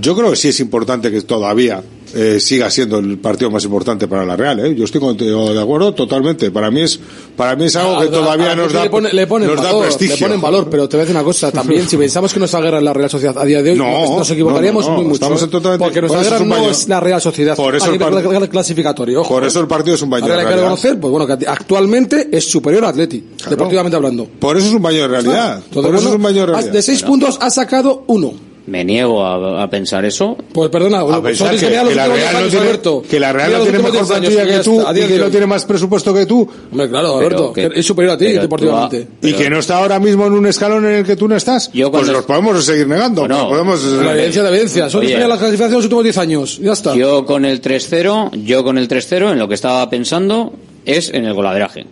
yo 0.00 0.16
creo 0.16 0.30
que 0.30 0.36
sí 0.36 0.48
es 0.48 0.60
importante 0.60 1.10
que 1.10 1.22
todavía 1.22 1.82
eh, 2.14 2.40
siga 2.40 2.70
siendo 2.70 2.98
el 2.98 3.18
partido 3.18 3.50
más 3.50 3.64
importante 3.64 4.06
para 4.08 4.24
la 4.24 4.36
Real. 4.36 4.60
¿eh? 4.60 4.74
Yo 4.74 4.84
estoy 4.84 5.00
contigo 5.00 5.52
de 5.52 5.60
acuerdo 5.60 5.92
totalmente. 5.94 6.50
Para 6.50 6.70
mí 6.70 6.82
es 6.82 6.98
para 7.36 7.56
mí 7.56 7.64
es 7.64 7.76
algo 7.76 8.00
que 8.00 8.08
todavía 8.08 8.54
nos, 8.54 8.72
da, 8.72 8.84
le 8.84 9.12
le 9.12 9.26
pone 9.26 9.46
valor, 9.46 9.82
prestigio. 9.82 10.16
Le 10.16 10.22
ponen 10.22 10.40
valor, 10.40 10.68
pero 10.70 10.88
te 10.88 10.96
voy 10.96 11.02
a 11.02 11.04
decir 11.04 11.16
una 11.16 11.24
cosa 11.24 11.50
también. 11.50 11.88
Si 11.88 11.96
pensamos 11.96 12.32
que 12.32 12.38
nuestra 12.38 12.60
guerra 12.60 12.78
es 12.78 12.84
la 12.84 12.92
Real 12.92 13.10
Sociedad 13.10 13.36
a 13.38 13.44
día 13.44 13.62
de 13.62 13.72
hoy, 13.72 13.78
pues 13.78 14.10
nos 14.10 14.30
equivocaríamos 14.30 14.84
no, 14.84 14.90
no, 14.92 14.96
muy 14.96 15.06
mucho. 15.06 15.26
¿eh? 15.26 15.78
Porque 15.78 16.00
nuestra 16.00 16.22
guerra 16.22 16.38
no 16.40 16.70
es 16.70 16.88
la 16.88 17.00
Real 17.00 17.20
Sociedad. 17.20 17.56
Por 17.56 17.74
eso, 17.74 17.92
el, 17.92 17.98
par... 17.98 18.48
clasificatorio, 18.48 19.22
ojo, 19.22 19.34
por 19.34 19.44
eso 19.44 19.60
el 19.60 19.66
¿eh? 19.66 19.68
partido 19.68 19.94
es 19.94 20.02
un 20.02 20.10
baño. 20.10 20.26
De 20.26 20.32
realidad. 20.32 20.50
Que 20.50 20.56
reconocer, 20.56 21.00
pues 21.00 21.10
bueno, 21.10 21.26
que 21.26 21.46
actualmente 21.46 22.28
es 22.32 22.48
superior 22.48 22.84
a 22.84 22.88
Atleti, 22.88 23.24
deportivamente 23.48 23.96
hablando. 23.96 24.26
Por 24.38 24.56
eso 24.56 24.68
es 24.68 24.74
un 24.74 24.82
baño 24.82 25.02
de 25.02 25.08
realidad. 25.08 25.62
Por 25.72 25.94
eso 25.94 26.08
es 26.08 26.14
un 26.14 26.22
baño 26.22 26.40
de 26.40 26.46
realidad. 26.46 26.72
De 26.72 26.82
seis 26.82 27.02
puntos 27.02 27.38
ha 27.40 27.50
sacado 27.50 28.04
uno. 28.06 28.55
Me 28.66 28.84
niego 28.84 29.24
a, 29.24 29.62
a, 29.62 29.70
pensar 29.70 30.04
eso. 30.04 30.36
Pues 30.52 30.70
perdona, 30.70 31.00
a 31.00 31.22
pensar 31.22 31.52
que, 31.52 31.68
que, 31.68 31.70
la 31.94 32.08
Real 32.08 32.32
no 32.32 32.48
tiene, 32.48 33.02
que 33.08 33.20
la 33.20 33.32
Real 33.32 33.52
no 33.52 33.62
tiene 33.62 33.78
mejor 33.78 34.06
plantilla 34.06 34.44
que 34.44 34.58
tú 34.58 34.84
y 34.92 35.00
que 35.06 35.18
no 35.18 35.30
tiene 35.30 35.46
más 35.46 35.64
presupuesto 35.64 36.12
que 36.12 36.26
tú. 36.26 36.48
Hombre, 36.72 36.88
claro, 36.88 37.18
Alberto, 37.18 37.52
que, 37.52 37.70
es 37.74 37.86
superior 37.86 38.14
a 38.14 38.18
ti 38.18 38.26
deportivamente. 38.32 39.06
y 39.22 39.32
que 39.34 39.48
no 39.48 39.60
está 39.60 39.78
ahora 39.78 40.00
mismo 40.00 40.26
en 40.26 40.32
un 40.32 40.46
escalón 40.46 40.84
en 40.86 40.94
el 40.94 41.04
que 41.04 41.14
tú 41.14 41.28
no 41.28 41.36
estás. 41.36 41.70
Yo 41.72 41.92
pues 41.92 42.08
los 42.08 42.24
podemos 42.24 42.64
seguir 42.64 42.88
negando. 42.88 43.22
Bueno, 43.22 43.48
podemos... 43.48 43.82
La 43.84 44.12
evidencia 44.14 44.42
de 44.42 44.48
evidencia. 44.48 44.90
Son 44.90 45.04
España 45.04 45.28
la 45.28 45.38
clasificación 45.38 45.70
de 45.70 45.76
los 45.76 45.84
últimos 45.84 46.04
10 46.04 46.18
años. 46.18 46.58
Ya 46.60 46.72
está. 46.72 46.94
Yo 46.96 47.24
con 47.24 47.44
el 47.44 47.62
3-0, 47.62 48.42
yo 48.44 48.64
con 48.64 48.78
el 48.78 48.88
3-0, 48.88 49.32
en 49.32 49.38
lo 49.38 49.48
que 49.48 49.54
estaba 49.54 49.88
pensando 49.88 50.52
es 50.84 51.10
en 51.10 51.24
el 51.24 51.34
goladeraje. 51.34 51.86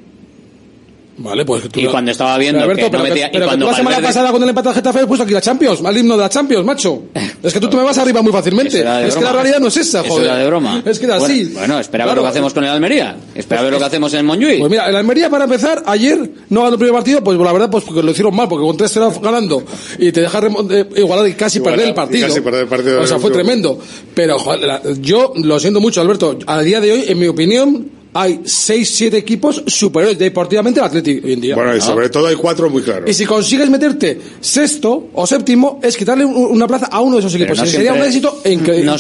Vale, 1.17 1.45
pues 1.45 1.69
tú 1.69 1.81
Y 1.81 1.85
la... 1.85 1.91
cuando 1.91 2.11
estaba 2.11 2.37
viendo 2.39 2.61
pero 2.61 2.73
Alberto, 2.73 2.91
que 2.91 2.97
no 2.97 3.03
pero 3.03 3.15
metía... 3.15 3.31
Que, 3.31 3.33
pero 3.33 3.45
y 3.45 3.49
cuando 3.49 3.67
la 3.67 3.75
semana 3.75 3.97
Valverde... 3.97 4.15
pasada 4.15 4.33
con 4.33 4.43
el 4.43 4.49
empate 4.49 4.69
al 4.69 4.75
Getafe 4.75 5.01
he 5.01 5.07
puesto 5.07 5.25
aquí 5.25 5.33
la 5.33 5.41
Champions, 5.41 5.83
mal 5.83 5.97
himno 5.97 6.17
de 6.17 6.23
la 6.23 6.29
Champions, 6.29 6.65
macho. 6.65 7.03
Es 7.43 7.53
que 7.53 7.61
tú 7.61 7.69
te 7.69 7.77
me 7.77 7.83
vas 7.83 7.99
arriba 7.99 8.23
muy 8.23 8.33
fácilmente. 8.33 8.79
Es 8.79 8.85
broma. 8.85 9.15
que 9.15 9.21
la 9.21 9.33
realidad 9.33 9.61
no 9.61 9.69
es 9.69 9.77
esa, 9.77 10.03
joder. 10.03 10.27
Eso 10.27 10.37
de 10.37 10.47
broma. 10.47 10.83
Es 10.85 10.99
que 10.99 11.05
era 11.07 11.19
bueno, 11.19 11.35
así. 11.35 11.45
Bueno, 11.45 11.79
espera 11.79 12.05
claro. 12.05 12.17
ver 12.17 12.17
lo 12.17 12.23
que 12.23 12.29
hacemos 12.31 12.55
con 12.55 12.65
el 12.65 12.71
Almería. 12.71 13.17
Espera 13.35 13.61
pues, 13.61 13.62
ver 13.62 13.73
lo 13.73 13.79
que 13.79 13.85
hacemos 13.85 14.12
en 14.12 14.19
el 14.21 14.25
Montjuic. 14.25 14.59
Pues 14.59 14.71
mira, 14.71 14.89
el 14.89 14.97
Almería 14.97 15.31
para 15.31 15.45
empezar, 15.45 15.83
ayer 15.87 16.31
no 16.49 16.62
ganó 16.62 16.73
el 16.73 16.79
primer 16.79 16.95
partido, 16.95 17.23
pues 17.23 17.39
la 17.39 17.53
verdad 17.53 17.71
pues 17.71 17.85
porque 17.85 18.03
lo 18.03 18.11
hicieron 18.11 18.35
mal, 18.35 18.49
porque 18.49 18.67
con 18.67 18.77
3-0 18.77 19.21
ganando 19.21 19.62
y 19.99 20.12
te 20.12 20.21
deja 20.21 20.41
eh, 20.71 20.89
igualar 20.97 21.29
y 21.29 21.35
casi 21.35 21.61
perder 21.61 21.89
el 21.89 21.95
partido. 21.95 22.29
Casi 22.29 22.41
perder 22.41 22.62
el 22.62 22.69
partido. 22.69 23.01
O 23.01 23.07
sea, 23.07 23.19
fue 23.19 23.31
tremendo. 23.31 23.79
Pero 24.15 24.39
joder, 24.39 24.61
la, 24.61 24.83
yo 25.01 25.33
lo 25.37 25.61
siento 25.61 25.81
mucho, 25.81 26.01
Alberto. 26.01 26.39
A 26.47 26.61
día 26.62 26.81
de 26.81 26.93
hoy, 26.93 27.05
en 27.09 27.19
mi 27.19 27.27
opinión, 27.27 27.91
hay 28.15 28.41
6, 28.45 28.91
7 28.95 29.17
equipos 29.17 29.62
superiores 29.67 30.17
deportivamente 30.17 30.79
al 30.79 30.87
Atlético 30.87 31.27
hoy 31.27 31.33
en 31.33 31.41
día. 31.41 31.57
Bueno, 31.57 31.75
y 31.75 31.79
ah. 31.79 31.83
sobre 31.83 32.09
todo 32.09 32.29
hay 32.29 32.37
cuatro 32.37 32.71
muy 32.71 32.83
claros. 32.83 33.11
Y 33.11 33.12
si 33.12 33.27
consigues 33.27 33.69
meterte 33.69 34.21
sexto 34.41 35.09
o 35.12 35.27
séptimo, 35.27 35.81
es 35.83 35.97
quitarle 35.97 36.25
una 36.25 36.69
plaza 36.69 36.87
a 36.87 37.01
uno 37.01 37.17
de 37.17 37.21
esos 37.21 37.35
equipos. 37.35 37.59
no 37.59 37.67
sería 37.67 37.93
un 37.93 38.03
éxito 38.03 38.41
increíble. 38.45 38.85
No 38.85 38.99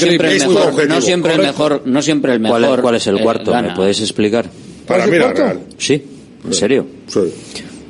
siempre, 1.00 1.34
el 1.34 1.40
mejor, 1.40 1.82
no 1.84 2.02
siempre 2.02 2.32
el 2.32 2.40
mejor, 2.40 2.60
¿Cuál, 2.60 2.64
es- 2.64 2.78
eh, 2.78 2.82
cuál 2.82 2.94
es 2.96 3.06
el 3.06 3.20
cuarto? 3.20 3.62
¿Me 3.62 3.70
podéis 3.74 4.00
explicar? 4.00 4.50
Para 4.86 5.06
¿Sí? 5.78 6.02
¿En 6.44 6.52
serio? 6.52 6.86
Sí. 7.06 7.20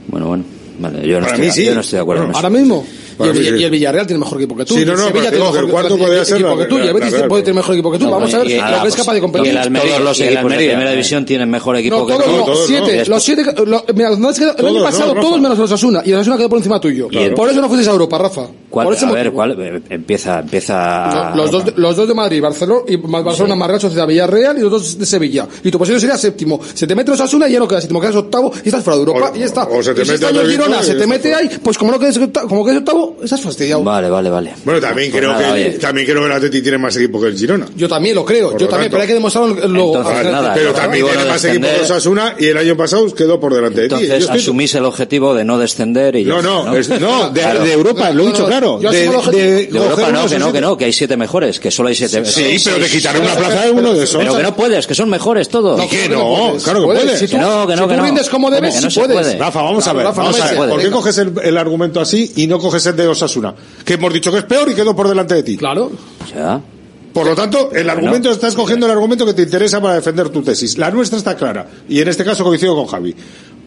Bueno, 0.09 0.29
bueno. 0.29 0.45
Vale, 0.79 1.07
yo 1.09 1.21
no, 1.21 1.27
estoy, 1.27 1.65
yo 1.65 1.75
no 1.75 1.81
estoy 1.81 1.97
de 1.97 2.03
acuerdo 2.03 2.25
en 2.25 2.31
eso. 2.31 2.37
Ahora 2.37 2.51
mismo. 2.51 2.85
Y 3.19 3.63
el, 3.65 3.71
Villarreal 3.71 4.07
tiene 4.07 4.21
mejor 4.21 4.39
equipo 4.39 4.57
que 4.57 4.65
tú. 4.65 4.75
Sí, 4.75 4.85
no, 4.85 4.97
no, 4.97 5.07
Sevilla 5.07 5.31
tiene 5.31 5.45
mejor 5.45 5.65
el 5.65 5.71
cuarto 5.71 5.99
podría 5.99 6.25
ser 6.25 6.37
equipo 6.37 6.57
que 6.57 6.65
tú. 6.67 6.79
Y 6.79 6.83
el 6.83 6.95
Betis 6.95 7.15
puede 7.29 7.43
tener 7.43 7.57
mejor 7.57 7.75
equipo 7.75 7.93
que 7.93 7.99
tú. 7.99 8.11
Vamos 8.11 8.33
a 8.35 8.39
ver 8.39 8.47
si 8.49 8.55
es 8.55 8.97
capaz 8.97 9.15
de 9.15 9.21
competir. 9.21 9.55
Todos 9.55 10.01
los 10.01 10.21
equipos 10.21 10.51
de 10.51 10.57
primera 10.57 10.91
división 10.91 11.25
tienen 11.25 11.51
mejor 11.51 11.77
equipo 11.77 12.07
que 12.07 12.15
tú. 12.15 12.23
Siete, 12.67 13.05
los 13.07 13.23
siete, 13.23 13.43
el 13.43 14.67
año 14.67 14.83
pasado 14.83 15.15
todos 15.15 15.41
menos 15.41 15.59
los 15.59 15.73
Asuna. 15.73 16.03
Y 16.05 16.13
el 16.13 16.19
Asuna 16.19 16.37
quedó 16.37 16.49
por 16.49 16.59
encima 16.59 16.81
tuyo. 16.81 17.09
Por 17.35 17.49
eso 17.49 17.61
no 17.61 17.69
fuiste 17.69 17.89
a 17.89 17.93
Europa, 17.93 18.19
Rafa. 18.19 18.49
A 18.77 19.13
ver, 19.13 19.33
¿cuál? 19.33 19.57
Eh, 19.61 19.83
empieza, 19.91 20.41
empieza. 20.41 21.33
Los 21.37 21.51
dos, 21.51 21.65
los 21.77 21.97
dos 21.97 22.09
de 22.09 22.15
Madrid, 22.15 22.43
Barcelona 22.43 22.83
y 22.89 22.97
Barcelona, 22.97 23.55
Madrid, 23.55 23.79
Sociedad, 23.79 24.07
Villarreal 24.07 24.59
y 24.59 24.61
los 24.63 24.71
dos 24.71 24.99
de 24.99 25.07
Sevilla. 25.07 25.47
Y 25.63 25.71
tu 25.71 25.79
posición 25.79 26.01
sería 26.01 26.17
séptimo. 26.17 26.61
Se 26.75 26.87
te 26.87 26.95
mete 26.95 27.11
los 27.11 27.21
Asuna 27.21 27.49
y 27.49 27.53
ya 27.53 27.59
no 27.59 27.69
quedas 27.69 27.85
séptimo, 27.85 28.01
quedas 28.01 28.17
octavo 28.17 28.53
y 28.65 28.69
estás 28.69 28.83
fuera 28.83 28.97
de 28.97 29.05
Europa 29.05 29.33
y 29.35 29.41
ya 29.41 29.45
está. 29.47 29.65
O 29.65 29.83
se 29.83 29.95
te 29.95 30.05
mete 30.05 30.27
Girona, 30.47 30.83
se 30.83 30.95
te 30.95 31.07
mete 31.07 31.35
ahí, 31.35 31.49
pues 31.63 31.79
como 31.79 31.93
no 31.93 31.99
quedes 31.99 32.19
como 32.49 32.65
quedes 32.65 32.79
octavo 32.79 33.04
estás 33.23 33.41
fastidiado. 33.41 33.83
Vale, 33.83 34.09
vale, 34.11 34.31
vale. 34.31 34.55
Bueno, 34.65 34.81
también, 34.81 35.11
pues 35.11 35.23
creo, 35.23 35.37
que, 35.37 35.79
también 35.79 36.07
creo 36.07 36.21
que 36.21 36.27
el 36.27 36.33
Atleti 36.33 36.63
tiene 36.63 36.79
más 36.79 36.97
equipo 36.97 37.21
que 37.21 37.29
el 37.29 37.37
Girona. 37.37 37.67
Yo 37.77 37.89
también 37.89 38.15
lo 38.15 38.25
creo, 38.25 38.57
yo 38.57 38.69
también, 38.69 38.91
pero 38.91 39.03
hay 39.03 39.09
que 39.09 39.15
demostrarlo 39.15 40.03
ah, 40.05 40.53
pero 40.55 40.73
también 40.73 41.07
tiene 41.07 41.25
más 41.25 41.45
equipo 41.45 41.67
que 41.67 41.81
Osasuna 41.81 42.37
y 42.39 42.47
el 42.47 42.57
año 42.57 42.77
pasado 42.77 43.07
quedó 43.15 43.41
por 43.41 43.55
delante 43.55 43.85
Entonces, 43.85 44.09
de 44.09 44.15
ti. 44.17 44.23
Entonces 44.23 44.43
asumís 44.43 44.75
el 44.75 44.85
objetivo 44.85 45.35
de 45.35 45.45
no 45.45 45.59
descender 45.59 46.17
y... 46.17 46.25
No, 46.25 46.43
no, 46.43 46.65
no, 46.65 47.31
de, 47.31 47.73
Europa, 47.73 48.11
lo 48.11 48.25
he 48.25 48.27
dicho 48.27 48.47
claro. 48.47 48.79
De, 48.79 49.05
Europa 49.05 50.11
no, 50.11 50.29
que 50.29 50.39
no, 50.39 50.53
que 50.53 50.61
no, 50.61 50.77
que 50.77 50.85
hay 50.87 50.93
siete 50.93 51.17
mejores, 51.17 51.61
que 51.61 51.71
solo 51.71 51.89
hay 51.89 51.95
siete. 51.95 52.25
Sí, 52.25 52.57
pero 52.65 52.79
te 52.79 52.91
quitaron 52.91 53.23
una 53.23 53.35
plaza 53.35 53.65
de 53.67 53.71
uno 53.71 53.95
de 53.95 54.05
esos. 54.05 54.17
Pero 54.19 54.37
que 54.37 54.43
no 54.43 54.57
puedes, 54.57 54.87
que 54.87 54.95
son 54.95 55.11
mejores 55.11 55.49
todos. 55.49 55.81
Que 55.87 56.09
no, 56.09 56.55
claro 56.63 56.81
que 56.81 56.87
puedes. 56.87 57.31
Que 57.31 57.39
no, 57.39 57.67
que 57.67 57.77
no, 57.77 57.89
que 57.89 57.97
no. 57.97 58.05
rindes 58.05 58.29
como 58.29 58.51
debes, 58.51 58.87
puedes. 58.95 59.39
Rafa, 59.39 59.63
vamos 59.63 59.87
a 59.87 59.93
ver, 59.93 60.07
vamos 60.07 60.41
a 60.41 60.53
ver. 60.53 60.71
¿Por 60.71 60.81
qué 60.81 60.91
coges 60.91 61.19
el 61.19 61.59
argumento 61.59 62.01
así 62.01 62.33
y 62.37 62.47
no 62.47 62.59
coges 62.59 62.87
el 62.87 62.94
de 62.95 63.07
Osasuna, 63.07 63.55
que 63.85 63.95
hemos 63.95 64.13
dicho 64.13 64.31
que 64.33 64.39
es 64.39 64.45
peor 64.45 64.71
y 64.71 64.75
quedó 64.75 64.95
por 64.95 65.09
delante 65.09 65.35
de 65.35 65.43
ti. 65.43 65.57
Claro. 65.57 65.91
Ya. 66.35 66.61
Por 67.13 67.27
lo 67.27 67.35
tanto, 67.37 67.71
el 67.73 67.89
argumento, 67.89 68.31
estás 68.31 68.57
cogiendo 68.57 68.87
el 68.87 68.93
argumento 68.93 69.25
que 69.25 69.35
te 69.35 69.43
interesa 69.43 69.81
para 69.81 69.95
defender 69.95 70.31
tu 70.31 70.43
tesis. 70.43 70.77
La 70.79 70.91
nuestra 70.91 71.17
está 71.17 71.37
clara, 71.37 71.69
y 71.89 72.01
en 72.01 72.09
este 72.09 72.25
caso 72.25 72.43
coincido 72.43 72.75
con 72.75 72.87
Javi. 72.87 73.15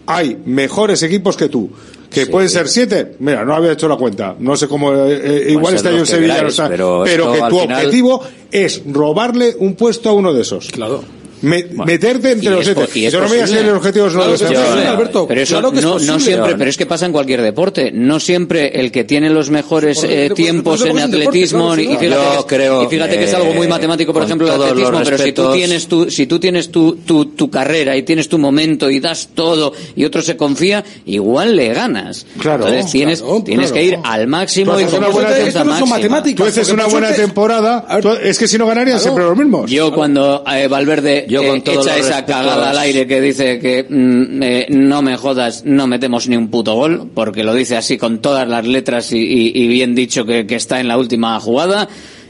Hay 0.10 0.38
mejores 0.46 1.04
equipos 1.04 1.36
que 1.36 1.50
tú, 1.50 1.70
que 2.10 2.28
pueden 2.28 2.50
ser 2.50 2.68
siete. 2.70 3.16
Mira, 3.20 3.44
no 3.44 3.54
había 3.54 3.74
hecho 3.74 3.88
la 3.88 3.98
cuenta. 3.98 4.36
No 4.40 4.56
sé 4.56 4.68
cómo, 4.68 4.94
eh, 4.94 5.48
eh 5.48 5.52
igual 5.52 5.76
está 5.76 5.92
yo 5.92 6.00
en 6.00 6.06
Sevilla, 6.06 6.46
o 6.46 7.04
pero, 7.04 7.34
que 7.34 7.40
tu 7.50 7.58
objetivo 7.58 8.24
es 8.52 8.84
robarle 8.86 9.56
un 9.60 9.76
puesto 9.76 10.10
a 10.10 10.14
uno 10.14 10.34
de 10.34 10.42
esos. 10.42 10.70
Claro. 10.70 11.04
Meterte 11.42 12.32
entre 12.32 12.50
los 12.50 12.66
siete. 12.66 12.88
Si 12.88 13.18
no 13.18 13.30
me 13.30 13.64
los 13.64 13.78
objetivos 13.78 14.14
no 14.14 14.24
claro, 14.34 14.90
Alberto. 14.90 15.28
Pero 15.28 15.42
eso 15.42 15.60
claro 15.60 15.74
es 15.74 16.06
no, 16.06 16.20
siempre, 16.20 16.56
pero 16.58 16.70
es 16.70 16.78
que 16.78 16.86
pasa 16.86 17.06
en 17.06 17.12
cualquier 17.12 17.42
deporte. 17.42 17.92
No 17.92 18.20
siempre 18.20 18.80
el 18.80 18.92
que 18.92 19.04
tiene 19.04 19.30
los 19.30 19.50
mejores 19.50 20.04
eh, 20.04 20.32
tiempos 20.34 20.84
en 20.86 21.00
atletismo 21.00 21.76
y, 21.78 21.98
fíjate, 21.98 23.18
que 23.18 23.24
es 23.24 23.34
algo 23.34 23.54
muy 23.54 23.68
matemático, 23.68 24.14
por 24.14 24.24
ejemplo, 24.24 24.48
el 24.48 24.62
atletismo, 24.62 25.02
pero 25.04 25.18
si 25.18 25.32
tú 25.32 25.52
tienes 25.52 25.88
tu, 25.88 26.10
si 26.10 26.28
tú 26.28 26.40
tienes 26.40 26.72
tu, 26.72 26.96
tu, 26.96 27.50
carrera 27.50 27.96
y 27.96 28.04
tienes 28.04 28.28
tu 28.28 28.38
momento 28.38 28.90
y 28.90 29.00
das 29.00 29.30
todo 29.34 29.74
y 29.96 30.04
otro 30.06 30.22
se 30.22 30.36
confía, 30.36 30.84
igual 31.06 31.56
le 31.56 31.74
ganas. 31.74 32.26
Claro. 32.40 32.68
Entonces 32.68 32.92
tienes, 32.92 33.24
tienes 33.46 33.72
que 33.72 33.84
ir 33.84 34.00
al 34.04 34.28
máximo 34.28 34.80
y 34.80 34.86
con 34.86 34.96
una 34.96 35.10
buena. 35.10 36.24
Tú 36.36 36.44
haces 36.44 36.70
una 36.70 36.88
buena 36.88 37.12
temporada, 37.14 37.86
es 38.24 38.38
que 38.38 38.48
si 38.48 38.58
no 38.58 38.66
ganarías 38.66 39.02
siempre 39.02 39.24
lo 39.24 39.36
mismo. 39.36 39.66
Yo 39.68 39.94
cuando 39.94 40.44
eh, 40.52 40.68
Valverde 40.68 41.27
yo 41.28 41.42
eh, 41.42 41.64
echa 41.66 41.98
esa 41.98 42.26
cagada 42.26 42.72
al 42.72 42.78
aire 42.78 43.08
que 43.08 43.22
dice 43.22 43.60
que 43.60 43.86
mm, 43.88 44.44
eh, 44.44 44.66
no 44.70 45.02
me 45.02 45.18
jodas, 45.18 45.64
no 45.66 45.88
metemos 45.88 46.28
ni 46.28 46.36
un 46.36 46.50
puto 46.50 46.76
gol, 46.76 47.10
porque 47.14 47.44
lo 47.44 47.54
dice 47.54 47.78
así 47.78 47.98
con 47.98 48.20
todas 48.20 48.48
las 48.48 48.66
letras 48.66 49.12
y, 49.12 49.68
bien 49.68 49.96
dicho 49.96 50.26
que, 50.26 50.46
está 50.50 50.80
en 50.80 50.88
la 50.88 50.98
última 50.98 51.40
jugada. 51.40 51.88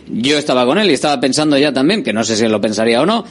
Yo 0.09 0.37
estaba 0.37 0.65
con 0.65 0.77
él 0.77 0.89
y 0.89 0.93
estaba 0.93 1.19
pensando 1.19 1.57
ya 1.57 1.73
también, 1.73 2.03
que 2.03 2.13
no 2.13 2.23
sé 2.23 2.35
si 2.35 2.47
lo 2.47 2.61
pensaría 2.61 3.01
o 3.01 3.05
no, 3.05 3.25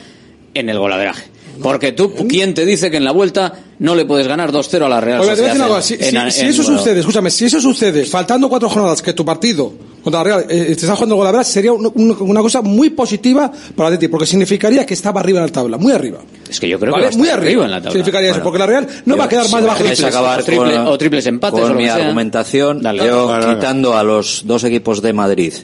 en 0.54 0.68
el 0.68 0.78
golaveraje. 0.78 1.24
Porque 1.62 1.92
tú, 1.92 2.14
¿quién 2.28 2.54
te 2.54 2.66
dice 2.66 2.90
que 2.90 2.98
en 2.98 3.04
la 3.04 3.12
vuelta 3.12 3.54
no 3.78 3.94
le 3.94 4.04
puedes 4.04 4.28
ganar 4.28 4.52
2-0 4.52 4.84
a 4.84 4.88
la 4.88 5.00
Real 5.00 5.24
Sociedad? 5.24 5.80
Si, 5.80 5.94
eso 5.94 6.62
sucede, 6.62 7.00
escúchame, 7.00 7.30
si 7.30 7.46
eso 7.46 7.60
sucede, 7.60 8.04
faltando 8.04 8.48
cuatro 8.48 8.68
jornadas 8.68 9.00
que 9.00 9.12
tu 9.14 9.24
partido 9.24 9.72
contra 10.06 10.20
la 10.20 10.24
Real 10.24 10.46
eh, 10.48 10.66
eh 10.68 10.70
está 10.70 10.94
jugando 10.94 11.16
con 11.16 11.24
la 11.24 11.32
Real 11.32 11.44
sería 11.44 11.72
un, 11.72 11.84
un, 11.92 12.16
una 12.20 12.40
cosa 12.40 12.62
muy 12.62 12.90
positiva 12.90 13.50
para 13.74 13.88
Atleti, 13.88 14.06
porque 14.06 14.24
significaría 14.24 14.86
que 14.86 14.94
estaba 14.94 15.18
arriba 15.18 15.40
en 15.40 15.46
la 15.46 15.52
tabla, 15.52 15.78
muy 15.78 15.92
arriba. 15.92 16.20
Es 16.48 16.60
que 16.60 16.68
yo 16.68 16.78
creo 16.78 16.92
¿Vale? 16.92 17.10
que 17.10 17.16
muy 17.16 17.28
arriba, 17.28 17.42
arriba, 17.42 17.64
en 17.64 17.70
la 17.72 17.76
tabla. 17.78 17.90
Significaría 17.90 18.28
bueno, 18.28 18.36
eso, 18.36 18.44
porque 18.44 18.58
la 18.60 18.66
Real 18.66 18.88
no 19.04 19.16
va 19.16 19.24
a 19.24 19.28
quedar 19.28 19.46
si 19.46 19.52
más 19.52 19.62
debajo 19.62 19.82
de 19.82 19.88
triples. 19.88 20.14
Acabar 20.14 20.40
o, 20.40 20.44
triple, 20.44 20.78
o, 20.78 20.98
triples 20.98 21.26
empates. 21.26 21.60
Con 21.60 21.72
o 21.72 21.74
mi 21.74 21.86
sea. 21.86 21.96
argumentación, 21.96 22.82
Dale, 22.82 23.04
yo 23.04 23.36
quitando 23.40 23.96
a 23.96 24.04
los 24.04 24.42
dos 24.46 24.62
equipos 24.62 25.02
de 25.02 25.12
Madrid 25.12 25.54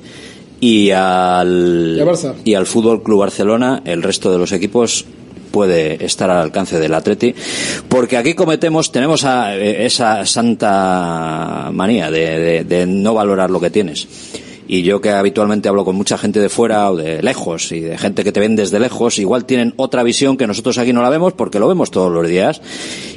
y 0.58 0.90
al, 0.90 2.04
y, 2.44 2.50
y 2.50 2.54
al 2.56 2.66
Fútbol 2.66 3.04
Club 3.04 3.20
Barcelona, 3.20 3.82
el 3.84 4.02
resto 4.02 4.32
de 4.32 4.38
los 4.38 4.50
equipos 4.50 5.06
puede 5.52 6.04
estar 6.04 6.28
al 6.30 6.38
alcance 6.38 6.80
del 6.80 6.94
Atleti, 6.94 7.34
porque 7.88 8.16
aquí 8.16 8.34
cometemos, 8.34 8.90
tenemos 8.90 9.24
a, 9.24 9.54
eh, 9.56 9.86
esa 9.86 10.26
santa 10.26 11.70
manía 11.72 12.10
de, 12.10 12.38
de, 12.38 12.64
de 12.64 12.86
no 12.86 13.14
valorar 13.14 13.50
lo 13.50 13.60
que 13.60 13.70
tienes. 13.70 14.08
Y 14.72 14.84
yo 14.84 15.02
que 15.02 15.10
habitualmente 15.10 15.68
hablo 15.68 15.84
con 15.84 15.96
mucha 15.96 16.16
gente 16.16 16.40
de 16.40 16.48
fuera 16.48 16.90
o 16.90 16.96
de 16.96 17.22
lejos 17.22 17.72
y 17.72 17.80
de 17.80 17.98
gente 17.98 18.24
que 18.24 18.32
te 18.32 18.40
ven 18.40 18.56
desde 18.56 18.80
lejos, 18.80 19.18
igual 19.18 19.44
tienen 19.44 19.74
otra 19.76 20.02
visión 20.02 20.38
que 20.38 20.46
nosotros 20.46 20.78
aquí 20.78 20.94
no 20.94 21.02
la 21.02 21.10
vemos 21.10 21.34
porque 21.34 21.58
lo 21.58 21.68
vemos 21.68 21.90
todos 21.90 22.10
los 22.10 22.26
días. 22.26 22.62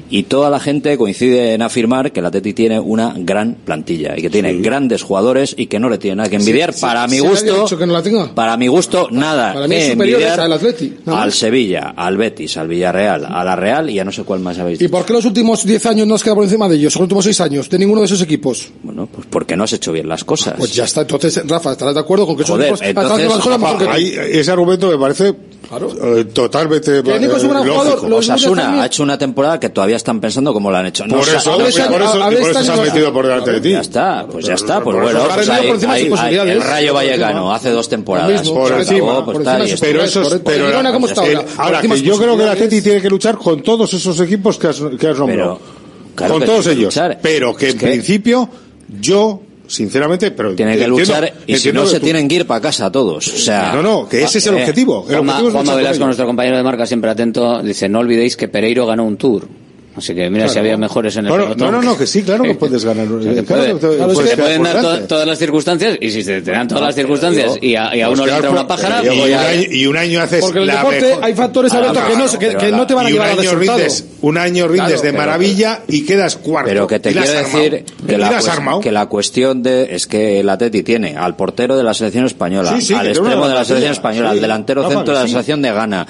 Y 0.09 0.23
toda 0.23 0.49
la 0.49 0.59
gente 0.59 0.97
coincide 0.97 1.53
en 1.53 1.61
afirmar 1.61 2.11
que 2.11 2.21
la 2.21 2.29
Teti 2.29 2.53
tiene 2.53 2.77
una 2.79 3.13
gran 3.17 3.55
plantilla 3.55 4.15
y 4.17 4.21
que 4.21 4.29
tiene 4.29 4.53
grandes 4.55 5.01
jugadores 5.01 5.55
y 5.57 5.67
que 5.67 5.79
no 5.79 5.89
le 5.89 5.97
tiene 5.97 6.17
nada 6.17 6.29
que 6.29 6.35
envidiar. 6.35 6.75
Para, 6.75 7.07
mi 7.07 7.19
gusto, 7.19 7.77
que 7.77 7.85
no 7.85 7.93
la 7.93 8.03
tenga. 8.03 8.35
para 8.35 8.57
mi 8.57 8.67
gusto, 8.67 9.07
nada. 9.09 9.53
Para 9.53 9.67
mí 9.69 9.75
es 9.75 9.89
envidiar 9.91 10.41
al 10.41 10.59
Al 11.05 11.31
Sevilla, 11.31 11.93
al 11.95 12.17
Betis, 12.17 12.57
al 12.57 12.67
Villarreal, 12.67 13.25
a 13.25 13.45
la 13.45 13.55
Real 13.55 13.89
y 13.89 13.97
a 13.97 14.03
no 14.03 14.11
sé 14.11 14.23
cuál 14.23 14.41
más 14.41 14.59
habéis 14.59 14.79
dicho. 14.79 14.89
¿Y 14.89 14.91
por 14.91 15.05
qué 15.05 15.13
los 15.13 15.23
últimos 15.23 15.65
10 15.65 15.85
años 15.85 16.05
no 16.05 16.15
has 16.15 16.21
quedado 16.21 16.35
por 16.35 16.43
encima 16.43 16.67
de 16.67 16.75
ellos? 16.75 16.95
Los 16.95 17.01
últimos 17.01 17.23
6 17.23 17.39
años 17.39 17.69
de 17.69 17.79
ninguno 17.79 18.01
de 18.01 18.07
esos 18.07 18.21
equipos. 18.21 18.71
Bueno, 18.83 19.07
pues 19.07 19.25
porque 19.29 19.55
no 19.55 19.63
has 19.63 19.71
hecho 19.71 19.93
bien 19.93 20.09
las 20.09 20.25
cosas. 20.25 20.55
Pues 20.57 20.73
ya 20.73 20.83
está, 20.83 21.01
entonces 21.01 21.44
Rafa, 21.47 21.71
estarás 21.71 21.93
de 21.93 21.99
acuerdo 21.99 22.25
con 22.25 22.37
que 22.37 22.43
Joder, 22.43 22.67
esos 22.67 22.81
equipos 22.81 23.03
entonces, 23.03 23.47
ataque 23.47 23.85
Rafa, 23.85 23.97
ese 23.97 24.51
argumento 24.51 24.89
me 24.89 24.97
parece 24.97 25.35
claro. 25.67 25.89
eh, 26.17 26.25
totalmente 26.25 26.99
eh, 26.99 27.03
lógico. 27.03 28.15
Osasuna 28.15 28.81
ha 28.81 28.85
hecho 28.85 29.03
una 29.03 29.17
temporada 29.17 29.59
que 29.59 29.69
todavía 29.69 29.95
están 29.95 30.19
pensando 30.19 30.53
cómo 30.53 30.71
la 30.71 30.79
han 30.79 30.87
hecho. 30.87 31.05
Por, 31.05 31.19
eso, 31.19 31.71
se 31.71 32.71
han 32.71 32.81
metido 32.81 33.13
por 33.13 33.27
delante 33.27 33.51
de 33.51 33.61
ti. 33.61 33.71
Ya 33.71 33.81
está, 33.81 34.27
pues 34.27 34.45
ya 34.45 34.53
está. 34.55 34.81
Pues 34.81 34.97
bueno, 34.97 35.21
pues 35.27 36.21
el 36.23 36.61
Rayo 36.61 36.93
Vallecano 36.93 37.53
hace 37.53 37.71
dos 37.71 37.89
temporadas. 37.89 38.47
Por 38.47 38.71
encima. 38.73 39.25
Pues 39.25 39.79
pero 39.79 40.03
eso 40.03 40.21
es... 40.21 40.39
Pues 40.39 41.17
ahora, 41.57 41.81
yo 41.81 42.17
creo 42.17 42.37
que 42.37 42.43
el 42.43 42.49
Atleti 42.49 42.81
tiene 42.81 43.01
que 43.01 43.09
luchar 43.09 43.37
con 43.37 43.61
todos 43.61 43.93
esos 43.93 44.19
equipos 44.19 44.57
que 44.57 44.67
has 44.67 44.79
nombrado. 45.19 45.59
Claro 46.15 46.35
con 46.35 46.45
todos 46.45 46.67
ellos. 46.67 46.99
Pero 47.21 47.55
que 47.55 47.69
en 47.69 47.77
principio 47.77 48.49
yo 48.99 49.41
sinceramente, 49.67 50.31
pero 50.31 50.55
tiene 50.55 50.77
que 50.77 50.87
luchar 50.87 51.33
y 51.47 51.57
si 51.57 51.71
no 51.71 51.85
se 51.85 51.99
tú. 51.99 52.05
tienen 52.05 52.27
que 52.27 52.35
ir 52.35 52.45
para 52.45 52.61
casa 52.61 52.91
todos. 52.91 53.27
O 53.27 53.37
sea, 53.37 53.73
no, 53.73 53.81
no, 53.81 54.09
que 54.09 54.23
ese 54.23 54.37
es 54.37 54.47
el 54.47 54.55
eh, 54.55 54.61
objetivo. 54.61 55.05
El 55.07 55.15
Juanma, 55.15 55.31
objetivo 55.33 55.47
es 55.49 55.53
Juanma 55.53 55.75
Velasco, 55.75 56.05
nuestro 56.05 56.25
compañero 56.25 56.57
de 56.57 56.63
marca, 56.63 56.85
siempre 56.85 57.11
atento, 57.11 57.61
dice: 57.61 57.89
no 57.89 57.99
olvidéis 57.99 58.37
que 58.37 58.47
Pereiro 58.47 58.85
ganó 58.85 59.03
un 59.05 59.17
Tour. 59.17 59.47
Así 59.95 60.13
que 60.13 60.29
mira 60.29 60.43
claro. 60.43 60.53
si 60.53 60.59
había 60.59 60.77
mejores 60.77 61.15
en 61.15 61.25
el 61.25 61.31
claro, 61.31 61.43
pelotón. 61.45 61.71
No, 61.71 61.81
no, 61.81 61.91
no, 61.91 61.97
que 61.97 62.05
sí, 62.05 62.23
claro 62.23 62.43
que 62.43 62.55
puedes 62.59 62.83
ganar. 62.83 63.07
Puede, 63.07 63.43
claro, 63.43 63.79
puedes 63.79 64.35
pueden 64.35 64.63
dar 64.63 64.81
to, 64.81 64.99
todas 65.07 65.27
las 65.27 65.39
circunstancias 65.39 65.97
y 66.01 66.11
si 66.11 66.23
te, 66.23 66.41
te 66.41 66.51
dan 66.51 66.67
todas 66.67 66.83
ah, 66.83 66.85
las 66.87 66.95
circunstancias 66.95 67.53
digo, 67.53 67.65
y, 67.65 67.75
a, 67.75 67.95
y 67.95 68.01
a 68.01 68.09
uno 68.09 68.25
le 68.25 68.35
entra 68.35 68.49
una 68.51 68.67
pájara... 68.67 69.01
Y, 69.03 69.71
y, 69.73 69.81
y, 69.81 69.85
un 69.85 69.95
año 69.95 70.21
haces 70.21 70.41
Porque 70.41 70.59
el 70.59 70.67
la 70.67 70.77
deporte 70.77 71.01
mejor. 71.01 71.23
hay 71.23 71.33
factores 71.33 71.73
ah, 71.73 71.77
abiertos 71.77 72.03
que, 72.03 72.17
no, 72.17 72.39
que, 72.39 72.65
que 72.65 72.71
no 72.71 72.87
te 72.87 72.93
van 72.93 73.05
a 73.05 73.09
llevar 73.09 73.29
al 73.29 73.37
resultado. 73.37 73.77
Rindes, 73.77 74.05
un 74.21 74.37
año 74.37 74.67
rindes 74.67 75.01
de 75.01 75.13
maravilla 75.13 75.81
y 75.87 76.05
quedas 76.05 76.35
cuarto. 76.35 76.69
Pero 76.69 76.87
que 76.87 76.99
te 76.99 77.11
quiero 77.11 77.31
decir 77.31 77.85
que 78.05 78.17
la, 78.17 78.41
que 78.81 78.91
la 78.91 79.05
cuestión 79.05 79.63
de 79.63 79.95
es 79.95 80.07
que 80.07 80.39
el 80.39 80.49
Atleti 80.49 80.83
tiene 80.83 81.15
al 81.15 81.35
portero 81.35 81.77
de 81.77 81.83
la 81.83 81.93
selección 81.93 82.25
española, 82.25 82.71
al 82.71 83.07
extremo 83.07 83.47
de 83.47 83.53
la 83.53 83.65
selección 83.65 83.93
española, 83.93 84.31
al 84.31 84.41
delantero 84.41 84.87
centro 84.89 85.13
de 85.13 85.21
la 85.21 85.27
selección 85.27 85.61
de 85.61 85.71
Ghana, 85.71 86.07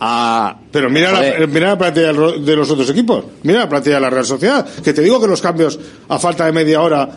a... 0.00 0.56
Pero 0.70 0.90
mira 0.90 1.12
la, 1.12 1.46
mira 1.46 1.68
la 1.68 1.78
plantilla 1.78 2.12
de 2.12 2.56
los 2.56 2.70
otros 2.70 2.88
equipos, 2.90 3.24
mira 3.42 3.60
la 3.60 3.68
plantilla 3.68 3.96
de 3.96 4.00
la 4.02 4.10
Real 4.10 4.26
Sociedad, 4.26 4.66
que 4.82 4.92
te 4.92 5.02
digo 5.02 5.20
que 5.20 5.26
los 5.26 5.40
cambios 5.40 5.78
a 6.08 6.18
falta 6.18 6.46
de 6.46 6.52
media 6.52 6.80
hora 6.80 7.08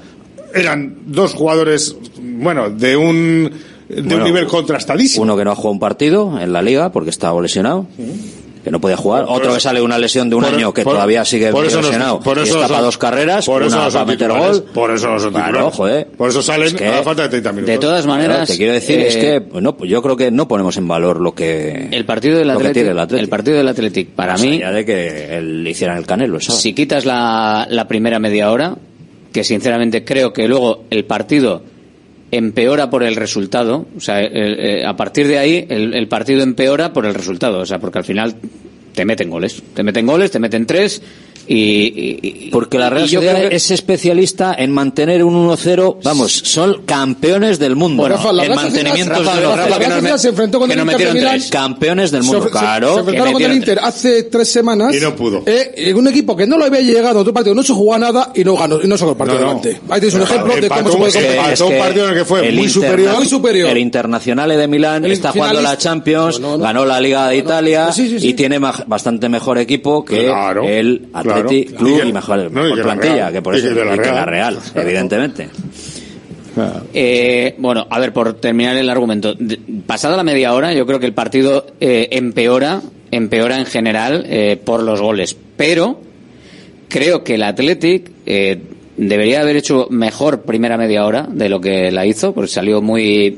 eran 0.53 0.99
dos 1.05 1.33
jugadores, 1.33 1.95
bueno, 2.19 2.69
de 2.69 2.97
un 2.97 3.51
de 3.89 4.15
un 4.15 4.23
nivel 4.23 4.45
contrastadísimo. 4.45 5.23
Uno 5.23 5.35
que 5.35 5.43
no 5.43 5.51
ha 5.51 5.55
jugado 5.55 5.71
un 5.71 5.79
partido 5.79 6.39
en 6.39 6.53
la 6.53 6.61
liga 6.61 6.91
porque 6.91 7.09
estaba 7.09 7.41
lesionado 7.41 7.87
que 8.63 8.71
no 8.71 8.81
podía 8.81 8.97
jugar, 8.97 9.25
por 9.25 9.35
otro 9.35 9.49
eso, 9.49 9.55
que 9.55 9.59
sale 9.61 9.81
una 9.81 9.97
lesión 9.97 10.29
de 10.29 10.35
un 10.35 10.45
año 10.45 10.73
que 10.73 10.83
todavía 10.83 11.23
sigue 11.25 11.51
por 11.51 11.65
lesionado, 11.65 12.19
por 12.19 12.37
eso 12.39 12.63
y 12.63 12.67
son, 12.67 12.81
dos 12.81 12.97
carreras, 12.97 13.45
por 13.45 13.63
eso 13.63 13.89
no 13.89 14.05
meter 14.05 14.31
gol, 14.31 14.63
por 14.73 14.91
eso 14.91 15.17
no 15.17 15.31
claro, 15.31 15.71
joder. 15.71 16.07
por 16.17 16.29
eso 16.29 16.41
salen 16.41 16.75
es 16.75 17.65
de 17.65 17.77
todas 17.77 18.05
maneras, 18.05 18.35
claro, 18.35 18.47
te 18.47 18.57
quiero 18.57 18.73
decir 18.73 18.99
eh, 18.99 19.07
es 19.07 19.17
que 19.17 19.61
no, 19.61 19.77
pues 19.77 19.89
yo 19.89 20.01
creo 20.01 20.17
que 20.17 20.31
no 20.31 20.47
ponemos 20.47 20.77
en 20.77 20.87
valor 20.87 21.21
lo 21.21 21.33
que 21.33 21.89
el 21.91 22.05
partido 22.05 22.37
del 22.37 22.49
Atlético, 22.49 22.89
el, 23.15 23.29
partido 23.29 23.57
del 23.57 23.67
Atlético 23.67 24.11
para 24.15 24.37
mí, 24.37 24.57
allá 24.57 24.71
de 24.71 24.85
que 24.85 25.37
el, 25.37 25.67
hicieran 25.67 25.97
el 25.97 26.05
Canelo, 26.05 26.39
si 26.39 26.73
quitas 26.73 27.05
la, 27.05 27.67
la 27.69 27.87
primera 27.87 28.19
media 28.19 28.51
hora, 28.51 28.75
que 29.31 29.43
sinceramente 29.43 30.03
creo 30.03 30.33
que 30.33 30.47
luego 30.47 30.85
el 30.89 31.05
partido 31.05 31.63
empeora 32.31 32.89
por 32.89 33.03
el 33.03 33.15
resultado. 33.15 33.87
O 33.95 33.99
sea, 33.99 34.21
el, 34.21 34.59
eh, 34.59 34.85
a 34.85 34.95
partir 34.95 35.27
de 35.27 35.39
ahí 35.39 35.65
el, 35.69 35.93
el, 35.93 36.07
partido 36.07 36.41
empeora 36.41 36.93
por 36.93 37.05
el 37.05 37.13
resultado. 37.13 37.59
O 37.59 37.65
sea, 37.65 37.79
porque 37.79 37.99
al 37.99 38.05
final 38.05 38.35
te 38.93 39.05
meten 39.05 39.29
goles. 39.29 39.61
Te 39.73 39.83
meten 39.83 40.05
goles, 40.05 40.31
te 40.31 40.39
meten 40.39 40.65
tres 40.65 41.01
y, 41.51 42.19
y 42.45 42.49
Porque 42.51 42.77
la 42.77 42.91
Real 42.91 43.05
y 43.05 43.09
Sociedad 43.09 43.49
que... 43.49 43.55
es 43.55 43.71
especialista 43.71 44.53
en 44.55 44.71
mantener 44.71 45.23
un 45.23 45.49
1-0. 45.49 45.97
Vamos, 46.03 46.31
son 46.31 46.83
campeones 46.85 47.57
del 47.57 47.75
mundo. 47.75 48.03
Bueno, 48.03 48.43
en 48.43 48.53
mantenimiento 48.53 49.23
de 49.23 49.41
los 49.41 49.57
Rafa, 49.57 49.79
que, 49.79 50.17
se 50.19 50.29
enfrentó 50.29 50.59
con 50.59 50.71
el 50.71 50.79
Inter 50.79 51.41
Campeones 51.49 52.11
del 52.11 52.21
mundo, 52.21 52.43
se, 52.43 52.49
claro. 52.51 52.89
Se, 52.89 52.93
se 52.93 52.99
enfrentaron 52.99 53.33
con 53.33 53.41
el 53.41 53.53
Inter 53.53 53.79
hace 53.81 54.23
tres 54.23 54.51
semanas. 54.51 54.95
Y 54.95 54.99
no 54.99 55.15
pudo. 55.15 55.41
Eh, 55.47 55.73
eh, 55.75 55.93
un 55.95 56.07
equipo 56.07 56.35
que 56.35 56.45
no 56.45 56.55
lo 56.55 56.65
había 56.65 56.81
llegado 56.81 57.17
a 57.17 57.21
otro 57.23 57.33
partido, 57.33 57.55
no 57.55 57.63
se 57.63 57.73
jugó 57.73 57.97
nada 57.97 58.31
y 58.35 58.43
no 58.43 58.55
ganó, 58.55 58.79
y 58.83 58.87
no 58.87 58.95
sacó 58.95 59.11
el 59.11 59.17
partido 59.17 59.39
no, 59.39 59.53
no. 59.55 59.61
Ahí 59.89 59.99
tienes 59.99 60.13
un 60.13 60.21
ejemplo 60.21 60.55
de 60.55 60.69
cómo 60.69 60.91
se 60.91 60.97
puede. 60.97 61.53
Es 61.53 61.59
que 61.59 61.63
un 61.63 61.79
partido 61.79 62.05
en 62.05 62.11
el 62.11 62.17
que 62.19 62.25
fue 62.25 62.51
muy, 62.51 62.69
superior. 62.69 63.71
El 63.71 63.79
Internacional 63.79 64.49
de 64.49 64.67
Milán 64.67 65.03
está 65.05 65.31
jugando 65.31 65.61
la 65.61 65.79
Champions, 65.79 66.39
ganó 66.39 66.85
la 66.85 67.01
Liga 67.01 67.27
de 67.27 67.37
Italia 67.37 67.89
y 67.97 68.35
tiene 68.35 68.59
bastante 68.59 69.29
mejor 69.29 69.57
equipo 69.57 70.05
que 70.05 70.27
el 70.27 71.09
Atlético 71.11 71.38
Club 71.45 72.03
y 72.05 72.13
mejor, 72.13 72.51
no, 72.51 72.75
plantilla, 72.75 73.31
que 73.31 73.41
por 73.41 73.55
eso 73.55 73.71
y 73.71 73.73
que 73.73 74.11
la 74.11 74.25
Real, 74.25 74.57
evidentemente. 74.75 75.49
Eh, 76.93 77.55
bueno, 77.57 77.87
a 77.89 77.99
ver, 77.99 78.11
por 78.13 78.33
terminar 78.33 78.75
el 78.75 78.89
argumento. 78.89 79.35
Pasada 79.85 80.17
la 80.17 80.23
media 80.23 80.53
hora, 80.53 80.73
yo 80.73 80.85
creo 80.85 80.99
que 80.99 81.05
el 81.05 81.13
partido 81.13 81.67
eh, 81.79 82.09
empeora, 82.11 82.81
empeora 83.11 83.59
en 83.59 83.65
general 83.65 84.25
eh, 84.27 84.59
por 84.63 84.83
los 84.83 84.99
goles. 85.01 85.37
Pero 85.55 86.01
creo 86.89 87.23
que 87.23 87.35
el 87.35 87.43
Athletic 87.43 88.11
eh, 88.25 88.59
debería 88.97 89.41
haber 89.41 89.55
hecho 89.55 89.87
mejor 89.89 90.41
primera 90.41 90.77
media 90.77 91.05
hora 91.05 91.27
de 91.29 91.49
lo 91.49 91.61
que 91.61 91.91
la 91.91 92.05
hizo, 92.05 92.33
porque 92.33 92.49
salió 92.49 92.81
muy 92.81 93.37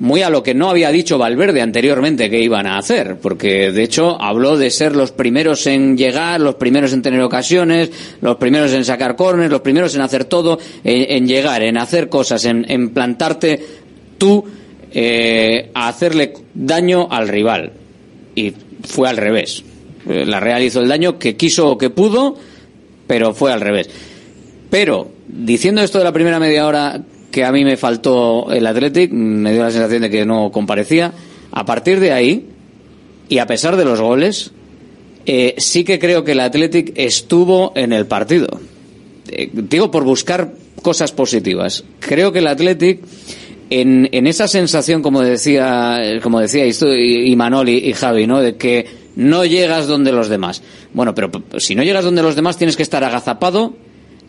muy 0.00 0.22
a 0.22 0.30
lo 0.30 0.42
que 0.42 0.54
no 0.54 0.70
había 0.70 0.90
dicho 0.90 1.18
Valverde 1.18 1.60
anteriormente 1.60 2.30
que 2.30 2.40
iban 2.40 2.66
a 2.66 2.78
hacer, 2.78 3.16
porque 3.16 3.70
de 3.70 3.82
hecho 3.82 4.20
habló 4.20 4.56
de 4.56 4.70
ser 4.70 4.96
los 4.96 5.12
primeros 5.12 5.66
en 5.66 5.96
llegar, 5.96 6.40
los 6.40 6.54
primeros 6.54 6.94
en 6.94 7.02
tener 7.02 7.20
ocasiones, 7.20 7.90
los 8.22 8.36
primeros 8.36 8.72
en 8.72 8.84
sacar 8.84 9.14
corners, 9.14 9.50
los 9.50 9.60
primeros 9.60 9.94
en 9.94 10.00
hacer 10.00 10.24
todo, 10.24 10.58
en, 10.82 11.26
llegar, 11.28 11.62
en 11.62 11.76
hacer 11.76 12.08
cosas, 12.08 12.46
en, 12.46 12.90
plantarte 12.90 13.60
tú 14.16 14.42
eh, 14.92 15.70
a 15.74 15.88
hacerle 15.88 16.32
daño 16.54 17.06
al 17.10 17.28
rival. 17.28 17.72
Y 18.34 18.54
fue 18.82 19.06
al 19.06 19.18
revés. 19.18 19.62
Eh, 20.08 20.24
la 20.24 20.40
Real 20.40 20.62
hizo 20.62 20.80
el 20.80 20.88
daño 20.88 21.18
que 21.18 21.36
quiso 21.36 21.68
o 21.68 21.76
que 21.76 21.90
pudo, 21.90 22.36
pero 23.06 23.34
fue 23.34 23.52
al 23.52 23.60
revés. 23.60 23.90
Pero, 24.70 25.10
diciendo 25.28 25.82
esto 25.82 25.98
de 25.98 26.04
la 26.04 26.12
primera 26.12 26.38
media 26.38 26.66
hora 26.66 27.02
que 27.30 27.44
a 27.44 27.52
mí 27.52 27.64
me 27.64 27.76
faltó 27.76 28.50
el 28.50 28.66
Athletic, 28.66 29.12
me 29.12 29.52
dio 29.52 29.62
la 29.62 29.70
sensación 29.70 30.02
de 30.02 30.10
que 30.10 30.24
no 30.26 30.50
comparecía, 30.50 31.12
a 31.52 31.64
partir 31.64 32.00
de 32.00 32.12
ahí, 32.12 32.46
y 33.28 33.38
a 33.38 33.46
pesar 33.46 33.76
de 33.76 33.84
los 33.84 34.00
goles, 34.00 34.52
eh, 35.26 35.54
sí 35.58 35.84
que 35.84 35.98
creo 35.98 36.24
que 36.24 36.32
el 36.32 36.40
Athletic 36.40 36.92
estuvo 36.96 37.72
en 37.76 37.92
el 37.92 38.06
partido. 38.06 38.60
Eh, 39.28 39.50
digo 39.52 39.90
por 39.90 40.04
buscar 40.04 40.52
cosas 40.82 41.12
positivas. 41.12 41.84
Creo 42.00 42.32
que 42.32 42.40
el 42.40 42.46
Athletic 42.46 43.00
en, 43.70 44.08
en 44.10 44.26
esa 44.26 44.48
sensación, 44.48 45.00
como 45.00 45.20
decía, 45.22 46.00
como 46.22 46.40
decíais 46.40 46.78
tú 46.78 46.88
y, 46.88 47.30
y 47.30 47.36
Manol 47.36 47.68
y, 47.68 47.92
Javi, 47.92 48.26
¿no? 48.26 48.40
De 48.40 48.56
que 48.56 48.86
no 49.14 49.44
llegas 49.44 49.86
donde 49.86 50.10
los 50.10 50.28
demás. 50.28 50.62
Bueno, 50.92 51.14
pero 51.14 51.30
si 51.58 51.76
no 51.76 51.84
llegas 51.84 52.04
donde 52.04 52.22
los 52.22 52.34
demás 52.34 52.56
tienes 52.56 52.76
que 52.76 52.82
estar 52.82 53.04
agazapado 53.04 53.74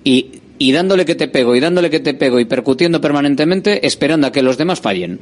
y, 0.04 0.41
y 0.62 0.74
dándole 0.74 1.06
que 1.06 1.16
te 1.16 1.28
pego 1.28 1.56
y 1.56 1.60
dándole 1.60 1.90
que 1.90 2.00
te 2.00 2.14
pego 2.14 2.40
y 2.40 2.46
percutiendo 2.46 3.02
permanentemente 3.02 3.88
esperando 3.88 4.28
a 4.28 4.32
que 4.32 4.44
los 4.44 4.60
demás 4.60 4.80
fallen. 4.80 5.20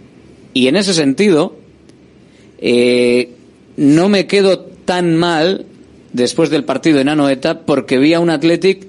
Y 0.53 0.67
en 0.67 0.75
ese 0.75 0.93
sentido, 0.93 1.55
eh, 2.57 3.29
no 3.77 4.09
me 4.09 4.27
quedo 4.27 4.59
tan 4.59 5.15
mal 5.15 5.65
después 6.11 6.49
del 6.49 6.65
partido 6.65 6.99
en 6.99 7.07
Anoeta 7.07 7.61
porque 7.61 7.99
vi 7.99 8.13
a 8.13 8.19
un 8.19 8.29
Athletic 8.29 8.85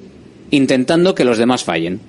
intentando 0.50 1.14
que 1.14 1.24
los 1.24 1.38
demás 1.38 1.62
fallen. 1.62 2.00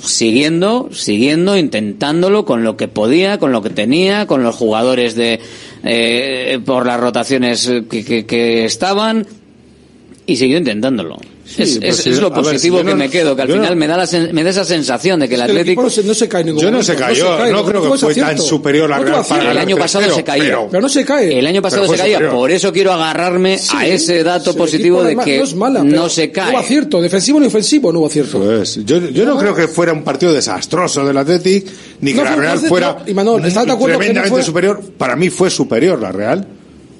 Siguiendo, 0.00 0.90
siguiendo, 0.92 1.56
intentándolo 1.56 2.44
con 2.44 2.62
lo 2.62 2.76
que 2.76 2.86
podía, 2.86 3.40
con 3.40 3.50
lo 3.50 3.60
que 3.60 3.70
tenía, 3.70 4.28
con 4.28 4.44
los 4.44 4.54
jugadores 4.54 5.16
de 5.16 5.40
eh, 5.82 6.60
por 6.64 6.86
las 6.86 7.00
rotaciones 7.00 7.68
que, 7.90 8.64
estaban 8.64 9.26
y 10.26 10.36
siguió 10.36 10.58
intentándolo. 10.58 11.16
es, 11.58 11.78
pues 11.78 11.82
es- 11.82 11.96
sí, 12.04 12.10
es 12.10 12.20
lo 12.20 12.30
ver, 12.30 12.42
positivo 12.44 12.82
no- 12.82 12.90
que 12.90 12.94
me 12.94 13.10
quedo, 13.10 13.34
que 13.36 13.42
al 13.42 13.48
no- 13.48 13.54
final 13.54 13.76
me 13.76 13.86
da 13.88 13.96
la 13.96 14.04
sen- 14.04 14.30
me 14.32 14.42
da 14.44 14.50
esa 14.50 14.64
sensación 14.64 15.18
de 15.20 15.28
que 15.28 15.34
el 15.34 15.58
equipo 15.58 15.82
no 15.82 15.90
se, 15.90 16.02
no 16.04 16.14
cae 16.28 16.44
ningún 16.44 16.62
Yo 16.62 16.70
no 16.70 16.82
se 16.82 16.94
cayó, 16.94 17.36
cae, 17.36 17.52
no 17.52 17.64
creo 17.64 17.82
que 17.92 17.98
fue 17.98 18.14
tan 18.14 18.38
superior 18.38 18.88
la 18.88 18.98
No 18.98 19.04
Real 19.04 19.24
para 19.28 19.50
el 19.50 19.58
año 19.58 19.76
pasado 19.76 20.14
se 20.14 20.22
caía. 20.24 20.44
pero- 20.44 20.68
Pero 20.70 20.80
no 20.80 20.88
se 20.88 21.04
cae. 21.04 21.38
El 21.38 21.46
año 21.46 21.60
pasado 21.60 21.86
se 21.88 21.96
caía, 21.96 22.14
superior. 22.18 22.34
por 22.36 22.50
eso 22.52 22.72
quiero 22.72 22.92
agarrarme 22.92 23.58
Sí, 23.58 23.76
a 23.76 23.86
ese 23.86 24.22
dato 24.22 24.56
positivo 24.56 25.02
de 25.02 25.16
que 25.16 25.38
no, 25.38 25.44
es 25.44 25.54
mala, 25.54 25.82
no 25.82 25.90
pero 25.90 26.08
se 26.08 26.28
No 26.28 26.32
cae. 26.32 26.50
hubo 26.52 26.58
acierto, 26.58 27.02
defensivo 27.02 27.40
ni 27.40 27.46
ofensivo, 27.48 27.92
no 27.92 27.98
hubo 27.98 28.06
acierto. 28.06 28.38
Pues, 28.38 28.78
yo, 28.84 28.98
yo 29.10 29.24
no 29.26 29.36
creo 29.36 29.54
que 29.54 29.66
fuera 29.68 29.92
un 29.92 30.04
partido 30.04 30.32
desastroso 30.32 31.04
del 31.04 31.16
Athletic, 31.18 31.66
ni 32.00 32.12
que 32.12 32.18
No 32.18 32.24
la 32.24 32.36
Real 32.36 32.58
fuera 32.60 32.96
no, 33.04 33.10
y 33.10 33.14
Manol, 33.14 33.44
¿estás 33.44 33.66
de 33.66 33.72
acuerdo 33.72 33.98
que 33.98 34.06
no 34.06 34.12
tremendamente 34.12 34.46
superior. 34.46 34.80
Para 34.96 35.16
mí 35.16 35.28
fue 35.28 35.50
superior 35.50 36.00
la 36.00 36.12
Real. 36.12 36.46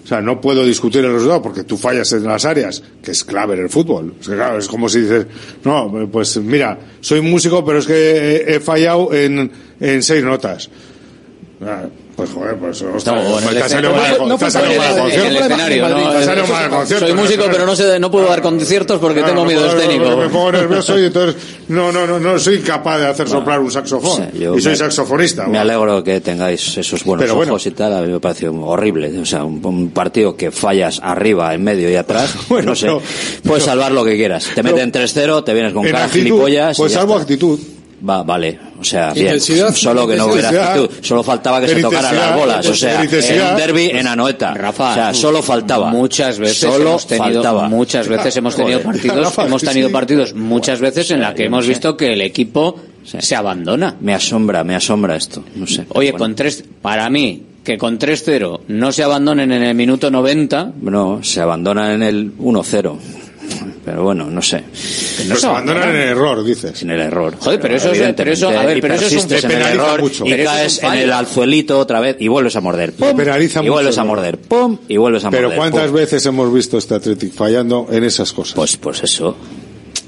O 0.02 0.06
sea, 0.06 0.20
no 0.20 0.40
puedo 0.40 0.64
discutir 0.64 1.04
el 1.04 1.12
resultado 1.12 1.40
porque 1.42 1.62
tú 1.62 1.76
fallas 1.76 2.12
en 2.12 2.24
las 2.24 2.44
áreas, 2.44 2.82
que 3.02 3.12
es 3.12 3.22
clave 3.22 3.54
en 3.54 3.60
el 3.60 3.68
fútbol. 3.70 4.14
Es, 4.58 4.66
como 4.66 4.88
si 4.88 5.02
dices, 5.02 5.26
no, 5.64 6.08
pues 6.10 6.36
mira, 6.38 6.78
soy 7.00 7.20
músico, 7.20 7.64
pero 7.64 7.78
es 7.78 7.86
que 7.86 8.44
he, 8.48 8.60
fallado 8.60 9.14
en, 9.14 9.50
en 9.78 10.02
seis 10.02 10.24
notas. 10.24 10.68
Pues 12.16 12.30
joder, 12.30 12.56
pues 12.56 12.82
escenario- 12.82 13.92
mal, 13.92 14.28
no 14.28 14.36
en 14.36 14.72
el 14.92 15.00
concierto. 15.00 15.38
escenario. 15.38 16.98
Soy 16.98 17.12
músico, 17.14 17.44
pero 17.50 17.64
no 17.64 17.74
sé, 17.74 17.98
no 17.98 18.10
puedo 18.10 18.28
dar 18.28 18.42
conciertos 18.42 19.00
porque 19.00 19.22
tengo 19.22 19.44
miedo 19.44 19.66
escénico. 19.66 20.16
Me 20.16 20.28
pongo 20.28 20.52
nervioso 20.52 20.98
y 20.98 21.06
entonces 21.06 21.36
no, 21.68 21.90
no, 21.90 22.06
no, 22.06 22.20
no 22.20 22.38
soy 22.38 22.60
capaz 22.60 22.98
de 22.98 23.06
hacer 23.06 23.28
soplar 23.28 23.60
un 23.60 23.70
saxofón. 23.70 24.30
Y 24.34 24.60
soy 24.60 24.76
saxofonista. 24.76 25.46
Me 25.46 25.58
alegro 25.58 26.04
que 26.04 26.20
tengáis 26.20 26.76
esos 26.76 27.02
buenos 27.04 27.30
ojos 27.30 27.66
y 27.66 27.70
tal. 27.70 27.94
A 27.94 28.02
mí 28.02 28.12
me 28.12 28.20
pareció 28.20 28.52
horrible. 28.54 29.18
O 29.18 29.26
sea, 29.26 29.44
un, 29.44 29.90
partido 29.92 30.36
que 30.36 30.50
fallas 30.50 31.00
arriba, 31.02 31.54
en 31.54 31.64
medio 31.64 31.90
y 31.90 31.96
atrás. 31.96 32.34
No 32.62 32.76
sé. 32.76 32.88
puedes 33.44 33.64
salvar 33.64 33.90
lo 33.92 34.04
que 34.04 34.16
quieras. 34.16 34.48
Te 34.54 34.62
meten 34.62 34.92
3-0, 34.92 35.42
te 35.44 35.52
vienes 35.52 35.72
con 35.72 35.84
cara 35.84 36.08
gilipollas. 36.08 36.76
pues 36.76 36.92
salvo 36.92 37.14
está. 37.14 37.22
actitud. 37.22 37.58
Va, 38.08 38.22
vale. 38.24 38.58
O 38.80 38.84
sea, 38.84 39.12
bien. 39.12 39.40
Solo 39.40 40.06
que 40.08 40.16
no 40.16 40.26
hubiera 40.26 40.48
actitud. 40.72 40.90
Solo 41.02 41.22
faltaba 41.22 41.60
que 41.60 41.68
se 41.68 41.80
tocaran 41.80 42.16
las 42.16 42.36
bolas. 42.36 42.66
O 42.66 42.74
sea, 42.74 43.02
en 43.02 43.42
un 43.42 43.56
derby 43.56 43.90
en 43.92 44.06
Anoeta. 44.06 44.54
Rafa, 44.54 44.90
o 44.90 44.94
sea, 44.94 45.14
solo 45.14 45.42
faltaba. 45.42 45.90
Muchas 45.90 46.38
veces 46.38 46.58
Solo 46.58 46.90
hemos 46.90 47.06
tenido, 47.06 47.42
faltaba. 47.42 47.68
muchas 47.68 48.08
veces 48.08 48.36
hemos 48.36 48.56
tenido 48.56 48.80
Joder. 48.80 48.92
partidos, 48.92 49.24
Rafa, 49.24 49.46
hemos 49.46 49.60
sí, 49.60 49.66
tenido 49.68 49.88
sí. 49.88 49.92
partidos 49.92 50.34
muchas 50.34 50.80
veces 50.80 51.10
en 51.12 51.20
la 51.20 51.34
que 51.34 51.44
hemos 51.44 51.64
sé. 51.64 51.68
visto 51.70 51.96
que 51.96 52.12
el 52.12 52.20
equipo 52.22 52.76
se 53.04 53.36
abandona. 53.36 53.96
Me 54.00 54.14
asombra, 54.14 54.64
me 54.64 54.74
asombra 54.74 55.14
esto. 55.16 55.44
No 55.54 55.66
sé. 55.66 55.86
Oye, 55.90 56.10
Bueno. 56.10 56.24
con 56.24 56.34
tres, 56.34 56.64
para 56.82 57.08
mí, 57.08 57.42
que 57.62 57.78
con 57.78 57.98
3-0 58.00 58.60
no 58.68 58.90
se 58.90 59.04
abandonen 59.04 59.52
en 59.52 59.62
el 59.62 59.74
minuto 59.76 60.10
90, 60.10 60.72
No, 60.82 61.22
se 61.22 61.40
abandona 61.40 61.94
en 61.94 62.02
el 62.02 62.32
1-0. 62.36 62.96
Pero 63.84 64.04
bueno, 64.04 64.26
no 64.30 64.40
sé. 64.40 64.62
Pues 65.26 65.40
se 65.40 65.46
abandonan 65.46 65.88
en 65.90 65.96
el 65.96 66.08
error, 66.10 66.44
dices. 66.44 66.78
Sin 66.78 66.90
el 66.90 67.00
error. 67.00 67.34
Joder, 67.38 67.60
pero 67.60 67.74
eso 67.76 67.90
es- 67.90 68.12
pero 68.16 68.32
eso- 68.32 68.48
a 68.48 68.64
ver, 68.64 68.80
pero 68.80 68.94
eso 68.94 69.06
es 69.06 69.24
un- 69.24 69.32
en 69.32 69.50
el 69.50 69.62
error 69.62 70.00
mucho. 70.00 70.24
y 70.24 70.30
Pero 70.30 70.44
caes 70.44 70.80
en 70.82 70.92
el 70.94 71.12
alzuelito 71.12 71.78
otra 71.80 71.98
vez 71.98 72.16
y 72.20 72.28
vuelves 72.28 72.54
a 72.54 72.60
morder. 72.60 72.92
¡Pum! 72.92 73.16
penaliza 73.16 73.58
y 73.58 73.62
mucho 73.62 73.72
vuelves 73.72 73.98
a 73.98 74.04
morder. 74.04 74.38
¡Pum! 74.38 74.78
Y 74.86 74.96
vuelves 74.98 75.24
a 75.24 75.30
Pero 75.30 75.42
morder. 75.48 75.58
¿cuántas 75.58 75.86
¡pum! 75.86 75.94
veces 75.96 76.24
hemos 76.26 76.54
visto 76.54 76.78
este 76.78 76.94
Athletic 76.94 77.32
fallando 77.34 77.88
en 77.90 78.04
esas 78.04 78.32
cosas? 78.32 78.54
Pues, 78.54 78.76
pues 78.76 79.02
eso. 79.02 79.36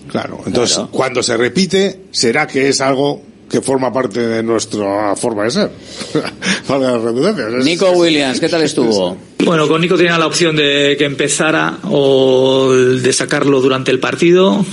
claro. 0.09 0.39
Entonces, 0.47 0.77
Claro. 0.77 0.91
cuando 0.93 1.23
se 1.25 1.37
repite, 1.37 2.03
será 2.13 2.47
que 2.47 2.69
es 2.69 2.81
algo 2.81 3.21
que 3.51 3.61
forma 3.61 3.93
parte 3.93 4.21
de 4.21 4.43
nuestra 4.43 5.15
forma 5.17 5.45
de 5.45 5.51
ser. 5.51 5.71
Valga 6.69 6.93
la 6.93 6.99
redundancia. 6.99 7.49
Es- 7.59 7.65
Nico 7.65 7.91
Williams, 7.93 8.41
¿qué 8.41 8.49
tal 8.49 8.63
estuvo? 8.63 9.17
Bueno, 9.45 9.69
con 9.69 9.81
Nico 9.81 9.97
tenía 9.97 10.19
la 10.19 10.27
opción 10.27 10.57
de 10.57 10.95
que 10.99 11.05
empezara 11.05 11.79
o 11.91 12.73
de 12.73 13.13
sacarlo 13.13 13.61
durante 13.61 13.91
el 13.91 14.01
partido. 14.01 14.65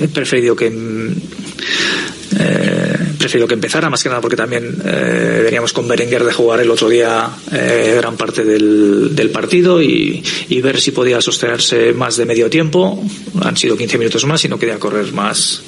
He 0.00 0.08
preferido 0.08 0.54
que 0.56 0.70
mm, 0.70 1.12
eh, 2.38 2.96
he 3.20 3.22
preferido 3.22 3.46
que 3.46 3.54
empezara, 3.54 3.90
más 3.90 4.02
que 4.02 4.08
nada 4.08 4.22
porque 4.22 4.36
también 4.36 4.80
eh, 4.82 5.42
veníamos 5.44 5.74
con 5.74 5.86
Berenguer 5.86 6.24
de 6.24 6.32
jugar 6.32 6.60
el 6.60 6.70
otro 6.70 6.88
día 6.88 7.28
eh, 7.52 7.96
gran 7.98 8.16
parte 8.16 8.44
del, 8.44 9.30
partido 9.30 9.82
y, 9.82 10.22
y 10.48 10.60
ver 10.62 10.80
si 10.80 10.90
podía 10.90 11.20
sostenerse 11.20 11.92
más 11.92 12.16
de 12.16 12.24
medio 12.24 12.48
tiempo. 12.48 13.02
Han 13.42 13.56
sido 13.56 13.76
15 13.76 13.98
minutos 13.98 14.24
más 14.24 14.42
y 14.44 14.48
no 14.48 14.58
quería 14.58 14.78
correr 14.78 15.12
más 15.12 15.62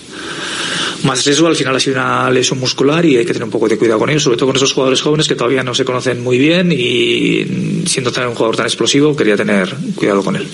más 1.05 1.25
riesgo. 1.25 1.47
Al 1.47 1.57
final 1.57 1.77
ha 1.77 1.81
sido 1.81 1.97
una 1.97 2.31
lesión 2.31 2.59
muscular 2.59 3.05
y 3.05 3.19
hay 3.19 3.27
que 3.27 3.33
tener 3.33 3.45
un 3.45 3.51
poco 3.51 3.69
de 3.69 3.77
cuidado 3.77 3.99
con 3.99 4.09
ellos, 4.09 4.23
sobre 4.23 4.37
todo 4.37 4.49
con 4.49 4.57
esos 4.57 4.73
jugadores 4.73 5.03
jóvenes 5.03 5.29
que 5.29 5.35
todavía 5.35 5.63
no 5.63 5.75
se 5.75 5.85
conocen 5.85 6.23
muy 6.23 6.39
bien 6.39 6.73
y 6.73 7.85
siendo 7.87 8.11
tan 8.13 8.29
un 8.29 8.35
jugador 8.35 8.57
tan 8.57 8.67
explosivo 8.67 9.15
quería 9.15 9.37
tener 9.37 9.69
cuidado 9.95 10.23
con 10.23 10.37
él. 10.37 10.47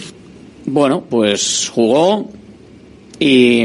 Bueno, 0.66 1.04
pues 1.08 1.70
jugó 1.72 2.28
y 3.18 3.64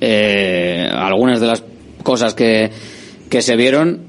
eh, 0.00 0.88
algunas 0.92 1.40
de 1.40 1.46
las 1.46 1.62
cosas 2.02 2.34
que, 2.34 2.70
que 3.28 3.42
se 3.42 3.56
vieron, 3.56 4.00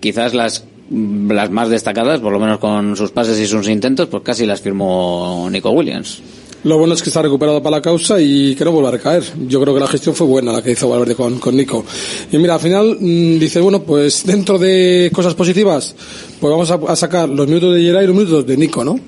quizás 0.00 0.34
las 0.34 0.64
las 0.88 1.50
más 1.50 1.68
destacadas, 1.68 2.20
por 2.20 2.32
lo 2.32 2.38
menos 2.38 2.58
con 2.58 2.94
sus 2.96 3.10
pases 3.10 3.40
y 3.40 3.46
sus 3.46 3.68
intentos, 3.68 4.06
pues 4.08 4.22
casi 4.22 4.46
las 4.46 4.60
firmó 4.60 5.48
Nico 5.50 5.70
Williams. 5.70 6.20
Lo 6.62 6.78
bueno 6.78 6.94
es 6.94 7.02
que 7.02 7.10
está 7.10 7.22
recuperado 7.22 7.60
para 7.62 7.76
la 7.78 7.82
causa 7.82 8.20
y 8.20 8.54
que 8.54 8.64
no 8.64 8.70
vuelva 8.72 8.88
a 8.90 8.92
recaer. 8.92 9.22
Yo 9.48 9.60
creo 9.60 9.74
que 9.74 9.80
la 9.80 9.86
gestión 9.88 10.14
fue 10.14 10.26
buena 10.28 10.52
la 10.52 10.62
que 10.62 10.72
hizo 10.72 10.88
Valverde 10.88 11.14
con, 11.16 11.38
con 11.40 11.56
Nico. 11.56 11.84
Y 12.32 12.38
mira, 12.38 12.54
al 12.54 12.60
final 12.60 12.96
mm, 13.00 13.38
dice, 13.38 13.60
bueno, 13.60 13.82
pues 13.82 14.24
dentro 14.26 14.58
de 14.58 15.10
cosas 15.12 15.34
positivas, 15.34 15.94
pues 16.40 16.50
vamos 16.50 16.70
a, 16.70 16.74
a 16.92 16.96
sacar 16.96 17.28
los 17.28 17.46
minutos 17.48 17.74
de 17.74 17.82
Geray 17.82 18.04
y 18.04 18.06
los 18.06 18.16
minutos 18.16 18.46
de 18.46 18.56
Nico, 18.56 18.84
¿no? 18.84 18.98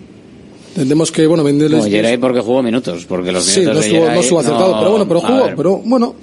Entendemos 0.71 1.11
que, 1.11 1.27
bueno, 1.27 1.43
venderles... 1.45 1.79
Como 1.81 1.91
Geray 1.91 2.19
porque 2.19 2.41
jugó 2.41 2.63
minutos, 2.63 3.05
porque 3.09 3.33
los 3.33 3.45
Sí, 3.45 3.61
minutos 3.61 3.77
no 3.77 3.81
de 3.81 3.87
estuvo, 3.87 4.01
Geray 4.03 4.15
no 4.17 4.21
estuvo 4.23 4.41
acertado, 4.41 4.73
no- 4.73 4.79
pero 4.79 4.91
bueno, 4.91 5.09
pero 5.09 5.21
jugó, 5.21 5.51
pero 5.57 5.77
bueno. 5.85 6.15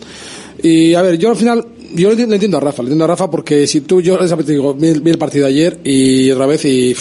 Y 0.64 0.94
a 0.94 1.02
ver, 1.02 1.18
yo 1.18 1.30
al 1.32 1.36
final, 1.36 1.66
yo 1.94 2.12
le 2.14 2.24
entiendo, 2.24 2.58
a 2.58 2.60
Rafa, 2.60 2.82
le 2.84 2.88
entiendo 2.88 3.04
a 3.06 3.08
Rafa 3.08 3.30
porque 3.30 3.68
si 3.68 3.82
tú, 3.82 4.02
yo 4.02 4.18
te 4.18 4.52
digo, 4.52 4.74
vi, 4.74 4.92
vi 5.00 5.12
el 5.12 5.18
partido 5.18 5.46
ayer 5.48 5.80
y 5.84 6.32
otra 6.32 6.46
vez 6.46 6.66
y 6.66 6.96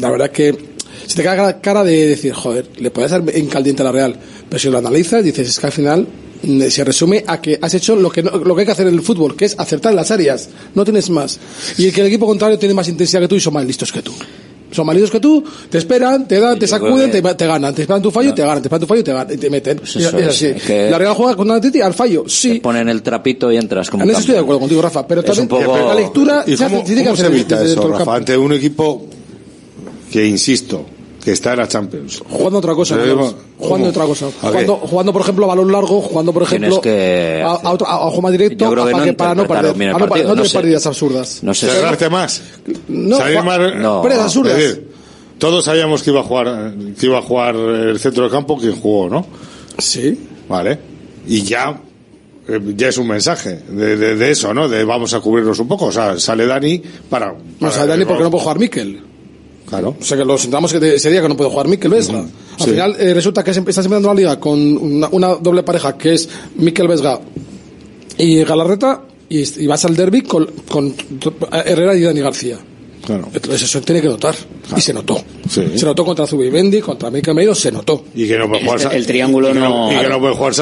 la 0.00 0.10
verdad 0.10 0.30
que 0.30 0.56
se 1.06 1.16
te 1.16 1.22
queda 1.22 1.36
cara- 1.36 1.60
cara 1.60 1.84
de 1.84 2.06
decir, 2.08 2.32
joder, 2.32 2.68
le 2.78 2.90
puedes 2.90 3.10
dar 3.10 3.22
en 3.32 3.46
caliente 3.46 3.82
a 3.82 3.86
la 3.86 3.92
Real, 3.92 4.16
pero 4.48 4.58
si 4.60 4.68
lo 4.70 4.78
analizas 4.78 5.24
dices, 5.24 5.48
es 5.48 5.58
que 5.58 5.66
al 5.66 5.72
final 5.72 6.06
mm, 6.42 6.62
se 6.68 6.84
resume 6.84 7.24
a 7.26 7.40
que 7.40 7.58
has 7.60 7.74
hecho 7.74 7.96
lo 7.96 8.10
que 8.10 8.22
no- 8.22 8.38
lo 8.38 8.54
que 8.54 8.60
hay 8.60 8.66
que 8.66 8.72
hacer 8.72 8.86
en 8.86 8.94
el 8.94 9.02
fútbol, 9.02 9.36
que 9.36 9.44
es 9.46 9.54
acertar 9.58 9.92
las 9.94 10.10
áreas, 10.10 10.48
no 10.74 10.84
tienes 10.84 11.10
más. 11.10 11.38
Y 11.78 11.90
que 11.90 12.00
el 12.00 12.06
equipo 12.06 12.26
contrario 12.26 12.58
tiene 12.58 12.74
más 12.74 12.88
intensidad 12.88 13.20
que 13.20 13.28
tú 13.28 13.34
y 13.34 13.40
son 13.40 13.54
más 13.54 13.64
listos 13.66 13.90
que 13.92 14.02
tú. 14.02 14.12
Son 14.72 14.86
más 14.86 14.94
listos 14.94 15.10
que 15.10 15.20
tú, 15.20 15.42
te 15.68 15.78
esperan, 15.78 16.28
te 16.28 16.38
dan, 16.38 16.58
te 16.58 16.66
sacuden, 16.66 17.10
que- 17.10 17.20
te, 17.22 17.34
te 17.34 17.46
ganan, 17.46 17.74
te 17.74 17.82
esperan 17.82 18.00
tu 18.02 18.10
fallo 18.10 18.30
y 18.30 18.34
te 18.34 18.42
ganan, 18.42 18.62
te 18.62 18.68
esperan 18.68 18.80
tu 18.80 18.86
fallo 18.86 19.00
y 19.00 19.04
te 19.04 19.12
ganan, 19.12 19.34
y 19.34 19.36
te 19.36 19.50
meten. 19.50 19.78
Pues 19.78 19.96
eso 19.96 20.16
es 20.18 20.22
es, 20.24 20.28
así. 20.28 20.46
es 20.46 20.62
que- 20.62 20.90
La 20.90 20.98
Real 20.98 21.14
juega 21.14 21.34
con 21.34 21.50
Atleti 21.50 21.80
al 21.80 21.94
fallo, 21.94 22.24
sí. 22.28 22.60
Ponen 22.60 22.88
el 22.88 23.02
trapito 23.02 23.50
y 23.50 23.56
entras 23.56 23.90
como 23.90 24.04
En 24.04 24.10
eso 24.10 24.20
estoy 24.20 24.34
de 24.36 24.40
acuerdo 24.40 24.60
contigo, 24.60 24.80
Rafa, 24.82 25.06
pero 25.06 25.20
Es 25.22 25.26
también 25.26 25.42
un 25.44 25.48
poco- 25.66 25.76
la 25.88 25.94
lectura 25.94 26.44
¿Y 26.46 26.56
se 26.56 26.64
hace- 26.64 26.74
cómo, 26.74 26.84
tiene 26.86 27.02
que 27.02 27.08
cómo 27.10 27.16
se 27.16 27.26
evita 27.26 27.64
eso, 27.64 27.88
Rafa? 27.88 28.14
Ante 28.14 28.36
un 28.36 28.52
equipo 28.52 29.06
que, 30.12 30.26
insisto, 30.26 30.84
que 31.22 31.32
está 31.32 31.52
en 31.52 31.58
la 31.58 31.68
Champions. 31.68 32.22
Jugando 32.28 32.58
otra 32.58 32.74
cosa, 32.74 32.96
jugando 33.58 33.88
otra 33.90 34.04
cosa. 34.06 34.26
Jugando, 34.40 34.76
jugando, 34.76 35.12
por 35.12 35.22
ejemplo, 35.22 35.44
a 35.44 35.48
balón 35.48 35.70
largo, 35.70 36.00
jugando, 36.00 36.32
por 36.32 36.42
ejemplo, 36.44 36.80
que- 36.80 37.42
a, 37.44 37.50
a, 37.50 37.70
otro, 37.72 37.86
a, 37.86 37.94
a 37.94 37.98
juego 38.06 38.22
más 38.22 38.32
directo, 38.32 38.66
a- 38.66 38.70
para, 38.70 38.92
no 38.92 39.04
que- 39.04 39.12
para 39.12 39.34
no 39.34 39.46
perder. 39.46 39.88
a 39.90 39.98
no, 39.98 40.08
partido, 40.08 40.28
no 40.30 40.34
no 40.36 40.44
sé. 40.44 40.56
pérdidas 40.58 40.86
absurdas. 40.86 41.42
No 41.42 41.52
sé. 41.54 41.68
Cerrarte 41.68 42.08
más. 42.08 42.42
No, 42.88 43.18
más. 43.44 43.74
No. 43.76 44.02
Pérdidas 44.02 44.24
absurdas. 44.24 44.56
Decir, 44.56 44.88
todos 45.38 45.64
sabíamos 45.64 46.02
que 46.02 46.10
iba 46.10 46.20
a 46.20 46.24
jugar, 46.24 46.74
que 46.98 47.06
iba 47.06 47.18
a 47.18 47.22
jugar 47.22 47.54
el 47.56 47.98
centro 47.98 48.22
del 48.24 48.32
campo, 48.32 48.56
quien 48.58 48.80
jugó, 48.80 49.08
¿no? 49.08 49.26
Sí. 49.78 50.18
Vale. 50.48 50.78
Y 51.26 51.42
ya, 51.42 51.78
eh, 52.48 52.60
ya 52.76 52.88
es 52.88 52.98
un 52.98 53.08
mensaje 53.08 53.60
de, 53.68 53.96
de- 53.96 54.16
de 54.16 54.30
eso, 54.30 54.52
¿no? 54.54 54.68
De 54.68 54.84
vamos 54.84 55.12
a 55.14 55.20
cubrirnos 55.20 55.58
un 55.58 55.68
poco. 55.68 55.86
O 55.86 55.92
sea, 55.92 56.18
sale 56.18 56.46
Dani 56.46 56.82
para. 57.10 57.32
No 57.32 57.38
para- 57.60 57.72
sabe 57.72 57.88
Dani 57.88 58.04
porque 58.06 58.22
no 58.22 58.30
puede 58.30 58.42
jugar 58.42 58.58
Mikel. 58.58 59.02
Claro. 59.70 59.96
O 59.98 60.04
sea 60.04 60.16
que 60.18 60.24
lo 60.24 60.36
sentamos 60.36 60.72
que 60.72 60.94
ese 60.96 61.10
día 61.10 61.22
que 61.22 61.28
no 61.28 61.36
puede 61.36 61.48
jugar 61.50 61.68
Mikel 61.68 61.90
Vesga. 61.92 62.18
Al 62.18 62.28
Sí. 62.58 62.70
final 62.72 62.96
eh, 62.98 63.14
resulta 63.14 63.42
que 63.42 63.54
se- 63.54 63.60
estás 63.60 63.84
empezando 63.84 64.08
la 64.08 64.14
liga 64.14 64.38
con 64.40 64.58
una, 64.76 65.08
una 65.12 65.28
doble 65.36 65.62
pareja 65.62 65.96
que 65.96 66.12
es 66.14 66.28
Mikel 66.56 66.88
Vesga 66.88 67.20
y 68.18 68.42
Galarreta 68.44 69.02
y, 69.28 69.62
y 69.62 69.66
vas 69.66 69.84
al 69.84 69.94
derby 69.96 70.22
con, 70.22 70.46
con 70.68 70.92
Herrera 71.52 71.94
y 71.94 72.02
Dani 72.02 72.20
García. 72.20 72.58
Claro. 73.10 73.28
Entonces 73.34 73.62
eso 73.62 73.80
tiene 73.80 74.00
que 74.00 74.06
notar. 74.08 74.34
Y 74.76 74.80
se 74.80 74.92
notó. 74.92 75.20
Sí. 75.48 75.64
Se 75.76 75.84
notó 75.84 76.04
contra 76.04 76.26
Zubimendi, 76.28 76.80
contra 76.80 77.10
Mikel 77.10 77.34
Meiro, 77.34 77.54
se 77.56 77.72
notó. 77.72 78.04
Y 78.14 78.28
que 78.28 78.38
no 78.38 78.48
puede 78.48 78.62
jugar. 78.64 78.80
El- 78.82 78.92
el 78.98 79.06
triángulo 79.06 79.50
y 79.50 79.52
que 79.52 79.58
no- 79.58 79.92
Y 79.92 79.96
que 79.98 80.08
no 80.08 80.20
puede 80.20 80.34
jugar 80.34 80.52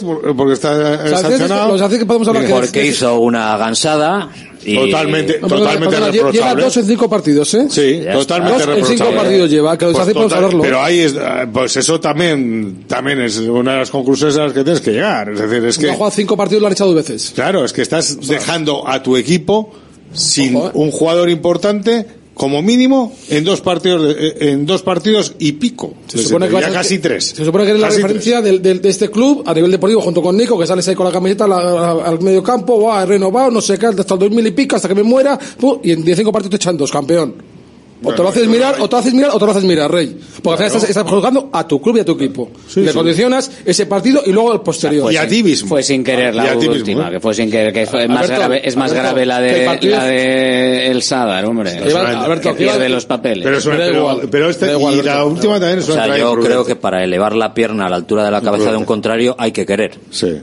por- 0.00 0.36
porque 0.36 0.54
está 0.54 1.04
eh, 1.06 1.10
sancionado. 1.10 1.68
los 1.72 1.80
Sánchez 1.80 1.98
que 1.98 2.06
podemos 2.06 2.26
hablar 2.28 2.46
que 2.46 2.52
Porque 2.54 2.86
hizo 2.86 3.20
una 3.20 3.56
gansada 3.58 4.30
y... 4.64 4.74
Totalmente, 4.74 5.38
No, 5.40 5.48
totalmente 5.48 5.96
perdona, 5.96 6.30
Lleva 6.32 6.54
dos 6.54 6.76
en 6.78 6.86
cinco 6.86 7.08
partidos, 7.10 7.52
¿eh? 7.54 7.66
Sí, 7.68 8.00
Ya 8.04 8.12
totalmente 8.14 8.58
está. 8.62 8.74
Dos 8.76 8.90
en 8.90 8.98
cinco 8.98 9.10
partidos 9.14 9.50
lleva, 9.50 9.76
que 9.78 9.84
los 9.84 9.98
hace 9.98 10.12
podemos 10.14 10.30
total- 10.32 10.44
hablarlo. 10.44 10.62
Pero 10.62 10.82
ahí 10.82 11.00
es, 11.00 11.12
eh, 11.14 11.18
pues 11.52 11.76
eso 11.76 12.00
también, 12.00 12.84
también 12.86 13.20
es 13.20 13.36
una 13.38 13.72
de 13.72 13.78
las 13.80 13.90
conclusiones 13.90 14.36
a 14.38 14.44
las 14.44 14.52
que 14.54 14.64
tienes 14.64 14.80
que 14.80 14.92
llegar. 14.92 15.30
Es 15.30 15.38
decir, 15.40 15.62
es 15.64 15.76
Que 15.78 15.86
ha 15.86 15.90
que, 15.90 15.96
jugado 15.96 16.10
cinco 16.16 16.36
partidos, 16.38 16.60
lo 16.62 16.66
han 16.68 16.72
echado 16.72 16.92
dos 16.92 17.06
veces. 17.06 17.32
claro, 17.34 17.64
es 17.64 17.72
que 17.72 17.82
estás 17.82 18.26
dejando 18.26 18.86
a 18.88 19.02
tu 19.02 19.16
equipo 19.16 19.72
sin 20.12 20.56
Ojo, 20.56 20.68
eh. 20.68 20.70
un 20.74 20.90
jugador 20.90 21.28
importante 21.30 22.06
como 22.34 22.62
mínimo 22.62 23.12
en 23.30 23.42
dos 23.42 23.60
partidos 23.60 24.02
de- 24.16 24.28
eh, 24.28 24.34
en 24.52 24.64
dos 24.64 24.82
partidos 24.82 25.34
y 25.40 25.52
pico 25.52 25.94
Se 26.06 26.18
supone 26.18 26.46
que 26.48 26.60
ya 26.60 26.70
casi 26.70 26.94
que- 26.96 27.00
tres 27.02 27.24
Se 27.36 27.44
supone 27.44 27.64
que 27.64 27.70
eres 27.70 27.82
la 27.82 27.88
referencia 27.90 28.40
del, 28.40 28.62
del- 28.62 28.80
de 28.80 28.88
este 28.90 29.10
club 29.10 29.42
a 29.44 29.52
nivel 29.54 29.72
deportivo 29.72 30.00
junto 30.00 30.22
con 30.22 30.36
Nico, 30.36 30.56
que 30.58 30.64
sales 30.66 30.86
ahí 30.86 30.94
con 30.94 31.04
la 31.06 31.12
camiseta 31.12 31.48
la- 31.48 31.62
la- 31.64 31.90
al 32.06 32.20
medio 32.20 32.42
campo, 32.42 32.80
va, 32.82 33.04
renovado, 33.04 33.50
no 33.50 33.60
sé 33.60 33.76
qué, 33.76 33.86
hasta 33.86 34.14
el 34.14 34.20
2000 34.20 34.46
y 34.46 34.50
pico, 34.52 34.76
hasta 34.76 34.86
que 34.88 34.94
me 34.94 35.02
muera, 35.02 35.36
y 35.82 35.90
en 35.90 36.04
15 36.04 36.24
partidos 36.26 36.50
te 36.50 36.56
echan 36.56 36.76
dos, 36.76 36.92
campeón. 36.92 37.34
O 38.02 38.12
te 38.14 38.22
lo 38.22 38.28
haces 38.28 38.46
mirar, 38.46 38.76
o 38.80 38.88
te 38.88 38.94
lo 38.94 38.98
haces 39.00 39.12
mirar, 39.14 39.30
o 39.34 39.38
te 39.38 39.44
lo 39.44 39.50
haces 39.50 39.64
mirar, 39.64 39.90
Rey. 39.90 40.16
Porque 40.42 40.62
al 40.64 40.70
final 40.70 40.76
estás, 40.84 40.90
estás 40.96 41.10
jugando 41.10 41.50
a 41.52 41.66
tu 41.66 41.80
club 41.82 41.96
y 41.96 42.00
a 42.00 42.04
tu 42.04 42.12
equipo. 42.12 42.50
Sí, 42.68 42.80
Le 42.80 42.90
sí. 42.92 42.96
condiciones 42.96 43.50
ese 43.64 43.86
partido 43.86 44.22
y 44.24 44.32
luego 44.32 44.52
el 44.52 44.60
posterior. 44.60 45.12
y 45.12 45.16
a 45.16 45.26
ti 45.26 45.42
mismo 45.42 45.68
Fue 45.68 45.82
sin 45.82 46.04
querer 46.04 46.34
la 46.34 46.54
última, 46.56 47.08
¿eh? 47.08 47.12
que 47.12 47.20
fue 47.20 47.34
sin 47.34 47.50
querer, 47.50 47.72
que 47.72 47.86
fue 47.86 48.06
más 48.06 48.28
grave, 48.30 48.60
es 48.66 48.76
más 48.76 48.92
grave 48.92 49.26
la 49.26 49.40
de, 49.40 49.64
la 49.82 50.04
de 50.04 50.86
el 50.90 51.02
Sadar, 51.02 51.44
hombre. 51.44 51.70
Alberto, 51.70 52.54
pierde 52.54 52.88
los 52.88 53.04
papeles. 53.06 53.44
pero, 53.44 53.58
es 53.58 53.66
una- 53.66 53.76
Me 53.76 53.80
da 53.82 53.88
pero, 53.88 53.98
igual, 54.00 54.28
pero 54.30 54.50
este, 54.50 54.66
me 54.66 54.72
da 54.72 54.78
igual, 54.78 54.94
y 54.94 55.02
la 55.02 55.24
última 55.24 55.52
también 55.60 55.78
es 55.80 55.88
O 55.88 55.92
una 55.92 56.04
sea, 56.04 56.14
entrada 56.14 56.34
yo 56.36 56.40
creo 56.40 56.64
que 56.64 56.76
para 56.76 57.02
elevar 57.04 57.34
la 57.34 57.52
pierna 57.54 57.86
a 57.86 57.88
la 57.90 57.96
altura 57.96 58.24
de 58.24 58.30
la 58.30 58.40
cabeza 58.40 58.70
de 58.70 58.76
un 58.76 58.84
contrario 58.84 59.34
hay 59.38 59.52
que 59.52 59.66
querer. 59.66 59.98
sí 60.10 60.38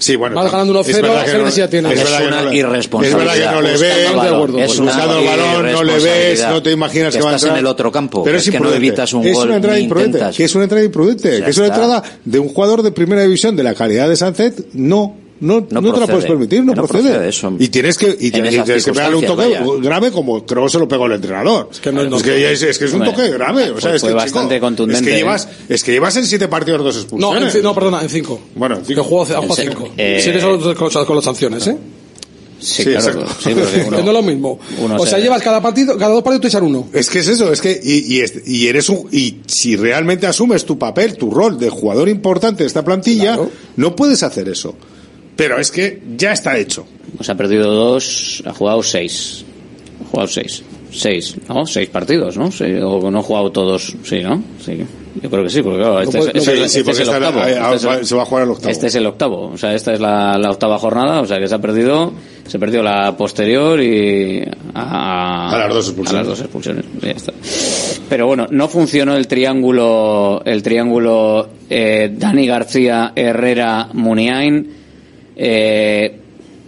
Sí, 0.00 0.16
bueno. 0.16 0.34
Vas 0.34 0.50
ganando 0.50 0.72
1-0, 0.82 0.88
es 0.88 1.02
verdad 1.02 1.24
que 1.24 1.30
¿qué 1.30 1.38
no-? 1.82 1.90
Es 1.90 2.00
Es 2.00 2.20
una 2.26 2.42
le- 2.42 2.56
irresponsabilidad. 2.56 3.22
Es 3.22 3.38
verdad 3.38 3.50
que 3.50 3.54
no 3.54 3.60
le 3.62 3.70
Buscando 3.72 3.94
ves, 3.94 4.16
balón. 4.16 4.58
Es 4.58 4.78
una 4.78 4.92
buscando 4.92 5.18
el 5.18 5.24
balón, 5.26 5.52
no 5.52 5.62
le 5.62 5.92
ves, 5.92 6.02
irresponsabilidad. 6.02 6.50
no 6.50 6.62
te 6.62 6.70
imaginas 6.70 7.12
Que 7.12 7.18
que, 7.18 7.24
va 7.24 7.30
a 7.30 7.34
estás 7.34 7.42
en 7.42 7.48
entrar. 7.48 7.58
el 7.60 7.66
otro 7.66 7.92
campo, 7.92 8.24
Pero 8.24 8.36
es, 8.38 8.46
es 8.46 8.50
que 8.50 8.60
no 8.60 8.72
evitas 8.72 9.12
un 9.12 9.26
es 9.26 9.34
gol 9.34 9.46
una 9.48 9.56
entrada 9.56 9.78
imprudente. 9.78 10.18
intentas. 10.18 10.36
Que 10.36 10.44
es 10.44 10.54
una 10.54 10.64
entrada 10.64 10.84
imprudente. 10.84 11.38
Ya 11.38 11.44
que 11.44 11.50
es 11.50 11.58
una 11.58 11.66
entrada 11.68 12.02
de 12.24 12.38
un 12.38 12.48
jugador 12.48 12.82
de 12.82 12.92
primera 12.92 13.22
división 13.22 13.54
de 13.56 13.62
la 13.62 13.74
calidad 13.74 14.08
de 14.08 14.16
Sánchez. 14.16 14.54
No. 14.72 15.16
No, 15.40 15.66
no, 15.70 15.92
te 15.94 16.00
la 16.00 16.06
puedes 16.06 16.26
permitir, 16.26 16.60
no, 16.62 16.74
No 16.74 16.84
procede. 16.84 17.10
procede 17.10 17.28
eso. 17.30 17.52
Y 17.58 17.68
tienes 17.68 17.96
que, 17.96 18.14
y, 18.20 18.26
En 18.26 18.32
tienes- 18.32 18.52
y 18.52 18.54
esas 18.56 18.64
tienes 18.66 18.84
que 18.84 18.92
pegarle 18.92 19.16
un 19.16 19.24
toque 19.24 19.58
grave 19.80 20.10
como 20.12 20.44
creo 20.44 20.64
que 20.64 20.68
se 20.70 20.78
lo 20.78 20.86
pegó 20.86 21.06
el 21.06 21.12
entrenador. 21.12 21.68
Es 21.72 21.80
que 21.80 21.90
no 21.92 22.02
es 22.02 22.12
es, 22.12 22.22
que, 22.22 22.52
es, 22.52 22.62
es 22.62 22.78
que 22.78 22.84
es 22.84 22.92
un 22.92 23.04
toque 23.04 23.28
grave. 23.30 23.70
O 23.70 23.80
sea, 23.80 23.90
fue- 23.90 23.94
es 23.96 24.00
fue 24.02 24.10
que, 24.10 24.14
bastante 24.16 24.54
chico, 24.56 24.66
contundente, 24.66 25.00
Es 25.00 25.06
que 25.08 25.14
¿eh? 25.14 25.18
llevas, 25.18 25.48
es 25.68 25.82
que 25.82 25.92
llevas 25.92 26.16
en 26.16 26.26
siete 26.26 26.46
partidos 26.48 26.84
dos 26.84 26.94
No, 26.94 27.00
expulsiones. 27.00 27.54
en, 27.54 27.62
no, 27.62 27.74
perdona, 27.74 28.02
en 28.02 28.08
cinco. 28.10 28.38
Bueno, 28.54 28.74
en 28.76 28.80
Que 28.82 28.88
cinco. 28.88 29.02
jugó, 29.04 29.22
ha 29.22 29.26
jugado 29.26 29.54
serio. 29.54 29.72
cinco. 29.78 29.88
Eh, 29.96 30.20
Si 30.22 30.28
eres 30.28 30.42
solo 30.42 30.74
con, 30.74 30.90
con 31.06 31.16
las 31.16 31.24
sanciones, 31.24 31.66
¿eh? 31.68 31.76
Sí, 32.62 32.82
Sí, 32.84 32.90
claro, 32.90 33.24
sí, 33.42 33.52
uno- 33.54 33.64
que 33.96 34.02
no 34.02 34.08
es 34.10 34.12
lo 34.12 34.22
mismo. 34.22 34.58
o 34.98 35.06
sea, 35.06 35.16
se- 35.16 35.22
llevas 35.22 35.40
cada 35.40 35.62
partido, 35.62 35.96
cada 35.96 36.12
dos 36.12 36.22
partidos 36.22 36.42
te 36.42 36.48
echan 36.48 36.62
uno. 36.64 36.88
Es 36.92 37.08
que 37.08 37.20
es 37.20 37.28
eso, 37.28 37.50
es 37.50 37.58
que 37.62 37.80
y, 37.82 38.16
y, 38.16 38.20
es- 38.20 38.34
y 38.46 38.66
eres 38.68 38.90
un 38.90 39.08
y 39.10 39.36
si 39.46 39.76
realmente 39.76 40.26
asumes 40.26 40.66
tu 40.66 40.78
papel, 40.78 41.16
tu 41.16 41.30
rol 41.30 41.58
de 41.58 41.70
jugador 41.70 42.10
importante 42.10 42.62
de 42.62 42.66
esta 42.66 42.84
plantilla, 42.84 43.36
Claro. 43.36 43.50
no 43.76 43.96
puedes 43.96 44.22
hacer 44.22 44.46
eso. 44.50 44.74
Pero 45.36 45.58
es 45.58 45.70
que 45.70 46.00
ya 46.16 46.32
está 46.32 46.56
hecho. 46.58 46.86
Pues 47.16 47.28
ha 47.30 47.34
perdido 47.34 47.72
dos, 47.72 48.42
ha 48.46 48.52
jugado 48.52 48.82
seis. 48.82 49.44
Ha 50.04 50.08
jugado 50.10 50.28
seis. 50.28 50.62
Seis, 50.92 51.36
¿no? 51.48 51.66
Seis 51.66 51.88
partidos, 51.88 52.36
¿no? 52.36 52.50
Sí, 52.50 52.64
o 52.82 53.10
no 53.12 53.20
ha 53.20 53.22
jugado 53.22 53.52
todos, 53.52 53.94
sí, 54.02 54.20
¿no? 54.22 54.42
Sí. 54.64 54.78
Yo 55.22 55.30
creo 55.30 55.44
que 55.44 55.50
sí, 55.50 55.62
porque 55.62 55.78
claro, 55.78 56.00
este, 56.00 56.18
puede- 56.18 56.30
es, 56.30 56.34
no, 56.46 56.52
este 56.52 56.64
es- 56.64 56.72
sí, 56.72 56.82
porque 56.82 57.02
es 57.02 57.08
el 57.08 57.14
octavo. 57.14 57.40
ahí- 57.40 57.52
Este 57.52 57.74
es 57.76 57.84
el- 58.00 58.06
se 58.06 58.14
va 58.16 58.22
a 58.22 58.26
jugar 58.26 58.44
el 58.44 58.50
octavo. 58.50 58.70
Este 58.70 58.86
es 58.88 58.94
el 58.96 59.06
octavo, 59.06 59.50
o 59.54 59.56
sea, 59.58 59.74
esta 59.74 59.92
es 59.94 60.00
la, 60.00 60.36
la 60.38 60.50
octava 60.50 60.78
jornada, 60.78 61.20
o 61.20 61.26
sea, 61.26 61.38
que 61.38 61.46
se 61.48 61.54
ha 61.54 61.58
perdido, 61.60 62.12
se 62.46 62.58
perdió 62.58 62.82
la 62.82 63.16
posterior 63.16 63.80
y 63.80 64.42
a, 64.74 65.50
A 65.54 65.58
las 65.58 65.74
dos 65.74 65.86
expulsiones. 65.86 66.14
a 66.14 66.18
las 66.18 66.26
dos 66.28 66.40
expulsiones, 66.40 66.84
ya 67.02 67.10
está. 67.10 67.32
Pero 68.08 68.26
bueno, 68.26 68.46
no 68.50 68.66
funcionó 68.68 69.16
el 69.16 69.28
triángulo, 69.28 70.42
el 70.44 70.62
triángulo 70.62 71.48
eh, 71.68 72.10
Dani 72.16 72.46
García, 72.48 73.12
Herrera, 73.14 73.88
Muniain. 73.92 74.79
Eh, 75.42 76.16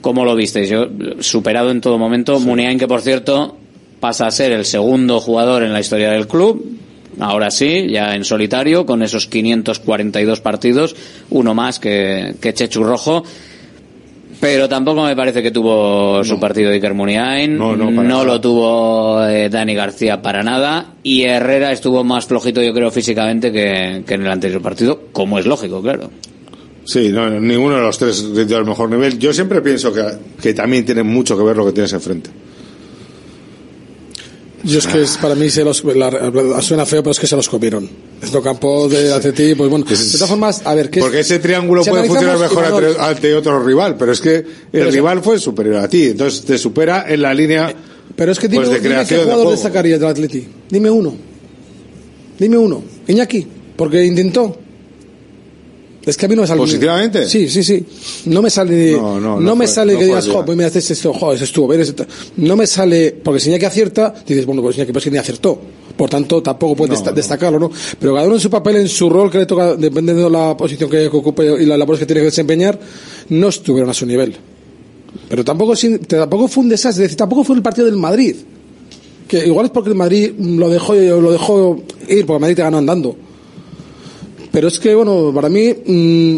¿Cómo 0.01 0.25
lo 0.25 0.35
visteis? 0.35 0.71
Yo, 0.71 0.89
superado 1.21 1.71
en 1.71 1.83
todo 1.83 1.99
momento. 1.99 2.41
Muniain, 2.41 2.79
que 2.79 2.89
por 2.89 3.03
cierto 3.03 3.57
pasa 4.01 4.27
a 4.27 4.31
ser 4.31 4.51
el 4.53 4.65
segundo 4.65 5.21
jugador 5.21 5.63
en 5.63 5.73
la 5.73 5.81
historia 5.81 6.11
del 6.11 6.27
club. 6.27 6.79
Ahora 7.21 7.51
sí, 7.51 7.89
ya 7.91 8.17
en 8.17 8.25
solitario, 8.25 8.87
con 8.87 9.03
esos 9.03 9.27
542 9.27 10.41
partidos, 10.41 10.97
uno 11.29 11.55
más 11.55 11.79
que, 11.79 12.35
que 12.41 12.55
Chechu 12.55 12.83
Rojo. 12.83 13.23
Pero 14.41 14.69
tampoco 14.69 15.05
me 15.05 15.15
parece 15.15 15.43
que 15.43 15.51
tuvo 15.53 16.25
su 16.25 16.41
partido 16.41 16.71
Iker 16.71 16.95
Muniain. 16.95 17.57
No, 17.57 17.77
lo 18.25 18.41
tuvo 18.41 19.23
eh, 19.25 19.51
Dani 19.51 19.75
García 19.75 20.21
para 20.23 20.43
nada. 20.43 20.95
Y 21.03 21.23
Herrera 21.25 21.71
estuvo 21.71 22.03
más 22.03 22.25
flojito, 22.25 22.63
yo 22.63 22.73
creo, 22.73 22.91
físicamente 22.91 23.53
que, 23.53 24.03
que 24.05 24.15
en 24.15 24.23
el 24.23 24.31
anterior 24.31 24.63
partido, 24.63 24.99
como 25.13 25.39
es 25.39 25.47
lógico, 25.47 25.83
claro. 25.83 26.11
Sí, 26.85 27.11
no, 27.11 27.29
ninguno 27.41 27.77
de 27.77 27.83
los 27.83 27.97
tres 27.99 28.25
rindió 28.35 28.57
al 28.57 28.65
mejor 28.67 28.91
nivel. 28.91 29.19
Yo 29.19 29.33
siempre 29.33 29.61
pienso 29.63 29.93
que, 29.93 30.05
que 30.41 30.53
también 30.55 30.85
tiene 30.85 31.03
mucho 31.03 31.37
que 31.39 31.45
ver 31.45 31.57
lo 31.57 31.65
que 31.67 31.73
tienes 31.73 31.93
enfrente. 31.93 32.31
Yo 34.65 34.79
es 34.79 34.87
que 34.87 35.03
es- 35.03 35.17
para 35.19 35.35
mí 35.35 35.51
se 35.51 35.65
los, 35.65 35.83
la- 35.85 36.63
suena 36.63 36.87
feo, 36.87 37.03
pero 37.03 37.11
es 37.11 37.19
que 37.19 37.27
se 37.27 37.35
los 37.35 37.49
comieron. 37.49 37.89
Este 38.23 38.41
campo 38.41 38.89
de 38.89 39.13
Atleti, 39.13 39.57
pues 39.57 39.69
bueno. 39.69 39.85
De 39.85 39.97
todas 39.97 40.29
formas, 40.29 40.63
a 40.65 40.75
ver, 40.75 40.89
¿qué 40.89 41.01
Porque 41.01 41.21
ese 41.21 41.41
triángulo 41.41 41.83
si 41.83 41.91
puede 41.91 42.05
funcionar 42.07 42.39
mejor 42.39 42.65
ante, 42.67 43.01
ante 43.01 43.35
otro 43.35 43.61
rival, 43.65 43.97
pero 43.97 44.13
es 44.13 44.21
que 44.21 44.37
el 44.37 44.45
Pero 44.71 44.91
rival 44.93 45.21
fue 45.23 45.39
superior 45.41 45.77
a 45.77 45.89
ti, 45.89 46.07
entonces 46.07 46.45
te 46.45 46.57
supera 46.59 47.07
en 47.09 47.23
la 47.23 47.35
línea 47.35 47.75
Pero 48.15 48.31
es 48.31 48.39
que 48.39 48.47
dime, 48.47 48.67
pues, 48.67 48.81
de 48.83 48.89
dime 48.89 49.05
qué 49.05 49.15
de 49.17 49.21
jugador 49.23 49.35
juego. 49.43 49.51
destacaría 49.53 49.99
del 49.99 50.09
Atleti. 50.09 50.47
Dime 50.71 50.91
uno. 50.91 51.13
Dime 52.39 52.57
uno. 52.57 52.83
Iñaki, 53.09 53.45
porque 53.77 54.05
intentó. 54.05 54.57
Es 56.05 56.17
que 56.17 56.27
a 56.27 56.29
mí 56.29 56.35
no 56.35 56.43
me 56.43 56.49
sale. 56.49 56.59
¿Positivamente? 56.61 57.29
Sí, 57.29 57.49
sí, 57.49 57.63
sí. 57.63 57.85
No 58.27 58.43
me 58.43 58.51
sale. 58.51 58.93
No, 58.93 59.21
no, 59.21 59.39
no 59.41 59.55
me 59.57 59.67
fue- 59.67 59.75
sale 59.75 59.97
que 59.97 60.05
digas, 60.05 60.27
jo, 60.27 60.45
pues 60.45 60.57
mira, 60.57 60.67
este 60.67 60.81
es 60.81 60.91
esto, 60.91 61.13
joder, 61.13 61.37
ese 61.37 61.45
estuvo, 61.45 61.69
ver, 61.69 61.81
ese 61.81 61.93
ta-". 61.93 62.07
No 62.39 62.57
me 62.57 62.67
sale. 62.67 63.13
Porque 63.23 63.39
si 63.39 63.51
Iñaki 63.51 63.65
acierta, 63.67 64.13
dices, 64.27 64.45
bueno, 64.45 64.63
pues 64.63 64.77
Iñaki, 64.77 64.91
pues 64.93 65.05
que 65.05 65.11
ni 65.13 65.19
acertó. 65.19 65.61
Por 65.97 66.11
tanto, 66.11 66.43
tampoco 66.43 66.75
puedes 66.75 66.99
desta- 66.99 67.13
destacarlo, 67.13 67.59
¿no? 67.61 67.71
Pero 68.01 68.15
cada 68.15 68.27
uno 68.27 68.35
en 68.35 68.41
su 68.41 68.51
papel, 68.51 68.77
en 68.77 68.89
su 68.89 69.09
rol 69.09 69.31
que 69.31 69.39
le 69.39 69.47
toca, 69.47 69.77
dependiendo 69.77 70.25
de 70.25 70.31
la 70.31 70.57
posición 70.57 70.91
que 70.91 71.07
ocupe 71.07 71.63
y 71.63 71.67
las 71.67 71.79
labores 71.79 72.01
que 72.01 72.07
tiene 72.07 72.21
que 72.23 72.27
desempeñar, 72.27 72.81
no 73.29 73.49
estuvieron 73.49 73.89
a 73.91 73.95
su 73.95 74.05
nivel. 74.07 74.35
Pero 75.29 75.45
tampoco, 75.45 75.77
sin- 75.77 75.99
tampoco 76.01 76.49
fue 76.49 76.65
un 76.65 76.69
desastre, 76.71 77.05
es 77.05 77.11
decir, 77.11 77.17
tampoco 77.19 77.45
fue 77.45 77.55
el 77.57 77.63
partido 77.63 77.87
del 77.87 77.97
Madrid. 77.97 78.35
Que 79.29 79.47
igual 79.47 79.67
es 79.67 79.73
porque 79.73 79.91
el 79.91 79.95
Madrid 79.97 80.33
lo 80.39 80.69
dejó, 80.69 80.95
lo 80.95 81.31
dejó 81.31 81.83
ir, 82.09 82.27
porque 82.27 82.37
el 82.37 82.41
Madrid 82.41 82.57
te 82.57 82.63
ganó 82.63 82.79
andando. 82.79 83.17
Pero 84.53 84.69
es 84.69 84.79
que, 84.79 84.95
bueno, 84.95 85.33
para 85.35 85.49
mí, 85.49 85.73
mm, 85.73 86.37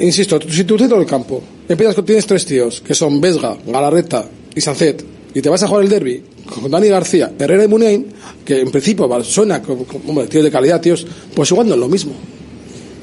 insisto, 0.00 0.38
si 0.48 0.64
tú 0.64 0.76
centro 0.76 0.98
del 0.98 1.06
campo, 1.06 1.40
empiezas 1.68 1.94
con, 1.94 2.04
tienes 2.04 2.26
tres 2.26 2.44
tíos, 2.44 2.80
que 2.80 2.92
son 2.94 3.20
Vesga, 3.20 3.56
Galarreta 3.66 4.28
y 4.54 4.60
Sancet, 4.60 5.04
y 5.32 5.40
te 5.40 5.48
vas 5.48 5.62
a 5.62 5.68
jugar 5.68 5.84
el 5.84 5.90
derby 5.90 6.22
con 6.44 6.68
Dani 6.68 6.88
García, 6.88 7.32
Herrera 7.38 7.64
y 7.64 7.68
Muniain, 7.68 8.06
que 8.44 8.60
en 8.60 8.70
principio 8.72 9.08
suena 9.22 9.62
como, 9.62 10.24
tíos 10.24 10.42
de 10.42 10.50
calidad, 10.50 10.80
tíos, 10.80 11.06
pues 11.32 11.50
igual 11.52 11.68
no 11.68 11.74
es 11.74 11.80
lo 11.80 11.88
mismo. 11.88 12.12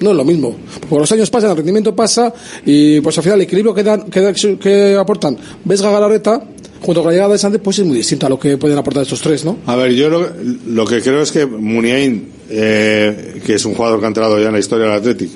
No 0.01 0.11
es 0.11 0.15
lo 0.15 0.25
mismo. 0.25 0.55
Porque 0.81 0.99
los 0.99 1.11
años 1.11 1.29
pasan, 1.31 1.51
el 1.51 1.57
rendimiento 1.57 1.95
pasa 1.95 2.31
y 2.65 3.01
pues 3.01 3.17
al 3.17 3.23
final 3.23 3.39
el 3.39 3.45
equilibrio 3.45 3.73
que, 3.73 3.81
dan, 3.81 4.03
que, 4.03 4.57
que 4.61 4.95
aportan 4.95 5.37
Vesga 5.63 5.89
Galarreta 5.89 6.43
junto 6.81 7.01
con 7.01 7.11
la 7.11 7.13
llegada 7.13 7.33
de 7.33 7.39
Sánchez 7.39 7.61
pues 7.63 7.79
es 7.79 7.85
muy 7.85 7.97
distinto 7.97 8.25
a 8.25 8.29
lo 8.29 8.39
que 8.39 8.57
pueden 8.57 8.77
aportar 8.77 9.03
estos 9.03 9.21
tres, 9.21 9.43
¿no? 9.45 9.57
A 9.65 9.75
ver, 9.75 9.93
yo 9.93 10.09
lo, 10.09 10.29
lo 10.67 10.85
que 10.85 11.01
creo 11.01 11.21
es 11.21 11.31
que 11.31 11.45
Muniain, 11.45 12.29
eh, 12.49 13.41
que 13.45 13.55
es 13.55 13.65
un 13.65 13.75
jugador 13.75 13.99
que 13.99 14.05
ha 14.05 14.09
entrado 14.09 14.39
ya 14.39 14.47
en 14.47 14.53
la 14.53 14.59
historia 14.59 14.85
del 14.85 14.95
Athletic, 14.95 15.29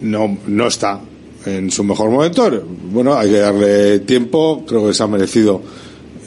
no, 0.00 0.38
no 0.46 0.66
está 0.66 1.00
en 1.46 1.70
su 1.70 1.84
mejor 1.84 2.10
momento. 2.10 2.50
Bueno, 2.90 3.14
hay 3.14 3.30
que 3.30 3.38
darle 3.38 3.98
tiempo, 4.00 4.64
creo 4.66 4.86
que 4.86 4.94
se 4.94 5.02
ha 5.02 5.06
merecido 5.06 5.62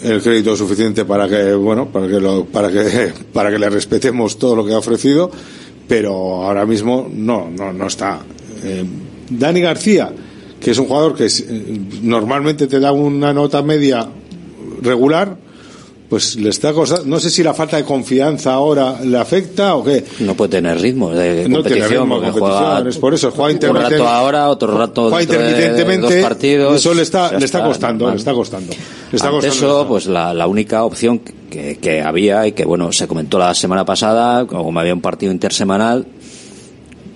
el 0.04 0.22
crédito 0.22 0.56
suficiente 0.56 1.06
para 1.06 1.28
que 1.28 1.54
bueno 1.54 1.92
para 1.92 2.08
que 2.08 2.20
lo, 2.20 2.46
para 2.46 2.72
que 2.72 3.14
para 3.34 3.52
que 3.52 3.60
le 3.60 3.70
respetemos 3.70 4.38
todo 4.38 4.56
lo 4.56 4.66
que 4.66 4.74
ha 4.74 4.78
ofrecido 4.78 5.32
pero 5.88 6.44
ahora 6.44 6.66
mismo 6.66 7.10
no 7.12 7.50
no 7.50 7.74
no 7.74 7.88
está 7.88 8.20
Eh, 8.64 8.84
Dani 9.30 9.62
García 9.62 10.12
que 10.60 10.72
es 10.72 10.78
un 10.80 10.88
jugador 10.88 11.16
que 11.16 11.26
eh, 11.26 11.80
normalmente 12.02 12.66
te 12.66 12.80
da 12.80 12.92
una 12.92 13.34
nota 13.34 13.62
media 13.62 14.08
regular 14.82 15.36
pues 16.10 16.38
le 16.38 16.50
está 16.50 16.72
costando 16.72 17.04
no 17.06 17.20
sé 17.20 17.30
si 17.30 17.44
la 17.44 17.54
falta 17.54 17.76
de 17.76 17.84
confianza 17.84 18.54
ahora 18.54 18.98
le 19.04 19.18
afecta 19.18 19.76
o 19.76 19.84
qué 19.84 20.06
No 20.22 20.36
puede 20.36 20.52
tener 20.52 20.80
ritmo 20.80 21.10
de 21.12 21.50
no 21.50 21.62
tiene 21.62 21.86
ritmo 21.86 22.16
de 22.22 22.32
competición 22.32 22.54
juega 22.54 22.90
es 22.90 22.98
por 22.98 23.14
eso 23.14 23.32
juega 23.32 23.54
un 23.54 23.60
rato 23.62 23.68
intermitente- 23.74 24.08
ahora, 24.08 24.50
otro 24.50 24.78
rato 24.78 25.10
juega 25.10 25.18
dentro 25.20 25.38
de 25.42 25.50
intermitentemente 25.50 26.16
dos 26.22 26.24
partidos. 26.30 26.76
eso 26.78 26.94
le 26.94 27.02
está 27.02 27.38
le 27.38 27.44
está 27.46 27.62
costando 27.62 28.10
le 28.10 28.16
está 28.16 28.34
costando 28.34 28.72
le 28.72 29.16
está 29.16 29.28
Ante 29.28 29.48
costando 29.48 29.68
eso, 29.68 29.88
pues 29.90 30.06
la, 30.08 30.34
la 30.34 30.48
única 30.48 30.86
opción 30.86 31.20
que, 31.50 31.78
que 31.78 32.02
había 32.02 32.48
y 32.48 32.54
que 32.54 32.64
bueno 32.64 32.92
se 32.94 33.06
comentó 33.08 33.38
la 33.38 33.54
semana 33.54 33.84
pasada, 33.84 34.46
como 34.48 34.80
había 34.80 34.94
un 34.94 35.02
partido 35.02 35.34
intersemanal, 35.34 36.06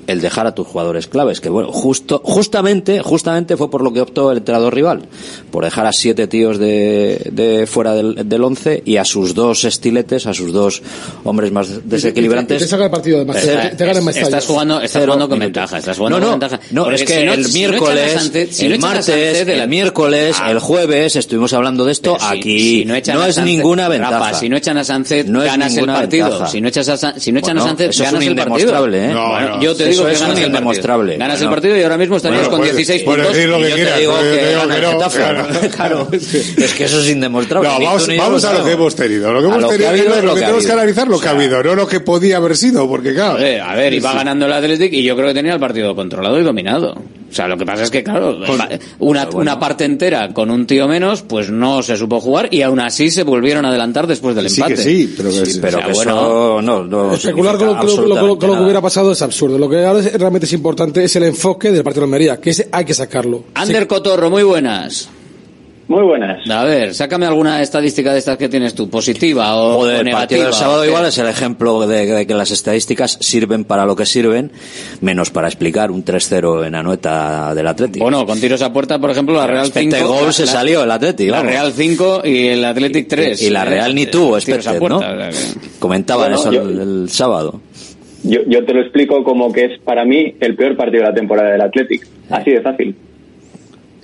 el 0.07 0.21
dejar 0.21 0.47
a 0.47 0.55
tus 0.55 0.67
jugadores 0.67 1.07
claves, 1.07 1.39
que 1.41 1.49
bueno, 1.49 1.71
justo, 1.71 2.21
justamente, 2.23 3.01
justamente 3.01 3.57
fue 3.57 3.69
por 3.69 3.81
lo 3.81 3.93
que 3.93 4.01
optó 4.01 4.31
el 4.31 4.39
entrenador 4.39 4.73
rival, 4.73 5.03
por 5.51 5.63
dejar 5.63 5.85
a 5.85 5.93
siete 5.93 6.27
tíos 6.27 6.57
de, 6.57 7.29
de 7.31 7.67
fuera 7.67 7.93
del, 7.93 8.27
del 8.27 8.43
once 8.43 8.81
y 8.85 8.97
a 8.97 9.05
sus 9.05 9.33
dos 9.33 9.63
estiletes, 9.63 10.25
a 10.27 10.33
sus 10.33 10.51
dos 10.53 10.81
hombres 11.23 11.51
más 11.51 11.87
desequilibrantes. 11.89 12.57
Y 12.61 12.63
te 12.65 12.69
saca 12.69 12.85
el 12.85 12.91
partido, 12.91 13.17
además. 13.17 13.37
Eh, 13.43 13.57
te, 13.71 13.75
te 13.77 13.85
gana 13.85 13.99
en 13.99 14.05
más 14.05 14.15
Estás 14.15 14.29
fallos. 14.31 14.45
jugando, 14.47 14.75
estás 14.77 14.91
Cero 14.91 15.05
jugando 15.05 15.29
con 15.29 15.39
minutos. 15.39 15.61
ventaja. 15.61 15.77
Estás 15.77 15.97
jugando 15.97 16.19
no, 16.19 16.25
con 16.25 16.31
no, 16.39 16.39
ventaja. 16.39 16.61
no, 16.71 16.83
Porque 16.83 16.95
es 16.95 17.03
que 17.03 17.19
si 17.19 17.25
no- 17.25 17.33
el 17.33 17.45
si 17.45 17.53
miércoles, 17.59 18.31
si 18.51 18.65
el 18.65 18.79
martes, 18.79 19.05
de 19.45 19.61
el 19.63 19.69
miércoles, 19.69 20.37
Ah. 20.39 20.51
el 20.51 20.59
jueves 20.59 21.15
estuvimos 21.15 21.53
hablando 21.53 21.85
de 21.85 21.91
esto 21.91 22.17
aquí. 22.21 22.79
si 22.81 22.85
no, 22.85 22.95
echan 22.95 23.15
no 23.15 23.21
a 23.23 23.27
es 23.29 23.37
ninguna 23.39 23.83
Rafa, 23.87 23.89
ventaja. 24.09 24.33
si 24.35 24.49
no 24.49 24.57
echan 24.57 24.77
a 24.77 24.83
Sánchez, 24.83 25.27
No 25.27 25.41
es 25.43 25.47
ganas 25.51 25.75
el 25.77 25.85
partido. 25.85 26.29
ventaja. 26.29 26.47
Si 26.51 26.61
no, 26.61 26.67
echas 26.67 26.89
a, 27.03 27.19
si 27.19 27.31
no 27.31 27.39
echan 27.39 27.55
Bueno, 27.55 27.63
a 27.63 27.67
Sánchez, 27.67 27.89
eso 27.89 28.03
es 28.03 28.11
ganas 28.11 28.21
un 28.23 28.27
el 28.29 28.35
partido. 28.35 28.57
indemostrable, 28.59 29.05
¿eh? 29.05 29.13
No, 29.13 29.29
Bueno, 29.29 29.49
no. 29.57 29.61
yo 29.61 29.75
te 29.75 29.89
Eso 29.89 30.00
digo 30.01 30.07
que 30.07 30.13
es 30.13 30.19
ganas 30.21 30.37
el 30.39 30.51
partido. 30.51 31.17
Ganas 31.17 31.39
Bueno. 31.39 31.43
el 31.43 31.55
partido 31.55 31.77
y 31.77 31.83
ahora 31.83 31.97
mismo 31.97 32.15
estarías 32.17 32.39
Bueno, 32.41 32.49
con 32.51 32.59
puedes- 32.59 32.75
16 32.75 33.03
puedes 33.03 33.25
puntos. 33.25 33.35
decir 33.35 33.49
lo 33.49 33.59
y 33.59 33.63
que 33.63 33.69
yo 33.69 33.75
quieras, 33.75 33.93
te 33.95 33.99
digo 34.01 34.13
que 34.19 34.47
digo 34.47 34.59
gana 34.61 34.75
que 34.75 34.81
el 34.85 34.91
Getafe. 34.91 35.17
claro. 35.17 35.47
Claro. 35.75 36.07
Es 36.11 36.73
que 36.73 36.83
eso 36.85 36.99
es 37.01 37.09
indemostrable. 37.09 37.69
Vamos, 37.69 38.43
a 38.45 38.53
lo 38.53 38.63
que 38.65 38.71
hemos 38.71 38.95
tenido. 38.95 39.31
Lo 39.33 39.41
que 39.41 39.47
hemos 39.47 39.69
tenido 39.69 39.91
lo, 39.91 39.95
que 39.95 40.01
tenemos 40.03 40.35
que 40.39 40.45
habido. 40.45 40.73
analizar 40.73 41.07
lo 41.07 41.19
que 41.19 41.27
ha 41.27 41.31
habido, 41.31 41.63
no 41.63 41.75
lo 41.75 41.87
que 41.87 41.99
podía 41.99 42.37
haber 42.37 42.55
sido, 42.57 42.87
porque 42.87 43.13
claro. 43.13 43.37
A 43.37 43.41
ver, 43.41 43.61
a 43.61 43.75
ver, 43.75 43.93
iba 43.93 44.13
ganando 44.13 44.45
el 44.45 44.53
Athletic 44.53 44.93
y 44.93 45.03
yo 45.03 45.15
creo 45.15 45.29
que 45.29 45.33
tenía 45.33 45.53
el 45.53 45.59
partido 45.59 45.95
controlado 45.95 46.39
y 46.39 46.43
dominado. 46.43 46.95
O 47.31 47.33
sea, 47.33 47.47
lo 47.47 47.57
que 47.57 47.65
pasa 47.65 47.83
es 47.83 47.89
que, 47.89 48.03
claro, 48.03 48.37
va- 48.41 48.67
una, 48.99 49.29
una 49.33 49.57
parte 49.59 49.85
entera 49.85 50.33
con 50.33 50.51
un 50.51 50.67
tío 50.67 50.85
menos, 50.87 51.21
pues 51.21 51.49
no 51.49 51.81
se 51.81 51.95
supo 51.95 52.19
jugar 52.19 52.49
y 52.51 52.61
aún 52.61 52.81
así 52.81 53.09
se 53.09 53.23
volvieron 53.23 53.63
a 53.65 53.69
adelantar 53.69 54.05
después 54.05 54.35
del 54.35 54.49
Sí 54.49 54.61
que 54.61 54.73
empate. 54.73 54.83
sí, 54.83 55.13
pero 55.15 55.29
que 55.29 55.45
Sí, 55.45 55.59
pero 55.61 55.77
O 55.77 55.79
sea, 55.81 55.87
que 55.87 55.93
bueno, 55.93 56.11
eso 56.11 56.61
no, 56.61 56.83
no 56.83 57.13
Especular 57.13 57.57
con 57.57 57.67
lo, 57.67 57.73
significa 57.73 57.79
con 57.79 57.87
lo- 57.87 57.95
con 57.95 58.09
lo- 58.09 58.17
con 58.17 58.19
lo 58.19 58.31
absolutamente 58.33 58.57
que 58.57 58.63
hubiera 58.63 58.81
pasado 58.81 59.11
es 59.13 59.21
absurdo. 59.21 59.57
Lo 59.57 59.69
que 59.69 59.85
ahora 59.85 59.99
es- 60.01 60.13
realmente 60.13 60.45
es 60.45 60.53
importante 60.53 61.03
es 61.05 61.15
el 61.15 61.23
enfoque 61.23 61.71
del 61.71 61.83
partido 61.83 62.01
de 62.01 62.05
Almería, 62.07 62.41
que 62.41 62.49
ese 62.49 62.67
hay 62.71 62.83
que 62.83 62.93
sacarlo. 62.93 63.45
Ander 63.53 63.87
Cotorro, 63.87 64.29
muy 64.29 64.43
buenas. 64.43 65.09
Muy 65.91 66.03
buenas. 66.03 66.49
A 66.49 66.63
ver, 66.63 66.93
sácame 66.93 67.25
alguna 67.25 67.61
estadística 67.61 68.13
de 68.13 68.19
estas 68.19 68.37
que 68.37 68.47
tienes 68.47 68.73
tú, 68.73 68.89
positiva 68.89 69.55
o, 69.57 69.75
Joder, 69.75 69.95
o 69.95 69.99
el 69.99 70.05
negativa. 70.05 70.19
partido 70.19 70.43
del 70.45 70.53
sábado 70.53 70.85
igual 70.85 71.05
es 71.05 71.17
el 71.17 71.27
ejemplo 71.27 71.85
de, 71.85 72.05
de 72.05 72.25
que 72.25 72.33
las 72.33 72.49
estadísticas 72.51 73.17
sirven 73.19 73.65
para 73.65 73.85
lo 73.85 73.93
que 73.97 74.05
sirven, 74.05 74.51
menos 75.01 75.31
para 75.31 75.47
explicar 75.49 75.91
un 75.91 76.05
3-0 76.05 76.65
en 76.65 76.75
Anoeta 76.75 77.53
del 77.53 77.67
Atlético. 77.67 78.05
Bueno, 78.05 78.25
con 78.25 78.39
tiros 78.39 78.61
a 78.61 78.71
puerta, 78.71 78.99
por 78.99 79.09
ejemplo, 79.11 79.35
la 79.35 79.47
Real 79.47 79.65
5. 79.69 79.79
Este 79.95 80.07
gol 80.07 80.31
se 80.31 80.47
salió 80.47 80.83
el 80.83 80.91
Atlético. 80.91 81.31
La 81.31 81.37
vamos. 81.39 81.51
Real 81.51 81.73
5 81.73 82.21
y 82.23 82.47
el 82.47 82.63
Athletic 82.63 83.07
3. 83.09 83.41
Y 83.41 83.49
la 83.49 83.65
Real 83.65 83.93
ni 83.93 84.05
tuvo 84.05 84.29
puerta. 84.39 84.73
¿no? 84.79 84.97
o 84.97 84.99
sea 85.01 85.29
que- 85.29 85.35
Comentaban 85.79 86.31
Bueno, 86.31 86.39
eso 86.41 86.51
yo- 86.53 86.61
el, 86.61 86.79
el 87.03 87.09
sábado. 87.09 87.59
Yo, 88.23 88.39
yo 88.47 88.63
te 88.65 88.73
lo 88.73 88.81
explico 88.81 89.23
como 89.25 89.51
que 89.51 89.65
es 89.65 89.79
para 89.81 90.05
mí 90.05 90.35
el 90.39 90.55
peor 90.55 90.77
partido 90.77 91.03
de 91.03 91.09
la 91.09 91.15
temporada 91.15 91.51
del 91.51 91.61
Athletic. 91.61 92.07
Así 92.29 92.51
de 92.51 92.61
fácil. 92.61 92.95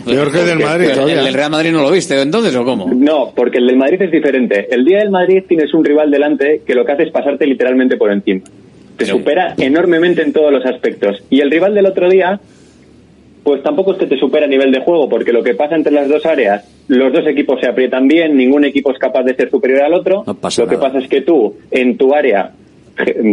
Peor 0.07 0.31
que 0.31 0.39
el 0.39 0.45
del 0.45 0.59
Madrid 0.59 0.87
todavía. 0.93 1.19
¿El 1.19 1.25
del 1.25 1.33
Real 1.33 1.51
Madrid 1.51 1.71
no 1.71 1.81
lo 1.81 1.91
viste 1.91 2.19
entonces 2.21 2.55
o 2.55 2.63
cómo? 2.63 2.89
No, 2.93 3.31
porque 3.35 3.57
el 3.59 3.67
del 3.67 3.77
Madrid 3.77 4.01
es 4.01 4.11
diferente. 4.11 4.67
El 4.73 4.85
día 4.85 4.99
del 4.99 5.09
Madrid 5.11 5.43
tienes 5.47 5.73
un 5.73 5.83
rival 5.85 6.09
delante 6.11 6.61
que 6.65 6.75
lo 6.75 6.85
que 6.85 6.91
hace 6.93 7.03
es 7.03 7.11
pasarte 7.11 7.45
literalmente 7.45 7.97
por 7.97 8.11
encima. 8.11 8.41
Te 8.97 9.05
Pero- 9.05 9.17
supera 9.17 9.53
enormemente 9.57 10.21
en 10.23 10.33
todos 10.33 10.51
los 10.51 10.65
aspectos. 10.65 11.23
Y 11.29 11.41
el 11.41 11.51
rival 11.51 11.75
del 11.75 11.85
otro 11.85 12.09
día, 12.09 12.39
pues 13.43 13.61
tampoco 13.63 13.93
es 13.93 13.97
que 13.99 14.07
te 14.07 14.17
supera 14.17 14.45
a 14.45 14.49
nivel 14.49 14.71
de 14.71 14.79
juego, 14.81 15.07
porque 15.07 15.31
lo 15.31 15.43
que 15.43 15.53
pasa 15.53 15.75
entre 15.75 15.93
las 15.93 16.09
dos 16.09 16.25
áreas, 16.25 16.65
los 16.87 17.13
dos 17.13 17.25
equipos 17.27 17.59
se 17.61 17.67
aprietan 17.67 18.07
bien, 18.07 18.35
ningún 18.35 18.65
equipo 18.65 18.91
es 18.91 18.97
capaz 18.97 19.23
de 19.23 19.35
ser 19.35 19.49
superior 19.49 19.83
al 19.83 19.93
otro. 19.93 20.23
No 20.25 20.33
pasa 20.33 20.63
lo 20.63 20.67
que 20.67 20.75
nada. 20.75 20.87
pasa 20.87 20.99
es 20.99 21.09
que 21.09 21.21
tú, 21.21 21.55
en 21.71 21.97
tu 21.97 22.13
área, 22.13 22.51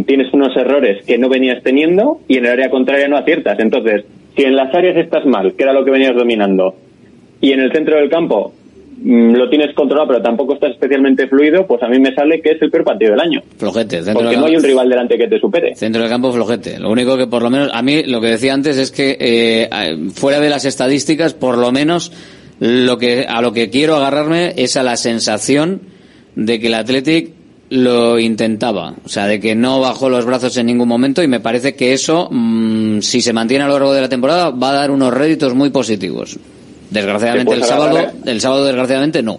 tienes 0.07 0.33
unos 0.35 0.55
errores 0.57 1.05
que 1.07 1.17
no 1.17 1.29
venías 1.31 1.63
teniendo 1.63 2.21
y 2.29 2.37
en 2.37 2.45
el 2.45 2.53
área 2.53 2.69
contraria 2.71 3.09
no 3.09 3.17
aciertas. 3.17 3.59
Entonces, 3.59 4.05
si 4.37 4.43
en 4.43 4.57
las 4.57 4.75
áreas 4.75 4.97
estás 4.97 5.25
mal, 5.27 5.55
que 5.55 5.63
era 5.63 5.73
lo 5.73 5.85
que 5.85 5.91
venías 5.91 6.15
dominando, 6.15 6.75
y 7.41 7.53
en 7.53 7.61
el 7.61 7.73
centro 7.73 7.97
del 7.97 8.09
campo 8.09 8.53
mm, 9.03 9.35
lo 9.35 9.49
tienes 9.49 9.75
controlado, 9.75 10.09
pero 10.09 10.23
tampoco 10.23 10.55
estás 10.55 10.73
especialmente 10.73 11.27
fluido, 11.29 11.67
pues 11.67 11.83
a 11.83 11.89
mí 11.89 11.99
me 11.99 12.15
sale 12.15 12.41
que 12.41 12.53
es 12.53 12.63
el 12.63 12.71
peor 12.71 12.85
partido 12.85 13.13
del 13.13 13.21
año. 13.21 13.43
Flojete. 13.57 13.97
Centro 13.99 14.15
Porque 14.15 14.31
del 14.31 14.41
no 14.41 14.47
hay 14.47 14.57
un 14.57 14.63
rival 14.63 14.89
delante 14.89 15.19
que 15.19 15.29
te 15.29 15.39
supere. 15.39 15.75
Centro 15.75 16.03
del 16.03 16.11
campo 16.11 16.33
flojete. 16.33 16.79
Lo 16.79 16.91
único 16.91 17.17
que 17.17 17.27
por 17.27 17.43
lo 17.43 17.51
menos, 17.51 17.71
a 17.73 17.83
mí 17.83 18.03
lo 18.05 18.21
que 18.21 18.29
decía 18.29 18.55
antes 18.55 18.79
es 18.79 18.91
que 18.91 19.17
eh, 19.21 19.69
fuera 20.15 20.41
de 20.41 20.49
las 20.49 20.65
estadísticas, 20.65 21.35
por 21.35 21.59
lo 21.59 21.71
menos 21.71 22.13
lo 22.61 22.99
que 22.99 23.27
a 23.29 23.43
lo 23.43 23.53
que 23.53 23.69
quiero 23.69 23.97
agarrarme 23.97 24.55
es 24.57 24.77
a 24.77 24.83
la 24.83 24.97
sensación 24.97 25.81
de 26.37 26.61
que 26.61 26.69
el 26.69 26.75
Athletic 26.75 27.33
lo 27.71 28.19
intentaba, 28.19 28.95
o 29.05 29.09
sea, 29.09 29.27
de 29.27 29.41
que 29.41 29.55
no 29.55 29.81
bajó 29.81 30.09
los 30.09 30.25
brazos 30.27 30.57
en 30.59 30.67
ningún 30.67 30.89
momento 30.89 31.23
y 31.23 31.29
me 31.29 31.41
parece 31.41 31.75
que 31.75 31.93
eso, 31.93 32.29
mm, 32.31 33.01
si 33.01 33.21
se 33.21 33.33
mantiene 33.33 33.65
a 33.65 33.67
lo 33.69 33.75
largo 33.75 33.93
de 33.95 34.01
la 34.03 34.09
temporada, 34.09 34.51
va 34.51 34.71
a 34.71 34.75
dar 34.75 34.91
unos 34.91 35.13
réditos 35.13 35.55
muy 35.55 35.71
positivos. 35.71 36.39
Desgraciadamente 36.91 37.51
Te 37.53 37.57
el 37.59 37.65
sábado, 37.65 37.97
agarrar- 37.99 38.15
el 38.27 38.41
sábado 38.41 38.65
desgraciadamente 38.67 39.23
no. 39.23 39.39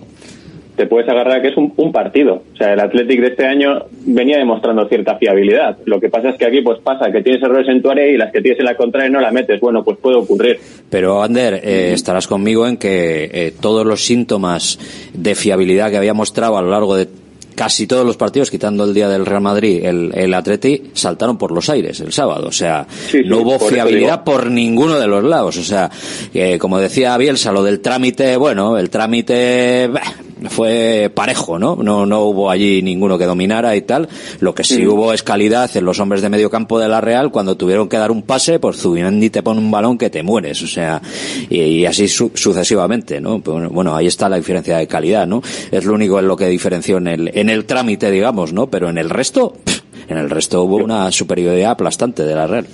Te 0.75 0.87
puedes 0.87 1.07
agarrar 1.07 1.39
a 1.39 1.41
que 1.41 1.47
es 1.49 1.55
un, 1.55 1.71
un 1.77 1.93
partido. 1.93 2.43
O 2.53 2.57
sea, 2.57 2.73
el 2.73 2.79
Athletic 2.81 3.21
de 3.21 3.27
este 3.27 3.45
año 3.45 3.85
venía 4.07 4.37
demostrando 4.37 4.85
cierta 4.89 5.15
fiabilidad. 5.15 5.77
Lo 5.85 6.01
que 6.01 6.09
pasa 6.09 6.31
es 6.31 6.35
que 6.37 6.45
aquí 6.45 6.59
pues 6.61 6.79
pasa 6.83 7.09
que 7.13 7.21
tienes 7.21 7.41
errores 7.41 7.69
en 7.69 7.81
tu 7.81 7.89
área 7.89 8.05
y 8.07 8.17
las 8.17 8.29
que 8.33 8.41
tienes 8.41 8.59
en 8.59 8.65
la 8.65 8.75
contraria 8.75 9.09
no 9.09 9.21
la 9.21 9.31
metes. 9.31 9.61
Bueno, 9.61 9.85
pues 9.85 9.97
puede 9.99 10.17
ocurrir. 10.17 10.59
Pero, 10.89 11.23
Ander, 11.23 11.61
eh, 11.63 11.93
estarás 11.93 12.27
conmigo 12.27 12.67
en 12.67 12.75
que 12.75 13.29
eh, 13.31 13.53
todos 13.61 13.85
los 13.85 14.03
síntomas 14.03 14.77
de 15.13 15.33
fiabilidad 15.35 15.91
que 15.91 15.97
había 15.97 16.13
mostrado 16.13 16.57
a 16.57 16.61
lo 16.61 16.71
largo 16.71 16.97
de 16.97 17.07
casi 17.55 17.87
todos 17.87 18.05
los 18.05 18.17
partidos, 18.17 18.51
quitando 18.51 18.83
el 18.83 18.93
día 18.93 19.09
del 19.09 19.25
Real 19.25 19.41
Madrid, 19.41 19.83
el, 19.83 20.11
el 20.13 20.33
Atleti, 20.33 20.91
saltaron 20.93 21.37
por 21.37 21.51
los 21.51 21.69
aires 21.69 21.99
el 22.01 22.11
sábado. 22.11 22.47
O 22.47 22.51
sea, 22.51 22.85
sí, 23.09 23.21
no 23.25 23.39
hubo 23.39 23.57
por 23.57 23.71
fiabilidad 23.71 24.23
por 24.23 24.51
ninguno 24.51 24.99
de 24.99 25.07
los 25.07 25.23
lados. 25.23 25.57
O 25.57 25.63
sea, 25.63 25.89
eh, 26.33 26.57
como 26.59 26.79
decía 26.79 27.17
Bielsa, 27.17 27.51
lo 27.51 27.63
del 27.63 27.79
trámite, 27.79 28.37
bueno, 28.37 28.77
el 28.77 28.89
trámite 28.89 29.87
bah, 29.91 30.01
fue 30.49 31.11
parejo, 31.13 31.59
¿no? 31.59 31.75
¿no? 31.81 32.05
No 32.05 32.21
hubo 32.23 32.49
allí 32.49 32.81
ninguno 32.81 33.17
que 33.17 33.25
dominara 33.25 33.75
y 33.75 33.81
tal. 33.81 34.07
Lo 34.39 34.53
que 34.55 34.63
sí 34.63 34.85
hubo 34.87 35.13
es 35.13 35.23
calidad 35.23 35.69
en 35.75 35.85
los 35.85 35.99
hombres 35.99 36.21
de 36.21 36.29
medio 36.29 36.49
campo 36.49 36.79
de 36.79 36.87
la 36.87 37.01
Real 37.01 37.31
cuando 37.31 37.55
tuvieron 37.57 37.89
que 37.89 37.97
dar 37.97 38.11
un 38.11 38.23
pase, 38.23 38.59
pues 38.59 38.77
Zubimendi 38.77 39.29
te 39.29 39.43
pone 39.43 39.59
un 39.59 39.71
balón 39.71 39.97
que 39.97 40.09
te 40.09 40.23
mueres, 40.23 40.61
o 40.63 40.67
sea, 40.67 41.01
y, 41.49 41.59
y 41.61 41.85
así 41.85 42.07
su- 42.07 42.31
sucesivamente, 42.33 43.19
¿no? 43.21 43.41
Pero 43.41 43.69
Bueno, 43.69 43.95
ahí 43.95 44.07
está 44.07 44.29
la 44.29 44.37
diferencia 44.37 44.77
de 44.77 44.87
calidad, 44.87 45.27
¿no? 45.27 45.41
Es 45.71 45.85
lo 45.85 45.93
único 45.93 46.19
en 46.19 46.27
lo 46.27 46.35
que 46.35 46.47
diferenció 46.47 46.97
en 46.97 47.07
el, 47.07 47.31
en 47.33 47.49
el 47.49 47.65
trámite, 47.65 48.11
digamos, 48.11 48.53
¿no? 48.53 48.67
Pero 48.69 48.89
en 48.89 48.97
el 48.97 49.09
resto, 49.09 49.53
pff, 49.63 49.81
en 50.09 50.17
el 50.17 50.29
resto 50.29 50.63
hubo 50.63 50.77
una 50.77 51.11
superioridad 51.11 51.71
aplastante 51.71 52.23
de 52.23 52.35
la 52.35 52.47
Real. 52.47 52.65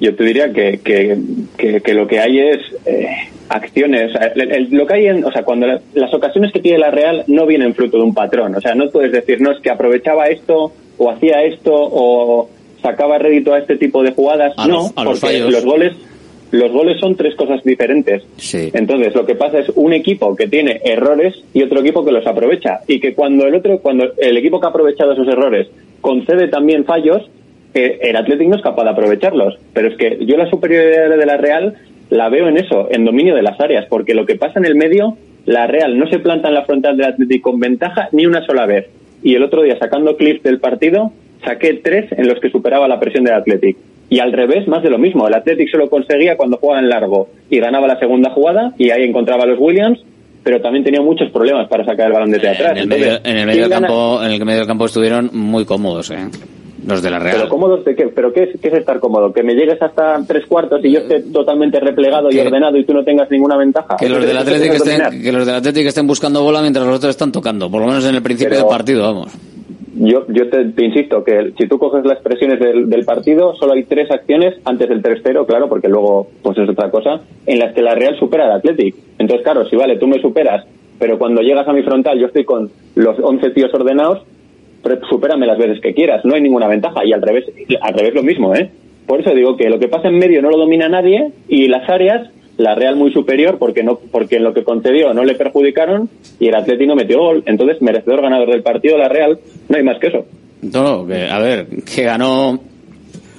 Yo 0.00 0.14
te 0.16 0.24
diría 0.24 0.52
que, 0.52 0.80
que, 0.82 1.16
que, 1.56 1.80
que 1.80 1.94
lo 1.94 2.06
que 2.06 2.18
hay 2.20 2.38
es 2.38 2.58
eh, 2.84 3.06
acciones. 3.48 4.10
O 4.14 4.18
sea, 4.18 4.26
el- 4.34 4.52
el- 4.52 4.68
lo 4.70 4.86
que 4.86 4.94
hay 4.94 5.06
en, 5.06 5.24
o 5.24 5.30
sea, 5.32 5.42
cuando 5.44 5.66
la- 5.66 5.80
las 5.94 6.12
ocasiones 6.14 6.52
que 6.52 6.60
tiene 6.60 6.78
la 6.78 6.90
Real 6.90 7.24
no 7.26 7.46
vienen 7.46 7.74
fruto 7.74 7.98
de 7.98 8.02
un 8.04 8.14
patrón. 8.14 8.54
O 8.54 8.60
sea, 8.60 8.74
no 8.74 8.88
puedes 8.90 9.12
decir, 9.12 9.40
no, 9.40 9.50
es 9.52 9.60
que 9.60 9.70
aprovechaba 9.70 10.26
esto 10.26 10.72
o 10.98 11.10
hacía 11.10 11.42
esto 11.44 11.72
o 11.74 12.48
sacaba 12.82 13.18
rédito 13.18 13.54
a 13.54 13.58
este 13.58 13.76
tipo 13.76 14.02
de 14.02 14.12
jugadas. 14.12 14.54
A 14.56 14.66
no, 14.66 14.74
los- 14.76 14.92
a 14.96 15.04
los 15.04 15.20
porque 15.20 15.36
fallos. 15.38 15.52
los 15.52 15.64
goles 15.64 15.92
los 16.50 16.70
goles 16.70 17.00
son 17.00 17.16
tres 17.16 17.34
cosas 17.34 17.64
diferentes. 17.64 18.22
Sí. 18.36 18.70
Entonces, 18.74 19.12
lo 19.12 19.26
que 19.26 19.34
pasa 19.34 19.58
es 19.58 19.70
un 19.74 19.92
equipo 19.92 20.36
que 20.36 20.46
tiene 20.46 20.80
errores 20.84 21.34
y 21.52 21.64
otro 21.64 21.80
equipo 21.80 22.04
que 22.04 22.12
los 22.12 22.24
aprovecha. 22.28 22.78
Y 22.86 23.00
que 23.00 23.12
cuando 23.12 23.44
el 23.48 23.56
otro, 23.56 23.80
cuando 23.80 24.12
el 24.18 24.36
equipo 24.36 24.60
que 24.60 24.66
ha 24.66 24.70
aprovechado 24.70 25.14
esos 25.14 25.26
errores 25.26 25.66
concede 26.00 26.46
también 26.46 26.84
fallos, 26.84 27.28
eh, 27.72 27.98
el 28.02 28.14
Athletic 28.14 28.46
no 28.48 28.54
es 28.54 28.62
capaz 28.62 28.84
de 28.84 28.90
aprovecharlos. 28.90 29.58
Pero 29.72 29.88
es 29.88 29.96
que 29.96 30.24
yo 30.26 30.36
la 30.36 30.48
superioridad 30.48 31.16
de 31.18 31.26
la 31.26 31.36
Real 31.38 31.74
la 32.14 32.28
veo 32.28 32.46
en 32.46 32.56
eso, 32.56 32.86
en 32.92 33.04
dominio 33.04 33.34
de 33.34 33.42
las 33.42 33.60
áreas, 33.60 33.86
porque 33.88 34.14
lo 34.14 34.24
que 34.24 34.36
pasa 34.36 34.60
en 34.60 34.66
el 34.66 34.76
medio, 34.76 35.16
la 35.46 35.66
Real 35.66 35.98
no 35.98 36.06
se 36.06 36.20
planta 36.20 36.46
en 36.46 36.54
la 36.54 36.64
frontal 36.64 36.96
del 36.96 37.06
Athletic 37.06 37.42
con 37.42 37.58
ventaja 37.58 38.08
ni 38.12 38.24
una 38.24 38.46
sola 38.46 38.66
vez. 38.66 38.86
Y 39.24 39.34
el 39.34 39.42
otro 39.42 39.62
día, 39.62 39.76
sacando 39.80 40.16
clips 40.16 40.44
del 40.44 40.60
partido, 40.60 41.10
saqué 41.44 41.74
tres 41.82 42.12
en 42.12 42.28
los 42.28 42.38
que 42.38 42.50
superaba 42.50 42.86
la 42.86 43.00
presión 43.00 43.24
del 43.24 43.34
Athletic. 43.34 43.76
Y 44.10 44.20
al 44.20 44.32
revés, 44.32 44.68
más 44.68 44.84
de 44.84 44.90
lo 44.90 44.98
mismo. 44.98 45.26
El 45.26 45.34
Athletic 45.34 45.68
solo 45.70 45.90
conseguía 45.90 46.36
cuando 46.36 46.58
jugaba 46.58 46.78
en 46.78 46.88
largo 46.88 47.30
y 47.50 47.58
ganaba 47.58 47.88
la 47.88 47.98
segunda 47.98 48.30
jugada 48.30 48.74
y 48.78 48.90
ahí 48.90 49.02
encontraba 49.02 49.42
a 49.42 49.46
los 49.46 49.58
Williams 49.58 49.98
pero 50.44 50.60
también 50.60 50.84
tenía 50.84 51.00
muchos 51.00 51.30
problemas 51.30 51.68
para 51.68 51.86
sacar 51.86 52.08
el 52.08 52.12
balón 52.12 52.30
desde 52.30 52.50
atrás. 52.50 52.72
En 52.72 52.76
el 52.76 52.86
medio, 52.86 53.06
Entonces, 53.06 53.32
en 53.32 53.38
el 53.38 53.46
medio 53.46 53.66
campo, 53.70 54.22
en 54.22 54.30
el 54.30 54.44
medio 54.44 54.66
campo 54.66 54.84
estuvieron 54.84 55.30
muy 55.32 55.64
cómodos, 55.64 56.10
¿eh? 56.10 56.28
Los 56.86 57.02
de 57.02 57.10
la 57.10 57.18
Real. 57.18 57.36
Pero 57.36 57.48
cómodos 57.48 57.84
de 57.84 57.94
qué? 57.96 58.08
¿Pero 58.08 58.32
qué 58.32 58.42
es, 58.44 58.60
qué 58.60 58.68
es 58.68 58.74
estar 58.74 59.00
cómodo? 59.00 59.32
¿Que 59.32 59.42
me 59.42 59.54
llegues 59.54 59.80
hasta 59.80 60.20
tres 60.26 60.44
cuartos 60.46 60.84
y 60.84 60.92
yo 60.92 61.00
esté 61.00 61.20
totalmente 61.32 61.80
replegado 61.80 62.28
y 62.30 62.38
ordenado 62.38 62.76
y 62.76 62.84
tú 62.84 62.92
no 62.92 63.04
tengas 63.04 63.30
ninguna 63.30 63.56
ventaja? 63.56 63.96
que 63.96 64.08
los 64.08 64.18
¿Eso- 64.18 64.26
del 64.28 64.36
Atlético 64.38 64.74
es 64.74 64.80
estén, 64.82 65.02
dominar? 65.02 65.22
que 65.22 65.32
los 65.32 65.46
del 65.46 65.54
Atlético 65.54 65.88
estén 65.88 66.06
buscando 66.06 66.42
bola 66.42 66.60
mientras 66.60 66.86
los 66.86 66.96
otros 66.96 67.10
están 67.10 67.32
tocando, 67.32 67.70
por 67.70 67.80
lo 67.80 67.86
menos 67.86 68.04
en 68.06 68.14
el 68.14 68.22
principio 68.22 68.50
Pero- 68.50 68.62
del 68.62 68.68
partido, 68.70 69.02
vamos. 69.02 69.32
Yo, 69.96 70.26
yo 70.28 70.50
te, 70.50 70.64
te 70.72 70.84
insisto 70.86 71.22
que 71.22 71.52
si 71.56 71.68
tú 71.68 71.78
coges 71.78 72.04
las 72.04 72.18
presiones 72.18 72.58
del, 72.58 72.90
del 72.90 73.04
partido, 73.04 73.54
solo 73.54 73.74
hay 73.74 73.84
tres 73.84 74.10
acciones 74.10 74.56
antes 74.64 74.88
del 74.88 75.00
3-0, 75.00 75.46
claro, 75.46 75.68
porque 75.68 75.88
luego 75.88 76.26
pues 76.42 76.58
es 76.58 76.68
otra 76.68 76.90
cosa, 76.90 77.20
en 77.46 77.60
las 77.60 77.72
que 77.74 77.80
la 77.80 77.94
Real 77.94 78.18
supera 78.18 78.46
al 78.46 78.52
Athletic. 78.58 78.96
Entonces, 79.20 79.44
claro, 79.44 79.64
si 79.68 79.76
vale, 79.76 79.96
tú 79.96 80.08
me 80.08 80.20
superas, 80.20 80.64
pero 80.98 81.16
cuando 81.16 81.42
llegas 81.42 81.68
a 81.68 81.72
mi 81.72 81.82
frontal 81.84 82.18
yo 82.18 82.26
estoy 82.26 82.44
con 82.44 82.70
los 82.96 83.16
11 83.20 83.50
tíos 83.50 83.72
ordenados, 83.72 84.22
supérame 85.08 85.46
las 85.46 85.58
veces 85.58 85.80
que 85.80 85.94
quieras, 85.94 86.24
no 86.24 86.34
hay 86.34 86.42
ninguna 86.42 86.68
ventaja. 86.68 87.04
Y 87.04 87.12
al 87.12 87.22
revés, 87.22 87.44
al 87.80 87.94
revés 87.94 88.14
lo 88.14 88.22
mismo, 88.22 88.54
¿eh? 88.54 88.70
Por 89.06 89.20
eso 89.20 89.34
digo 89.34 89.56
que 89.56 89.68
lo 89.68 89.78
que 89.78 89.88
pasa 89.88 90.08
en 90.08 90.18
medio 90.18 90.40
no 90.40 90.50
lo 90.50 90.56
domina 90.56 90.88
nadie 90.88 91.30
y 91.48 91.68
las 91.68 91.88
áreas, 91.88 92.30
la 92.56 92.74
Real 92.74 92.96
muy 92.96 93.12
superior 93.12 93.58
porque 93.58 93.82
no 93.82 93.98
porque 94.10 94.36
en 94.36 94.44
lo 94.44 94.54
que 94.54 94.64
concedió 94.64 95.12
no 95.12 95.24
le 95.24 95.34
perjudicaron 95.34 96.08
y 96.38 96.48
el 96.48 96.54
Atleti 96.54 96.86
no 96.86 96.96
metió 96.96 97.18
gol. 97.18 97.42
Entonces, 97.46 97.82
merecedor 97.82 98.22
ganador 98.22 98.50
del 98.50 98.62
partido, 98.62 98.96
la 98.96 99.08
Real, 99.08 99.38
no 99.68 99.76
hay 99.76 99.82
más 99.82 99.98
que 99.98 100.06
eso. 100.08 100.24
No, 100.62 101.00
a 101.00 101.38
ver, 101.38 101.66
que 101.84 102.02
ganó 102.04 102.58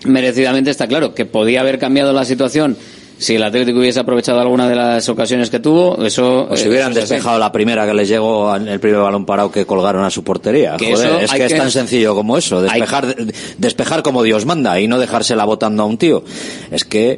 merecidamente 0.06 0.70
está 0.70 0.88
claro, 0.88 1.16
que 1.16 1.26
podía 1.26 1.62
haber 1.62 1.80
cambiado 1.80 2.14
la 2.14 2.26
situación 2.26 2.78
si 3.18 3.36
el 3.36 3.44
Atlético 3.44 3.80
hubiese 3.80 4.00
aprovechado 4.00 4.40
alguna 4.42 4.68
de 4.68 4.76
las 4.76 5.08
ocasiones 5.10 5.50
que 5.50 5.60
tuvo, 5.60 6.04
eso... 6.06 6.48
O 6.50 6.58
si 6.58 6.66
eh, 6.66 6.70
hubieran 6.70 6.92
eso 6.92 7.02
despejado 7.02 7.40
la 7.40 7.52
primera 7.52 7.86
que 7.88 7.94
les 7.94 8.08
llegó 8.10 8.56
en 8.56 8.68
el 8.68 8.80
primer 8.80 9.00
balón 9.00 9.26
parado 9.26 9.52
que 9.52 9.66
colgaron 9.66 10.04
a 10.04 10.10
su 10.10 10.24
portería. 10.24 10.76
Que 10.78 10.94
Joder, 10.94 11.24
es 11.24 11.32
que, 11.32 11.46
es 11.46 11.56
tan 11.56 11.72
sencillo 11.72 12.14
como 12.14 12.38
eso, 12.38 12.58
Hay- 12.60 12.64
despejar, 12.82 13.16
despejar 13.58 14.04
como 14.04 14.22
Dios 14.24 14.46
manda 14.46 14.80
y 14.80 14.88
no 14.88 15.00
dejársela 15.00 15.46
botando 15.46 15.84
a 15.84 15.86
un 15.86 15.98
tío. 15.98 16.24
Es 16.72 16.84
que 16.84 17.18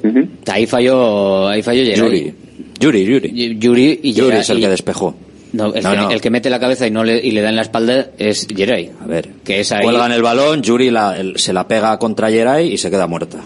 Ahí 0.52 0.65
falló, 0.68 1.48
ahí 1.48 1.61
falló. 1.64 1.84
Yuri, 1.84 2.34
Yuri, 2.80 3.06
Yuri. 3.06 3.57
Yuri 3.60 3.99
y 4.03 4.14
Yuri 4.14 4.38
es 4.38 4.49
el 4.49 4.60
y- 4.60 4.61
que 4.61 4.69
despejó. 4.69 5.15
No, 5.53 5.74
el, 5.74 5.82
No, 5.82 5.91
que, 5.91 5.98
no. 5.98 6.11
el 6.11 6.22
que 6.22 6.30
mete 6.30 6.49
la 6.49 6.60
cabeza 6.60 6.86
y 6.86 6.91
no 6.91 7.03
le, 7.06 7.18
y 7.26 7.32
le 7.32 7.41
da 7.41 7.49
en 7.49 7.56
la 7.56 7.61
espalda 7.61 8.07
es 8.18 8.45
Geray. 8.53 8.91
A 9.02 9.07
ver, 9.07 9.30
Que 9.45 9.61
es 9.61 9.72
ahí. 9.72 9.82
cuelgan 9.82 10.11
el 10.11 10.22
balón, 10.22 10.61
Yuri 10.61 10.91
la- 10.91 11.18
el- 11.18 11.40
se 11.40 11.53
la 11.53 11.68
pega 11.68 11.98
contra 11.98 12.30
Yeray 12.30 12.74
y 12.74 12.78
se 12.78 12.91
queda 12.91 13.07
muerta. 13.07 13.40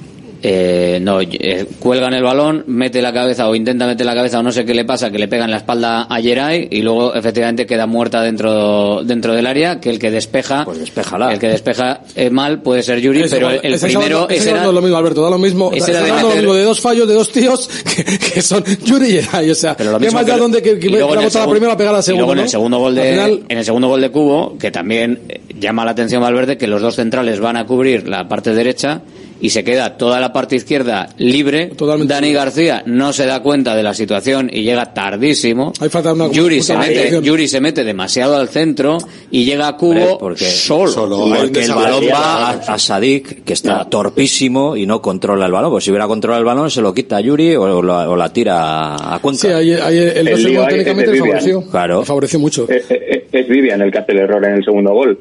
Eh, 0.43 0.97
no, 1.01 1.21
eh, 1.21 1.67
cuelgan 1.79 2.13
el 2.15 2.23
balón, 2.23 2.63
mete 2.65 2.99
la 3.01 3.13
cabeza 3.13 3.47
o 3.47 3.53
intenta 3.53 3.85
meter 3.85 4.05
la 4.07 4.15
cabeza 4.15 4.39
o 4.39 4.43
no 4.43 4.51
sé 4.51 4.65
qué 4.65 4.73
le 4.73 4.85
pasa, 4.85 5.11
que 5.11 5.19
le 5.19 5.27
pega 5.27 5.45
en 5.45 5.51
la 5.51 5.57
espalda 5.57 6.03
a 6.09 6.19
Geray 6.19 6.67
y 6.71 6.81
luego 6.81 7.13
efectivamente 7.13 7.67
queda 7.67 7.85
muerta 7.85 8.23
dentro 8.23 9.03
dentro 9.03 9.33
del 9.35 9.45
área, 9.45 9.79
que 9.79 9.91
el 9.91 9.99
que 9.99 10.09
despeja, 10.09 10.65
Pues 10.65 10.79
el 10.79 11.39
que 11.39 11.47
despeja 11.47 12.01
eh, 12.15 12.31
mal 12.31 12.61
puede 12.63 12.81
ser 12.81 12.99
Yuri, 12.99 13.25
pero 13.29 13.51
el, 13.51 13.59
primero 13.79 14.21
estáis 14.23 14.41
ese 14.41 14.49
era, 14.49 14.65
de 14.65 14.73
lo 14.73 14.81
mismo, 14.81 14.97
Alberto, 14.97 15.21
da 15.21 15.29
lo 15.29 15.37
mismo. 15.37 15.71
ese 15.73 15.91
era 15.91 16.01
de 16.01 16.11
meter- 16.11 16.23
lo 16.29 16.35
mismo 16.35 16.53
de 16.55 16.63
dos 16.63 16.81
fallos 16.81 17.07
de 17.07 17.13
dos 17.13 17.31
tíos 17.31 17.69
que, 17.95 18.03
que 18.03 18.41
son 18.41 18.63
Yuri 18.83 19.17
y 19.17 19.21
Geray, 19.21 19.51
o 19.51 19.55
sea, 19.55 19.77
pero 19.77 19.91
lo 19.91 19.99
¿qué 19.99 20.05
mismo 20.05 20.17
más 20.19 20.25
que 20.25 20.31
da 20.31 20.37
donde 20.37 20.61
que, 20.63 20.79
que 20.79 20.87
y 20.87 20.89
luego 20.89 21.13
la 21.13 21.21
la 21.21 21.47
primera 21.47 21.77
pegar 21.77 21.93
a 21.93 21.97
la 21.97 21.99
y 22.01 22.03
segunda? 22.03 22.25
luego 22.25 22.33
en 22.33 22.39
el 22.39 22.49
segundo 22.49 22.79
gol 22.79 22.95
de 22.95 23.11
final, 23.11 23.43
en 23.47 23.57
el 23.59 23.65
segundo 23.65 23.87
gol 23.89 24.01
de 24.01 24.09
Cubo 24.09 24.57
que 24.57 24.71
también 24.71 25.19
llama 25.59 25.85
la 25.85 25.91
atención 25.91 26.21
Valverde 26.23 26.57
que 26.57 26.65
los 26.65 26.81
dos 26.81 26.95
centrales 26.95 27.39
van 27.39 27.57
a 27.57 27.65
cubrir 27.67 28.07
la 28.07 28.27
parte 28.27 28.55
derecha 28.55 29.01
y 29.41 29.49
se 29.49 29.63
queda 29.63 29.97
toda 29.97 30.19
la 30.19 30.31
parte 30.31 30.55
izquierda 30.55 31.09
libre 31.17 31.71
Dani 32.05 32.31
García 32.33 32.83
no 32.85 33.11
se 33.11 33.25
da 33.25 33.41
cuenta 33.41 33.75
de 33.75 33.83
la 33.83 33.93
situación 33.93 34.49
y 34.53 34.63
llega 34.63 34.93
tardísimo 34.93 35.73
Hay 35.79 35.89
falta 35.89 36.13
una 36.13 36.29
Yuri 36.31 36.61
se 36.61 36.77
mete. 36.77 37.21
Yuri 37.21 37.47
se 37.47 37.59
mete 37.59 37.83
demasiado 37.83 38.37
al 38.37 38.49
centro 38.49 38.97
y 39.29 39.45
llega 39.45 39.67
a 39.67 39.77
Cubo 39.77 40.17
porque, 40.17 40.45
solo, 40.45 41.27
porque 41.37 41.63
el 41.63 41.71
balón 41.73 42.03
va 42.13 42.49
a, 42.49 42.51
a 42.51 42.79
Sadik, 42.79 43.43
que 43.43 43.53
está 43.53 43.85
torpísimo 43.85 44.75
y 44.75 44.85
no 44.85 45.01
controla 45.01 45.45
el 45.45 45.51
balón. 45.51 45.71
Pues 45.71 45.83
si 45.83 45.91
hubiera 45.91 46.07
controlado 46.07 46.39
el 46.39 46.45
balón, 46.45 46.69
se 46.69 46.81
lo 46.81 46.93
quita 46.93 47.17
a 47.17 47.21
Yuri 47.21 47.55
o, 47.55 47.81
la, 47.81 48.09
o 48.09 48.15
la 48.15 48.31
tira 48.31 48.95
a 49.15 49.19
Cuenca. 49.19 49.41
sí, 49.41 49.47
ahí, 49.47 49.73
ahí 49.73 49.97
el, 49.97 50.27
El 50.27 50.27
es 50.29 50.43
de 50.43 50.65
técnicamente 50.67 51.17
favoreció. 51.17 51.63
Claro. 51.69 52.03
Favoreció 52.03 52.39
mucho. 52.39 52.67
Eh, 52.69 52.83
eh, 52.89 53.27
Es 53.31 53.47
Vivian 53.47 53.81
el 53.81 53.91
que 53.91 53.97
hace 53.99 54.11
el 54.11 54.19
error 54.19 54.43
en 54.45 54.53
el 54.55 54.63
segundo 54.63 54.91
gol. 54.93 55.17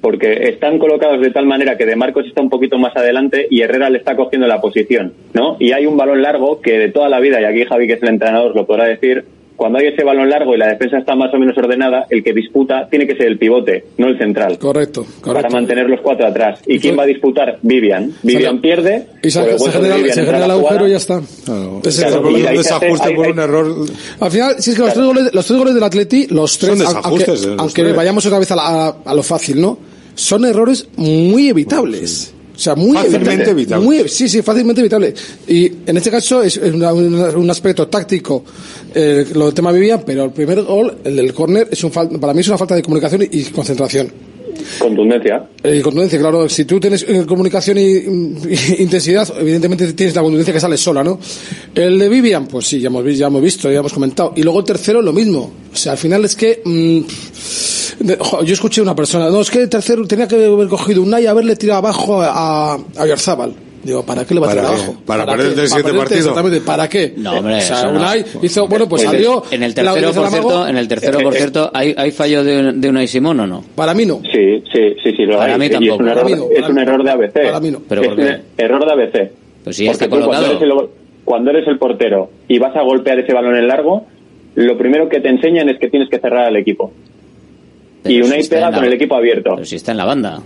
Porque 0.00 0.48
están 0.48 0.78
colocados 0.78 1.20
de 1.20 1.30
tal 1.30 1.46
manera 1.46 1.76
que 1.76 1.84
De 1.84 1.96
Marcos 1.96 2.26
está 2.26 2.40
un 2.40 2.50
poquito 2.50 2.78
más 2.78 2.96
adelante 2.96 3.46
y 3.50 3.60
Herrera 3.60 3.90
le 3.90 3.98
está 3.98 4.16
cogiendo 4.16 4.46
la 4.46 4.60
posición, 4.60 5.12
¿no? 5.34 5.56
Y 5.58 5.72
hay 5.72 5.86
un 5.86 5.96
balón 5.96 6.22
largo 6.22 6.60
que 6.60 6.78
de 6.78 6.88
toda 6.90 7.08
la 7.08 7.20
vida, 7.20 7.40
y 7.40 7.44
aquí 7.44 7.64
Javi, 7.64 7.86
que 7.86 7.94
es 7.94 8.02
el 8.02 8.08
entrenador, 8.08 8.56
lo 8.56 8.66
podrá 8.66 8.84
decir, 8.84 9.24
cuando 9.60 9.78
hay 9.78 9.88
ese 9.88 10.02
balón 10.04 10.30
largo 10.30 10.54
y 10.54 10.58
la 10.58 10.68
defensa 10.68 10.96
está 10.96 11.14
más 11.14 11.34
o 11.34 11.38
menos 11.38 11.54
ordenada, 11.58 12.06
el 12.08 12.24
que 12.24 12.32
disputa 12.32 12.88
tiene 12.90 13.06
que 13.06 13.14
ser 13.14 13.26
el 13.26 13.36
pivote, 13.38 13.84
no 13.98 14.08
el 14.08 14.16
central. 14.16 14.56
Correcto, 14.56 15.04
Para 15.20 15.34
correcto. 15.34 15.52
mantener 15.54 15.86
los 15.86 16.00
cuatro 16.00 16.26
atrás. 16.26 16.60
¿Y 16.66 16.78
quién 16.78 16.98
va 16.98 17.02
a 17.02 17.06
disputar? 17.06 17.58
Vivian. 17.60 18.10
Vivian 18.22 18.58
pierde. 18.62 19.06
Y 19.22 19.28
se, 19.30 19.38
por 19.40 19.50
el 19.50 19.58
se 19.58 19.70
genera, 19.70 19.96
Vivian 19.96 20.14
se 20.14 20.20
entra 20.20 20.36
genera 20.38 20.44
el 20.46 20.50
agujero 20.58 20.88
y 20.88 20.90
ya 20.92 20.96
está. 20.96 21.18
Ese 21.18 21.44
Claro, 21.44 21.80
es 21.84 21.98
el 21.98 22.08
y 22.08 22.12
problema. 22.22 22.48
ahí 22.50 22.62
se 22.62 22.72
hace- 22.74 22.86
ahí- 22.86 23.14
ahí- 23.22 23.30
error. 23.36 23.86
Al 24.20 24.30
final, 24.30 24.54
si 24.60 24.70
es 24.70 24.76
que 24.76 24.82
los, 24.82 24.94
tres 24.94 25.04
goles, 25.06 25.34
los 25.34 25.46
tres 25.46 25.58
goles 25.58 25.74
del 25.74 25.84
Atleti, 25.84 26.26
los 26.28 26.58
tres, 26.58 26.78
Son 26.78 26.86
aunque, 26.96 26.96
desajustes, 27.18 27.44
eh, 27.44 27.46
los 27.48 27.58
aunque 27.58 27.82
tres. 27.82 27.96
vayamos 27.96 28.24
otra 28.24 28.38
vez 28.38 28.50
a, 28.52 28.56
la- 28.56 28.62
a- 28.86 28.96
a 29.04 29.14
lo 29.14 29.22
fácil, 29.22 29.60
¿no? 29.60 29.78
Son 30.14 30.42
errores 30.46 30.88
muy 30.96 31.48
evitables. 31.50 32.32
O 32.60 32.62
sea, 32.62 32.74
muy 32.74 32.94
Fácilmente 32.94 33.52
evitables. 33.52 33.86
Muy, 33.86 34.06
sí, 34.06 34.28
sí, 34.28 34.42
fácilmente 34.42 34.82
evitables. 34.82 35.14
Y 35.48 35.64
en 35.86 35.96
este 35.96 36.10
caso 36.10 36.42
es 36.42 36.58
una- 36.58 36.92
una- 36.92 37.30
un 37.30 37.48
aspecto 37.48 37.88
táctico, 37.88 38.44
eh, 38.94 39.24
lo 39.32 39.46
del 39.46 39.54
tema 39.54 39.72
Vivian, 39.72 40.02
pero 40.04 40.24
el 40.26 40.30
primer 40.32 40.60
gol, 40.64 40.98
el 41.02 41.16
del 41.16 41.32
córner, 41.32 41.68
es 41.70 41.82
un 41.84 41.90
para 41.90 42.34
mí 42.34 42.40
es 42.40 42.48
una 42.48 42.58
falta 42.58 42.74
de 42.74 42.82
comunicación 42.82 43.22
y, 43.22 43.28
y 43.38 43.44
concentración. 43.44 44.12
Contundencia. 44.78 45.48
Eh, 45.62 45.80
contundencia, 45.80 46.18
claro. 46.18 46.46
Si 46.50 46.66
tú 46.66 46.78
tienes 46.78 47.02
eh, 47.08 47.24
comunicación 47.26 47.78
y, 47.78 47.82
y 47.82 48.82
intensidad, 48.82 49.26
evidentemente 49.40 49.90
tienes 49.94 50.14
la 50.14 50.20
contundencia 50.20 50.52
que 50.52 50.60
sale 50.60 50.76
sola, 50.76 51.02
¿no? 51.02 51.18
El 51.74 51.98
de 51.98 52.08
Vivian, 52.10 52.46
pues 52.46 52.66
sí, 52.66 52.78
ya 52.78 52.88
hemos, 52.88 53.16
ya 53.16 53.28
hemos 53.28 53.40
visto, 53.40 53.72
ya 53.72 53.78
hemos 53.78 53.94
comentado. 53.94 54.34
Y 54.36 54.42
luego 54.42 54.58
el 54.58 54.66
tercero, 54.66 55.00
lo 55.00 55.14
mismo. 55.14 55.50
O 55.72 55.76
sea, 55.76 55.92
al 55.92 55.98
final 55.98 56.26
es 56.26 56.36
que... 56.36 56.60
mm, 56.62 57.00
yo 58.44 58.52
escuché 58.54 58.80
a 58.80 58.84
una 58.84 58.94
persona, 58.94 59.30
no, 59.30 59.40
es 59.40 59.50
que 59.50 59.62
el 59.62 59.68
tercero 59.68 60.06
tenía 60.06 60.26
que 60.28 60.36
haber 60.36 60.68
cogido 60.68 61.02
un 61.02 61.14
y 61.20 61.26
haberle 61.26 61.56
tirado 61.56 61.78
abajo 61.78 62.20
a, 62.22 62.74
a 62.74 63.06
Yarzábal. 63.06 63.54
Digo, 63.82 64.04
¿para 64.04 64.26
qué 64.26 64.34
le 64.34 64.40
va 64.40 64.46
a 64.48 64.50
¿Para 64.50 64.60
tirar 64.60 64.76
qué? 64.76 64.82
abajo? 64.84 65.00
¿Para 65.06 65.24
perderte 65.24 65.62
el 65.62 65.68
siguiente 65.68 65.92
partido? 65.94 66.18
Exactamente, 66.20 66.60
¿para 66.60 66.86
qué? 66.88 67.14
No, 67.16 67.32
hombre, 67.38 67.56
o 67.56 67.60
sea, 67.62 67.90
no. 67.90 68.02
Hizo, 68.42 68.68
bueno, 68.68 68.86
pues 68.86 69.02
En 69.04 69.08
el- 69.08 69.14
salió... 69.14 69.42
en 69.50 69.62
el 69.62 69.74
tercero 69.74 70.12
por 70.12 70.28
cierto 70.28 70.68
en 70.68 70.76
el 70.76 70.86
tercero 70.88 71.18
Eh, 71.18 71.22
por 71.22 71.34
eh, 71.34 71.38
cierto 71.38 71.70
hay, 71.72 71.94
hay 71.96 72.10
fallo 72.10 72.44
de, 72.44 72.72
de 72.74 72.88
Unai 72.90 73.08
Simón 73.08 73.40
o 73.40 73.46
no 73.46 73.64
Para 73.74 73.94
mí 73.94 74.04
no. 74.04 74.20
Sí, 74.30 74.62
sí, 74.70 74.94
sí, 75.02 75.12
sí, 75.16 75.22
lo 75.24 75.38
Para 75.38 75.54
hay. 75.54 75.58
mí 75.58 75.64
es 75.64 75.72
tampoco. 75.72 75.96
un 76.02 76.08
error, 76.08 76.22
Para 76.24 76.28
mí 76.28 76.42
no, 76.42 76.48
es 76.50 76.60
para 76.60 76.72
un 76.72 76.78
error 76.78 77.04
de 77.04 77.10
ABC. 77.10 77.32
para 77.32 77.60
mí 77.60 77.70
no. 77.70 77.78
¿Pero 77.88 78.02
es 78.02 78.08
por 78.08 78.18
un 78.18 78.28
error 78.58 78.84
de 78.84 78.92
ABC. 78.92 79.30
Pues 79.64 79.76
ya 79.78 79.90
está 79.92 80.08
cuando 80.10 80.26
colocado. 80.26 80.50
eres, 80.52 80.62
el, 80.62 80.72
cuando 81.24 81.50
eres 81.50 81.66
el 81.66 81.78
portero 81.78 82.30
y 82.48 82.58
vas 82.58 82.76
a 82.76 82.82
golpear 82.82 83.18
ese 83.18 83.32
balón 83.32 83.56
en 83.56 83.66
largo, 83.66 84.04
lo 84.56 84.76
primero 84.76 85.08
que 85.08 85.20
te 85.20 85.30
enseñan 85.30 85.70
es 85.70 85.78
que 85.78 85.88
tienes 85.88 86.10
que 86.10 86.18
cerrar 86.18 86.44
al 86.48 86.56
equipo. 86.56 86.92
Pero 88.02 88.14
y 88.14 88.18
si 88.22 88.28
Unai 88.28 88.40
está 88.40 88.56
pega 88.56 88.70
la- 88.70 88.76
con 88.76 88.86
el 88.86 88.92
equipo 88.94 89.14
abierto. 89.16 89.50
pero 89.54 89.64
si 89.64 89.76
está 89.76 89.92
en 89.92 89.98
la 89.98 90.04
banda 90.06 90.40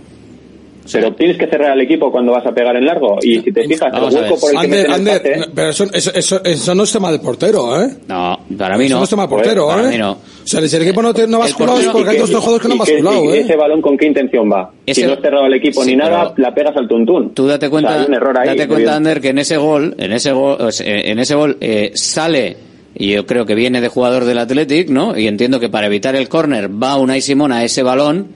Pero 0.91 1.13
tienes 1.15 1.37
que 1.37 1.47
cerrar 1.47 1.71
al 1.71 1.81
equipo 1.81 2.11
cuando 2.11 2.31
vas 2.31 2.45
a 2.45 2.51
pegar 2.51 2.75
en 2.75 2.85
largo. 2.85 3.17
Y 3.23 3.39
si 3.41 3.51
te 3.51 3.63
fijas, 3.67 3.91
el 3.91 4.03
hueco 4.03 4.39
por 4.39 4.51
el 4.51 4.59
que 4.59 4.65
Ander, 4.65 4.85
el 4.85 4.93
Ander, 4.93 5.21
pase- 5.23 5.37
no, 5.37 5.45
pero 5.55 5.69
eso, 5.69 5.83
eso, 5.91 6.11
eso, 6.13 6.43
eso 6.43 6.75
no 6.75 6.83
es 6.83 6.91
tema 6.91 7.11
de 7.11 7.17
portero, 7.19 7.81
¿eh? 7.81 7.89
no 8.07 8.37
para 8.55 8.77
mí 8.77 8.85
Eso 8.85 8.93
no 8.93 8.99
no 8.99 9.03
es 9.05 9.09
tema 9.09 9.23
de 9.23 9.29
portero, 9.29 9.67
para 9.67 9.87
¿eh? 9.87 9.91
mí 9.93 9.97
no 9.97 10.11
O 10.11 10.17
sea, 10.47 10.61
si 10.67 10.75
el 10.75 10.83
equipo 10.83 11.01
no, 11.01 11.11
te, 11.11 11.25
no 11.25 11.39
basculado 11.39 11.79
es 11.79 11.87
porque 11.87 12.09
hay 12.11 12.17
y 12.17 12.19
dos 12.19 12.29
jugadores 12.29 12.61
que 12.61 12.67
no 12.67 12.73
han 12.73 12.75
y 12.75 12.79
basculado, 12.79 13.23
y 13.25 13.37
¿eh? 13.37 13.39
ese 13.41 13.55
balón 13.55 13.81
con 13.81 13.97
qué 13.97 14.05
intención 14.05 14.51
va. 14.51 14.69
Ese- 14.85 15.01
si 15.01 15.07
no 15.07 15.13
has 15.13 15.21
cerrado 15.21 15.47
el 15.47 15.53
equipo 15.55 15.81
Sí, 15.83 15.89
ni 15.89 15.95
nada, 15.95 16.33
la 16.37 16.53
pegas 16.53 16.77
al 16.77 16.87
tuntún. 16.87 17.33
Tú 17.33 17.47
date 17.47 17.67
cuenta, 17.67 17.89
O 17.89 17.93
sea, 17.93 18.01
hay 18.01 18.07
un 18.07 18.13
error 18.13 18.37
ahí. 18.37 18.47
date 18.49 18.67
cuenta. 18.67 18.95
Ander, 18.95 19.21
que 19.21 19.29
en 19.29 19.39
ese 19.39 19.57
gol, 19.57 19.95
en 19.97 20.11
ese 20.13 20.31
gol, 20.33 20.57
o 20.59 20.71
sea, 20.71 20.85
en 20.87 21.17
ese 21.17 21.33
gol 21.33 21.57
eh, 21.61 21.91
sale 21.95 22.57
y 22.95 23.13
yo 23.13 23.25
creo 23.25 23.45
que 23.45 23.55
viene 23.55 23.81
de 23.81 23.89
jugador 23.89 24.25
del 24.25 24.37
Athletic, 24.37 24.89
¿no? 24.89 25.17
Y 25.17 25.27
entiendo 25.27 25.59
que 25.59 25.69
para 25.69 25.87
evitar 25.87 26.15
el 26.15 26.29
córner 26.29 26.71
va 26.71 26.95
Unai 26.95 27.21
Simón 27.21 27.51
a 27.51 27.63
ese 27.63 27.83
balón 27.83 28.27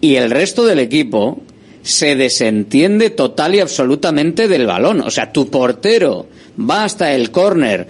y 0.00 0.16
el 0.16 0.30
resto 0.30 0.64
del 0.64 0.80
equipo 0.80 1.40
se 1.82 2.16
desentiende 2.16 3.10
total 3.10 3.54
y 3.54 3.60
absolutamente 3.60 4.48
del 4.48 4.66
balón. 4.66 5.02
O 5.02 5.10
sea, 5.10 5.32
tu 5.32 5.48
portero 5.48 6.26
va 6.58 6.82
hasta 6.82 7.14
el 7.14 7.30
córner 7.30 7.86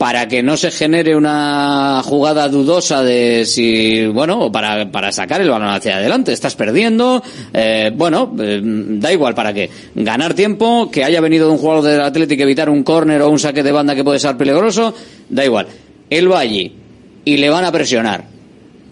para 0.00 0.26
que 0.28 0.42
no 0.42 0.56
se 0.56 0.70
genere 0.70 1.14
una 1.14 2.00
jugada 2.02 2.48
dudosa 2.48 3.02
de 3.02 3.44
si, 3.44 4.06
bueno, 4.06 4.46
o 4.46 4.50
para, 4.50 4.90
para 4.90 5.12
sacar 5.12 5.42
el 5.42 5.50
balón 5.50 5.68
hacia 5.68 5.98
adelante. 5.98 6.32
Estás 6.32 6.56
perdiendo, 6.56 7.22
eh, 7.52 7.92
bueno, 7.94 8.34
eh, 8.40 8.62
da 8.64 9.12
igual 9.12 9.34
para 9.34 9.52
qué. 9.52 9.68
Ganar 9.94 10.32
tiempo, 10.32 10.90
que 10.90 11.04
haya 11.04 11.20
venido 11.20 11.52
un 11.52 11.58
jugador 11.58 11.84
del 11.84 12.00
Atlético 12.00 12.44
evitar 12.44 12.70
un 12.70 12.82
córner 12.82 13.20
o 13.20 13.28
un 13.28 13.38
saque 13.38 13.62
de 13.62 13.72
banda 13.72 13.94
que 13.94 14.02
puede 14.02 14.18
ser 14.18 14.38
peligroso, 14.38 14.94
da 15.28 15.44
igual. 15.44 15.66
Él 16.08 16.32
va 16.32 16.38
allí 16.38 16.72
y 17.26 17.36
le 17.36 17.50
van 17.50 17.66
a 17.66 17.70
presionar. 17.70 18.24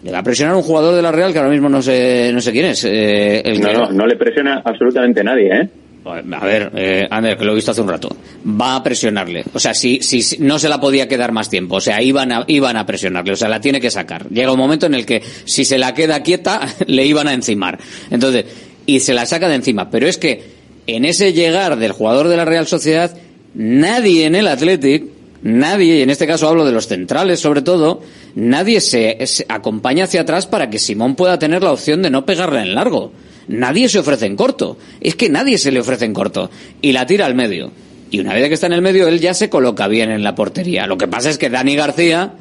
Le 0.05 0.13
va 0.13 0.19
a 0.19 0.23
presionar 0.23 0.57
un 0.57 0.63
jugador 0.63 0.95
de 0.95 1.01
la 1.01 1.11
Real 1.11 1.33
que 1.33 1.39
ahora 1.39 1.51
mismo 1.51 1.71
no 1.71 1.81
sé, 1.81 2.31
no 2.35 2.43
sé 2.43 2.53
quién 2.53 2.67
es. 2.67 2.85
eh, 2.85 3.41
el 3.47 3.63
No, 3.63 3.69
que- 3.69 3.75
no, 3.75 3.91
no 3.93 4.07
le 4.07 4.17
presiona 4.17 4.61
absolutamente 4.63 5.25
nadie, 5.25 5.49
¿eh? 5.59 5.69
A 6.05 6.45
ver, 6.45 6.73
eh, 6.75 7.07
Ander, 7.11 7.37
que 7.37 7.45
lo 7.45 7.53
he 7.53 7.55
visto 7.55 7.71
hace 7.71 7.81
un 7.81 7.89
rato. 7.89 8.09
Va 8.47 8.77
a 8.77 8.83
presionarle. 8.83 9.45
O 9.53 9.59
sea, 9.59 9.75
si, 9.75 10.01
si, 10.01 10.39
no 10.39 10.59
se 10.59 10.69
la 10.69 10.81
podía 10.81 11.09
quedar 11.09 11.33
más 11.33 11.51
tiempo. 11.51 11.77
O 11.77 11.81
sea, 11.81 12.01
iban 12.01 12.33
a, 12.33 12.45
iban 12.47 12.77
a 12.77 12.87
presionarle. 12.87 13.33
O 13.33 13.37
sea, 13.37 13.49
la 13.49 13.61
tiene 13.61 13.81
que 13.81 13.91
sacar. 13.91 14.29
Llega 14.31 14.53
un 14.53 14.59
momento 14.59 14.87
en 14.87 14.95
el 14.95 15.05
que 15.05 15.23
si 15.45 15.65
se 15.65 15.77
la 15.77 15.95
queda 15.95 16.23
quieta, 16.23 16.67
le 16.87 17.05
iban 17.05 17.29
a 17.29 17.35
encimar. 17.35 17.79
Entonces, 18.11 18.47
y 18.87 19.01
se 19.01 19.13
la 19.13 19.27
saca 19.27 19.49
de 19.49 19.57
encima. 19.57 19.91
Pero 19.91 20.07
es 20.07 20.17
que 20.17 20.43
en 20.87 21.05
ese 21.05 21.33
llegar 21.33 21.79
del 21.79 21.93
jugador 21.93 22.29
de 22.29 22.37
la 22.37 22.47
Real 22.47 22.67
Sociedad, 22.67 23.15
nadie 23.55 24.25
en 24.25 24.35
el 24.35 24.49
Athletic, 24.49 25.05
nadie, 25.43 25.99
y 25.99 26.03
en 26.03 26.11
este 26.11 26.27
caso 26.27 26.49
hablo 26.49 26.65
de 26.65 26.73
los 26.73 26.89
centrales 26.89 27.41
sobre 27.41 27.61
todo, 27.61 28.01
nadie 28.35 28.81
se, 28.81 29.19
se 29.27 29.45
acompaña 29.49 30.05
hacia 30.05 30.23
atrás 30.23 30.47
para 30.47 30.71
que 30.71 30.79
Simón 30.79 31.17
pueda 31.17 31.39
tener 31.39 31.63
la 31.63 31.73
opción 31.73 32.01
de 32.03 32.11
no 32.11 32.25
pegarla 32.25 32.63
en 32.63 32.75
largo. 32.75 33.13
Nadie 33.49 33.89
se 33.89 33.99
ofrece 33.99 34.27
en 34.27 34.37
corto. 34.37 34.77
Es 35.01 35.17
que 35.17 35.29
nadie 35.29 35.59
se 35.59 35.73
le 35.73 35.81
ofrece 35.81 36.05
en 36.05 36.15
corto. 36.15 36.51
Y 36.81 36.93
la 36.93 37.07
tira 37.07 37.27
al 37.27 37.35
medio. 37.35 37.71
Y 38.11 38.21
una 38.21 38.35
vez 38.35 38.49
que 38.49 38.55
está 38.55 38.67
en 38.67 38.75
el 38.75 38.83
medio, 38.83 39.09
él 39.09 39.21
ya 39.21 39.35
se 39.35 39.51
coloca 39.51 39.89
bien 39.89 40.11
en 40.11 40.23
la 40.23 40.35
portería. 40.35 40.87
Lo 40.87 40.97
que 40.97 41.09
pasa 41.09 41.31
es 41.31 41.39
que 41.39 41.51
Dani 41.51 41.77
García 41.77 42.35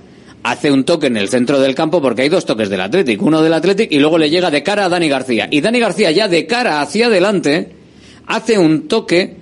hace 0.44 0.72
un 0.72 0.86
toque 0.86 1.08
en 1.08 1.18
el 1.18 1.30
centro 1.30 1.60
del 1.60 1.76
campo 1.76 2.02
porque 2.02 2.22
hay 2.22 2.30
dos 2.30 2.46
toques 2.46 2.70
del 2.70 2.82
Athletic. 2.82 3.22
Uno 3.22 3.42
del 3.42 3.54
Athletic 3.54 3.92
y 3.92 4.00
luego 4.00 4.18
le 4.18 4.30
llega 4.30 4.52
de 4.52 4.64
cara 4.64 4.86
a 4.86 4.90
Dani 4.90 5.10
García. 5.10 5.48
Y 5.52 5.62
Dani 5.62 5.80
García 5.80 6.12
ya 6.12 6.28
de 6.28 6.46
cara 6.46 6.82
hacia 6.82 7.08
adelante 7.08 7.72
hace 8.28 8.58
un 8.58 8.88
toque 8.88 9.36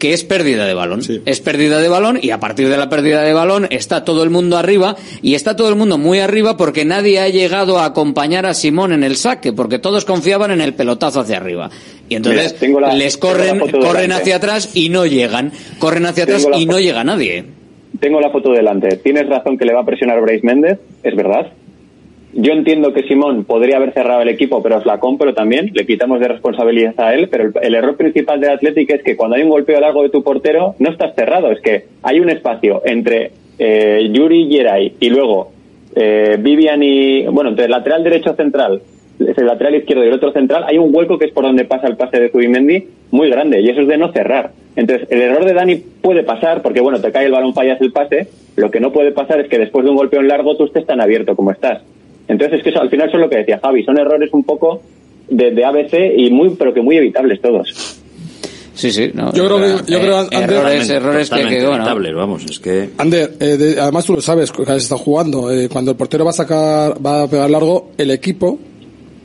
que 0.00 0.12
es 0.12 0.24
pérdida 0.24 0.66
de 0.66 0.74
balón. 0.74 1.00
Es 1.26 1.40
pérdida 1.40 1.78
de 1.78 1.88
balón 1.88 2.18
y 2.20 2.30
a 2.30 2.40
partir 2.40 2.68
de 2.68 2.76
la 2.76 2.88
pérdida 2.88 3.22
de 3.22 3.32
balón 3.32 3.68
está 3.70 4.04
todo 4.04 4.24
el 4.24 4.30
mundo 4.30 4.56
arriba 4.56 4.96
y 5.22 5.34
está 5.34 5.54
todo 5.54 5.68
el 5.68 5.76
mundo 5.76 5.96
muy 5.98 6.18
arriba 6.18 6.56
porque 6.56 6.84
nadie 6.84 7.20
ha 7.20 7.28
llegado 7.28 7.78
a 7.78 7.84
acompañar 7.84 8.46
a 8.46 8.54
Simón 8.54 8.92
en 8.92 9.04
el 9.04 9.14
saque 9.14 9.52
porque 9.52 9.78
todos 9.78 10.04
confiaban 10.04 10.50
en 10.50 10.60
el 10.60 10.74
pelotazo 10.74 11.20
hacia 11.20 11.36
arriba. 11.36 11.70
Y 12.08 12.16
entonces 12.16 12.46
Mira, 12.46 12.58
tengo 12.58 12.80
la- 12.80 12.92
les 12.94 13.16
corren, 13.16 13.60
corren 13.60 14.10
hacia 14.10 14.36
atrás 14.36 14.70
y 14.74 14.88
no 14.88 15.06
llegan. 15.06 15.52
Corren 15.78 16.06
hacia 16.06 16.24
atrás 16.24 16.42
Tengo 16.44 16.58
y 16.58 16.66
no 16.66 16.80
llega 16.80 17.04
nadie. 17.04 17.44
Tengo 18.00 18.20
la 18.20 18.30
foto 18.30 18.50
delante. 18.52 18.96
Tienes 18.96 19.28
razón 19.28 19.58
que 19.58 19.64
le 19.66 19.74
va 19.74 19.82
a 19.82 19.84
presionar 19.84 20.20
Bryce 20.22 20.46
Méndez, 20.46 20.78
es 21.02 21.14
verdad. 21.14 21.52
Yo 22.32 22.52
entiendo 22.52 22.92
que 22.92 23.02
Simón 23.02 23.44
podría 23.44 23.76
haber 23.76 23.92
cerrado 23.92 24.22
el 24.22 24.28
equipo, 24.28 24.62
pero 24.62 24.76
os 24.76 24.86
la 24.86 25.00
compro 25.00 25.34
también. 25.34 25.70
Le 25.74 25.84
quitamos 25.84 26.20
de 26.20 26.28
responsabilidad 26.28 26.94
a 26.98 27.12
él. 27.14 27.28
Pero 27.28 27.50
el, 27.60 27.74
error 27.74 27.96
principal 27.96 28.40
del 28.40 28.50
Atlético 28.50 28.94
es 28.94 29.02
que 29.02 29.16
cuando 29.16 29.36
hay 29.36 29.42
un 29.42 29.48
golpeo 29.48 29.80
largo 29.80 30.02
de 30.02 30.10
tu 30.10 30.22
portero, 30.22 30.76
no 30.78 30.90
estás 30.90 31.14
cerrado. 31.16 31.50
Es 31.50 31.60
que 31.60 31.86
hay 32.02 32.20
un 32.20 32.30
espacio 32.30 32.82
entre 32.84 33.32
eh, 33.58 34.08
Yuri 34.12 34.42
y 34.42 34.52
Geray 34.52 34.94
y 35.00 35.10
luego 35.10 35.50
eh, 35.96 36.36
Vivian 36.38 36.82
y. 36.82 37.26
Bueno, 37.26 37.50
entre 37.50 37.64
el 37.64 37.72
lateral 37.72 38.04
derecho 38.04 38.34
central, 38.34 38.80
el 39.18 39.46
lateral 39.46 39.74
izquierdo 39.74 40.04
y 40.04 40.08
el 40.08 40.14
otro 40.14 40.32
central, 40.32 40.64
hay 40.68 40.78
un 40.78 40.94
hueco 40.94 41.18
que 41.18 41.24
es 41.24 41.32
por 41.32 41.42
donde 41.42 41.64
pasa 41.64 41.88
el 41.88 41.96
pase 41.96 42.20
de 42.20 42.28
Zubimendi 42.30 42.84
muy 43.10 43.28
grande. 43.28 43.60
Y 43.60 43.70
eso 43.70 43.80
es 43.80 43.88
de 43.88 43.98
no 43.98 44.12
cerrar. 44.12 44.52
Entonces, 44.76 45.08
el 45.10 45.20
error 45.20 45.44
de 45.44 45.52
Dani 45.52 45.82
puede 46.00 46.22
pasar 46.22 46.62
porque, 46.62 46.80
bueno, 46.80 47.00
te 47.00 47.10
cae 47.10 47.26
el 47.26 47.32
balón, 47.32 47.54
fallas 47.54 47.80
el 47.80 47.90
pase. 47.90 48.28
Lo 48.54 48.70
que 48.70 48.78
no 48.78 48.92
puede 48.92 49.10
pasar 49.10 49.40
es 49.40 49.48
que 49.48 49.58
después 49.58 49.84
de 49.84 49.90
un 49.90 49.96
golpeo 49.96 50.22
largo 50.22 50.56
tú 50.56 50.66
estés 50.66 50.86
tan 50.86 51.00
abierto 51.00 51.34
como 51.34 51.50
estás. 51.50 51.82
Entonces, 52.30 52.58
es 52.58 52.62
que 52.64 52.70
eso, 52.70 52.80
al 52.80 52.88
final 52.90 53.10
son 53.10 53.20
lo 53.22 53.28
que 53.28 53.38
decía 53.38 53.58
Javi, 53.62 53.82
son 53.84 53.98
errores 53.98 54.30
un 54.32 54.44
poco 54.44 54.80
de, 55.28 55.50
de 55.50 55.64
ABC 55.64 55.94
y 56.16 56.30
muy, 56.30 56.50
pero 56.50 56.72
que 56.72 56.80
muy 56.80 56.96
evitables 56.96 57.40
todos. 57.40 57.96
Sí, 58.74 58.90
sí. 58.92 59.10
No, 59.12 59.32
Yo 59.34 59.44
creo 59.46 59.58
que- 59.58 59.66
eh, 59.66 59.84
yo 59.88 60.00
creo, 60.00 60.18
Ander- 60.20 60.42
errores, 60.42 60.88
errores 60.90 61.28
que, 61.30 61.36
que, 61.48 61.66
bueno, 61.66 61.84
vamos, 62.16 62.44
es 62.48 62.58
que... 62.60 62.90
Ander, 62.96 63.32
eh, 63.40 63.44
de- 63.58 63.80
además 63.80 64.04
tú 64.06 64.14
lo 64.14 64.20
sabes, 64.22 64.50
que 64.52 64.62
has 64.62 64.78
estado 64.84 64.98
jugando. 65.00 65.50
eh, 65.50 65.68
cuando 65.68 65.90
el 65.90 65.96
portero 65.96 66.24
va 66.24 66.30
a 66.30 66.34
sacar, 66.34 66.94
va 67.04 67.24
a 67.24 67.28
pegar 67.28 67.50
largo, 67.50 67.90
el 67.98 68.10
equipo, 68.12 68.58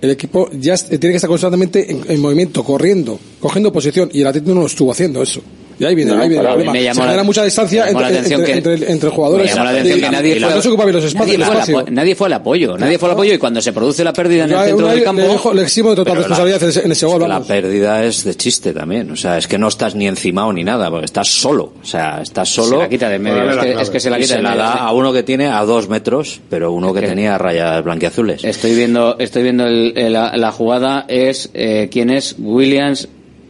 el 0.02 0.10
equipo 0.12 0.50
ya 0.60 0.74
es- 0.74 0.92
eh, 0.92 0.98
tiene 0.98 1.14
que 1.14 1.18
estar 1.18 1.30
constantemente 1.30 1.90
en, 1.90 2.02
en 2.10 2.20
movimiento, 2.22 2.64
corriendo, 2.64 3.18
cogiendo 3.40 3.72
posición, 3.72 4.10
y 4.12 4.22
el 4.22 4.28
Atlético 4.28 4.56
no 4.56 4.62
lo 4.62 4.68
estuvo 4.68 4.92
haciendo 4.92 5.22
eso. 5.22 5.42
Y 5.78 5.84
ahí 5.86 5.96
viene, 5.96 6.12
No, 6.12 6.22
ahí 6.22 6.30
viene 6.30 6.42
el 6.44 6.48
problema. 6.50 6.72
me 6.72 6.84
llamó 6.84 6.94
Se 6.96 7.00
la- 7.02 7.06
genera 7.08 7.24
mucha 7.24 7.44
distancia 7.44 7.84
la 7.86 7.92
entre, 7.92 8.06
atención 8.06 8.40
entre, 8.42 8.52
que- 8.54 8.58
entre- 8.74 8.92
entre 8.92 9.10
jugadores. 9.10 9.46
Me 9.46 9.52
llamó 9.52 9.64
la 9.66 9.70
atención 9.72 9.98
Y- 9.98 10.02
que 10.02 10.10
nadie 10.10 10.32
fue, 10.32 10.40
se 10.40 10.46
los 10.94 11.04
espacios. 11.06 11.38
nadie, 11.40 11.46
fue 11.46 11.54
espacio. 11.56 11.86
nadie 11.92 12.16
fue 12.16 12.28
al 12.28 12.34
apoyo, 12.34 12.78
nadie 12.78 12.98
fue 12.98 13.10
al 13.10 13.14
apoyo 13.14 13.34
y 13.34 13.38
cuando 13.38 13.62
se 13.62 13.74
produce 13.74 14.04
la 14.04 14.14
pérdida 14.14 14.46
en 14.46 14.52
el 14.52 14.60
centro 14.68 14.88
del 14.88 15.04
campo, 15.04 15.22
le 15.22 15.28
dejo- 15.30 15.54
le 15.54 15.62
eximo 15.64 15.90
de 15.90 15.96
total 15.98 16.14
Pero 16.14 16.22
la- 16.22 16.28
responsabilidad 16.28 16.86
en 16.86 16.92
ese, 16.92 17.06
gol. 17.06 17.22
La 17.22 17.28
vamos. 17.28 17.48
pérdida 17.48 18.04
es 18.04 18.24
de 18.24 18.36
chiste 18.36 18.74
también, 18.74 19.12
o 19.12 19.16
sea, 19.16 19.38
es 19.38 19.48
que 19.48 19.58
no 19.58 19.68
estás 19.68 19.96
ni 19.96 20.08
encimado 20.08 20.52
ni 20.54 20.64
nada, 20.64 20.90
porque 20.90 21.06
estás 21.06 21.28
solo, 21.28 21.74
o 21.82 21.86
sea, 21.86 22.22
estás 22.22 22.48
solo. 22.50 22.78
Se 22.78 22.84
la 22.84 22.90
quita 22.90 23.10
de 23.10 23.16
en 23.16 23.22
medio, 23.22 23.50
es 23.50 23.56
la 23.56 23.64
que- 23.64 23.82
es 23.82 23.90
que 23.90 24.00
se 24.00 24.10
la 24.10 24.18
quita 24.18 24.34
de 24.34 24.38
en 24.40 24.44
la 24.44 24.50
medio, 24.52 24.64
da 24.64 24.74
a 24.76 24.92
uno 24.94 25.12
que 25.14 25.24
tiene 25.24 25.48
a 25.48 25.62
dos 25.66 25.90
metros, 25.90 26.40
pero 26.50 26.72
uno 26.72 26.94
que, 26.94 27.02
que- 27.02 27.08
tenía 27.08 27.38
rayas 27.38 27.84
blanquiazules. 27.84 28.44
Estoy 28.44 28.76
viendo, 28.76 29.18
estoy 29.20 29.44
viendo 29.44 29.66
el- 29.66 29.94
el- 29.98 30.14
la, 30.14 30.36
la 30.38 30.52
jugada 30.52 31.06
es 31.08 31.50
eh, 31.54 31.90
quién 31.92 32.10
es 32.10 32.36
Williams, 32.40 33.08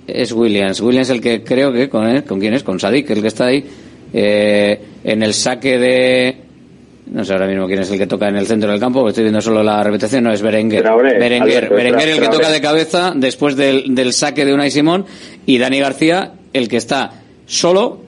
es 0.07 0.31
Williams, 0.31 0.81
Williams 0.81 1.09
el 1.09 1.21
que 1.21 1.43
creo 1.43 1.71
que 1.71 1.89
con 1.89 2.07
él, 2.07 2.23
con 2.23 2.39
quién 2.39 2.53
es, 2.53 2.63
con 2.63 2.79
Sadik, 2.79 3.09
el 3.09 3.21
que 3.21 3.27
está 3.27 3.45
ahí 3.47 3.63
eh, 4.13 4.79
en 5.03 5.23
el 5.23 5.33
saque 5.33 5.77
de 5.77 6.35
no 7.11 7.23
sé 7.23 7.33
ahora 7.33 7.47
mismo 7.47 7.67
quién 7.67 7.79
es 7.79 7.91
el 7.91 7.99
que 7.99 8.07
toca 8.07 8.27
en 8.27 8.35
el 8.35 8.47
centro 8.47 8.71
del 8.71 8.79
campo, 8.79 9.07
estoy 9.07 9.23
viendo 9.23 9.41
solo 9.41 9.61
la 9.61 9.83
repetición, 9.83 10.23
no 10.23 10.33
es 10.33 10.41
Berenguer, 10.41 10.81
Traoré, 10.81 11.19
Berenguer, 11.19 11.57
Alberto, 11.57 11.75
Berenguer 11.75 12.09
el 12.09 12.15
que 12.15 12.21
Traoré. 12.21 12.37
toca 12.37 12.49
de 12.51 12.61
cabeza 12.61 13.13
después 13.15 13.55
del, 13.55 13.93
del 13.93 14.13
saque 14.13 14.43
de 14.43 14.53
Unai 14.53 14.71
Simón 14.71 15.05
y 15.45 15.57
Dani 15.57 15.79
García 15.79 16.33
el 16.53 16.67
que 16.67 16.77
está 16.77 17.21
solo 17.45 18.01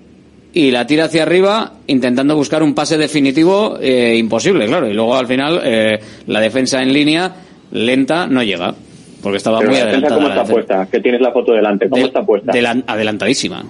y 0.53 0.71
la 0.71 0.87
tira 0.87 1.05
hacia 1.05 1.23
arriba 1.23 1.73
intentando 1.85 2.35
buscar 2.35 2.63
un 2.63 2.73
pase 2.73 2.97
definitivo 2.97 3.77
eh, 3.79 4.15
imposible, 4.17 4.65
claro. 4.65 4.89
Y 4.89 4.93
luego 4.93 5.15
al 5.15 5.27
final 5.27 5.61
eh, 5.63 5.99
la 6.25 6.39
defensa 6.39 6.81
en 6.81 6.93
línea 6.93 7.35
lenta 7.71 8.25
no 8.25 8.41
llega 8.41 8.73
porque 9.27 9.37
estaba 9.37 9.59
Pero 9.59 9.69
muy 9.71 9.77
la 9.79 9.83
adelantada. 9.85 10.15
¿cómo 10.15 10.27
está 10.29 10.43
puesta? 10.45 10.87
Que 10.91 10.99
tienes 11.01 11.21
la 11.21 11.31
foto 11.31 11.51
delante, 11.53 11.85
¿cómo 11.89 11.97
Del- 11.97 12.07
está 12.07 12.25
puesta? 12.25 12.51
delan- 12.53 12.83
adelantadísima. 12.87 13.63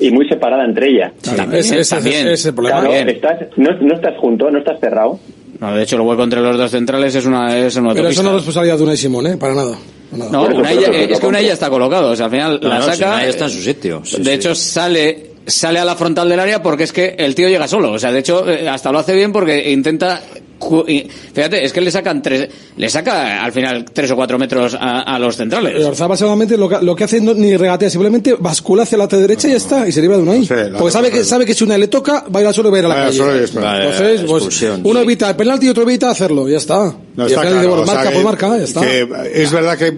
Y 0.00 0.10
muy 0.10 0.26
separada 0.28 0.64
entre 0.64 0.88
ellas. 0.88 1.12
También, 1.22 1.60
ese- 1.60 1.78
ese- 1.80 1.94
también. 1.94 2.20
ese 2.22 2.32
es 2.32 2.46
el 2.46 2.54
problema. 2.54 2.80
Claro, 2.80 2.94
estás, 3.10 3.36
no, 3.56 3.70
no 3.80 3.94
estás 3.94 4.16
junto, 4.18 4.50
no 4.50 4.58
estás 4.58 4.80
cerrado. 4.80 5.18
No, 5.60 5.74
de 5.74 5.82
hecho, 5.82 5.96
el 5.96 6.02
hueco 6.02 6.22
entre 6.24 6.40
los 6.40 6.56
dos 6.58 6.70
centrales 6.70 7.14
es 7.14 7.24
una, 7.24 7.56
es 7.56 7.76
una 7.76 7.94
Pero 7.94 8.08
eso 8.08 8.22
no 8.22 8.30
es 8.30 8.34
responsabilidad 8.36 8.76
de 8.78 8.82
Unai 8.82 8.96
Simón, 8.96 9.26
¿eh? 9.26 9.36
Para 9.36 9.54
nada. 9.54 9.76
Para 10.10 10.24
nada. 10.24 10.30
No, 10.32 10.48
eso, 10.48 10.58
Unai 10.58 10.78
eso, 10.78 10.92
es 10.92 11.20
que 11.20 11.26
una 11.26 11.40
ya 11.40 11.52
está 11.52 11.70
colocado. 11.70 12.10
O 12.10 12.16
sea, 12.16 12.26
al 12.26 12.30
final 12.32 12.58
No, 12.62 12.68
la 12.68 12.78
no, 12.80 12.84
si 12.84 12.90
saca. 12.98 13.12
Unai 13.14 13.28
está 13.28 13.44
en 13.44 13.50
su 13.50 13.62
sitio. 13.62 14.00
Sí, 14.04 14.16
de 14.18 14.24
sí. 14.24 14.30
hecho, 14.30 14.54
sale 14.54 15.26
sale 15.46 15.78
a 15.78 15.84
la 15.84 15.94
frontal 15.94 16.28
del 16.28 16.40
área 16.40 16.60
porque 16.60 16.82
es 16.82 16.92
que 16.92 17.14
el 17.18 17.34
tío 17.36 17.48
llega 17.48 17.68
solo. 17.68 17.92
O 17.92 17.98
sea, 18.00 18.10
de 18.10 18.18
hecho, 18.18 18.50
eh, 18.50 18.68
hasta 18.68 18.90
lo 18.90 18.98
hace 18.98 19.14
bien 19.14 19.32
porque 19.32 19.70
intenta. 19.70 20.20
Fíjate, 20.58 21.64
es 21.64 21.72
que 21.72 21.80
le 21.80 21.90
sacan 21.90 22.22
tres. 22.22 22.48
Le 22.76 22.88
saca 22.88 23.44
al 23.44 23.52
final 23.52 23.84
tres 23.92 24.10
o 24.10 24.16
cuatro 24.16 24.38
metros 24.38 24.74
a, 24.78 25.00
a 25.02 25.18
los 25.18 25.36
centrales. 25.36 25.72
Pero 25.76 25.88
Orzabal 25.88 26.16
seguramente 26.18 26.56
lo 26.56 26.68
que, 26.68 26.78
lo 26.82 26.96
que 26.96 27.04
hace 27.04 27.20
no, 27.20 27.34
ni 27.34 27.56
regatea, 27.56 27.90
simplemente 27.90 28.34
bascula 28.38 28.84
hacia 28.84 28.98
la 28.98 29.06
derecha 29.06 29.48
y 29.48 29.52
ya 29.52 29.56
está, 29.58 29.86
y 29.88 29.92
se 29.92 30.00
libra 30.00 30.16
de 30.16 30.22
Unai. 30.22 30.44
Sí, 30.46 30.54
la- 30.54 30.78
Porque 30.78 30.92
sabe 30.92 31.10
que, 31.10 31.24
sabe 31.24 31.44
que 31.46 31.54
si 31.54 31.64
una 31.64 31.76
le 31.78 31.88
toca, 31.88 32.24
va 32.34 32.40
a 32.40 32.42
ir 32.42 32.48
al 32.48 32.54
suelo 32.54 32.68
y 32.70 32.72
va 32.72 32.76
a 32.76 32.80
ir 32.80 32.84
a 32.86 32.88
la 32.88 32.94
Va 32.94 33.06
a 33.06 33.12
ir 33.12 33.22
al 33.22 33.28
calle. 33.28 33.60
Vale, 33.60 33.84
Entonces, 33.90 34.20
pues, 34.28 34.66
uno 34.84 35.00
evita 35.00 35.30
el 35.30 35.36
penalti 35.36 35.66
y 35.66 35.68
otro 35.68 35.82
evita 35.82 36.10
hacerlo, 36.10 36.48
ya 36.48 36.56
está. 36.58 36.94
No, 37.16 37.24
y 37.24 37.32
está 37.32 37.40
al 37.42 37.46
final 37.48 37.52
claro, 37.52 37.54
dice, 37.56 37.68
bueno, 37.68 37.82
o 37.82 37.86
sea, 37.86 37.94
marca 37.94 38.10
por 38.10 38.24
marca, 38.24 38.58
ya 38.58 38.64
está. 38.64 38.80
que 38.80 39.08
es 39.42 39.52
verdad 39.52 39.78
que, 39.78 39.96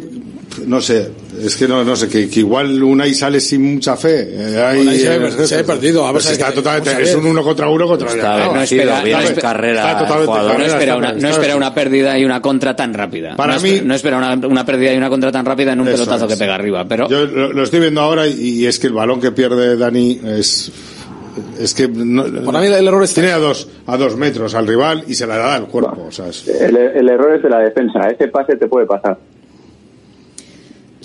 no 0.66 0.80
sé, 0.80 1.08
es 1.44 1.56
que 1.56 1.66
no, 1.68 1.84
no 1.84 1.94
sé, 1.96 2.08
que, 2.08 2.28
que 2.28 2.40
igual 2.40 2.82
Unai 2.82 3.14
sale 3.14 3.40
sin 3.40 3.74
mucha 3.74 3.96
fe. 3.96 4.28
eh, 4.30 4.96
se 4.96 5.16
eh, 5.16 5.46
se 5.46 5.56
ve 5.56 5.64
perdido, 5.64 6.02
a 6.04 6.06
ver, 6.12 6.14
pues 6.22 6.30
está 6.30 6.48
que- 6.48 6.54
totalmente, 6.54 6.90
vamos 6.90 7.06
a 7.06 7.10
es 7.10 7.16
un 7.16 7.26
uno 7.26 7.42
contra 7.42 7.68
uno 7.68 7.86
contra 7.86 8.08
Está 8.08 8.38
no, 8.52 8.60
espera, 8.62 9.02
bien 9.02 9.16
no 9.16 9.22
en 9.22 9.26
espera- 9.28 9.42
carrera 9.48 9.80
está 9.80 9.98
totalmente 9.98 10.26
jugador. 10.26 10.58
no 10.58 10.64
espera, 10.64 10.96
una, 10.96 11.10
no 11.12 11.16
está- 11.16 11.28
espera 11.30 11.56
una 11.56 11.74
pérdida 11.74 12.18
y 12.18 12.24
una 12.24 12.42
contra 12.42 12.74
tan 12.76 12.94
rápida. 12.94 13.36
Para 13.36 13.54
no, 13.56 13.60
mí- 13.60 13.70
espe- 13.70 13.82
no 13.82 13.94
espera 13.94 14.18
una, 14.18 14.46
una 14.48 14.64
pérdida 14.66 14.92
y 14.94 14.96
una 14.96 15.08
contra 15.08 15.32
tan 15.32 15.44
rápida 15.44 15.72
en 15.72 15.80
un 15.80 15.86
pelotazo 15.86 16.26
es. 16.26 16.32
que 16.32 16.38
pega 16.38 16.54
arriba. 16.54 16.84
Pero 16.88 17.08
Yo 17.08 17.24
lo, 17.26 17.52
lo 17.52 17.62
estoy 17.62 17.80
viendo 17.80 18.00
ahora 18.00 18.26
y, 18.26 18.32
y 18.62 18.66
es 18.66 18.78
que 18.78 18.86
el 18.88 18.92
balón 18.92 19.20
que 19.20 19.30
pierde 19.32 19.76
Dani 19.76 20.20
es 20.24 20.70
es 21.60 21.72
que 21.72 21.86
no, 21.86 22.24
Para 22.44 22.60
mí 22.60 22.66
el 22.66 22.86
error 22.88 23.02
está- 23.04 23.20
tiene 23.20 23.30
a 23.32 23.38
dos 23.38 23.68
a 23.86 23.96
dos 23.96 24.16
metros 24.16 24.54
al 24.56 24.66
rival 24.66 25.04
y 25.06 25.14
se 25.14 25.24
la 25.26 25.36
da 25.36 25.54
al 25.54 25.66
cuerpo, 25.68 26.06
o 26.08 26.10
sea, 26.12 26.26
es- 26.28 26.48
El, 26.48 26.76
el 26.76 27.08
error 27.08 27.36
es 27.36 27.42
de 27.42 27.48
la 27.48 27.60
defensa. 27.60 28.08
Ese 28.08 28.26
pase 28.28 28.56
te 28.56 28.66
puede 28.66 28.86
pasar. 28.86 29.16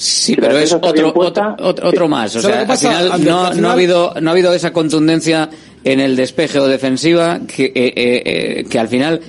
Sí, 0.03 0.35
pero 0.35 0.57
es 0.57 0.73
otro, 0.73 1.13
puesta, 1.13 1.53
otro, 1.53 1.67
otro, 1.67 1.89
otro 1.89 2.07
más. 2.09 2.35
O 2.35 2.41
¿Sabes 2.41 2.79
sea, 2.79 2.97
al 2.99 2.99
final, 3.01 3.11
Al- 3.13 3.25
no, 3.25 3.45
al 3.45 3.61
no 3.61 3.69
ha 3.69 3.73
habido, 3.73 4.13
no 4.19 4.29
ha 4.29 4.33
habido 4.33 4.53
esa 4.53 4.73
contundencia 4.73 5.49
en 5.85 5.99
el 6.01 6.15
despeje 6.17 6.59
o 6.59 6.67
defensiva 6.67 7.39
que, 7.47 7.65
eh, 7.65 7.71
eh, 7.75 7.93
eh, 8.25 8.65
que 8.69 8.79
al 8.79 8.87
final, 8.89 9.21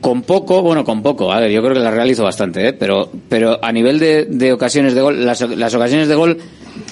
con 0.00 0.22
poco, 0.22 0.60
bueno, 0.62 0.84
con 0.84 1.02
poco, 1.02 1.32
a 1.32 1.40
ver, 1.40 1.50
yo 1.50 1.62
creo 1.62 1.72
que 1.74 1.80
la 1.80 1.90
Real 1.90 2.10
hizo 2.10 2.24
bastante, 2.24 2.68
¿eh? 2.68 2.72
pero, 2.74 3.10
pero 3.28 3.58
a 3.62 3.72
nivel 3.72 3.98
de, 3.98 4.26
de 4.26 4.52
ocasiones 4.52 4.94
de 4.94 5.00
gol, 5.00 5.24
las, 5.24 5.40
las 5.40 5.74
ocasiones 5.74 6.08
de 6.08 6.14
gol, 6.14 6.38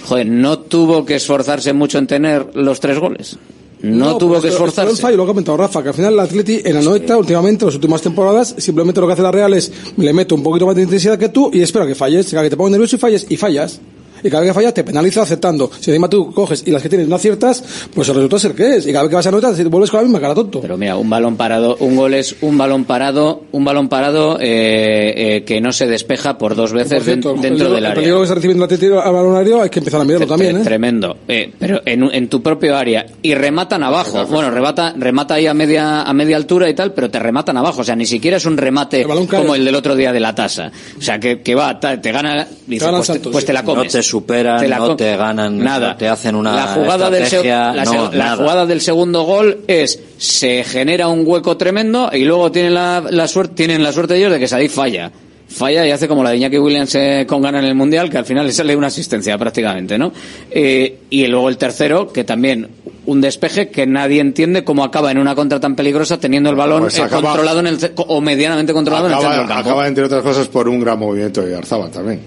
joder, 0.07 0.27
no 0.27 0.59
tuvo 0.61 1.05
que 1.05 1.17
esforzarse 1.17 1.73
mucho 1.75 1.99
en 1.99 2.07
tener 2.07 2.47
los 2.55 2.81
tres 2.81 2.99
goles. 2.99 3.39
No, 3.83 4.19
tuvo 4.19 4.31
pues 4.33 4.43
que 4.43 4.49
esto- 4.49 4.65
esto 4.65 4.71
esforzarse. 4.71 5.03
fallo, 5.03 5.17
lo 5.17 5.23
ha 5.23 5.27
comentado 5.27 5.57
Rafa, 5.57 5.83
que 5.83 5.89
al 5.91 5.95
final 5.95 6.15
el 6.15 6.21
Atleti 6.21 6.61
en 6.65 6.75
la 6.75 6.83
noeta, 6.83 7.17
últimamente, 7.17 7.65
las 7.65 7.75
últimas 7.75 8.03
temporadas, 8.03 8.55
simplemente 8.59 9.01
lo 9.01 9.07
que 9.07 9.13
hace 9.13 9.23
la 9.23 9.31
Real 9.31 9.55
es, 9.55 9.71
le 9.97 10.13
meto 10.13 10.35
un 10.35 10.43
poquito 10.43 10.67
más 10.67 10.75
de 10.77 10.83
intensidad 10.83 11.19
que 11.19 11.29
tú 11.29 11.51
y 11.53 11.61
espero 11.61 11.87
que 11.87 11.95
falles, 11.95 12.27
que 12.29 12.51
te 12.51 12.57
pongo 12.57 12.71
nervioso 12.71 12.97
y 12.97 12.99
falles, 12.99 13.27
y 13.29 13.37
fallas. 13.37 13.81
Y 14.23 14.31
cada 14.31 14.41
vez 14.43 14.51
que 14.51 14.55
fallas 14.55 14.75
te 14.75 14.85
penaliza 14.85 15.23
aceptando. 15.23 15.71
Si 15.81 15.91
encima 15.91 16.09
tú 16.09 16.33
coges 16.33 16.63
y 16.67 16.71
las 16.71 16.83
que 16.83 16.89
tienes 16.89 17.09
no 17.09 17.17
aciertas, 17.17 17.63
pues 17.95 18.09
el 18.09 18.15
resultado 18.17 18.39
es 18.39 18.45
el 18.45 18.55
que 18.55 18.77
es. 18.77 18.87
Y 18.87 18.93
cada 18.93 19.05
vez 19.05 19.11
que 19.11 19.17
vas 19.17 19.27
a 19.27 19.29
anotar, 19.31 19.55
vuelves 19.69 19.91
con 19.91 19.99
la 20.01 20.05
misma 20.05 20.21
cara 20.21 20.35
tonto. 20.35 20.61
Pero 20.61 20.77
mira, 20.77 20.97
un 20.97 21.09
balón 21.11 21.37
parado, 21.37 21.77
un 21.81 21.97
gol 21.97 22.15
es 22.15 22.37
un 22.41 22.57
balón 22.59 22.85
parado, 22.85 23.43
un 23.53 23.65
balón 23.65 23.89
parado 23.89 24.39
eh, 24.41 25.37
eh, 25.37 25.45
que 25.45 25.61
no 25.61 25.73
se 25.73 25.87
despeja 25.87 26.39
por 26.39 26.55
dos 26.55 26.73
veces 26.73 26.95
Por 26.95 27.03
cierto, 27.05 27.35
dentro 27.35 27.67
el- 27.67 27.73
del 27.75 27.79
el 27.79 27.87
área. 27.87 27.95
peligro 27.95 28.19
que 28.19 28.23
está 28.25 28.35
recibiendo 28.35 28.65
el 28.65 28.99
al 28.99 29.13
balonario 29.13 29.63
hay 29.63 29.71
que 29.71 29.79
empezar 29.81 30.01
a 30.01 30.05
mirarlo 30.05 30.27
también, 30.27 30.59
¿eh? 30.59 30.61
Tremendo. 30.63 31.17
Eh, 31.27 31.53
pero 31.59 31.81
en, 31.85 32.03
un- 32.05 32.15
en 32.15 32.29
tu 32.29 32.43
propio 32.43 32.77
área. 32.77 33.07
Y 33.23 33.35
rematan 33.35 33.83
abajo. 33.83 34.27
Bueno, 34.27 34.51
remata, 34.51 34.95
remata 34.97 35.35
ahí 35.35 35.47
a 35.47 35.55
media, 35.55 36.03
a 36.03 36.13
media 36.13 36.37
altura 36.37 36.69
y 36.69 36.75
tal, 36.75 36.93
pero 36.93 37.11
te 37.11 37.19
rematan 37.19 37.57
abajo. 37.57 37.81
O 37.81 37.85
sea, 37.85 37.97
ni 37.97 38.07
siquiera 38.07 38.37
es 38.37 38.47
un 38.47 38.57
remate 38.57 39.05
como 39.05 39.55
el 39.55 39.65
del 39.65 39.75
otro 39.75 39.95
día 39.97 40.13
de 40.13 40.21
la 40.21 40.35
tasa. 40.35 40.71
O 40.99 41.03
sea, 41.03 41.19
que, 41.19 41.41
que 41.41 41.55
va, 41.55 41.79
ta- 41.81 42.01
te 42.01 42.13
gana, 42.13 42.47
dice, 42.67 42.87
pues, 42.89 43.01
te, 43.01 43.07
saltos, 43.07 43.33
pues 43.33 43.43
sí. 43.43 43.47
te 43.47 43.53
la 43.53 43.65
comes. 43.65 43.85
No 43.87 43.91
te 43.91 44.03
superan, 44.09 44.69
la 44.69 44.79
no 44.79 44.97
te 44.97 45.17
ganan, 45.17 45.59
Nada. 45.59 45.97
te 45.97 46.09
hacen 46.09 46.35
una 46.35 46.53
la 46.55 46.67
jugada 46.69 47.11
del, 47.11 47.23
estrategia, 47.23 47.73
la, 47.73 47.85
no, 47.85 48.11
la 48.11 48.19
nada. 48.25 48.37
jugada 48.37 48.67
del 48.67 48.81
segundo 48.81 49.23
gol 49.23 49.59
es 49.67 50.01
se 50.17 50.65
genera 50.65 51.09
un 51.09 51.23
hueco 51.27 51.57
tremendo 51.57 52.11
y 52.13 52.25
luego 52.25 52.51
tienen 52.51 52.75
la, 52.75 53.05
la 53.11 53.29
suerte 53.29 53.55
tienen 53.55 53.83
la 53.83 53.93
suerte 53.93 54.17
ellos 54.17 54.33
de 54.33 54.39
que 54.39 54.49
Sadik 54.49 54.71
falla 54.71 55.11
falla 55.49 55.87
y 55.87 55.91
hace 55.91 56.07
como 56.09 56.23
la 56.23 56.31
de 56.31 56.37
Iñaki 56.37 56.59
Williams 56.59 56.95
eh, 56.95 57.25
con 57.27 57.41
gana 57.41 57.59
en 57.59 57.65
el 57.65 57.75
mundial 57.75 58.11
que 58.11 58.19
al 58.19 58.27
final 58.27 58.47
le 58.47 58.53
sale 58.53 58.77
una 58.77 58.89
asistencia 58.89 59.37
prácticamente 59.39 59.97
no 59.99 60.13
Eh, 60.51 60.99
y 61.11 61.27
luego 61.27 61.49
el 61.49 61.57
tercero 61.57 62.13
que 62.13 62.25
también 62.25 62.69
un 63.07 63.23
despeje 63.23 63.71
que 63.71 63.87
nadie 63.87 64.21
entiende 64.21 64.63
cómo 64.65 64.85
acaba 64.85 65.11
en 65.11 65.17
una 65.17 65.35
contra 65.35 65.59
tan 65.59 65.75
peligrosa 65.75 66.19
teniendo 66.21 66.51
el 66.51 66.57
balón 66.57 66.83
Pues 66.83 66.99
eh, 66.99 67.07
controlado 67.11 67.61
en 67.61 67.67
el 67.69 67.79
o 67.97 68.21
medianamente 68.21 68.75
controlado 68.75 69.07
en 69.07 69.13
el 69.15 69.19
centro 69.21 69.39
del 69.39 69.47
campo 69.49 69.69
acaba, 69.71 69.89
entre 69.89 70.05
otras 70.05 70.23
cosas, 70.23 70.47
por 70.49 70.69
un 70.69 70.81
gran 70.81 70.99
movimiento 70.99 71.41
de 71.41 71.57
Arzaba 71.57 71.89
también. 71.89 72.21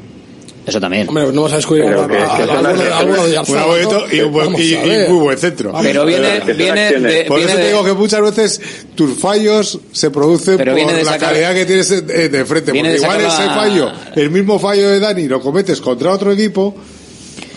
Eso 0.65 0.79
también 0.79 1.07
Hombre, 1.07 1.25
no 1.33 1.41
vas 1.43 1.53
a 1.53 1.55
descubrir 1.57 1.85
Pero 1.85 2.07
que- 2.07 2.17
a- 2.17 2.37
que 2.37 2.43
a- 2.43 2.47
son 2.47 2.65
alguno 2.65 2.73
de- 2.73 2.89
acciones- 2.89 2.93
alguno 2.93 3.23
de 3.23 3.85
Un 3.87 3.93
¿no? 3.93 4.13
y, 4.15 4.19
un 4.21 4.31
buen- 4.31 4.55
y- 4.61 4.73
y 4.73 5.09
muy 5.09 5.19
buen 5.19 5.37
centro. 5.37 5.73
Pero 5.81 6.05
viene- 6.05 6.39
viene 6.55 6.91
de- 6.99 7.25
Por 7.25 7.37
viene 7.37 7.51
eso 7.53 7.61
te 7.61 7.67
digo 7.67 7.83
que 7.83 7.93
muchas 7.93 8.21
veces 8.21 8.61
tus 8.95 9.17
fallos 9.17 9.79
se 9.91 10.11
producen 10.11 10.57
Pero 10.57 10.71
por 10.71 10.75
viene 10.75 10.93
de 10.93 11.03
la 11.03 11.11
sacar- 11.13 11.29
calidad 11.29 11.53
que 11.53 11.65
tienes 11.65 11.89
de, 11.89 12.29
de 12.29 12.45
frente. 12.45 12.71
Viene 12.71 12.89
Porque 12.89 12.99
de 13.01 13.05
igual 13.05 13.21
sacar 13.31 13.45
ese 13.45 13.53
fallo, 13.55 13.91
el 14.15 14.29
mismo 14.29 14.59
fallo 14.59 14.89
de 14.89 14.99
Dani, 14.99 15.27
lo 15.27 15.41
cometes 15.41 15.81
contra 15.81 16.11
otro 16.11 16.31
equipo 16.31 16.75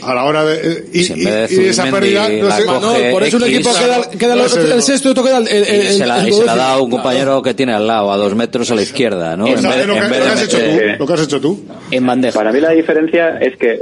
a 0.07 0.15
la 0.15 0.25
hora 0.25 0.45
de. 0.45 0.85
Y, 0.93 1.05
Si 1.05 1.13
en 1.13 1.25
vez 1.25 1.51
de 1.51 1.57
y- 1.63 1.67
y 1.67 1.69
esa 1.69 1.85
pérdida 1.91 2.29
no 2.29 2.51
sé. 2.95 3.11
por 3.11 3.23
eso 3.23 3.37
un 3.37 3.43
X, 3.45 3.55
equipo 3.55 3.71
queda, 3.75 4.11
queda 4.19 4.35
no 4.37 4.45
el, 4.47 4.73
el 4.73 4.83
sexto 4.83 5.09
y 5.09 5.11
otro 5.13 5.25
queda 5.25 5.39
el, 5.39 5.49
el, 5.49 5.65
el- 5.65 5.83
y 5.87 5.89
se 5.99 6.07
la, 6.07 6.29
y 6.29 6.33
se 6.33 6.45
la 6.45 6.57
da 6.57 6.73
a 6.75 6.81
un 6.81 6.91
compañero 6.91 7.43
que 7.43 7.55
tiene 7.55 7.73
al 7.73 7.87
lado, 7.87 8.13
a 8.13 8.17
dos 8.17 8.35
metros 8.35 8.71
a 8.71 8.75
la 8.75 8.83
izquierda, 8.83 9.37
¿no? 9.37 9.47
Sea, 9.47 9.57
de- 9.77 9.87
lo, 9.87 9.95
que, 9.95 10.01
en 10.01 10.11
vez 10.11 10.19
lo 10.19 10.25
que 10.25 10.31
de 10.31 10.35
has 10.35 10.43
hecho 10.45 10.59
meter- 10.59 10.93
tú, 10.97 10.99
lo 11.03 11.07
que 11.07 11.13
has 11.15 11.23
hecho 11.23 11.41
tú. 11.41 11.65
en 11.91 12.07
bandeja 12.07 12.39
Para 12.39 12.53
mí 12.53 12.61
la 12.61 12.71
diferencia 12.71 13.39
es 13.39 13.57
que 13.57 13.79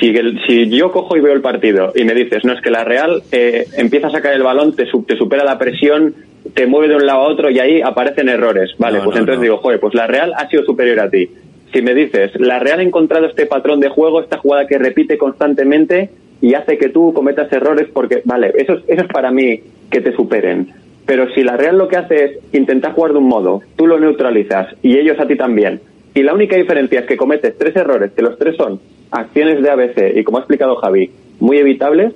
si, 0.00 0.06
el- 0.08 0.38
si 0.46 0.68
yo 0.70 0.90
cojo 0.92 1.16
y 1.16 1.20
veo 1.20 1.32
el 1.34 1.42
partido 1.42 1.92
y 1.94 2.04
me 2.04 2.14
dices, 2.14 2.44
no, 2.44 2.52
es 2.54 2.60
que 2.62 2.70
la 2.70 2.84
Real 2.84 3.22
eh, 3.32 3.66
empieza 3.76 4.06
a 4.06 4.10
sacar 4.10 4.32
el 4.32 4.42
balón, 4.42 4.74
te, 4.74 4.86
su- 4.90 5.02
te 5.04 5.16
supera 5.16 5.44
la 5.44 5.58
presión, 5.58 6.14
te 6.54 6.66
mueve 6.66 6.88
de 6.88 6.96
un 6.96 7.06
lado 7.06 7.20
a 7.20 7.28
otro 7.28 7.50
y 7.50 7.58
ahí 7.58 7.82
aparecen 7.82 8.28
errores. 8.28 8.70
Vale, 8.78 8.98
No, 8.98 9.04
pues 9.04 9.14
no, 9.16 9.20
entonces 9.20 9.36
no. 9.38 9.42
digo, 9.42 9.58
joder, 9.58 9.78
pues 9.78 9.94
la 9.94 10.06
Real 10.06 10.32
ha 10.36 10.48
sido 10.48 10.64
superior 10.64 11.00
a 11.00 11.10
ti. 11.10 11.28
Si 11.72 11.82
me 11.82 11.94
dices, 11.94 12.32
la 12.40 12.58
Real 12.58 12.80
ha 12.80 12.82
encontrado 12.82 13.26
este 13.26 13.46
patrón 13.46 13.80
de 13.80 13.88
juego, 13.88 14.20
esta 14.20 14.38
jugada 14.38 14.66
que 14.66 14.78
repite 14.78 15.16
constantemente 15.18 16.10
y 16.40 16.54
hace 16.54 16.78
que 16.78 16.88
tú 16.88 17.12
cometas 17.12 17.52
errores 17.52 17.88
porque, 17.92 18.22
vale, 18.24 18.52
eso, 18.56 18.74
es- 18.74 18.84
eso 18.88 19.02
es 19.02 19.08
para 19.08 19.30
mí 19.30 19.60
que 19.90 20.00
te 20.00 20.12
superen. 20.14 20.68
Pero 21.06 21.28
si 21.34 21.42
la 21.42 21.56
Real 21.56 21.76
lo 21.78 21.88
que 21.88 21.96
hace 21.96 22.24
es 22.24 22.32
intentar 22.52 22.92
jugar 22.92 23.12
de 23.12 23.18
un 23.18 23.28
modo, 23.28 23.62
tú 23.76 23.86
lo 23.86 23.98
neutralizas 24.00 24.74
y 24.82 24.96
ellos 24.98 25.18
a 25.20 25.26
ti 25.26 25.36
también, 25.36 25.80
y 26.14 26.22
la 26.22 26.34
única 26.34 26.56
diferencia 26.56 27.00
es 27.00 27.06
que 27.06 27.16
cometes 27.16 27.56
tres 27.56 27.74
errores, 27.76 28.12
que 28.12 28.22
los 28.22 28.36
tres 28.38 28.56
son 28.56 28.80
acciones 29.10 29.62
de 29.62 29.70
ABC 29.70 30.12
y 30.18 30.24
como 30.24 30.38
ha 30.38 30.40
explicado 30.40 30.76
Javi, 30.76 31.10
muy 31.40 31.58
evitables, 31.58 32.12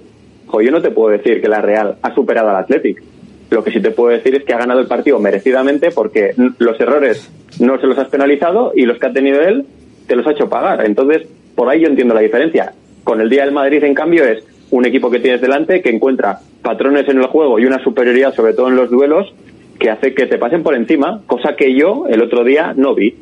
jo, 0.46 0.60
yo 0.60 0.70
no 0.70 0.80
te 0.82 0.90
puedo 0.90 1.10
decir 1.10 1.40
que 1.40 1.48
la 1.48 1.60
Real 1.60 1.96
ha 2.02 2.14
superado 2.14 2.50
al 2.50 2.56
Athletic. 2.56 3.02
Lo 3.50 3.62
que 3.62 3.70
sí 3.70 3.80
te 3.80 3.90
puedo 3.90 4.10
decir 4.10 4.34
es 4.34 4.44
que 4.44 4.52
ha 4.52 4.58
ganado 4.58 4.80
el 4.80 4.86
partido 4.86 5.18
merecidamente 5.20 5.90
porque 5.90 6.32
los 6.58 6.80
errores 6.80 7.30
no 7.60 7.80
se 7.80 7.86
los 7.86 7.98
has 7.98 8.08
penalizado 8.08 8.72
y 8.74 8.86
los 8.86 8.98
que 8.98 9.06
ha 9.06 9.12
tenido 9.12 9.40
él 9.40 9.64
te 10.06 10.16
los 10.16 10.26
ha 10.26 10.32
hecho 10.32 10.48
pagar. 10.48 10.84
Entonces, 10.84 11.26
por 11.54 11.68
ahí 11.68 11.80
yo 11.80 11.88
entiendo 11.88 12.14
la 12.14 12.20
diferencia. 12.20 12.72
Con 13.04 13.20
el 13.20 13.30
día 13.30 13.44
del 13.44 13.52
Madrid, 13.52 13.82
en 13.84 13.94
cambio, 13.94 14.24
es 14.24 14.44
un 14.70 14.84
equipo 14.86 15.10
que 15.10 15.20
tienes 15.20 15.40
delante 15.40 15.82
que 15.82 15.90
encuentra 15.90 16.40
patrones 16.62 17.08
en 17.08 17.18
el 17.18 17.26
juego 17.26 17.58
y 17.58 17.66
una 17.66 17.82
superioridad, 17.82 18.34
sobre 18.34 18.54
todo 18.54 18.68
en 18.68 18.76
los 18.76 18.90
duelos, 18.90 19.32
que 19.78 19.90
hace 19.90 20.14
que 20.14 20.26
te 20.26 20.38
pasen 20.38 20.62
por 20.62 20.74
encima, 20.74 21.22
cosa 21.26 21.54
que 21.56 21.74
yo 21.78 22.06
el 22.08 22.22
otro 22.22 22.44
día 22.44 22.72
no 22.76 22.94
vi. 22.94 23.14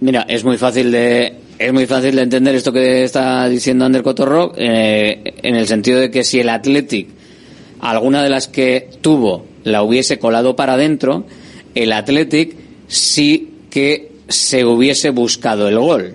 Mira, 0.00 0.22
es 0.28 0.44
muy 0.44 0.56
fácil 0.56 0.90
de 0.92 1.32
es 1.58 1.72
muy 1.72 1.86
fácil 1.86 2.14
de 2.14 2.22
entender 2.22 2.54
esto 2.54 2.72
que 2.72 3.02
está 3.02 3.48
diciendo 3.48 3.84
Ander 3.84 4.02
Cotorro 4.02 4.52
eh, 4.56 5.34
en 5.42 5.56
el 5.56 5.66
sentido 5.66 5.98
de 5.98 6.08
que 6.10 6.22
si 6.22 6.38
el 6.38 6.48
Athletic 6.50 7.08
alguna 7.80 8.22
de 8.22 8.30
las 8.30 8.48
que 8.48 8.88
tuvo 9.00 9.44
la 9.64 9.82
hubiese 9.82 10.18
colado 10.18 10.56
para 10.56 10.74
adentro, 10.74 11.24
el 11.74 11.92
Athletic 11.92 12.54
sí 12.86 13.57
que 13.70 14.12
se 14.28 14.64
hubiese 14.64 15.10
buscado 15.10 15.68
el 15.68 15.78
gol. 15.78 16.14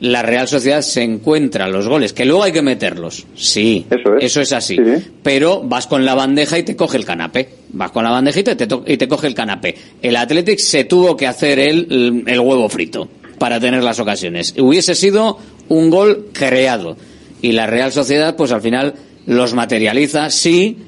La 0.00 0.22
Real 0.22 0.48
Sociedad 0.48 0.80
se 0.80 1.02
encuentra 1.02 1.68
los 1.68 1.86
goles, 1.86 2.14
que 2.14 2.24
luego 2.24 2.42
hay 2.42 2.52
que 2.52 2.62
meterlos. 2.62 3.26
Sí, 3.36 3.86
eso 4.18 4.40
es, 4.40 4.52
así. 4.54 4.78
Pero 5.22 5.62
vas 5.62 5.86
con 5.86 6.06
la 6.06 6.14
bandeja 6.14 6.58
y 6.58 6.62
te 6.62 6.74
coge 6.74 6.96
el 6.96 7.04
canapé. 7.04 7.50
Vas 7.72 7.90
con 7.90 8.04
la 8.04 8.10
bandejita 8.10 8.52
y 8.52 8.56
te, 8.56 8.68
y 8.86 8.96
te 8.96 9.08
coge 9.08 9.26
el 9.26 9.34
canapé. 9.34 9.74
El 10.00 10.16
Athletic 10.16 10.58
se 10.58 10.84
tuvo 10.84 11.16
que 11.16 11.26
hacer 11.26 11.58
el, 11.58 12.24
el 12.26 12.40
huevo 12.40 12.68
frito 12.70 13.08
para 13.38 13.60
tener 13.60 13.82
las 13.82 14.00
ocasiones. 14.00 14.54
Hubiese 14.58 14.94
sido 14.94 15.38
un 15.68 15.90
gol 15.90 16.28
creado. 16.32 16.96
Y 17.42 17.52
la 17.52 17.66
Real 17.66 17.92
Sociedad, 17.92 18.36
pues 18.36 18.52
al 18.52 18.62
final 18.62 18.94
los 19.26 19.52
materializa, 19.52 20.30
sí, 20.30 20.78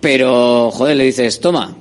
pero, 0.00 0.70
joder, 0.70 0.96
le 0.96 1.04
dices, 1.04 1.40
toma, 1.40 1.76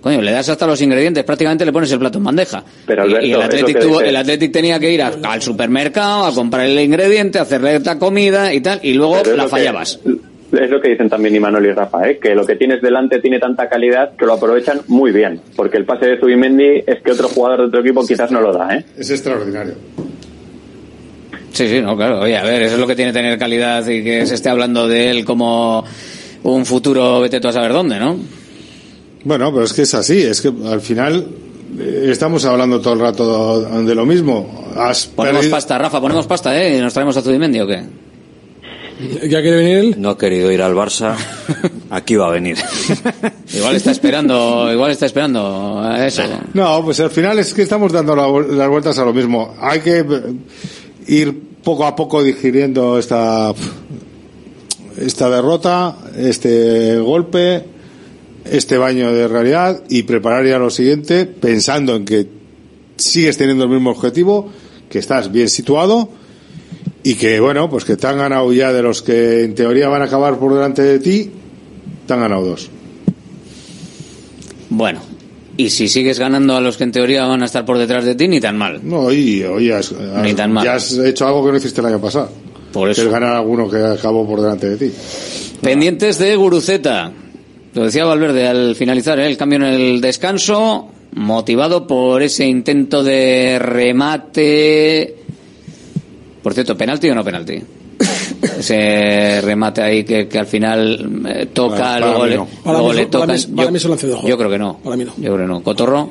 coño, 0.00 0.20
le 0.22 0.32
das 0.32 0.48
hasta 0.48 0.66
los 0.66 0.80
ingredientes, 0.82 1.22
prácticamente 1.24 1.64
le 1.64 1.72
pones 1.72 1.90
el 1.92 1.98
plato 1.98 2.18
en 2.18 2.24
bandeja. 2.24 2.64
Pero, 2.86 3.02
Y- 3.06 3.08
Alberto, 3.08 3.26
y 3.26 3.28
el 3.28 3.32
es 3.32 3.38
lo 3.38 3.44
Athletic, 3.44 3.76
que 3.78 3.82
tuvo- 3.84 3.92
dices. 3.98 4.08
el 4.08 4.16
Athletic 4.16 4.52
tenía 4.52 4.78
que 4.80 4.90
ir 4.92 5.02
a- 5.02 5.12
al 5.24 5.42
supermercado 5.42 6.24
a 6.26 6.34
comprar 6.34 6.66
el 6.66 6.78
ingrediente, 6.80 7.38
hacerle 7.38 7.78
la 7.80 7.98
comida 7.98 8.52
y 8.54 8.60
tal, 8.60 8.80
y 8.82 8.94
luego 8.94 9.16
la 9.16 9.44
que- 9.44 9.48
fallabas. 9.48 10.00
Es 10.52 10.68
lo 10.68 10.80
que 10.80 10.88
dicen 10.88 11.08
también 11.08 11.36
Imanol 11.36 11.64
y 11.64 11.70
Rafa, 11.72 12.08
¿eh? 12.10 12.18
que 12.20 12.34
lo 12.34 12.44
que 12.44 12.56
tienes 12.56 12.82
delante 12.82 13.20
tiene 13.20 13.38
tanta 13.38 13.68
calidad 13.68 14.16
que 14.18 14.26
lo 14.26 14.32
aprovechan 14.32 14.80
muy 14.88 15.12
bien. 15.12 15.40
Porque 15.54 15.76
el 15.76 15.84
pase 15.84 16.06
de 16.06 16.18
Zubimendi 16.18 16.82
es 16.84 17.00
que 17.04 17.12
otro 17.12 17.28
jugador 17.28 17.60
de 17.60 17.66
otro 17.66 17.80
equipo 17.82 18.04
quizás 18.04 18.32
no 18.32 18.40
lo 18.40 18.52
da. 18.52 18.74
¿eh? 18.76 18.84
Es 18.98 19.10
extraordinario. 19.10 19.74
Sí, 21.52 21.68
sí, 21.68 21.80
no, 21.80 21.96
claro. 21.96 22.20
Oye, 22.22 22.36
a 22.36 22.42
ver, 22.42 22.62
eso 22.62 22.74
es 22.74 22.80
lo 22.80 22.86
que 22.88 22.96
tiene 22.96 23.12
tener 23.12 23.38
calidad 23.38 23.86
y 23.88 24.02
que 24.02 24.26
se 24.26 24.34
esté 24.34 24.48
hablando 24.48 24.88
de 24.88 25.10
él 25.10 25.24
como 25.24 25.84
un 26.42 26.64
futuro, 26.66 27.20
vete 27.20 27.38
tú 27.40 27.48
a 27.48 27.52
saber 27.52 27.72
dónde, 27.72 27.98
¿no? 27.98 28.16
Bueno, 29.24 29.52
pero 29.52 29.64
es 29.64 29.72
que 29.72 29.82
es 29.82 29.94
así, 29.94 30.22
es 30.22 30.40
que 30.40 30.52
al 30.66 30.80
final 30.80 31.26
eh, 31.78 32.08
estamos 32.10 32.44
hablando 32.44 32.80
todo 32.80 32.94
el 32.94 33.00
rato 33.00 33.60
de 33.82 33.94
lo 33.94 34.06
mismo. 34.06 34.70
Has 34.76 35.06
Ponemos 35.06 35.40
perdido- 35.40 35.56
pasta, 35.56 35.78
Rafa, 35.78 36.00
ponemos 36.00 36.26
pasta, 36.26 36.58
¿eh? 36.60 36.78
¿Y 36.78 36.80
nos 36.80 36.92
traemos 36.94 37.16
a 37.16 37.22
Zubimendi 37.22 37.60
o 37.60 37.66
qué? 37.66 37.82
¿Ya 39.22 39.40
quiere 39.40 39.56
venir 39.56 39.76
él? 39.78 39.94
No 39.98 40.10
ha 40.10 40.18
querido 40.18 40.50
ir 40.52 40.60
al 40.60 40.74
Barça. 40.74 41.14
Aquí 41.90 42.16
va 42.16 42.28
a 42.28 42.30
venir. 42.30 42.58
Igual 43.54 43.76
está 43.76 43.90
esperando, 43.90 44.70
igual 44.72 44.90
está 44.92 45.06
esperando 45.06 45.80
a 45.80 46.06
eso. 46.06 46.22
No, 46.54 46.84
pues 46.84 47.00
al 47.00 47.10
final 47.10 47.38
es 47.38 47.52
que 47.54 47.62
estamos 47.62 47.92
dando 47.92 48.14
las 48.14 48.68
vueltas 48.68 48.98
a 48.98 49.04
lo 49.04 49.12
mismo. 49.12 49.54
Hay 49.60 49.80
que 49.80 50.00
eh, 50.00 50.04
ir 51.08 51.34
poco 51.64 51.84
a 51.86 51.96
poco 51.96 52.22
digiriendo 52.22 52.98
esta 52.98 53.52
esta 54.98 55.30
derrota, 55.30 55.96
este 56.16 56.98
golpe, 56.98 57.64
este 58.50 58.76
baño 58.78 59.12
de 59.12 59.28
realidad 59.28 59.82
y 59.88 60.02
preparar 60.02 60.46
ya 60.46 60.58
lo 60.58 60.70
siguiente 60.70 61.26
pensando 61.26 61.96
en 61.96 62.04
que 62.04 62.26
sigues 62.96 63.36
teniendo 63.38 63.64
el 63.64 63.70
mismo 63.70 63.90
objetivo, 63.90 64.50
que 64.88 64.98
estás 64.98 65.30
bien 65.32 65.48
situado 65.48 66.08
y 67.02 67.14
que 67.14 67.40
bueno, 67.40 67.70
pues 67.70 67.84
que 67.84 67.96
te 67.96 68.06
han 68.06 68.18
ganado 68.18 68.52
ya 68.52 68.72
de 68.72 68.82
los 68.82 69.02
que 69.02 69.44
en 69.44 69.54
teoría 69.54 69.88
van 69.88 70.02
a 70.02 70.06
acabar 70.06 70.38
por 70.38 70.52
delante 70.54 70.82
de 70.82 70.98
ti, 70.98 71.30
te 72.06 72.12
han 72.12 72.20
ganado 72.20 72.44
dos. 72.44 72.68
Bueno, 74.68 75.00
y 75.56 75.70
si 75.70 75.88
sigues 75.88 76.18
ganando 76.18 76.56
a 76.56 76.60
los 76.60 76.76
que 76.76 76.84
en 76.84 76.92
teoría 76.92 77.24
van 77.26 77.42
a 77.42 77.46
estar 77.46 77.64
por 77.64 77.78
detrás 77.78 78.04
de 78.04 78.14
ti, 78.14 78.28
ni 78.28 78.40
tan 78.40 78.56
mal. 78.56 78.80
No, 78.82 79.12
y 79.12 79.42
oye, 79.44 79.74
has, 79.74 79.92
Ni 80.22 80.34
tan 80.34 80.52
mal. 80.52 80.64
ya 80.64 80.74
has 80.74 80.92
hecho 80.98 81.26
algo 81.26 81.44
que 81.44 81.52
no 81.52 81.56
hiciste 81.58 81.80
el 81.80 81.86
año 81.88 82.00
pasado. 82.00 82.30
Por 82.72 82.86
Que 82.88 82.92
eso. 82.92 83.02
es 83.02 83.08
ganar 83.10 83.34
a 83.34 83.38
alguno 83.38 83.68
que 83.68 83.78
acabó 83.78 84.26
por 84.26 84.40
delante 84.40 84.68
de 84.70 84.76
ti. 84.76 84.94
Pendientes 85.60 86.18
de 86.18 86.36
Guruceta. 86.36 87.12
Lo 87.74 87.84
decía 87.84 88.04
Valverde 88.04 88.46
al 88.48 88.74
finalizar 88.74 89.18
¿eh? 89.20 89.26
el 89.26 89.36
cambio 89.36 89.58
en 89.58 89.64
el 89.64 90.00
descanso, 90.00 90.88
motivado 91.12 91.86
por 91.86 92.22
ese 92.22 92.46
intento 92.46 93.02
de 93.04 93.58
remate. 93.60 95.14
Por 96.42 96.54
cierto, 96.54 96.76
¿penalti 96.76 97.08
o 97.10 97.14
no 97.14 97.22
penalti? 97.24 97.60
ese 98.58 99.40
remate 99.42 99.82
ahí 99.82 100.04
que, 100.04 100.26
que 100.26 100.38
al 100.38 100.46
final 100.46 101.22
eh, 101.28 101.46
toca, 101.52 101.76
Para- 101.76 102.00
luego, 102.00 102.18
para 102.18 102.24
mí 102.24 102.30
le, 102.30 102.36
no. 102.36 102.46
Para 102.64 102.78
luego 102.78 102.88
mí 102.90 102.96
le 102.96 103.02
es- 103.02 103.08
para 103.08 103.20
toca. 103.20 103.32
mí 103.32 103.38
es- 103.38 103.46
para 103.46 103.70
mí 103.70 103.76
es 103.76 103.84
un 103.84 103.90
lance 103.90 104.06
de 104.06 104.12
juego. 104.14 104.28
yo 104.28 104.38
creo 104.38 104.50
que 104.50 104.58
no. 104.58 104.78
Para 104.82 104.96
mí 104.96 105.04
no. 105.04 105.12
Yo 105.16 105.34
creo 105.34 105.36
que 105.46 105.52
no. 105.52 105.62
¿Cotorro? 105.62 106.10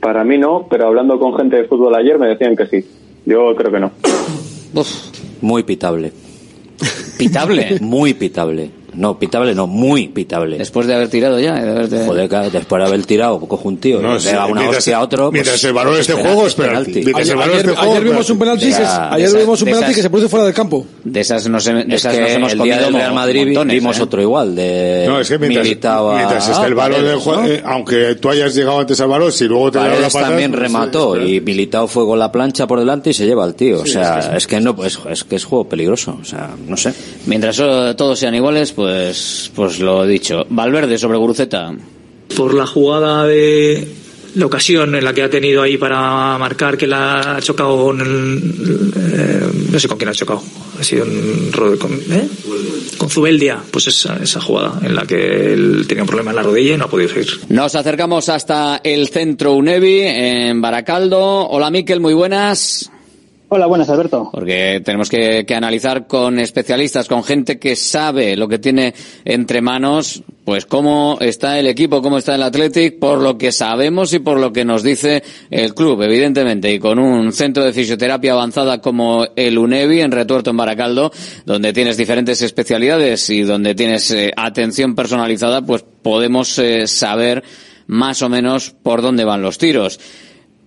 Para 0.00 0.22
mí 0.22 0.36
no, 0.38 0.66
pero 0.70 0.86
hablando 0.86 1.18
con 1.18 1.34
gente 1.36 1.56
de 1.56 1.64
fútbol 1.64 1.94
ayer 1.96 2.18
me 2.18 2.28
decían 2.28 2.54
que 2.54 2.66
sí. 2.66 2.84
Yo 3.26 3.54
creo 3.56 3.72
que 3.72 3.80
no. 3.80 3.90
Muy 5.40 5.62
pitable. 5.62 6.12
Pitable. 7.18 7.78
Muy 7.80 8.12
pitable. 8.14 8.70
No, 8.96 9.18
pitable 9.18 9.54
no, 9.54 9.66
muy 9.66 10.08
pitable. 10.08 10.58
Después 10.58 10.86
de 10.86 10.94
haber 10.94 11.08
tirado 11.08 11.38
ya. 11.40 11.54
De 11.54 11.70
haberte... 11.70 12.04
Joder, 12.06 12.28
claro, 12.28 12.50
después 12.50 12.80
de 12.82 12.86
haber 12.88 13.06
tirado, 13.06 13.40
coge 13.40 13.68
un 13.68 13.76
tío, 13.78 14.00
No, 14.00 14.18
sí, 14.20 14.28
una 14.30 14.46
mientras- 14.46 14.78
hostia 14.78 14.96
a 14.98 15.02
otro. 15.02 15.24
pues, 15.30 15.32
mientras 15.32 15.64
el 15.64 15.72
balón 15.72 15.98
esté 15.98 16.12
en 16.12 16.18
juego, 16.20 16.46
es 16.46 16.54
penalti. 16.54 17.00
Mientras 17.02 17.28
el 17.28 17.36
balón 17.36 17.54
Ayer, 17.56 17.68
en 17.70 17.74
juego, 17.76 17.92
ayer 17.92 18.04
vimos 18.04 18.30
un 18.30 18.38
penalti, 18.38 18.66
De 18.70 18.74
ayer 18.74 19.30
de 19.32 19.38
vimos 19.40 19.62
un 19.62 19.68
esas- 19.68 19.78
penalti 19.78 19.88
de 19.90 19.94
que 19.96 20.02
se 20.02 20.10
produce 20.10 20.28
fuera 20.28 20.44
del 20.46 20.54
campo. 20.54 20.86
De 21.04 21.20
esas, 21.20 21.48
nos, 21.48 21.64
de 21.64 21.80
Es 21.80 21.86
esas 21.88 22.14
que 22.14 22.20
nos 22.20 22.30
hemos 22.30 22.52
el 22.52 22.58
comido 22.58 22.76
día 22.76 22.84
del 22.86 22.94
Real 22.94 23.14
Madrid 23.14 23.44
montones, 23.46 23.74
vimos 23.74 23.98
¿eh? 23.98 24.02
otro 24.02 24.22
igual, 24.22 24.54
de 24.56 25.04
No, 25.08 25.20
es 25.20 25.28
que 25.28 25.38
mientras, 25.38 25.64
Militao 25.64 26.10
a- 26.10 26.16
mientras 26.16 26.48
esté 26.48 26.66
el 26.66 26.72
a 26.72 26.76
balón 26.76 26.98
en 27.00 27.04
Paredes, 27.06 27.22
juego, 27.22 27.42
¿no? 27.42 27.48
eh, 27.48 27.62
aunque 27.64 28.14
tú 28.16 28.30
hayas 28.30 28.54
llegado 28.54 28.78
antes 28.80 29.00
al 29.00 29.08
balón, 29.08 29.32
si 29.32 29.44
luego 29.44 29.70
te 29.70 29.78
da 29.78 29.88
la 29.88 30.06
patada, 30.08 30.28
también 30.28 30.50
pues, 30.50 30.62
remató 30.62 31.16
es- 31.16 31.28
y 31.28 31.40
Militao 31.40 31.88
fue 31.88 32.04
con 32.06 32.18
la 32.18 32.30
plancha 32.32 32.66
por 32.66 32.78
delante 32.78 33.10
y 33.10 33.14
se 33.14 33.26
lleva 33.26 33.44
al 33.44 33.54
tío. 33.54 33.80
o 33.80 33.86
sea, 33.86 34.36
es 34.36 34.46
que 34.46 34.56
es 34.56 34.62
no, 34.62 34.76
es, 34.84 34.98
es 35.10 35.24
que 35.24 35.36
es 35.36 35.44
juego 35.44 35.68
peligroso. 35.68 36.18
O 36.20 36.24
sea, 36.24 36.50
no 36.66 36.76
sé. 36.76 36.92
Mientras 37.26 37.58
eh, 37.60 37.94
todos 37.96 38.18
sean 38.18 38.34
iguales, 38.34 38.72
pues, 38.72 38.83
pues 39.54 39.80
lo 39.80 40.06
dicho. 40.06 40.46
Valverde 40.48 40.98
sobre 40.98 41.18
Guruceta. 41.18 41.72
por 42.36 42.54
la 42.54 42.66
jugada 42.66 43.26
de 43.26 43.86
la 44.34 44.46
ocasión 44.46 44.94
en 44.94 45.04
la 45.04 45.12
que 45.12 45.22
ha 45.22 45.30
tenido 45.30 45.62
ahí 45.62 45.76
para 45.76 46.36
marcar 46.38 46.76
que 46.76 46.86
la 46.86 47.36
ha 47.36 47.40
chocado 47.40 47.84
con 47.84 48.00
el, 48.00 48.92
eh, 48.96 49.46
no 49.70 49.78
sé 49.78 49.86
con 49.88 49.96
quién 49.96 50.08
ha 50.08 50.12
chocado 50.12 50.42
ha 50.78 50.82
sido 50.82 51.04
un 51.04 51.52
con, 51.78 51.92
¿eh? 51.92 52.28
con 52.98 53.08
Zubeldia 53.08 53.62
pues 53.70 53.86
esa, 53.86 54.16
esa 54.16 54.40
jugada 54.40 54.80
en 54.82 54.94
la 54.96 55.02
que 55.02 55.52
él 55.52 55.84
tenía 55.86 56.02
un 56.02 56.08
problema 56.08 56.30
en 56.32 56.36
la 56.36 56.42
rodilla 56.42 56.74
y 56.74 56.78
no 56.78 56.86
ha 56.86 56.90
podido 56.90 57.10
seguir 57.10 57.28
Nos 57.48 57.74
acercamos 57.74 58.28
hasta 58.28 58.80
el 58.82 59.08
centro 59.08 59.52
UNEVI 59.52 60.00
en 60.00 60.60
Baracaldo. 60.60 61.48
Hola 61.48 61.70
Miquel, 61.70 62.00
muy 62.00 62.14
buenas. 62.14 62.90
Hola, 63.56 63.66
buenas, 63.66 63.88
Alberto. 63.88 64.30
Porque 64.32 64.82
tenemos 64.84 65.08
que, 65.08 65.46
analizar 65.54 66.08
con 66.08 66.40
especialistas, 66.40 67.06
con 67.06 67.22
gente 67.22 67.60
que 67.60 67.76
sabe 67.76 68.36
lo 68.36 68.48
que 68.48 68.58
tiene 68.58 68.92
entre 69.24 69.60
manos, 69.60 70.24
pues 70.44 70.66
cómo 70.66 71.18
está 71.20 71.60
el 71.60 71.68
equipo, 71.68 72.02
cómo 72.02 72.18
está 72.18 72.34
el 72.34 72.42
Athletic, 72.42 72.98
por 72.98 73.20
lo 73.20 73.38
que 73.38 73.52
sabemos 73.52 74.12
y 74.12 74.18
por 74.18 74.40
lo 74.40 74.52
que 74.52 74.64
nos 74.64 74.82
dice 74.82 75.22
el 75.50 75.72
club, 75.72 76.02
evidentemente, 76.02 76.74
y 76.74 76.80
con 76.80 76.98
un 76.98 77.32
centro 77.32 77.62
de 77.62 77.72
fisioterapia 77.72 78.32
avanzada 78.32 78.80
como 78.80 79.24
el 79.36 79.56
UNEVI 79.56 80.00
en 80.00 80.10
Retuerto 80.10 80.50
en 80.50 80.56
Baracaldo, 80.56 81.12
donde 81.46 81.72
tienes 81.72 81.96
diferentes 81.96 82.42
especialidades 82.42 83.30
y 83.30 83.42
donde 83.42 83.76
tienes 83.76 84.10
eh, 84.10 84.32
atención 84.36 84.96
personalizada, 84.96 85.62
pues 85.62 85.84
podemos 86.02 86.58
eh, 86.58 86.88
saber 86.88 87.44
más 87.86 88.20
o 88.20 88.28
menos 88.28 88.74
por 88.82 89.00
dónde 89.00 89.24
van 89.24 89.42
los 89.42 89.58
tiros. 89.58 90.00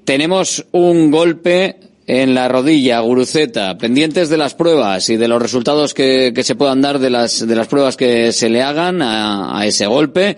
Tenemos 0.05 0.65
un 0.71 1.11
golpe 1.11 1.81
en 2.07 2.33
la 2.33 2.47
rodilla, 2.47 3.01
Guruceta, 3.01 3.77
pendientes 3.77 4.29
de 4.29 4.37
las 4.37 4.55
pruebas 4.55 5.09
y 5.09 5.17
de 5.17 5.27
los 5.27 5.41
resultados 5.41 5.93
que, 5.93 6.31
que 6.33 6.43
se 6.43 6.55
puedan 6.55 6.81
dar 6.81 6.99
de 6.99 7.09
las, 7.09 7.45
de 7.45 7.55
las 7.55 7.67
pruebas 7.67 7.97
que 7.97 8.31
se 8.31 8.49
le 8.49 8.63
hagan 8.63 9.01
a, 9.01 9.59
a 9.59 9.65
ese 9.65 9.85
golpe. 9.85 10.37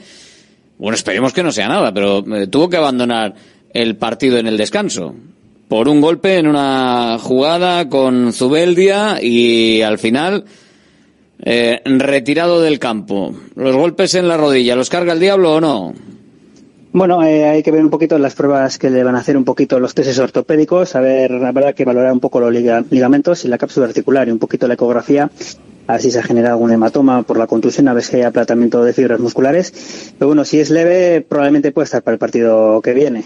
Bueno, 0.77 0.95
esperemos 0.95 1.31
que 1.31 1.43
no 1.43 1.51
sea 1.51 1.67
nada, 1.67 1.93
pero 1.93 2.25
eh, 2.35 2.47
tuvo 2.47 2.69
que 2.69 2.77
abandonar 2.77 3.35
el 3.73 3.95
partido 3.95 4.37
en 4.37 4.47
el 4.47 4.57
descanso 4.57 5.15
por 5.69 5.87
un 5.87 6.01
golpe 6.01 6.37
en 6.37 6.47
una 6.47 7.17
jugada 7.19 7.87
con 7.87 8.33
Zubeldia 8.33 9.19
y 9.21 9.83
al 9.83 9.99
final 9.99 10.45
eh, 11.45 11.81
retirado 11.85 12.59
del 12.59 12.79
campo. 12.79 13.35
Los 13.55 13.75
golpes 13.75 14.15
en 14.15 14.27
la 14.27 14.35
rodilla, 14.35 14.75
¿los 14.75 14.89
carga 14.89 15.13
el 15.13 15.19
diablo 15.19 15.53
o 15.53 15.61
no? 15.61 15.93
Bueno, 16.91 17.23
eh, 17.23 17.45
hay 17.45 17.61
que 17.61 17.71
ver 17.71 17.83
un 17.83 17.91
poquito 17.91 18.17
las 18.17 18.33
pruebas 18.33 18.79
que 18.79 18.89
le 18.89 19.03
van 19.03 19.15
a 19.15 19.19
hacer 19.19 19.37
un 19.37 19.45
poquito 19.45 19.79
los 19.79 19.93
testes 19.93 20.17
ortopédicos, 20.17 20.95
a 20.95 21.01
ver, 21.01 21.31
verdad 21.53 21.75
que 21.75 21.85
valorar 21.85 22.11
un 22.11 22.19
poco 22.19 22.39
los 22.39 22.51
liga- 22.51 22.83
ligamentos 22.89 23.45
y 23.45 23.47
la 23.47 23.59
cápsula 23.59 23.85
articular 23.85 24.27
y 24.27 24.31
un 24.31 24.39
poquito 24.39 24.67
la 24.67 24.73
ecografía, 24.73 25.29
a 25.85 25.93
ver 25.93 26.01
si 26.01 26.09
se 26.09 26.17
ha 26.19 26.23
generado 26.23 26.55
algún 26.55 26.71
hematoma 26.71 27.21
por 27.21 27.37
la 27.37 27.45
contusión, 27.45 27.87
a 27.89 27.93
ver 27.93 28.03
si 28.03 28.15
hay 28.15 28.23
aplatamiento 28.23 28.83
de 28.83 28.93
fibras 28.93 29.19
musculares. 29.19 30.11
Pero 30.17 30.27
bueno, 30.29 30.45
si 30.45 30.59
es 30.59 30.71
leve, 30.71 31.21
probablemente 31.21 31.71
puede 31.71 31.85
estar 31.85 32.01
para 32.01 32.13
el 32.13 32.19
partido 32.19 32.81
que 32.81 32.93
viene. 32.93 33.23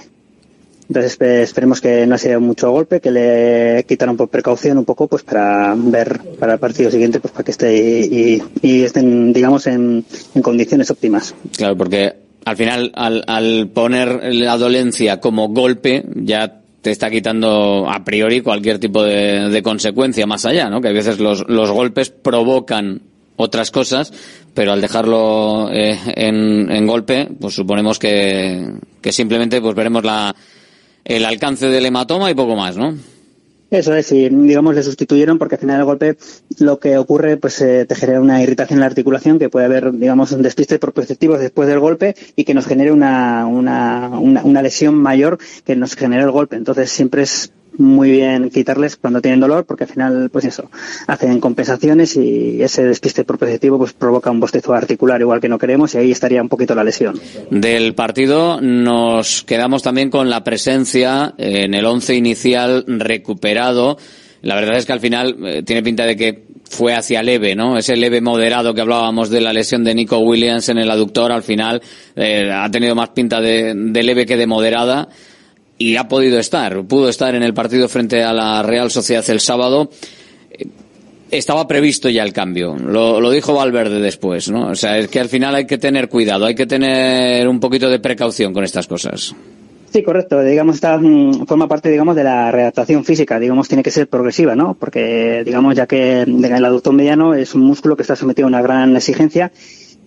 Entonces 0.90 1.18
espe- 1.18 1.42
esperemos 1.42 1.80
que 1.80 2.06
no 2.06 2.18
sea 2.18 2.40
mucho 2.40 2.70
golpe, 2.70 3.00
que 3.00 3.12
le 3.12 3.86
quitaron 3.88 4.18
por 4.18 4.28
precaución 4.28 4.78
un 4.78 4.84
poco, 4.84 5.08
pues 5.08 5.24
para 5.24 5.74
ver 5.78 6.20
para 6.38 6.54
el 6.56 6.60
partido 6.60 6.92
siguiente, 6.92 7.22
pues 7.22 7.32
para 7.32 7.46
que 7.46 7.52
esté 7.52 7.74
y 8.62 8.84
estén, 8.84 9.32
digamos, 9.32 9.66
en, 9.68 10.04
en 10.36 10.42
condiciones 10.42 10.92
óptimas. 10.92 11.34
Claro, 11.56 11.78
porque 11.78 12.23
al 12.46 12.58
final, 12.58 12.92
al, 12.96 13.24
al 13.28 13.70
poner 13.70 14.34
la 14.34 14.58
dolencia 14.58 15.20
como 15.20 15.50
golpe, 15.50 16.04
ya 16.16 16.60
te 16.82 16.92
está 16.92 17.10
quitando 17.10 17.90
a 17.90 18.04
priori 18.04 18.42
cualquier 18.42 18.78
tipo 18.78 19.02
de, 19.04 19.62
consecuencia 19.64 20.28
más 20.28 20.46
allá, 20.46 20.70
¿no? 20.70 20.82
Que 20.82 20.90
a 20.90 20.94
veces 20.94 21.20
los, 21.20 21.48
los 21.48 21.72
golpes 21.72 22.10
provocan 22.10 23.02
otras 23.38 23.72
cosas, 23.72 24.14
pero 24.54 24.74
al 24.74 24.82
dejarlo 24.82 25.72
eh, 25.72 25.98
en, 26.16 26.70
en 26.70 26.86
golpe, 26.86 27.30
pues 27.40 27.56
suponemos 27.56 28.00
que, 28.00 28.68
que 29.02 29.12
simplemente 29.14 29.62
pues 29.62 29.76
veremos 29.76 30.04
la, 30.04 30.36
el 31.06 31.26
alcance 31.26 31.70
del 31.70 31.86
hematoma 31.86 32.30
y 32.30 32.36
poco 32.36 32.56
más, 32.56 32.78
¿no? 32.78 32.94
Eso 33.74 33.96
es, 33.96 34.12
y 34.12 34.30
digamos 34.30 34.76
le 34.76 34.84
sustituyeron 34.84 35.40
porque 35.40 35.56
al 35.56 35.62
final 35.62 35.78
del 35.78 35.86
golpe 35.86 36.18
lo 36.60 36.78
que 36.78 36.96
ocurre 37.00 37.38
pues 37.38 37.60
eh, 37.60 37.86
te 37.88 37.96
genera 37.96 38.22
una 38.22 38.40
irritación 38.40 38.78
en 38.78 38.82
la 38.82 38.86
articulación 38.86 39.40
que 39.40 39.50
puede 39.50 39.66
haber 39.66 39.92
digamos 39.94 40.32
un 40.32 40.44
despiste 40.44 40.78
proprioceptivo 40.78 41.40
después 41.40 41.68
del 41.68 41.80
golpe 41.80 42.16
y 42.36 42.44
que 42.44 42.54
nos 42.54 42.68
genere 42.68 42.92
una, 42.92 43.48
una, 43.48 44.10
una, 44.10 44.44
una 44.44 44.62
lesión 44.62 44.94
mayor 44.94 45.40
que 45.66 45.76
nos 45.76 45.96
genera 45.96 46.24
el 46.24 46.30
golpe. 46.30 46.56
Entonces 46.56 46.92
siempre 46.92 47.24
es 47.24 47.52
muy 47.78 48.12
bien 48.12 48.50
quitarles 48.50 48.98
cuando 48.98 49.22
tienen 49.22 49.40
dolor 49.40 49.66
porque 49.66 49.86
al 49.86 49.90
final 49.90 50.30
pues 50.32 50.46
eso 50.46 50.70
hacen 51.08 51.40
compensaciones 51.40 52.16
y 52.18 52.62
ese 52.62 52.84
despiste 52.84 53.24
proprioceptivo 53.24 53.78
pues 53.78 53.94
provoca 53.94 54.32
un 54.32 54.40
bostezo 54.40 54.74
articular 54.74 55.22
igual 55.22 55.42
que 55.42 55.50
no 55.50 55.58
queremos 55.58 55.96
y 55.96 55.98
ahí 55.98 56.12
estaría 56.12 56.42
un 56.42 56.50
poquito 56.50 56.76
la 56.76 56.84
lesión. 56.84 57.20
del 57.50 57.96
partido 57.96 58.62
nos 58.62 59.44
quedamos 59.44 59.84
también 59.84 60.10
con 60.10 60.30
la 60.30 60.44
presencia 60.44 61.34
en 61.38 61.74
el 61.74 61.86
once 61.86 62.16
inicial 62.16 62.86
recuperado. 62.88 63.98
La 64.42 64.56
verdad 64.56 64.78
es 64.78 64.86
que 64.86 64.94
al 64.94 65.00
final 65.00 65.38
eh, 65.46 65.64
tiene 65.64 65.82
pinta 65.82 66.06
de 66.06 66.16
que 66.18 66.44
fue 66.70 66.94
hacia 66.94 67.24
leve, 67.24 67.56
¿no? 67.56 67.78
Ese 67.78 67.96
leve 67.96 68.20
moderado 68.20 68.74
que 68.74 68.82
hablábamos 68.82 69.30
de 69.30 69.40
la 69.40 69.54
lesión 69.54 69.84
de 69.84 69.96
Nico 69.96 70.18
Williams 70.20 70.68
en 70.70 70.80
el 70.80 70.90
aductor, 70.90 71.32
al 71.32 71.44
final 71.44 71.82
eh, 72.16 72.50
ha 72.52 72.70
tenido 72.70 72.96
más 72.96 73.10
pinta 73.10 73.40
de 73.40 74.04
leve 74.04 74.26
que 74.26 74.36
de 74.36 74.48
moderada 74.48 75.08
y 75.84 75.98
ha 75.98 76.08
podido 76.08 76.40
estar, 76.40 76.84
pudo 76.86 77.10
estar 77.10 77.36
en 77.36 77.44
el 77.44 77.54
partido 77.54 77.90
frente 77.90 78.24
a 78.24 78.32
la 78.32 78.64
Real 78.64 78.90
Sociedad 78.90 79.28
el 79.30 79.40
sábado 79.40 79.90
estaba 81.38 81.68
previsto 81.68 82.10
ya 82.10 82.24
el 82.24 82.32
cambio. 82.32 82.76
Lo, 82.76 83.30
dijo 83.32 83.54
Valverde 83.54 84.00
después, 84.00 84.50
¿no? 84.50 84.68
O 84.68 84.76
sea, 84.76 84.98
es 84.98 85.08
que 85.08 85.20
al 85.20 85.30
final 85.30 85.56
hay 85.56 85.66
que 85.66 85.78
tener 85.78 86.08
cuidado, 86.08 86.46
hay 86.46 86.56
que 86.56 86.68
tener 86.68 87.48
un 87.48 87.60
poquito 87.60 87.90
de 87.90 88.00
precaución 88.00 88.54
con 88.54 88.64
estas 88.64 88.88
cosas. 88.88 89.36
Sí, 89.92 90.02
correcto. 90.02 90.42
Digamos, 90.42 90.76
esta 90.76 90.98
mm, 90.98 91.46
forma 91.46 91.68
parte, 91.68 91.90
digamos, 91.90 92.16
de 92.16 92.24
la 92.24 92.52
readaptación 92.52 93.04
física. 93.04 93.40
Digamos, 93.40 93.68
tiene 93.68 93.84
que 93.84 93.92
ser 93.92 94.08
progresiva, 94.08 94.56
¿no? 94.56 94.76
Porque, 94.76 95.44
digamos, 95.46 95.76
ya 95.76 95.86
que 95.86 96.22
el 96.22 96.66
aductor 96.66 96.94
mediano 96.94 97.36
es 97.36 97.54
un 97.54 97.62
músculo 97.62 97.96
que 97.96 98.04
está 98.04 98.16
sometido 98.16 98.48
a 98.48 98.50
una 98.50 98.62
gran 98.62 98.96
exigencia, 98.96 99.52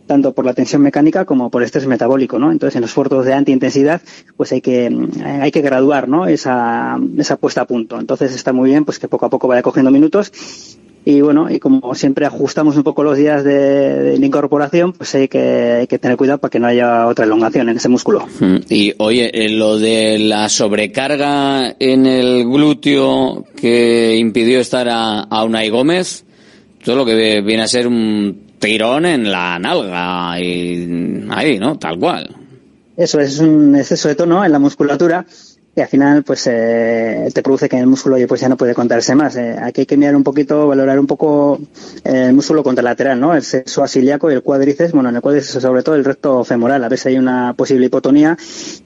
tanto 0.06 0.32
por 0.32 0.44
la 0.44 0.54
tensión 0.54 0.82
mecánica 0.82 1.24
como 1.24 1.50
por 1.50 1.62
el 1.62 1.66
estrés 1.66 1.86
metabólico, 1.86 2.38
¿no? 2.38 2.52
Entonces, 2.52 2.76
en 2.76 2.82
los 2.82 2.90
esfuerzos 2.90 3.24
de 3.24 3.34
antiintensidad, 3.34 4.00
pues 4.36 4.52
hay 4.52 4.60
que, 4.60 4.90
mm, 4.90 5.22
hay 5.40 5.50
que 5.50 5.62
graduar, 5.62 6.08
¿no? 6.08 6.26
Esa, 6.26 6.98
esa 7.18 7.36
puesta 7.36 7.62
a 7.62 7.66
punto. 7.66 7.98
Entonces, 7.98 8.34
está 8.34 8.52
muy 8.52 8.70
bien, 8.70 8.84
pues 8.84 8.98
que 8.98 9.08
poco 9.08 9.26
a 9.26 9.30
poco 9.30 9.48
vaya 9.48 9.62
cogiendo 9.62 9.90
minutos 9.90 10.32
y 11.08 11.20
bueno, 11.20 11.48
y 11.48 11.60
como 11.60 11.94
siempre 11.94 12.26
ajustamos 12.26 12.76
un 12.76 12.82
poco 12.82 13.04
los 13.04 13.16
días 13.16 13.44
de, 13.44 14.18
incorporación, 14.20 14.92
pues 14.92 15.14
hay 15.14 15.28
que, 15.28 15.38
hay 15.38 15.86
que 15.86 16.00
tener 16.00 16.16
cuidado 16.16 16.38
para 16.38 16.50
que 16.50 16.58
no 16.58 16.66
haya 16.66 17.06
otra 17.06 17.26
elongación 17.26 17.68
en 17.68 17.76
ese 17.76 17.88
músculo. 17.88 18.26
Mm, 18.40 18.56
Y 18.68 18.92
oye, 18.98 19.30
eh, 19.32 19.48
lo 19.50 19.78
de 19.78 20.18
la 20.18 20.48
sobrecarga 20.48 21.76
en 21.78 22.06
el 22.06 22.44
glúteo 22.46 23.44
que 23.54 24.16
impidió 24.16 24.58
estar 24.58 24.88
a, 24.88 25.20
a 25.20 25.44
Unai 25.44 25.70
Gómez, 25.70 26.24
todo 26.84 26.96
lo 26.96 27.04
que 27.04 27.40
viene 27.40 27.62
a 27.62 27.68
ser 27.68 27.86
un 27.86 28.45
tirón 28.58 29.06
en 29.06 29.30
la 29.30 29.58
nalga 29.58 30.40
y 30.40 31.26
ahí, 31.30 31.58
¿no? 31.58 31.78
Tal 31.78 31.98
cual. 31.98 32.34
Eso 32.96 33.20
es 33.20 33.38
un 33.40 33.76
exceso 33.76 34.08
de 34.08 34.14
tono 34.14 34.44
en 34.44 34.52
la 34.52 34.58
musculatura 34.58 35.26
y 35.77 35.82
al 35.82 35.89
final 35.89 36.23
pues 36.23 36.48
eh, 36.51 37.28
te 37.35 37.43
produce 37.43 37.69
que 37.69 37.78
el 37.78 37.86
músculo 37.86 38.16
pues 38.27 38.40
ya 38.40 38.48
no 38.48 38.57
puede 38.57 38.73
contarse 38.73 39.15
más. 39.15 39.36
Eh, 39.36 39.57
aquí 39.62 39.82
hay 39.82 39.86
que 39.86 39.98
mirar 39.98 40.16
un 40.16 40.24
poquito, 40.24 40.66
valorar 40.66 40.98
un 40.98 41.07
poco 41.07 41.61
eh, 42.03 42.28
el 42.28 42.32
músculo 42.32 42.62
contralateral, 42.62 43.20
¿no? 43.20 43.35
El 43.35 43.43
sexo 43.43 43.85
asiliaco 43.85 44.31
y 44.31 44.35
el 44.35 44.43
cuádriceps, 44.43 44.93
bueno, 44.93 45.11
en 45.11 45.16
el 45.16 45.20
cuádriceps 45.20 45.62
sobre 45.62 45.82
todo 45.82 45.94
el 45.94 46.05
recto 46.07 46.43
femoral, 46.44 46.82
a 46.82 46.89
veces 46.89 47.07
hay 47.07 47.19
una 47.19 47.53
posible 47.53 47.86
hipotonía, 47.86 48.39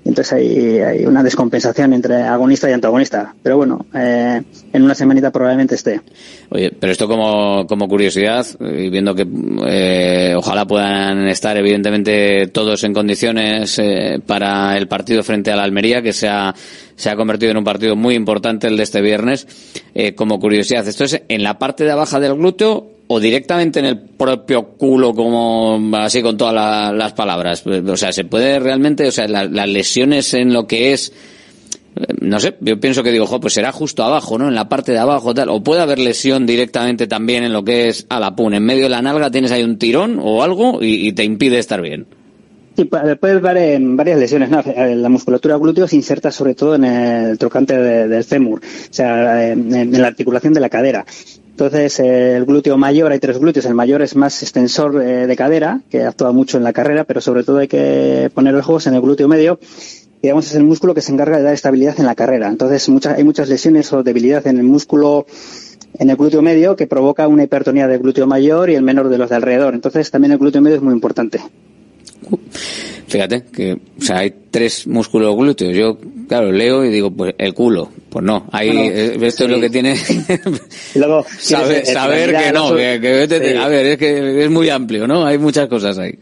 entonces 0.04 0.32
hay, 0.32 1.06
una 1.06 1.22
descompensación 1.22 1.92
entre 1.92 2.22
agonista 2.22 2.68
y 2.68 2.72
antagonista. 2.72 3.36
Pero 3.40 3.56
bueno, 3.56 3.86
eh, 3.94 4.42
en 4.72 4.82
una 4.82 4.96
semanita 4.96 5.30
probablemente 5.30 5.76
esté. 5.76 6.00
Oye, 6.48 6.72
pero 6.72 6.90
esto 6.90 7.06
como, 7.06 7.68
como 7.68 7.86
curiosidad, 7.86 8.44
y 8.58 8.90
viendo 8.90 9.14
que 9.14 9.28
eh, 9.68 10.34
ojalá 10.36 10.66
puedan 10.66 11.28
estar 11.28 11.56
evidentemente 11.56 12.48
todos 12.48 12.82
en 12.82 12.92
condiciones 12.92 13.80
para 14.26 14.76
el 14.76 14.88
partido 14.88 15.22
frente 15.22 15.52
a 15.52 15.56
la 15.56 15.62
Almería, 15.62 16.02
que 16.02 16.12
se 16.12 16.28
ha, 16.28 16.52
se 16.96 17.10
ha 17.10 17.16
convertido 17.16 17.52
en 17.52 17.58
un 17.58 17.64
partido 17.64 17.96
muy 17.96 18.14
importante 18.14 18.66
el 18.66 18.76
de 18.76 18.82
este 18.82 19.00
viernes, 19.00 19.46
eh, 19.94 20.14
como 20.14 20.38
curiosidad, 20.40 20.86
¿esto 20.86 21.04
es 21.04 21.20
en 21.28 21.42
la 21.42 21.58
parte 21.58 21.84
de 21.84 21.90
abajo 21.92 22.20
del 22.20 22.34
glúteo 22.34 22.90
o 23.06 23.18
directamente 23.18 23.80
en 23.80 23.86
el 23.86 23.98
propio 23.98 24.64
culo, 24.78 25.12
como 25.14 25.80
así 25.94 26.22
con 26.22 26.36
todas 26.36 26.54
la- 26.54 26.92
las 26.92 27.12
palabras. 27.12 27.64
O 27.66 27.96
sea, 27.96 28.12
se 28.12 28.24
puede 28.24 28.60
realmente, 28.60 29.08
o 29.08 29.10
sea, 29.10 29.26
la- 29.26 29.44
las 29.46 29.68
lesiones 29.68 30.32
en 30.34 30.52
lo 30.52 30.66
que 30.68 30.92
es 30.92 31.12
eh, 31.96 32.04
no 32.20 32.38
sé, 32.38 32.54
yo 32.60 32.78
pienso 32.78 33.02
que 33.02 33.10
digo, 33.10 33.26
jo, 33.26 33.40
pues 33.40 33.54
será 33.54 33.72
justo 33.72 34.04
abajo, 34.04 34.38
¿no? 34.38 34.46
En 34.46 34.54
la 34.54 34.68
parte 34.68 34.92
de 34.92 34.98
abajo, 34.98 35.34
tal. 35.34 35.48
O 35.48 35.60
puede 35.64 35.80
haber 35.80 35.98
lesión 35.98 36.46
directamente 36.46 37.08
también 37.08 37.42
en 37.42 37.52
lo 37.52 37.64
que 37.64 37.88
es 37.88 38.06
a 38.08 38.20
la 38.20 38.36
pun. 38.36 38.54
En 38.54 38.62
medio 38.64 38.84
de 38.84 38.90
la 38.90 39.02
nalga 39.02 39.28
tienes 39.32 39.50
ahí 39.50 39.64
un 39.64 39.76
tirón 39.76 40.20
o 40.22 40.44
algo 40.44 40.78
y 40.80 41.12
te 41.14 41.24
impide 41.24 41.58
estar 41.58 41.82
bien. 41.82 42.06
Sí, 42.80 42.86
pu- 42.88 43.18
puede 43.18 43.34
haber 43.36 43.56
en 43.58 43.94
varias 43.94 44.18
lesiones. 44.18 44.48
¿no? 44.48 44.60
Eh, 44.60 44.94
La 44.96 45.10
musculatura 45.10 45.56
glúteo 45.58 45.86
se 45.86 45.96
inserta 45.96 46.30
sobre 46.30 46.54
todo 46.54 46.76
en 46.76 46.84
el 46.84 47.36
trocante 47.36 47.76
de- 47.76 48.08
del 48.08 48.24
fémur, 48.24 48.60
o 48.60 48.92
sea, 48.92 49.50
en, 49.50 50.00
la 50.00 50.06
articulación 50.06 50.54
de 50.54 50.60
la 50.60 50.70
cadera. 50.70 51.04
Entonces, 51.50 52.00
eh, 52.00 52.36
el 52.36 52.46
glúteo 52.46 52.78
mayor, 52.78 53.12
hay 53.12 53.18
tres 53.18 53.38
glúteos. 53.38 53.66
El 53.66 53.74
mayor 53.74 54.00
es 54.00 54.16
más 54.16 54.42
extensor 54.42 55.02
eh, 55.02 55.26
de 55.26 55.36
cadera, 55.36 55.82
que 55.90 56.04
actúa 56.04 56.32
mucho 56.32 56.56
en 56.56 56.64
la 56.64 56.72
carrera, 56.72 57.04
pero 57.04 57.20
sobre 57.20 57.44
todo 57.44 57.58
hay 57.58 57.68
que 57.68 58.30
poner 58.32 58.54
los 58.54 58.62
ojos 58.64 58.86
en 58.86 58.94
el 58.94 59.02
glúteo 59.02 59.28
medio. 59.28 59.58
Digamos, 60.22 60.46
es 60.46 60.54
el 60.54 60.64
músculo 60.64 60.94
que 60.94 61.02
se 61.02 61.12
encarga 61.12 61.36
de 61.36 61.42
dar 61.42 61.52
estabilidad 61.52 61.96
en 61.98 62.06
la 62.06 62.14
carrera. 62.14 62.48
Entonces, 62.48 62.88
muchas, 62.88 63.18
hay 63.18 63.24
muchas 63.24 63.50
lesiones 63.50 63.92
o 63.92 64.02
debilidad 64.02 64.46
en 64.46 64.56
el 64.56 64.64
músculo 64.64 65.26
en 65.98 66.08
el 66.08 66.16
glúteo 66.16 66.40
medio 66.40 66.76
que 66.76 66.86
provoca 66.86 67.28
una 67.28 67.42
hipertonía 67.42 67.88
del 67.88 67.98
glúteo 67.98 68.26
mayor 68.26 68.70
y 68.70 68.74
el 68.74 68.82
menor 68.82 69.10
de 69.10 69.18
los 69.18 69.28
de 69.28 69.36
alrededor. 69.36 69.74
Entonces, 69.74 70.10
también 70.10 70.32
el 70.32 70.38
glúteo 70.38 70.62
medio 70.62 70.76
es 70.76 70.82
muy 70.82 70.94
importante. 70.94 71.40
Fíjate 73.08 73.42
que, 73.52 73.72
o 73.72 74.02
sea, 74.02 74.18
hay 74.18 74.32
tres 74.50 74.86
músculos 74.86 75.34
glúteos. 75.36 75.76
Yo, 75.76 75.98
claro, 76.28 76.52
leo 76.52 76.84
y 76.84 76.90
digo, 76.90 77.10
pues 77.10 77.34
el 77.38 77.54
culo. 77.54 77.90
Pues 78.08 78.24
no, 78.24 78.48
hay, 78.52 78.68
Bueno, 78.68 78.82
eh, 78.92 79.18
esto 79.22 79.44
es 79.44 79.50
lo 79.50 79.60
que 79.60 79.70
tiene 79.70 79.96
luego, 80.94 81.24
saber, 81.38 81.86
saber 81.86 82.36
que 82.36 82.52
no, 82.52 82.74
que, 82.74 83.00
que 83.00 83.56
a 83.56 83.68
ver, 83.68 83.86
es 83.86 83.98
que 83.98 84.44
es 84.44 84.50
muy 84.50 84.68
amplio, 84.68 85.06
¿no? 85.06 85.24
Hay 85.24 85.38
muchas 85.38 85.68
cosas 85.68 85.98
ahí. 85.98 86.18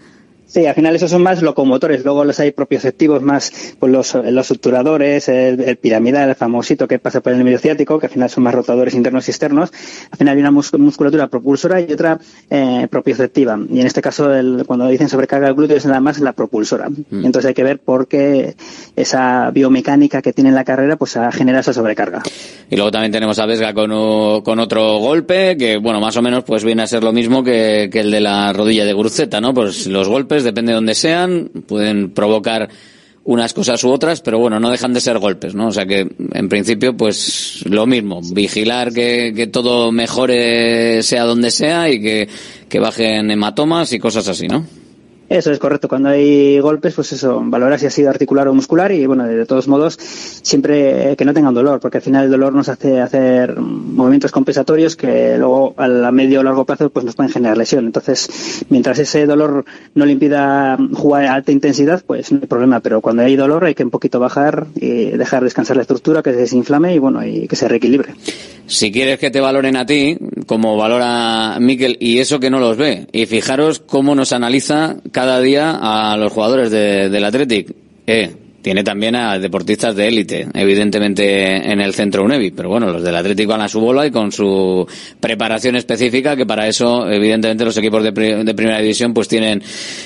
Sí, 0.48 0.64
al 0.64 0.74
final 0.74 0.96
esos 0.96 1.10
son 1.10 1.22
más 1.22 1.42
locomotores. 1.42 2.02
Luego 2.04 2.24
los 2.24 2.40
hay 2.40 2.52
propioceptivos 2.52 3.20
más, 3.22 3.52
pues 3.78 3.92
los, 3.92 4.14
los 4.14 4.46
suturadores, 4.46 5.28
el, 5.28 5.60
el 5.60 5.76
piramidal, 5.76 6.30
el 6.30 6.34
famosito 6.36 6.88
que 6.88 6.98
pasa 6.98 7.20
por 7.20 7.34
el 7.34 7.44
medio 7.44 7.58
ciático, 7.58 7.98
que 7.98 8.06
al 8.06 8.12
final 8.12 8.30
son 8.30 8.44
más 8.44 8.54
rotadores 8.54 8.94
internos 8.94 9.28
y 9.28 9.30
externos. 9.30 9.70
Al 10.10 10.16
final 10.16 10.34
hay 10.34 10.40
una 10.40 10.50
mus- 10.50 10.72
musculatura 10.78 11.26
propulsora 11.28 11.80
y 11.82 11.92
otra 11.92 12.18
eh, 12.48 12.88
propioceptiva. 12.90 13.58
Y 13.70 13.80
en 13.80 13.86
este 13.86 14.00
caso, 14.00 14.34
el- 14.34 14.64
cuando 14.66 14.88
dicen 14.88 15.10
sobrecarga 15.10 15.48
del 15.48 15.54
glúteo 15.54 15.76
es 15.76 15.84
nada 15.84 16.00
más 16.00 16.18
la 16.18 16.32
propulsora. 16.32 16.88
Mm. 16.88 17.26
Entonces 17.26 17.48
hay 17.48 17.54
que 17.54 17.64
ver 17.64 17.78
por 17.78 18.08
qué 18.08 18.56
esa 19.00 19.50
biomecánica 19.50 20.22
que 20.22 20.32
tiene 20.32 20.50
en 20.50 20.54
la 20.54 20.64
carrera 20.64 20.96
pues 20.96 21.16
ha 21.16 21.30
generado 21.32 21.60
esa 21.60 21.72
sobrecarga. 21.72 22.22
Y 22.70 22.76
luego 22.76 22.90
también 22.90 23.12
tenemos 23.12 23.38
a 23.38 23.46
Vesga 23.46 23.72
con, 23.72 23.90
con 24.42 24.58
otro 24.58 24.98
golpe, 24.98 25.56
que 25.56 25.76
bueno, 25.78 26.00
más 26.00 26.16
o 26.16 26.22
menos 26.22 26.44
pues 26.44 26.64
viene 26.64 26.82
a 26.82 26.86
ser 26.86 27.02
lo 27.02 27.12
mismo 27.12 27.42
que, 27.42 27.88
que 27.92 28.00
el 28.00 28.10
de 28.10 28.20
la 28.20 28.52
rodilla 28.52 28.84
de 28.84 28.92
Guruceta, 28.92 29.40
¿no? 29.40 29.54
Pues 29.54 29.86
los 29.86 30.08
golpes, 30.08 30.44
depende 30.44 30.72
de 30.72 30.76
donde 30.76 30.94
sean, 30.94 31.50
pueden 31.66 32.10
provocar 32.10 32.68
unas 33.28 33.52
cosas 33.52 33.84
u 33.84 33.90
otras, 33.90 34.22
pero 34.22 34.38
bueno, 34.38 34.58
no 34.58 34.70
dejan 34.70 34.94
de 34.94 35.02
ser 35.02 35.18
golpes, 35.18 35.54
¿no? 35.54 35.68
O 35.68 35.70
sea 35.70 35.84
que, 35.84 36.08
en 36.32 36.48
principio, 36.48 36.96
pues 36.96 37.62
lo 37.66 37.86
mismo, 37.86 38.22
vigilar 38.32 38.90
que, 38.90 39.34
que 39.36 39.46
todo 39.46 39.92
mejore 39.92 41.02
sea 41.02 41.24
donde 41.24 41.50
sea 41.50 41.90
y 41.90 42.00
que, 42.00 42.28
que 42.70 42.80
bajen 42.80 43.30
hematomas 43.30 43.92
y 43.92 43.98
cosas 43.98 44.28
así, 44.28 44.48
¿no? 44.48 44.64
Eso 45.28 45.52
es 45.52 45.59
correcto. 45.59 45.88
Cuando 45.88 46.09
hay 46.09 46.59
golpes, 46.60 46.94
pues 46.94 47.12
eso, 47.12 47.42
valorar 47.44 47.78
si 47.78 47.86
ha 47.86 47.90
sido 47.90 48.09
articular 48.09 48.48
o 48.48 48.55
muscular 48.55 48.92
y 48.92 49.05
bueno, 49.05 49.26
de 49.26 49.44
todos 49.44 49.68
modos, 49.68 49.98
siempre 49.98 51.16
que 51.16 51.24
no 51.24 51.34
tengan 51.34 51.52
dolor, 51.52 51.80
porque 51.80 51.98
al 51.98 52.02
final 52.02 52.24
el 52.24 52.30
dolor 52.30 52.55
nos 52.55 52.68
hace 52.68 53.00
hacer 53.00 53.56
movimientos 53.60 54.32
compensatorios 54.32 54.96
que 54.96 55.36
luego 55.36 55.74
a 55.76 56.10
medio 56.12 56.40
o 56.40 56.42
largo 56.42 56.64
plazo 56.64 56.88
pues 56.90 57.05
nos 57.05 57.14
pueden 57.14 57.30
generar 57.30 57.59
lesión. 57.59 57.84
Entonces, 57.86 58.64
mientras 58.70 58.98
ese 58.98 59.26
dolor 59.26 59.64
no 59.94 60.06
le 60.06 60.12
impida 60.12 60.78
jugar 60.94 61.26
a 61.26 61.34
alta 61.34 61.52
intensidad, 61.52 62.02
pues 62.06 62.32
no 62.32 62.38
hay 62.40 62.46
problema. 62.46 62.80
Pero 62.80 63.00
cuando 63.00 63.22
hay 63.22 63.36
dolor 63.36 63.64
hay 63.64 63.74
que 63.74 63.84
un 63.84 63.90
poquito 63.90 64.18
bajar 64.20 64.66
y 64.76 65.10
dejar 65.10 65.44
descansar 65.44 65.76
la 65.76 65.82
estructura, 65.82 66.22
que 66.22 66.32
se 66.32 66.36
desinflame 66.36 66.94
y 66.94 66.98
bueno, 66.98 67.24
y 67.26 67.46
que 67.46 67.56
se 67.56 67.68
reequilibre. 67.68 68.14
Si 68.66 68.92
quieres 68.92 69.18
que 69.18 69.30
te 69.30 69.40
valoren 69.40 69.76
a 69.76 69.86
ti, 69.86 70.18
como 70.46 70.76
valora 70.76 71.56
Miquel, 71.59 71.96
y 72.00 72.18
eso 72.18 72.38
que 72.38 72.50
no 72.50 72.60
los 72.60 72.76
ve, 72.76 73.06
y 73.12 73.24
fijaros 73.24 73.78
cómo 73.78 74.14
nos 74.14 74.32
analiza 74.32 74.96
día 75.40 75.78
a 75.81 76.16
los 76.16 76.32
jugadores 76.32 76.70
de- 76.70 77.09
del 77.09 77.24
Athletic. 77.24 77.74
Eh, 78.07 78.35
tiene 78.61 78.82
también 78.82 79.15
a 79.15 79.39
deportistas 79.39 79.95
de 79.95 80.09
élite, 80.09 80.47
evidentemente 80.53 81.70
en 81.73 81.81
el 81.81 81.95
centro 81.95 82.24
UNEVI, 82.24 82.51
pero 82.51 82.69
bueno, 82.69 82.90
los 82.93 83.03
del 83.03 83.15
Atlético 83.16 83.53
van 83.53 83.61
a 83.62 83.69
su 83.69 83.81
bola 83.81 84.05
y 84.07 84.11
con 84.11 84.32
su 84.32 84.86
preparación 85.20 85.77
específica, 85.77 86.36
que 86.36 86.45
para 86.45 86.66
eso, 86.66 87.09
evidentemente, 87.09 87.65
los 87.65 87.77
equipos 87.77 88.03
de, 88.03 88.11
de 88.11 88.55
primera 88.55 88.81
división 88.81 89.15
pues 89.15 89.28
tienen 89.28 89.62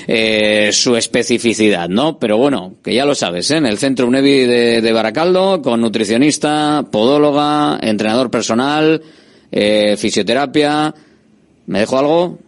eh, 0.07 0.69
su 0.71 0.95
especificidad, 0.95 1.89
¿no? 1.89 2.19
Pero 2.19 2.37
bueno, 2.37 2.75
que 2.83 2.93
ya 2.93 3.05
lo 3.05 3.15
sabes, 3.15 3.49
¿eh? 3.51 3.57
en 3.57 3.65
el 3.65 3.79
centro 3.79 4.07
UNEVI 4.07 4.45
de, 4.45 4.81
de 4.81 4.93
Baracaldo, 4.93 5.61
con 5.61 5.81
nutricionista, 5.81 6.85
podóloga, 6.91 7.79
entrenador 7.81 8.29
personal, 8.29 9.01
eh, 9.51 9.95
fisioterapia. 9.97 10.93
¿Me 11.65 11.79
dejo 11.79 11.97
algo? 11.97 12.39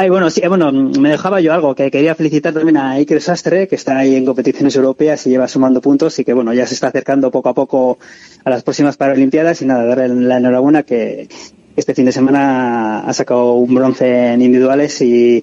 Ay, 0.00 0.10
bueno, 0.10 0.30
sí, 0.30 0.40
eh, 0.44 0.46
bueno, 0.46 0.70
me 0.70 1.08
dejaba 1.08 1.40
yo 1.40 1.52
algo, 1.52 1.74
que 1.74 1.90
quería 1.90 2.14
felicitar 2.14 2.54
también 2.54 2.76
a 2.76 2.92
Iker 2.92 3.20
Sastre, 3.20 3.66
que 3.66 3.74
está 3.74 3.98
ahí 3.98 4.14
en 4.14 4.24
competiciones 4.24 4.76
europeas 4.76 5.26
y 5.26 5.30
lleva 5.30 5.48
sumando 5.48 5.80
puntos 5.80 6.16
y 6.20 6.24
que, 6.24 6.32
bueno, 6.32 6.54
ya 6.54 6.68
se 6.68 6.74
está 6.74 6.86
acercando 6.86 7.32
poco 7.32 7.48
a 7.48 7.54
poco 7.54 7.98
a 8.44 8.48
las 8.48 8.62
próximas 8.62 8.96
Paralimpiadas 8.96 9.60
y 9.60 9.66
nada, 9.66 9.84
darle 9.84 10.06
la 10.08 10.36
enhorabuena 10.36 10.84
que 10.84 11.26
este 11.74 11.96
fin 11.96 12.04
de 12.04 12.12
semana 12.12 13.00
ha 13.00 13.12
sacado 13.12 13.54
un 13.54 13.74
bronce 13.74 14.34
en 14.34 14.40
individuales 14.40 15.02
y, 15.02 15.42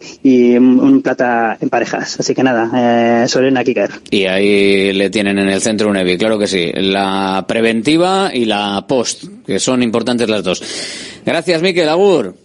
un, 0.56 0.80
un 0.80 1.02
plata 1.02 1.58
en 1.60 1.68
parejas. 1.68 2.18
Así 2.22 2.34
que 2.34 2.42
nada, 2.42 3.24
eh, 3.24 3.28
Sorena 3.28 3.62
Kiker. 3.62 3.90
Y 4.10 4.24
ahí 4.24 4.94
le 4.94 5.10
tienen 5.10 5.38
en 5.38 5.50
el 5.50 5.60
centro 5.60 5.90
UNEVI, 5.90 6.18
claro 6.18 6.40
que 6.40 6.48
sí. 6.48 6.72
La 6.76 7.44
preventiva 7.46 8.32
y 8.34 8.46
la 8.46 8.86
post, 8.88 9.26
que 9.46 9.60
son 9.60 9.84
importantes 9.84 10.30
las 10.30 10.46
dos. 10.46 10.64
Gracias, 11.26 11.62
Miquel. 11.62 11.90
Agur, 11.90 12.45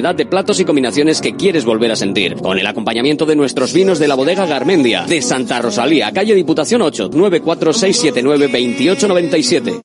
de 0.00 0.24
platos 0.24 0.58
y 0.58 0.64
combinaciones 0.64 1.20
que 1.20 1.36
quieres 1.36 1.66
volver 1.66 1.92
a 1.92 1.96
sentir. 1.96 2.36
Con 2.36 2.58
el 2.58 2.66
acompañamiento 2.66 3.26
de 3.26 3.36
nuestros 3.36 3.74
vinos 3.74 3.98
de 3.98 4.08
la 4.08 4.14
bodega 4.14 4.46
Garmendia. 4.46 5.04
De 5.04 5.20
Santa 5.20 5.60
Rosalía, 5.60 6.10
calle 6.10 6.34
Diputación 6.34 6.80
8, 6.80 7.10
946792897. 7.10 9.82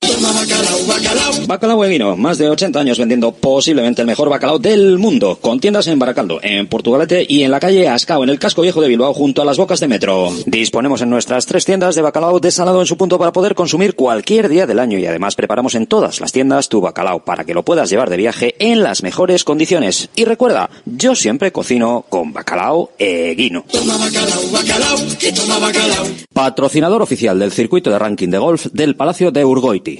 Bacalao 1.47 1.83
Eguino, 1.83 2.15
más 2.15 2.37
de 2.37 2.49
80 2.49 2.79
años 2.79 2.97
vendiendo 2.97 3.33
posiblemente 3.33 4.01
el 4.01 4.07
mejor 4.07 4.29
bacalao 4.29 4.57
del 4.57 4.97
mundo, 4.97 5.37
con 5.41 5.59
tiendas 5.59 5.87
en 5.87 5.99
Baracaldo, 5.99 6.39
en 6.41 6.67
Portugalete 6.67 7.25
y 7.27 7.43
en 7.43 7.51
la 7.51 7.59
calle 7.59 7.89
Ascao, 7.89 8.23
en 8.23 8.29
el 8.29 8.39
casco 8.39 8.61
viejo 8.61 8.79
de 8.81 8.87
Bilbao, 8.87 9.13
junto 9.13 9.41
a 9.41 9.45
las 9.45 9.57
bocas 9.57 9.81
de 9.81 9.89
metro. 9.89 10.31
Disponemos 10.45 11.01
en 11.01 11.09
nuestras 11.09 11.45
tres 11.45 11.65
tiendas 11.65 11.95
de 11.95 12.01
bacalao 12.01 12.39
desalado 12.39 12.79
en 12.79 12.87
su 12.87 12.95
punto 12.95 13.19
para 13.19 13.33
poder 13.33 13.53
consumir 13.53 13.95
cualquier 13.95 14.47
día 14.47 14.65
del 14.65 14.79
año 14.79 14.97
y 14.97 15.05
además 15.05 15.35
preparamos 15.35 15.75
en 15.75 15.87
todas 15.87 16.21
las 16.21 16.31
tiendas 16.31 16.69
tu 16.69 16.79
bacalao 16.79 17.25
para 17.25 17.43
que 17.43 17.53
lo 17.53 17.63
puedas 17.63 17.89
llevar 17.89 18.09
de 18.09 18.17
viaje 18.17 18.55
en 18.59 18.81
las 18.81 19.03
mejores 19.03 19.43
condiciones. 19.43 20.05
Y 20.15 20.26
recuerda, 20.26 20.69
yo 20.86 21.15
siempre 21.15 21.52
cocino 21.52 22.06
con 22.10 22.34
bacalao 22.34 22.91
Eguino. 22.98 23.65
Toma 23.72 23.98
bacalao, 23.98 24.41
bacalao, 24.52 24.98
bacalao. 25.61 26.06
patrocinador 26.34 27.02
oficial 27.02 27.40
del 27.40 27.52
circuito 27.52 27.90
de 27.90 27.99
ranking 27.99 28.30
de 28.30 28.38
golf 28.38 28.68
del 28.72 28.95
Palacio 28.95 29.32
de 29.32 29.45
Urgoiti. 29.45 29.99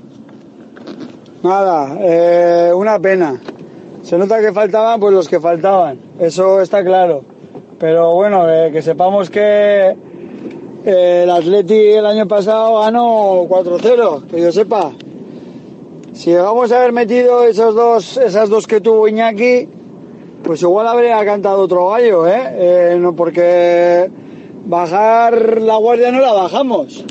Nada, 1.43 1.97
eh, 1.99 2.71
una 2.73 2.99
pena. 2.99 3.41
Se 4.03 4.17
nota 4.17 4.39
que 4.39 4.51
faltaban 4.51 4.99
pues 4.99 5.13
los 5.13 5.27
que 5.27 5.39
faltaban, 5.39 5.99
eso 6.19 6.61
está 6.61 6.83
claro. 6.83 7.23
Pero 7.79 8.13
bueno, 8.13 8.47
eh, 8.47 8.71
que 8.71 8.83
sepamos 8.83 9.31
que 9.31 9.95
eh, 10.85 11.21
el 11.23 11.29
Atleti 11.29 11.93
el 11.93 12.05
año 12.05 12.27
pasado 12.27 12.81
ganó 12.81 13.47
4-0, 13.47 14.27
que 14.27 14.41
yo 14.41 14.51
sepa. 14.51 14.91
Si 16.13 16.29
llegamos 16.29 16.71
a 16.71 16.77
haber 16.77 16.91
metido 16.91 17.43
esos 17.45 17.73
dos, 17.73 18.17
esas 18.17 18.49
dos 18.49 18.67
que 18.67 18.81
tuvo 18.81 19.07
Iñaki, 19.07 19.67
pues 20.43 20.61
igual 20.61 20.87
habría 20.87 21.23
cantado 21.25 21.61
otro 21.61 21.89
gallo, 21.89 22.27
¿eh? 22.27 22.41
Eh, 22.93 22.97
no, 22.99 23.15
porque 23.15 24.11
bajar 24.65 25.61
la 25.61 25.77
guardia 25.77 26.11
no 26.11 26.19
la 26.19 26.33
bajamos. 26.33 27.03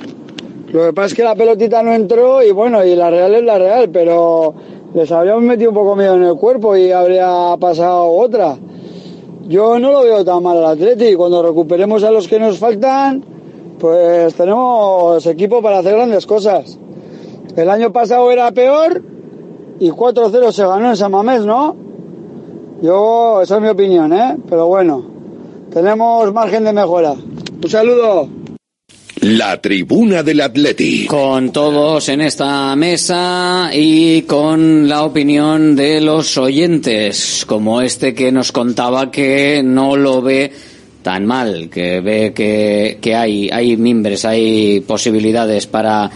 Lo 0.73 0.87
que 0.87 0.93
pasa 0.93 1.07
es 1.07 1.15
que 1.15 1.25
la 1.25 1.35
pelotita 1.35 1.83
no 1.83 1.93
entró 1.93 2.43
y 2.45 2.53
bueno, 2.53 2.85
y 2.85 2.95
la 2.95 3.11
real 3.11 3.35
es 3.35 3.43
la 3.43 3.59
real, 3.59 3.91
pero 3.91 4.55
les 4.95 5.11
habríamos 5.11 5.43
metido 5.43 5.71
un 5.71 5.77
poco 5.77 5.97
miedo 5.97 6.15
en 6.15 6.23
el 6.23 6.37
cuerpo 6.37 6.77
y 6.77 6.93
habría 6.93 7.57
pasado 7.59 8.09
otra. 8.09 8.57
Yo 9.49 9.81
no 9.81 9.91
lo 9.91 10.03
veo 10.03 10.25
tan 10.25 10.43
mal 10.45 10.59
al 10.59 10.67
Atleti 10.67 11.17
cuando 11.17 11.43
recuperemos 11.43 12.05
a 12.05 12.13
los 12.13 12.29
que 12.29 12.39
nos 12.39 12.59
faltan, 12.59 13.25
pues 13.81 14.33
tenemos 14.35 15.27
equipo 15.27 15.61
para 15.61 15.79
hacer 15.79 15.95
grandes 15.95 16.25
cosas. 16.25 16.79
El 17.57 17.69
año 17.69 17.93
pasado 17.93 18.31
era 18.31 18.53
peor 18.53 19.03
y 19.81 19.91
4-0 19.91 20.53
se 20.53 20.65
ganó 20.65 20.91
en 20.91 20.97
San 20.97 21.11
Mamés, 21.11 21.45
¿no? 21.45 21.75
Yo, 22.81 23.41
esa 23.43 23.57
es 23.57 23.63
mi 23.63 23.69
opinión, 23.69 24.13
¿eh? 24.13 24.37
Pero 24.49 24.67
bueno, 24.69 25.05
tenemos 25.73 26.33
margen 26.33 26.63
de 26.63 26.73
mejora. 26.73 27.13
Un 27.13 27.69
saludo. 27.69 28.40
La 29.23 29.61
tribuna 29.61 30.23
del 30.23 30.41
Atleti. 30.41 31.05
Con 31.05 31.53
todos 31.53 32.09
en 32.09 32.23
esta 32.23 32.75
mesa 32.75 33.71
y 33.71 34.23
con 34.23 34.89
la 34.89 35.05
opinión 35.05 35.77
de 35.77 36.01
los 36.01 36.39
oyentes, 36.39 37.45
como 37.47 37.83
este 37.83 38.15
que 38.15 38.33
nos 38.33 38.51
contaba 38.51 39.11
que 39.11 39.63
no 39.63 39.95
lo 39.95 40.23
ve 40.23 40.51
tan 41.03 41.27
mal, 41.27 41.69
que 41.69 42.01
ve 42.01 42.33
que, 42.33 42.97
que 42.99 43.15
hay, 43.15 43.51
hay 43.51 43.77
mimbres, 43.77 44.25
hay 44.25 44.81
posibilidades 44.81 45.67
para 45.67 46.11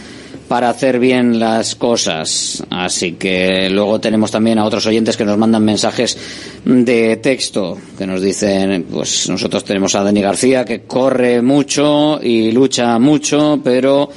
para 0.54 0.70
hacer 0.70 1.00
bien 1.00 1.40
las 1.40 1.74
cosas. 1.74 2.62
Así 2.70 3.14
que 3.14 3.68
luego 3.70 3.98
tenemos 3.98 4.30
también 4.30 4.60
a 4.60 4.64
otros 4.64 4.86
oyentes 4.86 5.16
que 5.16 5.24
nos 5.24 5.36
mandan 5.36 5.64
mensajes 5.64 6.16
de 6.64 7.16
texto, 7.16 7.76
que 7.98 8.06
nos 8.06 8.22
dicen, 8.22 8.86
pues 8.88 9.28
nosotros 9.28 9.64
tenemos 9.64 9.96
a 9.96 10.04
Dani 10.04 10.22
García 10.22 10.64
que 10.64 10.82
corre 10.82 11.42
mucho 11.42 12.20
y 12.22 12.52
lucha 12.52 13.00
mucho, 13.00 13.60
pero 13.64 14.08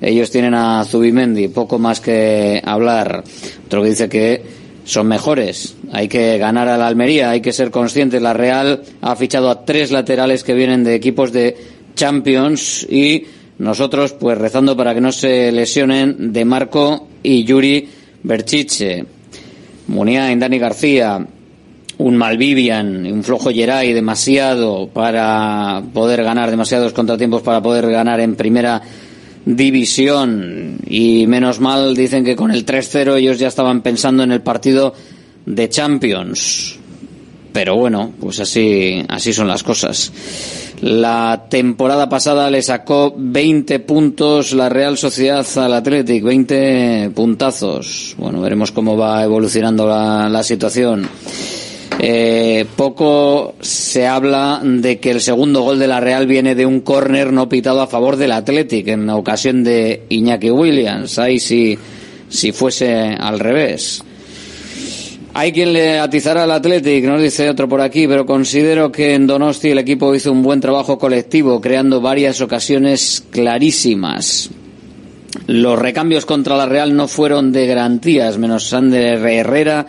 ellos 0.00 0.28
tienen 0.28 0.54
a 0.54 0.84
Zubimendi, 0.84 1.46
poco 1.46 1.78
más 1.78 2.00
que 2.00 2.60
hablar. 2.64 3.22
Otro 3.66 3.84
que 3.84 3.88
dice 3.88 4.08
que 4.08 4.42
son 4.82 5.06
mejores. 5.06 5.76
Hay 5.92 6.08
que 6.08 6.36
ganar 6.36 6.66
a 6.66 6.76
la 6.76 6.88
Almería, 6.88 7.30
hay 7.30 7.40
que 7.40 7.52
ser 7.52 7.70
conscientes. 7.70 8.20
La 8.20 8.32
Real 8.32 8.82
ha 9.02 9.14
fichado 9.14 9.50
a 9.50 9.64
tres 9.64 9.92
laterales 9.92 10.42
que 10.42 10.54
vienen 10.54 10.82
de 10.82 10.96
equipos 10.96 11.30
de 11.30 11.56
Champions 11.94 12.84
y 12.90 13.24
nosotros, 13.58 14.12
pues 14.12 14.36
rezando 14.36 14.76
para 14.76 14.94
que 14.94 15.00
no 15.00 15.12
se 15.12 15.50
lesionen 15.50 16.32
de 16.32 16.44
Marco 16.44 17.08
y 17.22 17.44
Yuri 17.44 17.88
Berchiche. 18.22 19.04
Muniain, 19.88 20.38
Dani 20.38 20.58
García, 20.58 21.26
un 21.98 22.16
Malvivian, 22.16 23.06
un 23.06 23.24
flojo 23.24 23.50
Geray 23.50 23.92
demasiado 23.92 24.88
para 24.88 25.82
poder 25.94 26.22
ganar, 26.22 26.50
demasiados 26.50 26.92
contratiempos 26.92 27.42
para 27.42 27.62
poder 27.62 27.90
ganar 27.90 28.20
en 28.20 28.36
primera 28.36 28.82
división. 29.46 30.78
Y 30.86 31.26
menos 31.26 31.60
mal 31.60 31.94
dicen 31.94 32.24
que 32.24 32.36
con 32.36 32.50
el 32.50 32.66
3-0 32.66 33.16
ellos 33.16 33.38
ya 33.38 33.48
estaban 33.48 33.80
pensando 33.80 34.22
en 34.22 34.32
el 34.32 34.42
partido 34.42 34.92
de 35.46 35.68
Champions. 35.68 36.78
Pero 37.52 37.76
bueno, 37.76 38.12
pues 38.20 38.40
así, 38.40 39.02
así 39.08 39.32
son 39.32 39.48
las 39.48 39.62
cosas. 39.62 40.12
La 40.80 41.46
temporada 41.48 42.08
pasada 42.08 42.50
le 42.50 42.60
sacó 42.60 43.14
20 43.16 43.80
puntos 43.80 44.52
la 44.52 44.68
Real 44.68 44.98
Sociedad 44.98 45.46
al 45.56 45.72
Athletic, 45.72 46.22
20 46.22 47.12
puntazos. 47.14 48.14
Bueno, 48.18 48.42
veremos 48.42 48.72
cómo 48.72 48.96
va 48.96 49.24
evolucionando 49.24 49.86
la, 49.86 50.42
situación. 50.42 51.08
Eh, 51.98 52.66
poco 52.76 53.54
se 53.60 54.06
habla 54.06 54.60
de 54.62 54.98
que 54.98 55.12
el 55.12 55.22
segundo 55.22 55.62
gol 55.62 55.78
de 55.78 55.88
la 55.88 56.00
Real 56.00 56.26
viene 56.26 56.54
de 56.54 56.66
un 56.66 56.80
córner 56.80 57.32
no 57.32 57.48
pitado 57.48 57.80
a 57.80 57.86
favor 57.86 58.16
del 58.16 58.32
Athletic 58.32 58.88
en 58.88 59.08
ocasión 59.08 59.64
de 59.64 60.04
Iñaki 60.10 60.50
Williams. 60.50 61.18
Ahí 61.18 61.40
si, 61.40 61.78
si 62.28 62.52
fuese 62.52 63.16
al 63.18 63.40
revés. 63.40 64.04
Hay 65.38 65.52
quien 65.52 65.74
le 65.74 65.98
atizará 65.98 66.44
al 66.44 66.50
Athletic, 66.50 67.04
nos 67.04 67.20
dice 67.20 67.50
otro 67.50 67.68
por 67.68 67.82
aquí, 67.82 68.08
pero 68.08 68.24
considero 68.24 68.90
que 68.90 69.12
en 69.12 69.26
Donosti 69.26 69.68
el 69.68 69.76
equipo 69.76 70.14
hizo 70.14 70.32
un 70.32 70.42
buen 70.42 70.62
trabajo 70.62 70.96
colectivo, 70.96 71.60
creando 71.60 72.00
varias 72.00 72.40
ocasiones 72.40 73.22
clarísimas. 73.28 74.48
Los 75.46 75.78
recambios 75.78 76.24
contra 76.24 76.56
la 76.56 76.64
Real 76.64 76.96
no 76.96 77.06
fueron 77.06 77.52
de 77.52 77.66
garantías, 77.66 78.38
menos 78.38 78.68
Sander 78.68 79.22
Herrera, 79.26 79.86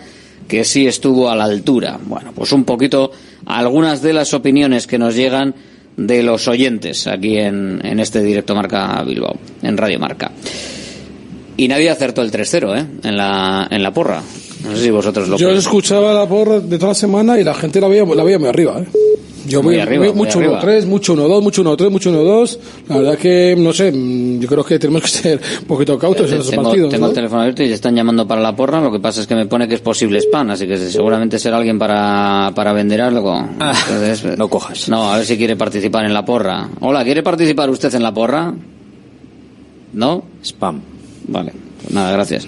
que 0.49 0.65
sí 0.65 0.85
estuvo 0.85 1.29
a 1.29 1.35
la 1.37 1.45
altura. 1.45 1.97
Bueno, 2.03 2.33
pues 2.35 2.51
un 2.51 2.65
poquito 2.65 3.13
algunas 3.45 4.01
de 4.01 4.11
las 4.11 4.33
opiniones 4.33 4.85
que 4.85 4.97
nos 4.97 5.15
llegan 5.15 5.55
de 5.95 6.23
los 6.23 6.49
oyentes 6.49 7.07
aquí 7.07 7.37
en, 7.37 7.79
en 7.85 8.01
este 8.01 8.21
directo 8.21 8.53
Marca 8.53 9.01
Bilbao, 9.01 9.37
en 9.61 9.77
Radio 9.77 9.97
Marca. 9.97 10.29
Y 11.55 11.69
nadie 11.69 11.89
acertó 11.89 12.21
el 12.21 12.33
3-0, 12.33 12.77
¿eh? 12.77 12.85
En 13.03 13.15
la, 13.15 13.65
en 13.71 13.81
la 13.81 13.93
porra. 13.93 14.21
No 14.63 14.75
sé 14.75 14.83
si 14.83 14.89
vosotros 14.89 15.27
lo 15.27 15.37
Yo 15.37 15.51
escuchaba 15.51 16.13
la 16.13 16.27
porra 16.27 16.59
de 16.59 16.77
toda 16.77 16.89
la 16.89 16.95
semana 16.95 17.39
y 17.39 17.43
la 17.43 17.53
gente 17.53 17.79
la 17.79 17.87
veía, 17.87 18.05
la 18.05 18.23
veía 18.23 18.39
muy 18.39 18.49
arriba, 18.49 18.79
¿eh? 18.79 18.87
Yo 19.47 19.63
Muy 19.63 19.75
muy, 19.75 19.81
arriba, 19.81 20.13
mucho 20.13 20.39
arriba. 20.39 20.61
1-3, 20.61 20.85
mucho 20.85 21.15
1-2, 21.15 21.41
mucho 21.41 21.63
1-3, 21.63 21.89
mucho 21.89 22.11
1-2. 22.11 22.57
La 22.89 22.97
verdad 22.97 23.17
que, 23.17 23.55
no 23.57 23.71
sé, 23.71 23.91
mm, 23.93 24.39
yo 24.41 24.47
creo 24.47 24.63
que 24.63 24.77
tenemos 24.77 25.03
que 25.03 25.07
ser 25.07 25.41
un 25.61 25.67
poquito 25.67 25.97
cautos 25.97 26.29
en 26.29 26.39
esos 26.39 26.49
tengo, 26.49 26.63
partidos. 26.63 26.89
tengo 26.89 27.05
¿no? 27.05 27.09
el 27.09 27.15
teléfono 27.15 27.41
abierto 27.41 27.63
y 27.63 27.69
ya 27.69 27.75
están 27.75 27.95
llamando 27.95 28.27
para 28.27 28.41
la 28.41 28.53
porra. 28.55 28.81
Lo 28.81 28.91
que 28.91 28.99
pasa 28.99 29.21
es 29.21 29.27
que 29.27 29.35
me 29.35 29.45
pone 29.45 29.67
que 29.67 29.75
es 29.75 29.81
posible 29.81 30.19
spam, 30.19 30.51
así 30.51 30.67
que 30.67 30.77
seguramente 30.77 31.39
será 31.39 31.57
alguien 31.57 31.79
para, 31.79 32.51
para 32.55 32.73
vender 32.73 32.99
algo. 33.01 33.39
Entonces, 33.39 34.25
no 34.37 34.49
cojas. 34.49 34.89
No, 34.89 35.13
a 35.13 35.17
ver 35.17 35.25
si 35.25 35.37
quiere 35.37 35.55
participar 35.55 36.03
en 36.05 36.13
la 36.13 36.25
porra. 36.25 36.69
Hola, 36.81 37.05
¿quiere 37.05 37.23
participar 37.23 37.69
usted 37.69 37.93
en 37.95 38.03
la 38.03 38.13
porra? 38.13 38.53
¿No? 39.93 40.23
Spam. 40.43 40.81
Vale, 41.29 41.53
pues 41.81 41.93
nada, 41.93 42.11
gracias. 42.11 42.45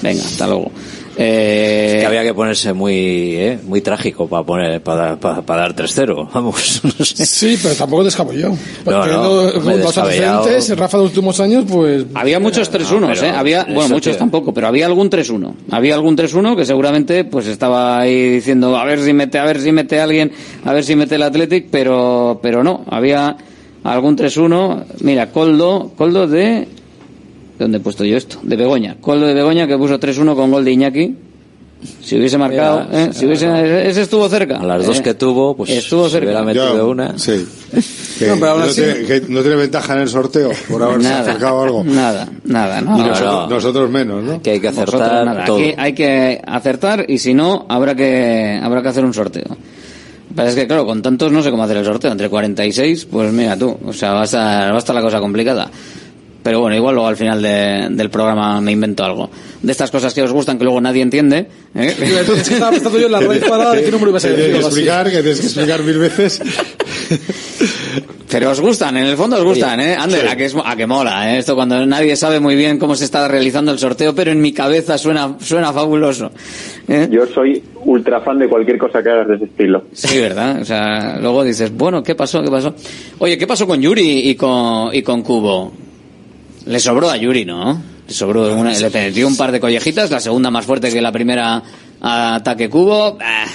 Venga, 0.00 0.22
hasta 0.22 0.46
luego. 0.46 0.70
Eh, 1.18 1.96
que 2.00 2.06
había 2.06 2.22
que 2.22 2.34
ponerse 2.34 2.74
muy 2.74 2.94
eh, 3.36 3.58
muy 3.66 3.80
trágico 3.80 4.28
para 4.28 4.44
poner 4.44 4.82
para, 4.82 5.18
para, 5.18 5.40
para 5.40 5.62
dar 5.62 5.74
3-0 5.74 6.28
vamos 6.34 6.82
no 6.84 7.04
sé. 7.04 7.24
Sí, 7.24 7.58
pero 7.62 7.74
tampoco 7.74 8.04
descabelló. 8.04 8.50
No, 8.84 9.06
no, 9.06 9.42
los 9.44 9.96
antecedentes, 9.98 10.76
Rafa 10.78 10.98
de 10.98 11.02
los 11.04 11.10
últimos 11.12 11.40
años, 11.40 11.64
pues... 11.68 12.04
Había 12.14 12.38
muchos 12.38 12.70
3-1, 12.70 13.00
No, 13.00 13.06
pero 13.08 13.22
¿eh? 13.22 13.30
Había, 13.30 13.64
bueno, 13.64 13.94
muchos 13.94 14.12
que- 14.14 14.18
tampoco, 14.18 14.52
pero 14.52 14.66
había 14.66 14.84
algún 14.86 15.08
3-1. 15.08 15.54
Había 15.70 15.94
algún 15.94 16.16
3-1 16.18 16.54
que 16.54 16.66
seguramente 16.66 17.24
pues 17.24 17.46
estaba 17.46 17.98
ahí 18.00 18.30
diciendo 18.32 18.76
a 18.76 18.84
ver 18.84 19.00
si 19.00 19.12
mete, 19.14 19.38
a 19.38 19.44
ver 19.44 19.60
si 19.60 19.72
mete 19.72 19.98
alguien, 20.00 20.32
a 20.64 20.72
ver 20.74 20.84
si 20.84 20.96
mete 20.96 21.14
el 21.14 21.22
Athletic, 21.22 21.68
pero, 21.70 22.40
pero 22.42 22.62
no. 22.62 22.84
Había 22.90 23.36
algún 23.84 24.16
3-1. 24.18 24.84
Mira, 25.00 25.30
Coldo, 25.30 25.92
Coldo 25.96 26.26
de, 26.26 26.68
¿dónde 27.58 27.78
he 27.78 27.80
puesto 27.80 28.04
yo 28.04 28.16
esto? 28.16 28.38
De 28.42 28.56
Begoña. 28.56 28.96
Coldo 29.00 29.26
de 29.26 29.34
Begoña 29.34 29.66
que 29.66 29.76
puso 29.76 29.98
3-1 29.98 30.34
con 30.34 30.50
gol 30.50 30.64
de 30.64 30.72
Iñaki. 30.72 31.14
Si 32.02 32.16
hubiese 32.16 32.38
marcado, 32.38 32.86
Mira, 32.88 33.04
¿eh? 33.04 33.10
si 33.12 33.26
hubiese, 33.26 33.88
ese 33.88 34.02
estuvo 34.02 34.26
cerca. 34.30 34.56
a 34.56 34.64
las 34.64 34.86
dos 34.86 34.98
Eh, 34.98 35.02
que 35.02 35.14
tuvo 35.14 35.54
pues 35.54 35.68
estuvo 35.70 36.08
cerca. 36.08 36.24
hubiera 36.26 36.42
metido 36.42 36.74
Ya, 36.74 36.84
una 36.84 37.18
Sí. 37.18 37.46
Que 38.18 38.28
No, 38.28 38.34
pero 38.36 38.52
aún 38.52 38.60
no, 38.62 38.66
así- 38.66 38.80
tiene, 38.82 38.94
que 39.06 39.20
no 39.28 39.40
tiene 39.42 39.56
ventaja 39.56 39.92
en 39.94 40.00
el 40.00 40.08
sorteo 40.08 40.50
por 40.70 40.82
haberse 40.82 41.06
Nada, 41.06 41.20
acercado 41.20 41.60
a 41.60 41.64
algo. 41.64 41.84
nada, 41.84 42.28
nada, 42.44 42.80
no. 42.80 42.98
Y 42.98 43.02
nosotros, 43.02 43.32
no. 43.34 43.46
nosotros 43.50 43.90
menos, 43.90 44.24
¿no? 44.24 44.40
que 44.42 44.52
hay 44.52 44.60
que 44.60 44.68
Nosotros 44.70 45.00
acertar 45.02 45.26
nada. 45.26 45.44
todo 45.44 45.58
Aquí 45.58 45.74
hay 45.76 45.92
que 45.92 46.40
acertar 46.46 47.04
y 47.08 47.18
si 47.18 47.34
no, 47.34 47.66
habrá 47.68 47.94
que, 47.94 48.58
habrá 48.60 48.80
que 48.82 48.88
hacer 48.88 49.04
un 49.04 49.12
sorteo. 49.12 49.44
Pero 50.34 50.48
es 50.48 50.54
que, 50.54 50.66
claro, 50.66 50.86
con 50.86 51.02
tantos 51.02 51.30
no 51.30 51.42
sé 51.42 51.50
cómo 51.50 51.62
hacer 51.64 51.76
el 51.76 51.84
sorteo. 51.84 52.10
Entre 52.10 52.28
46, 52.30 53.04
pues 53.10 53.32
mira 53.32 53.56
tú, 53.56 53.76
o 53.86 53.92
sea, 53.92 54.12
va 54.14 54.22
a 54.22 54.24
estar, 54.24 54.70
va 54.72 54.76
a 54.76 54.78
estar 54.78 54.94
la 54.94 55.02
cosa 55.02 55.20
complicada. 55.20 55.70
Pero 56.46 56.60
bueno, 56.60 56.76
igual 56.76 56.94
luego 56.94 57.08
al 57.08 57.16
final 57.16 57.42
de- 57.42 57.88
del 57.90 58.08
programa 58.08 58.60
me 58.60 58.70
invento 58.70 59.02
algo. 59.02 59.28
De 59.62 59.72
estas 59.72 59.90
cosas 59.90 60.14
que 60.14 60.22
os 60.22 60.30
gustan 60.30 60.56
que 60.58 60.62
luego 60.62 60.80
nadie 60.80 61.02
entiende. 61.02 61.48
¿eh? 61.74 61.92
Estaba 61.98 62.70
pensando 62.70 63.00
yo 63.00 63.06
en 63.06 63.12
la 63.12 63.20
raíz 63.20 63.42
parada 63.44 63.72
de 63.74 63.82
qué 63.82 63.90
número 63.90 64.10
ibas 64.10 64.24
a 64.26 64.28
Que 64.28 64.36
decir. 64.36 64.54
explicar, 64.54 65.06
que 65.10 65.22
tienes 65.22 65.40
que 65.40 65.46
explicar 65.46 65.82
mil 65.82 65.98
veces. 65.98 66.40
Pero 68.30 68.50
os 68.50 68.60
gustan, 68.60 68.96
en 68.96 69.06
el 69.06 69.16
fondo 69.16 69.36
os 69.38 69.42
gustan, 69.44 69.80
¿eh? 69.80 69.96
Ander, 69.96 70.20
sí. 70.20 70.26
a, 70.28 70.36
que 70.36 70.44
es, 70.44 70.54
a 70.64 70.76
que 70.76 70.86
mola, 70.86 71.34
¿eh? 71.34 71.38
Esto 71.38 71.56
cuando 71.56 71.84
nadie 71.84 72.14
sabe 72.14 72.38
muy 72.38 72.54
bien 72.54 72.78
cómo 72.78 72.94
se 72.94 73.04
está 73.06 73.26
realizando 73.26 73.72
el 73.72 73.78
sorteo, 73.80 74.14
pero 74.14 74.30
en 74.30 74.40
mi 74.40 74.52
cabeza 74.52 74.98
suena, 74.98 75.36
suena 75.40 75.72
fabuloso. 75.72 76.30
¿eh? 76.86 77.08
Yo 77.10 77.26
soy 77.26 77.60
ultra 77.84 78.20
fan 78.20 78.38
de 78.38 78.48
cualquier 78.48 78.78
cosa 78.78 79.02
que 79.02 79.10
hagas 79.10 79.26
de 79.26 79.34
ese 79.36 79.44
estilo. 79.46 79.84
Sí, 79.92 80.18
¿verdad? 80.20 80.60
O 80.60 80.64
sea, 80.64 81.18
luego 81.20 81.42
dices, 81.42 81.72
bueno, 81.72 82.04
¿qué 82.04 82.14
pasó? 82.14 82.40
¿Qué 82.42 82.50
pasó? 82.52 82.72
Oye, 83.18 83.36
¿qué 83.36 83.46
pasó 83.48 83.66
con 83.66 83.80
Yuri 83.80 84.28
y 84.28 84.34
con, 84.36 84.94
y 84.94 85.02
con 85.02 85.22
Cubo? 85.22 85.72
Le 86.66 86.80
sobró 86.80 87.08
a 87.10 87.16
Yuri, 87.16 87.44
¿no? 87.44 87.80
Le 88.06 88.14
sobró 88.14 88.52
una, 88.54 88.72
le 88.72 88.90
metió 88.90 89.26
un 89.26 89.36
par 89.36 89.52
de 89.52 89.60
collejitas, 89.60 90.10
la 90.10 90.20
segunda 90.20 90.50
más 90.50 90.66
fuerte 90.66 90.92
que 90.92 91.00
la 91.00 91.12
primera 91.12 91.62
ataque 92.00 92.68
Cubo. 92.68 93.18
Ah. 93.20 93.46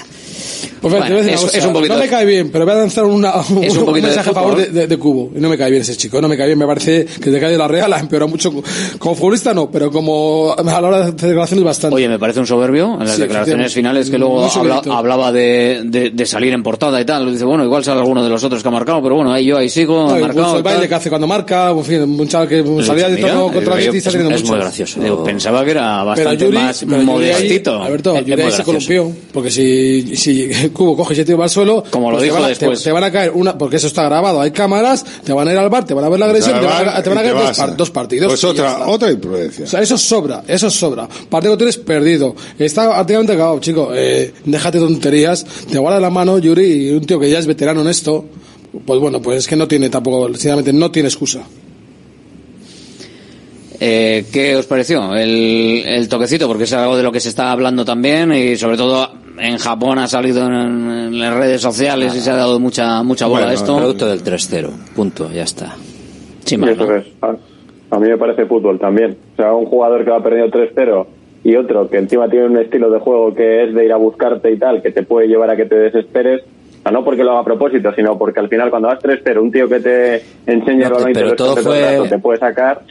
Pues 0.82 0.94
Bueno, 0.94 1.18
es- 1.18 1.40
cosa, 1.41 1.57
es 1.57 1.65
un 1.65 1.73
poquito 1.73 1.94
no 1.94 1.99
me 1.99 2.07
cae 2.07 2.26
bien, 2.26 2.49
pero 2.52 2.65
voy 2.65 2.73
a 2.73 2.78
lanzar 2.78 3.06
una, 3.06 3.34
un, 3.49 3.64
Es 3.64 3.76
un 3.76 3.94
de 3.94 4.02
mensaje 4.02 4.30
a 4.30 4.34
favor 4.34 4.57
de, 4.57 4.68
de- 4.68 4.88
de 4.88 4.98
Cubo. 4.98 5.32
Y 5.36 5.40
no 5.40 5.49
me 5.49 5.57
cae 5.57 5.69
bien 5.69 5.82
ese 5.82 5.95
chico, 5.95 6.22
no 6.22 6.28
me 6.28 6.38
cae 6.38 6.48
bien. 6.48 6.60
Me 6.60 6.65
parece 6.65 7.06
que 7.06 7.30
te 7.32 7.40
cae 7.40 7.52
de 7.52 7.57
la 7.57 7.68
Real, 7.68 7.91
ha 7.94 7.99
empeorado 7.99 8.30
mucho. 8.32 8.52
Como 8.99 9.15
futbolista 9.15 9.53
no, 9.53 9.69
pero 9.69 9.91
como 9.91 10.53
a 10.57 10.64
la 10.64 10.88
hora 10.88 10.98
de 10.98 11.03
hacer 11.06 11.30
declaraciones 11.30 11.64
bastante. 11.65 11.95
Oye, 11.95 12.10
me 12.10 12.19
parece 12.19 12.40
un 12.40 12.48
soberbio 12.48 12.94
en 12.94 12.99
las 13.06 13.15
Sí, 13.15 13.22
declaraciones 13.22 13.73
finales 13.73 14.10
que 14.10 14.18
luego 14.18 14.44
habla- 14.45 14.82
hablaba 14.91 15.32
de, 15.32 15.82
de, 15.86 16.10
de 16.11 16.26
salir 16.26 16.53
en 16.53 16.64
portada 16.64 16.99
y 16.99 17.06
tal. 17.06 17.32
Dice, 17.32 17.45
bueno, 17.45 17.64
igual 17.64 17.84
sale 17.84 17.99
alguno 17.99 18.23
de 18.23 18.30
los 18.30 18.44
otros 18.44 18.61
que 18.61 18.68
ha 18.68 18.72
marcado, 18.72 19.02
pero 19.03 19.15
bueno, 19.15 19.32
ahí 19.32 19.45
yo 19.45 19.57
ahí 19.57 19.69
sigo, 19.69 20.07
No, 20.10 20.19
marcado. 20.19 20.57
el 20.57 20.64
baile 20.64 20.88
que 20.88 20.95
hace 20.95 21.10
cuando 21.10 21.28
marca, 21.28 21.69
en 21.72 21.84
fin, 21.84 22.02
un 22.02 22.28
chaval 22.28 22.48
que 22.48 22.64
salía 22.84 23.10
de 23.10 23.18
tono 23.18 23.52
contra 23.52 23.76
el 23.76 23.80
Betis 23.86 23.95
está 23.98 24.10
es- 24.10 24.14
teniendo 24.14 24.36
es 24.36 24.41
mucho. 24.41 24.53
muy 24.53 24.61
gracioso. 24.61 24.99
Digo, 25.02 25.23
pensaba 25.23 25.64
que 25.65 25.72
era 25.72 26.03
bastante 26.03 26.45
Yuri, 26.45 26.57
más 26.57 26.86
modestito. 26.86 27.82
Alberto, 27.84 28.19
Yuri 28.22 28.41
ahí 28.41 28.52
se 28.52 28.64
columpió. 28.64 29.11
Porque 29.34 29.49
si, 29.52 30.15
si 30.15 30.40
Cubo 30.73 30.95
coge 30.95 31.13
y 31.13 31.15
se 31.18 31.26
tira 31.26 31.43
al 31.43 31.49
suelo, 31.49 31.84
Como 31.89 32.11
lo 32.11 32.18
pues 32.18 32.23
dijo 32.23 32.35
te 32.35 32.41
van, 32.41 32.45
a, 32.45 32.49
después. 32.49 32.80
Te, 32.80 32.84
te 32.85 32.91
van 32.91 33.03
a 33.03 33.11
caer 33.11 33.31
una, 33.34 33.57
porque 33.57 33.76
eso 33.77 33.88
está 33.88 34.03
grabado, 34.05 34.39
hay 34.41 34.51
cámaras, 34.51 35.03
te 35.23 35.34
van 35.34 35.47
a 35.47 35.51
ir 35.51 35.57
al 35.57 35.69
bar, 35.69 35.85
te 35.85 35.93
van 35.93 36.05
a 36.05 36.09
ver 36.09 36.19
la 36.19 36.26
agresión, 36.27 36.59
te 36.59 36.65
van 36.65 36.89
a, 36.89 37.03
te 37.03 37.09
van 37.09 37.18
a 37.18 37.22
Y 37.22 37.26
te 37.27 37.31
caer 37.31 37.34
dos, 37.34 37.43
vas. 37.43 37.57
par- 37.57 37.77
dos 37.77 37.91
partidos. 37.91 38.27
Pues 38.30 38.43
otra, 38.43 38.88
otra 38.88 39.11
imprudencia. 39.11 39.65
O 39.65 39.68
sea, 39.68 39.81
eso 39.81 39.97
sobra, 39.97 40.43
eso 40.47 40.69
sobra. 40.69 41.07
Partido 41.30 41.53
que 41.53 41.57
tienes 41.57 41.77
perdido. 41.77 42.35
Está 42.59 42.99
activamente 42.99 43.34
acabado, 43.34 43.59
chico. 43.59 43.91
Eh, 43.93 44.34
déjate 44.45 44.80
tonterías. 44.80 45.45
Te 45.72 45.77
guarda 45.80 45.99
la 45.99 46.09
mano, 46.09 46.38
Yuri, 46.39 46.88
y 46.88 46.89
un 46.91 47.05
tío 47.05 47.19
que 47.19 47.30
ya 47.30 47.39
es 47.39 47.45
veterano 47.47 47.81
en 47.81 47.88
esto. 47.89 48.26
Pues 48.85 48.99
bueno, 48.99 49.22
pues 49.22 49.39
es 49.39 49.47
que 49.47 49.55
no 49.55 49.68
tiene 49.68 49.89
tampoco, 49.89 50.27
sinceramente, 50.30 50.72
no 50.72 50.89
tiene 50.91 51.09
excusa. 51.09 51.41
Eh, 53.80 54.26
¿Qué 54.31 54.55
os 54.55 54.65
pareció 54.68 55.15
el, 55.15 55.84
el 55.85 56.07
toquecito? 56.07 56.47
Porque 56.47 56.65
es 56.65 56.73
algo 56.73 56.95
de 56.95 57.03
lo 57.03 57.11
que 57.11 57.19
se 57.19 57.30
está 57.30 57.51
hablando 57.51 57.84
también 57.84 58.31
y 58.31 58.55
sobre 58.55 58.77
todo 58.77 59.09
en 59.40 59.58
Japón 59.58 59.99
ha 59.99 60.08
salido 60.08 60.45
en, 60.45 60.53
en 60.53 61.20
las 61.20 61.34
redes 61.36 61.62
sociales 61.62 62.16
y 62.16 62.20
se 62.20 62.32
ha 62.32 62.36
dado 62.36 62.60
mucha 62.60 63.02
mucha 63.03 63.26
bola 63.28 63.41
a 63.44 63.45
Bueno, 63.48 63.60
esto. 63.60 63.78
producto 63.78 64.08
del 64.08 64.24
3-0 64.24 64.70
punto 64.95 65.30
ya 65.32 65.44
está 65.44 65.76
Sí, 66.45 66.58
más, 66.58 66.72
eso 66.72 66.86
¿no? 66.86 66.95
es. 66.95 67.06
A, 67.22 67.36
a 67.95 67.99
mí 67.99 68.08
me 68.10 68.18
parece 68.18 68.45
fútbol 68.45 68.80
también. 68.80 69.18
O 69.34 69.36
sea, 69.36 69.53
un 69.53 69.66
jugador 69.66 70.03
que 70.03 70.12
va 70.12 70.22
perdiendo 70.24 70.52
3-0 70.58 71.06
y 71.44 71.56
otro 71.56 71.90
que 71.90 71.98
encima 71.98 72.30
tiene 72.30 72.45
un 72.48 72.58
estilo 72.58 72.90
de 72.90 72.99
juego 72.99 73.34
que 73.34 73.64
es 73.64 73.74
de 73.74 73.86
ir 73.86 73.91
a 73.91 73.98
buscarte 73.98 74.52
y 74.52 74.58
tal, 74.58 74.82
que 74.82 74.91
te 74.91 75.03
puede 75.03 75.28
llevar 75.28 75.49
a 75.52 75.56
que 75.56 75.66
te 75.66 75.76
desesperes. 75.76 76.41
O 76.80 76.84
sea, 76.84 76.91
no 76.91 77.03
porque 77.06 77.24
lo 77.24 77.32
haga 77.32 77.41
a 77.41 77.45
propósito, 77.45 77.91
sino 77.95 78.18
porque 78.18 78.40
al 78.40 78.49
final 78.49 78.70
cuando 78.72 78.88
vas 78.88 78.99
3-0, 78.99 79.40
un 79.41 79.52
tío 79.52 79.70
que 79.70 79.80
te 79.80 80.16
enseña 80.48 80.88
el 80.88 80.90
No, 80.90 80.95
balón 80.95 81.10
y 81.12 81.14
te 81.14 81.22
todo 81.22 81.36
todo 81.36 81.58
el 81.58 81.64
fue- 81.64 81.82
rato, 81.98 82.03
te 82.10 82.20
puede 82.20 82.40
sacar. 82.40 82.82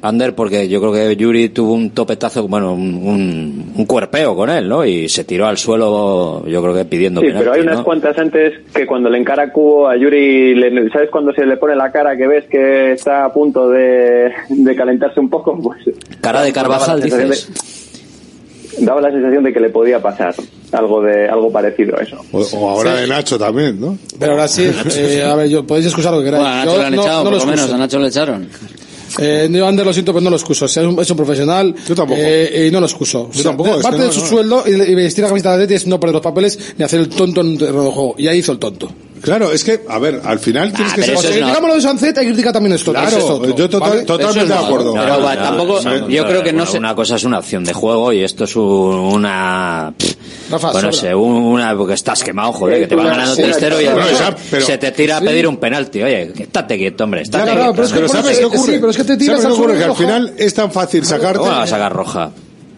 Ander, 0.00 0.34
porque 0.34 0.68
yo 0.68 0.80
creo 0.80 0.92
que 0.92 1.16
Yuri 1.16 1.48
tuvo 1.48 1.72
un 1.72 1.90
topetazo, 1.90 2.46
bueno, 2.46 2.72
un, 2.72 2.94
un, 2.94 3.72
un 3.76 3.84
cuerpeo 3.86 4.36
con 4.36 4.48
él, 4.48 4.68
¿no? 4.68 4.84
Y 4.84 5.08
se 5.08 5.24
tiró 5.24 5.46
al 5.48 5.58
suelo, 5.58 6.46
yo 6.46 6.62
creo 6.62 6.72
que 6.74 6.84
pidiendo 6.84 7.20
Sí, 7.20 7.26
penalti, 7.26 7.44
pero 7.44 7.54
hay 7.56 7.60
unas 7.62 7.78
¿no? 7.78 7.84
cuantas 7.84 8.16
antes 8.16 8.54
que 8.72 8.86
cuando 8.86 9.10
le 9.10 9.18
encara 9.18 9.42
a 9.44 9.52
Cubo 9.52 9.88
a 9.88 9.96
Yuri, 9.96 10.54
le- 10.54 10.88
¿sabes 10.90 11.10
cuando 11.10 11.32
se 11.32 11.44
le 11.44 11.56
pone 11.56 11.74
la 11.74 11.90
cara 11.90 12.16
que 12.16 12.28
ves 12.28 12.44
que 12.48 12.92
está 12.92 13.24
a 13.24 13.32
punto 13.32 13.68
de, 13.70 14.30
de 14.48 14.76
calentarse 14.76 15.18
un 15.18 15.28
poco? 15.28 15.58
Pues 15.60 15.78
Cara 16.20 16.42
de 16.42 16.52
Carvajal, 16.52 17.02
dices. 17.02 17.48
de- 18.78 18.84
daba 18.84 19.00
la 19.00 19.10
sensación 19.10 19.42
de 19.42 19.52
que 19.52 19.58
le 19.58 19.70
podía 19.70 20.00
pasar 20.00 20.32
algo 20.70 21.02
de 21.02 21.28
algo 21.28 21.50
parecido 21.50 21.98
a 21.98 22.02
eso. 22.02 22.18
O, 22.30 22.38
o 22.40 22.70
ahora 22.70 22.94
de 22.94 23.08
Nacho 23.08 23.36
también, 23.36 23.80
¿no? 23.80 23.98
Pero 24.20 24.32
ahora 24.32 24.46
sí, 24.46 24.70
eh, 24.96 25.24
a 25.24 25.34
ver, 25.34 25.48
yo, 25.48 25.66
podéis 25.66 25.86
excusar 25.86 26.12
lo 26.12 26.20
que 26.20 26.26
queráis. 26.26 26.44
Bueno, 26.44 26.54
a 26.54 26.58
Nacho 26.64 26.72
Yo 26.74 26.78
le 26.78 26.86
han 26.86 26.94
no- 26.94 27.02
echado, 27.02 27.24
no 27.24 27.30
por 27.30 27.38
lo 27.40 27.46
menos, 27.46 27.72
a 27.72 27.76
Nacho 27.78 27.98
le 27.98 28.06
echaron. 28.08 28.48
Eh, 29.18 29.48
yo, 29.50 29.66
Ander, 29.66 29.86
lo 29.86 29.92
siento, 29.92 30.12
pero 30.12 30.22
no 30.22 30.30
lo 30.30 30.36
excuso. 30.36 30.66
Es, 30.66 30.76
un, 30.78 30.98
es 31.00 31.10
un 31.10 31.16
profesional. 31.16 31.74
Yo 31.86 31.94
tampoco. 31.94 32.20
y 32.20 32.70
no 32.70 32.80
lo 32.80 32.86
excuso. 32.86 33.28
O 33.30 33.32
sea, 33.32 33.44
tampoco, 33.44 33.76
es 33.76 33.82
Parte 33.82 33.96
que 33.98 34.02
no, 34.04 34.08
de 34.08 34.14
su 34.14 34.20
no. 34.20 34.26
sueldo 34.26 34.64
y, 34.66 34.70
y 34.70 34.94
vestir 34.94 35.22
la 35.22 35.28
camiseta 35.28 35.50
de 35.50 35.64
Atleti 35.64 35.74
es 35.74 35.86
no 35.86 35.98
perder 35.98 36.14
los 36.14 36.22
papeles 36.22 36.58
ni 36.76 36.84
hacer 36.84 37.00
el 37.00 37.08
tonto 37.08 37.40
en 37.40 37.48
un 37.48 37.58
juego. 37.58 38.14
Y 38.18 38.26
ahí 38.26 38.38
hizo 38.38 38.52
el 38.52 38.58
tonto. 38.58 38.90
Claro, 39.20 39.52
es 39.52 39.64
que, 39.64 39.80
a 39.88 39.98
ver, 39.98 40.20
al 40.24 40.38
final 40.38 40.72
tienes 40.72 40.92
que 40.94 41.00
O 41.00 41.04
ser... 41.04 41.18
sea, 41.18 41.30
criticamos 41.32 41.68
lo 41.68 41.74
de 41.76 41.80
Sancet, 41.82 42.16
hay 42.18 42.24
que 42.26 42.30
criticar 42.32 42.52
también 42.52 42.74
esto. 42.74 42.92
Claro, 42.92 43.08
es 43.16 43.24
otro, 43.24 43.54
yo 43.56 43.68
total- 43.68 43.90
¿vale? 43.90 44.02
totalmente 44.02 44.42
es 44.42 44.48
de 44.60 44.66
acuerdo. 44.66 44.94
Pero 44.94 45.06
No, 45.06 45.18
no, 45.20 45.26
tampoco, 45.42 45.80
no, 45.82 46.08
yo 46.08 46.22
no, 46.22 46.28
creo 46.28 46.42
que 46.42 46.52
no 46.52 46.66
se... 46.66 46.78
Una 46.78 46.94
cosa 46.94 47.16
es 47.16 47.24
una 47.24 47.38
acción 47.38 47.64
de 47.64 47.72
juego 47.72 48.12
y 48.12 48.22
esto 48.22 48.44
es 48.44 48.56
un- 48.56 48.64
una... 48.64 49.92
Rafa, 50.50 50.72
bueno, 50.72 50.92
sobra. 50.92 51.08
sé, 51.08 51.14
un- 51.14 51.32
una... 51.42 51.76
porque 51.76 51.94
estás 51.94 52.22
quemado, 52.22 52.52
joder, 52.52 52.80
que 52.80 52.86
te 52.86 52.94
van 52.94 53.06
ganando 53.08 53.34
una- 53.34 53.44
3-0 53.56 53.66
y 53.66 53.84
Bueno, 53.84 53.90
además 53.90 54.10
esa- 54.12 54.36
pero- 54.50 54.66
se 54.66 54.78
te 54.78 54.92
tira 54.92 55.16
a 55.18 55.20
pedir 55.20 55.46
un 55.46 55.56
penalti. 55.58 56.02
Oye, 56.02 56.32
que 56.34 56.44
estate 56.44 56.76
quieto, 56.78 57.04
hombre, 57.04 57.22
estate 57.22 57.44
claro, 57.44 57.60
quieto. 57.60 57.74
pero 57.74 57.86
es 57.86 57.92
que 57.92 58.00
por 58.00 58.08
¿sabes 58.10 58.38
qué 58.38 58.44
ocurre? 58.44 58.72
sí, 58.72 58.78
pero 58.78 58.90
es 58.90 58.96
que 58.96 59.04
te 59.04 59.16
tiras 59.16 59.42
¿Sabes 59.42 59.56
qué 59.56 59.62
ocurre? 59.62 59.78
Que 59.78 59.84
al 59.84 59.96
final 59.96 60.34
es 60.36 60.54
tan 60.54 60.72
fácil 60.72 61.04
sacarte... 61.04 61.38
¿Cómo 61.40 61.50
a 61.52 61.66
sacar 61.66 61.92
roja? 61.92 62.30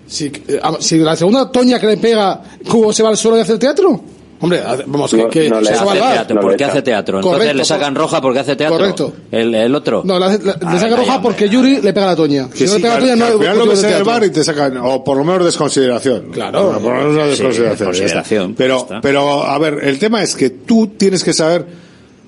Si, 0.09 0.33
si 0.81 0.99
la 0.99 1.15
segunda 1.15 1.53
toña 1.53 1.79
que 1.79 1.87
le 1.87 1.97
pega, 1.97 2.41
Cubo 2.69 2.93
se 2.93 3.03
va 3.05 3.11
al 3.11 3.17
suelo 3.17 3.37
y 3.39 3.43
hace 3.43 3.53
el 3.53 3.59
teatro. 3.61 4.03
Hombre, 4.43 4.63
vamos, 4.87 5.11
que, 5.11 5.17
No, 5.19 5.29
que 5.29 5.51
no 5.51 5.61
le 5.61 5.71
eso 5.71 5.89
Hace 5.91 6.01
va 6.01 6.13
teatro. 6.13 6.35
no 6.37 6.41
¿Por 6.41 6.51
le 6.53 6.57
qué 6.57 6.65
echa. 6.65 6.73
hace 6.73 6.83
teatro? 6.83 7.19
Entonces 7.19 7.39
Correcto, 7.39 7.57
le 7.59 7.65
sacan 7.67 7.95
roja 7.95 8.21
porque 8.23 8.39
hace 8.39 8.57
teatro. 8.57 8.79
Correcto. 8.79 9.13
El, 9.31 9.55
el 9.55 9.75
otro. 9.75 10.03
No, 10.05 10.19
le, 10.19 10.25
hace- 10.25 10.39
le- 10.39 10.45
le 10.45 10.53
Ah, 10.53 10.59
saca 10.61 10.85
venga, 10.85 10.97
roja 10.97 11.15
ya, 11.17 11.23
porque. 11.23 11.49
Yuri 11.51 11.81
le 11.83 11.93
pega 11.93 12.07
la 12.07 12.17
toña. 12.17 12.49
Que 12.51 12.57
si 12.59 12.65
no 12.65 12.71
sí, 12.71 12.77
le 12.77 12.83
pega 12.83 12.95
que 12.95 13.01
la 13.01 13.13
toña, 13.13 13.17
no 13.17 13.27
que 13.27 13.33
al 13.33 13.39
final 13.55 13.59
lo 13.69 13.77
de 13.77 13.89
en 13.89 13.95
el 13.97 14.05
bar 14.05 14.25
y 14.25 14.31
te 14.31 14.43
sacan, 14.45 14.77
o 14.79 15.05
por 15.05 15.17
lo 15.19 15.25
menos 15.25 15.45
desconsideración. 15.45 16.31
Claro. 16.33 16.73
Por 16.81 16.93
lo 16.93 16.99
menos 16.99 17.15
una 17.15 17.25
Sí, 17.25 17.29
desconsideración. 17.31 17.67
ya 17.69 17.73
está. 17.73 17.85
consideración, 17.85 18.55
Pero, 18.55 18.89
pero, 19.03 19.45
a 19.45 19.59
ver, 19.59 19.79
el 19.83 19.99
tema 19.99 20.23
es 20.23 20.35
que 20.35 20.49
tú 20.51 20.87
tienes 20.97 21.23
que 21.23 21.33
saber, 21.35 21.67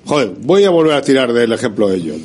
joder, 0.05 0.31
voy 0.41 0.65
a 0.65 0.69
volver 0.69 0.93
a 0.95 1.01
tirar 1.01 1.33
del 1.33 1.51
ejemplo 1.51 1.87
de 1.89 1.99
John. 1.99 2.21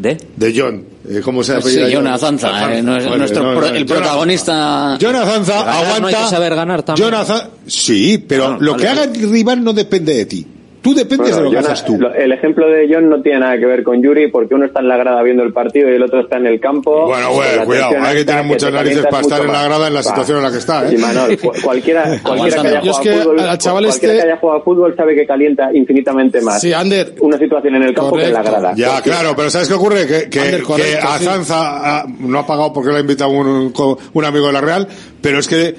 ¿De? 0.00 0.16
De 0.36 0.54
John. 0.56 0.84
Eh, 1.08 1.20
¿Cómo 1.24 1.42
se 1.42 1.52
Sí, 1.54 1.58
apellida? 1.58 1.96
Jonah 1.98 2.18
Zanza, 2.18 2.72
eh, 2.76 2.82
no 2.82 2.96
es- 2.96 3.04
Vale, 3.04 3.18
nuestro 3.18 3.42
no, 3.42 3.58
pro- 3.58 3.68
no, 3.70 3.74
el 3.76 3.86
protagonista. 3.86 4.98
Jonah 5.00 5.24
Zanza 5.24 5.52
Ganar 5.64 5.64
no 5.66 5.80
aguanta. 5.96 6.08
hay 6.18 6.24
que 6.24 6.30
saber 6.30 6.54
ganar 6.54 6.82
también. 6.82 7.08
Jonah 7.10 7.24
Zan- 7.24 7.48
sí, 7.66 8.18
pero 8.28 8.44
Bueno, 8.44 8.58
lo 8.60 8.72
vale, 8.72 8.82
que 8.84 8.88
haga 8.90 9.04
el 9.04 9.30
rival 9.30 9.64
no 9.64 9.72
depende 9.72 10.14
de 10.14 10.26
ti. 10.26 10.46
Tú 10.88 10.94
dependes 10.94 11.18
Bueno, 11.32 11.36
de 11.36 11.42
lo 11.44 11.50
que 11.50 11.56
John- 11.56 11.72
haces 11.72 11.84
tú. 11.84 11.98
El 12.16 12.32
ejemplo 12.32 12.66
de 12.70 12.88
John 12.90 13.10
no 13.10 13.20
tiene 13.20 13.40
nada 13.40 13.58
que 13.58 13.66
ver 13.66 13.82
con 13.82 14.02
Yuri 14.02 14.28
porque 14.28 14.54
uno 14.54 14.64
está 14.64 14.80
en 14.80 14.88
la 14.88 14.96
grada 14.96 15.22
viendo 15.22 15.42
el 15.42 15.52
partido 15.52 15.90
y 15.90 15.96
el 15.96 16.02
otro 16.02 16.20
está 16.20 16.38
en 16.38 16.46
el 16.46 16.58
campo. 16.58 17.06
Bueno, 17.08 17.28
la 17.56 17.64
cuidado, 17.66 17.92
hay 18.00 18.16
que 18.16 18.24
tener 18.24 18.44
muchas 18.44 18.70
te 18.70 18.76
narices 18.76 19.04
para 19.06 19.20
estar 19.20 19.40
en 19.42 19.52
la 19.52 19.64
grada 19.64 19.88
en 19.88 19.92
la 19.94 20.02
situación 20.02 20.38
en 20.38 20.44
la 20.44 20.50
que 20.50 20.56
está, 20.56 20.88
¿eh? 20.90 20.96
Sí, 20.96 21.36
cu- 21.42 21.52
cualquiera, 21.62 22.18
cualquiera 22.22 22.62
que 22.62 22.68
haya 22.68 22.80
jugado 22.80 23.02
que 23.02 23.12
fútbol, 23.16 23.40
al 23.40 23.58
chaval 23.58 23.84
cualquiera 23.84 24.14
este- 24.14 24.22
que 24.26 24.30
haya 24.32 24.40
jugado 24.40 24.58
a 24.60 24.62
fútbol 24.64 24.96
sabe 24.96 25.14
que 25.14 25.26
calienta 25.26 25.70
infinitamente 25.74 26.40
más 26.40 26.58
Sí, 26.62 26.72
Ander. 26.72 27.14
una 27.20 27.36
situación 27.36 27.74
en 27.76 27.82
el 27.82 27.94
campo 27.94 28.16
que 28.16 28.24
en 28.24 28.32
la 28.32 28.42
grada. 28.42 28.72
Ya, 28.74 28.94
Porque- 28.94 29.10
claro, 29.10 29.34
pero 29.36 29.50
¿sabes 29.50 29.68
qué 29.68 29.74
ocurre? 29.74 30.06
Que, 30.06 30.30
que, 30.30 30.40
Ander, 30.40 30.62
correcto, 30.62 30.90
que 30.90 31.02
sí. 31.02 31.06
Azanza 31.06 32.04
no 32.20 32.38
ha 32.38 32.46
pagado 32.46 32.72
porque 32.72 32.88
lo 32.90 32.96
ha 32.96 33.00
invitado 33.00 33.30
un, 33.30 33.74
un 34.14 34.24
amigo 34.24 34.46
de 34.46 34.52
la 34.54 34.60
Real, 34.62 34.88
pero 35.20 35.38
es 35.38 35.46
que 35.48 35.74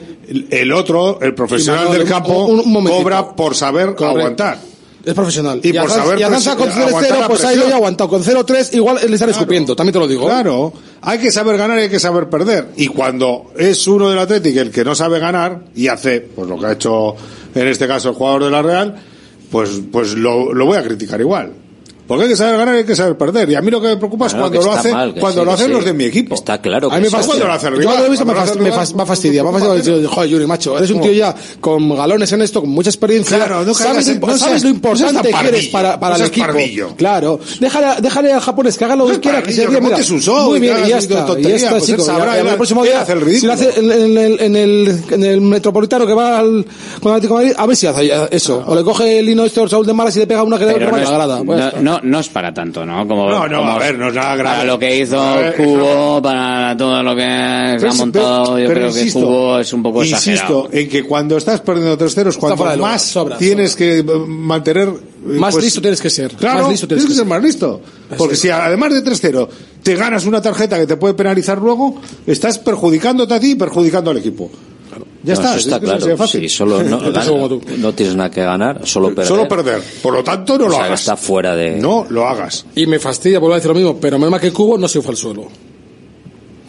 el- 0.51 0.71
otro, 0.71 1.19
el 1.21 1.33
profesional 1.33 1.85
Manuel, 1.85 1.99
del 2.01 2.07
campo, 2.07 2.45
un- 2.45 2.85
cobra 2.85 3.25
por 3.35 3.55
saber 3.55 3.95
Correcto. 3.95 4.05
aguantar. 4.05 4.57
Es 5.05 5.13
profesional. 5.13 5.61
Y 5.63 5.71
por 5.73 5.81
Azanza- 5.89 5.95
saber 6.03 6.19
y 6.19 6.23
presi- 6.23 6.55
con 6.57 6.69
aguantar 6.69 7.01
0-0 7.11 7.19
la 7.21 7.27
pues 7.27 7.39
ido 7.41 7.49
presión. 7.51 7.69
y 7.69 7.73
aguantado. 7.73 8.09
Con 8.09 8.23
0-3 8.23 8.73
igual 8.73 8.97
le 9.07 9.13
están 9.13 9.29
escupiendo, 9.29 9.75
también 9.75 9.93
te 9.93 9.99
lo 9.99 10.07
digo. 10.07 10.25
Claro, 10.25 10.73
hay 11.01 11.19
que 11.19 11.31
saber 11.31 11.57
ganar 11.57 11.79
y 11.79 11.83
hay 11.83 11.89
que 11.89 11.99
saber 11.99 12.29
perder. 12.29 12.67
Y 12.75 12.87
cuando 12.87 13.51
es 13.57 13.87
uno 13.87 14.09
del 14.09 14.19
Atlético 14.19 14.59
el 14.59 14.71
que 14.71 14.83
no 14.83 14.95
sabe 14.95 15.19
ganar 15.19 15.61
y 15.75 15.87
hace 15.87 16.19
pues 16.21 16.47
lo 16.49 16.59
que 16.59 16.65
ha 16.65 16.71
hecho 16.73 17.15
en 17.55 17.67
este 17.67 17.87
caso 17.87 18.09
el 18.09 18.15
jugador 18.15 18.43
de 18.43 18.51
la 18.51 18.61
Real, 18.61 18.95
pues 19.51 19.69
pues 19.91 20.15
lo, 20.15 20.53
lo 20.53 20.65
voy 20.65 20.77
a 20.77 20.83
criticar 20.83 21.19
igual. 21.21 21.53
Porque 22.09 22.23
hay 22.23 22.29
que 22.31 22.35
saber 22.35 22.57
ganar 22.57 22.73
y 22.73 22.77
hay 22.79 22.83
que 22.85 22.95
saber 22.95 23.15
perder. 23.19 23.49
Y 23.51 23.55
a 23.55 23.61
mí 23.61 23.69
lo 23.69 23.79
que 23.79 23.87
me 23.89 23.97
preocupa 23.97 24.25
es 24.25 24.33
Bueno, 24.33 24.47
cuando 24.49 24.61
lo 24.63 24.67
está 24.69 24.79
hace, 24.79 24.91
mal, 24.91 25.13
cuando 25.19 25.41
sí, 25.41 25.45
lo 25.45 25.51
hacen 25.53 25.67
sí. 25.67 25.71
los 25.73 25.85
de 25.85 25.93
mi 25.93 26.05
equipo. 26.05 26.33
Está 26.33 26.59
claro 26.59 26.89
que 26.89 26.95
A 26.95 26.97
mí 26.97 27.03
me 27.05 27.09
fastidia. 27.11 27.27
cuando 27.27 27.45
lo 27.47 27.53
hace 27.53 27.67
el 27.67 27.73
Yo 27.75 27.83
cuando 27.83 27.99
lo 28.01 28.07
he 28.07 28.09
visto 28.09 28.25
me, 28.25 28.33
fastidia. 28.33 28.95
Me 28.95 29.05
fastidia. 29.05 29.43
Joder, 30.09 30.27
Yuri, 30.29 30.45
macho, 30.47 30.75
eres 30.75 30.89
un 30.89 31.01
tío 31.01 31.11
ya 31.11 31.35
con 31.61 31.95
galones 31.95 32.31
en 32.33 32.41
esto, 32.41 32.61
con 32.61 32.71
mucha 32.71 32.89
experiencia. 32.89 33.37
Claro, 33.37 33.63
no 33.63 33.73
sabes, 33.75 34.07
lo 34.07 34.13
en- 34.13 34.19
impo- 34.21 34.27
no 34.27 34.37
sabes 34.39 34.41
seas- 34.41 34.63
lo 34.63 34.69
no 34.69 34.75
importante 34.75 35.29
que 35.29 35.47
eres 35.47 35.67
para, 35.67 35.99
para 35.99 36.15
el 36.15 36.21
equipo. 36.23 36.47
pardillo. 36.47 36.95
Claro. 36.97 37.39
Déjale, 37.59 38.01
déjale 38.01 38.33
al 38.33 38.41
japonés 38.41 38.75
que 38.75 38.85
haga 38.85 38.95
lo 38.95 39.05
que 39.05 39.19
quiera, 39.19 39.43
que 39.43 39.53
se 39.53 39.67
que 39.67 39.79
mira. 39.79 39.97
Muy 40.45 40.59
bien, 40.59 40.77
y 40.83 40.89
ya 40.89 40.97
está. 40.97 41.27
Y 41.37 41.43
ya 41.43 41.55
está, 41.55 41.69
pues 41.69 41.85
chico. 41.85 42.03
El 42.09 42.55
próximo 42.55 42.83
día, 42.83 43.05
si 43.05 43.45
lo 43.45 43.53
hace 43.53 43.69
en 43.79 43.91
el, 44.17 44.39
en 44.39 44.55
el, 44.55 45.03
en 45.11 45.23
el 45.23 45.41
Metropolitano 45.41 46.07
que 46.07 46.13
va 46.15 46.39
al, 46.39 46.65
Atlético 47.03 47.35
Madrid, 47.35 47.51
a 47.55 47.67
ver 47.67 47.75
si 47.75 47.85
hace 47.85 48.11
eso. 48.31 48.63
O 48.65 48.73
le 48.73 48.83
coge 48.83 49.19
el 49.19 49.27
lino 49.27 49.47
Saúl 49.47 49.85
de 49.85 49.93
Malas 49.93 50.15
y 50.15 50.19
le 50.19 50.25
pega 50.27 50.41
una 50.41 50.57
que 50.57 50.65
le 50.65 50.73
roba 50.79 50.97
no 51.81 51.98
no, 52.03 52.19
es 52.19 52.29
para 52.29 52.53
tanto, 52.53 52.85
¿no? 52.85 53.07
Como, 53.07 53.29
No, 53.29 53.47
no, 53.47 53.59
como 53.59 53.71
a 53.71 53.77
ver, 53.79 53.97
no 53.97 54.09
es 54.09 54.13
nada 54.15 54.35
grave. 54.35 54.55
Para 54.57 54.63
lo 54.67 54.79
que 54.79 54.99
hizo 54.99 55.35
ver, 55.35 55.55
Cubo, 55.55 56.21
para 56.21 56.75
todo 56.77 57.01
lo 57.03 57.15
que 57.15 57.21
se 57.79 57.87
ha 57.87 57.93
montado, 57.93 58.43
pero- 58.55 58.59
yo 58.59 58.67
pero 58.67 58.73
creo 58.79 58.87
insisto, 58.89 59.19
que 59.19 59.25
Cubo 59.25 59.59
es 59.59 59.73
un 59.73 59.83
poco 59.83 60.03
Insisto 60.03 60.31
exagerado. 60.31 60.69
en 60.71 60.89
que 60.89 61.03
cuando 61.03 61.37
estás 61.37 61.61
perdiendo 61.61 61.97
3-0 61.97 62.29
es 62.29 62.37
cuando 62.37 62.57
fuera 62.57 62.71
de 62.71 62.77
lugar, 62.77 62.91
más 62.93 63.01
sobra, 63.03 63.37
tienes 63.37 63.75
que 63.75 64.03
mantener... 64.03 64.89
Más 65.25 65.53
pues, 65.53 65.65
listo 65.65 65.81
tienes 65.81 66.01
que 66.01 66.09
ser. 66.09 66.31
Claro, 66.31 66.61
más 66.61 66.71
listo 66.71 66.87
tienes 66.87 67.05
que 67.05 67.11
ser 67.11 67.17
ser. 67.19 67.27
más 67.27 67.43
listo. 67.43 67.81
Porque 68.17 68.35
si 68.35 68.49
además 68.49 68.93
de 68.93 69.03
3-0 69.03 69.49
te 69.83 69.95
ganas 69.95 70.25
una 70.25 70.41
tarjeta 70.41 70.77
que 70.79 70.87
te 70.87 70.95
puede 70.97 71.13
penalizar 71.13 71.57
luego, 71.57 71.99
estás 72.25 72.57
perjudicándote 72.59 73.33
a 73.33 73.39
ti 73.39 73.51
y 73.51 73.55
perjudicando 73.55 74.11
al 74.11 74.17
equipo. 74.17 74.49
Ya 75.21 75.33
No, 75.33 75.39
está, 75.41 75.49
eso 75.49 75.57
es 75.59 75.65
está 75.65 75.79
que 75.79 75.85
es 75.85 76.03
claro. 76.03 76.17
fácil. 76.17 76.41
Sí, 76.41 76.49
solo 76.49 76.81
no, 77.77 77.93
tienes 77.93 78.15
nada 78.15 78.31
que 78.31 78.41
ganar, 78.41 78.87
solo 78.87 79.09
perder. 79.09 79.25
Solo 79.25 79.47
perder. 79.47 79.81
Por 80.01 80.13
lo 80.13 80.23
tanto, 80.23 80.57
no 80.57 80.65
O 80.65 80.67
lo 80.67 80.73
sea, 80.73 80.81
que 80.83 80.87
hagas. 80.87 80.99
está 81.01 81.17
fuera 81.17 81.55
de. 81.55 81.77
No 81.77 82.05
lo 82.09 82.27
hagas. 82.27 82.65
Y 82.75 82.85
me 82.85 82.99
fastidia, 82.99 83.39
vuelvo 83.39 83.53
a 83.53 83.57
decir 83.57 83.69
lo 83.69 83.75
mismo, 83.75 83.97
pero 83.99 84.17
menos 84.17 84.31
mal 84.31 84.39
que 84.41 84.51
Cubo 84.53 84.77
no 84.77 84.87
se 84.87 85.01
fue 85.01 85.11
al 85.11 85.17
suelo. 85.17 85.47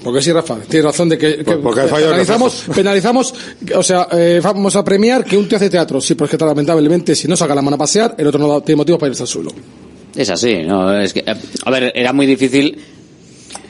Porque 0.03 0.23
sí, 0.23 0.33
Rafa, 0.33 0.57
tienes 0.67 0.85
razón 0.87 1.11
de 1.11 1.19
que, 1.19 1.45
que 1.45 1.57
Pues 1.59 1.77
el 1.77 1.89
penalizamos, 1.91 2.65
penalizamos, 2.75 3.35
o 3.77 3.83
sea, 3.83 4.09
eh, 4.13 4.41
vamos 4.43 4.75
a 4.75 4.83
premiar 4.83 5.25
que 5.25 5.37
un 5.37 5.47
tío 5.47 5.57
hace 5.57 5.69
teatro. 5.69 6.01
Sí, 6.01 6.15
porque 6.15 6.39
lamentablemente 6.39 7.15
si 7.15 7.29
no 7.29 7.37
saca 7.37 7.55
la 7.55 7.61
mano 7.63 7.75
a 7.75 7.79
pasear, 7.79 8.15
el 8.19 8.27
otro 8.27 8.41
no 8.41 8.63
tiene 8.63 8.79
motivo 8.79 8.99
para 8.99 9.11
irse 9.11 9.23
al 9.23 9.29
suelo. 9.29 9.51
Es 10.17 10.31
así, 10.31 10.63
¿no? 10.65 10.99
Es 10.99 11.13
que, 11.13 11.21
eh, 11.21 11.35
a 11.65 11.71
ver, 11.71 11.93
era 11.95 12.13
muy 12.15 12.27
difícil 12.27 12.79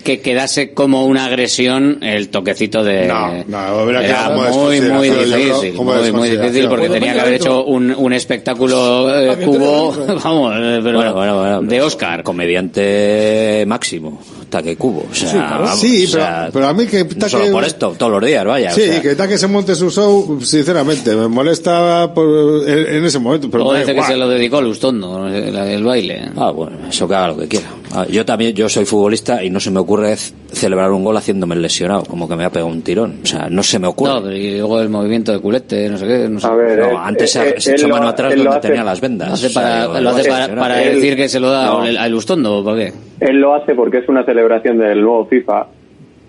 que 0.03 0.21
quedase 0.21 0.73
como 0.73 1.07
una 1.07 1.27
agresión 1.27 1.99
el 2.03 2.29
toquecito 2.29 2.83
de... 2.85 3.07
No, 3.07 3.45
no, 3.47 3.91
era 4.01 4.31
muy, 4.31 4.81
muy 4.81 5.09
difícil, 5.11 5.75
muy, 5.75 6.13
muy 6.13 6.31
difícil, 6.31 6.69
porque 6.69 6.89
tenía 6.89 7.15
que 7.15 7.21
haber 7.21 7.35
hecho 7.35 7.65
un, 7.65 7.93
un 7.97 8.13
espectáculo 8.13 9.09
eh, 9.15 9.37
cubo, 9.45 9.95
vamos, 10.25 10.55
eh, 10.57 10.81
pero 10.83 10.97
Bueno, 10.99 11.15
bueno, 11.15 11.39
bueno. 11.39 11.63
de 11.63 11.83
Oscar. 11.83 12.23
Comediante 12.23 13.65
máximo, 13.67 14.21
Taque 14.49 14.77
Cubo. 14.77 15.07
O 15.11 15.15
sea, 15.15 15.29
Sí, 15.29 15.37
claro. 15.37 15.65
vamos, 15.65 15.81
Sí, 15.81 16.07
o 16.07 16.11
pero- 16.13 16.25
sea, 16.25 16.51
pero 16.53 16.67
a 16.69 16.73
mí 16.75 16.87
que 16.87 17.05
no 17.05 17.11
Taque- 17.11 17.29
solo 17.31 17.53
por 17.53 17.65
esto, 17.65 17.95
todos 17.97 18.13
los 18.13 18.25
días, 18.25 18.45
vaya. 18.45 18.71
o 18.71 18.75
Sí, 18.75 18.83
sea, 18.83 19.03
que 19.03 19.15
tal 19.15 19.29
que 19.29 19.39
se 19.39 19.47
monte 19.47 19.75
su 19.75 19.91
show, 19.91 20.41
sinceramente, 20.43 21.15
me 21.15 21.29
molesta 21.29 22.13
por- 22.15 22.69
en, 22.69 22.97
en 22.97 23.05
ese 23.05 23.19
momento. 23.19 23.51
Pero 23.51 23.73
dice 23.75 23.95
que 23.95 24.03
se 24.03 24.17
lo 24.17 24.29
dedicó 24.29 24.61
Lustondo, 24.61 25.27
el, 25.29 25.55
el 25.57 25.85
baile. 25.85 26.31
Ah, 26.37 26.51
bueno, 26.51 26.77
eso 26.89 27.07
que 27.09 27.15
haga 27.15 27.29
lo 27.29 27.37
que 27.39 27.49
quiera. 27.49 27.67
Ah, 27.93 28.07
Yo 28.09 28.25
también, 28.25 28.55
yo 28.55 28.69
soy 28.69 28.85
futbolista 28.85 29.43
y 29.43 29.51
no 29.51 29.59
se 29.59 29.71
me 29.71 29.81
ocurre 29.81 30.15
celebrar 30.17 30.91
un 30.93 31.03
gol 31.05 31.17
haciéndome 31.17 31.55
el 31.57 31.63
lesionado, 31.63 32.05
como 32.05 32.29
que 32.29 32.37
me 32.37 32.45
ha 32.45 32.51
pegado 32.51 32.69
un 32.71 32.83
tirón. 32.83 33.21
O 33.23 33.27
sea, 33.27 33.49
no 33.51 33.63
se 33.63 33.79
me 33.79 33.89
ocurre. 33.89 34.11
No, 34.13 34.23
pero 34.23 34.37
y 34.37 34.59
luego 34.59 34.81
el 34.81 34.89
movimiento 34.89 35.33
de 35.33 35.41
culete, 35.41 35.89
no 35.89 35.99
sé 35.99 36.07
qué. 36.07 36.29
No 36.29 36.39
sé. 36.41 36.47
A 36.47 36.55
ver, 36.55 36.79
No, 36.79 36.87
eh, 36.87 36.95
antes 37.03 37.33
se, 37.33 37.49
eh, 37.49 37.55
se 37.59 37.71
él 37.71 37.77
echó 37.77 37.89
lo- 37.89 37.95
mano 37.97 38.09
atrás 38.09 38.33
él 38.33 38.39
donde 38.39 38.51
lo 38.51 38.57
hace- 38.59 38.69
tenía 38.69 38.85
las 38.85 39.01
vendas. 39.01 39.29
Lo 39.29 39.35
hace 39.35 39.47
O 39.47 39.51
sea, 39.51 39.63
para, 39.89 40.01
lo 40.01 40.11
hace 40.11 40.29
para, 40.29 40.55
para 40.55 40.83
Él- 40.83 40.95
decir 40.97 41.17
que 41.17 41.29
se 41.29 41.41
lo 41.41 41.51
da 41.51 41.67
no. 41.67 41.81
al- 41.83 41.97
a 41.97 42.09
Lustondo, 42.09 42.59
¿o 42.59 42.65
para 42.65 42.77
qué? 42.77 42.93
Él 43.21 43.37
lo 43.41 43.55
hace 43.55 43.75
porque 43.75 43.99
es 43.99 44.09
una 44.09 44.25
celebración 44.25 44.79
del 44.79 45.01
nuevo 45.01 45.27
FIFA, 45.27 45.67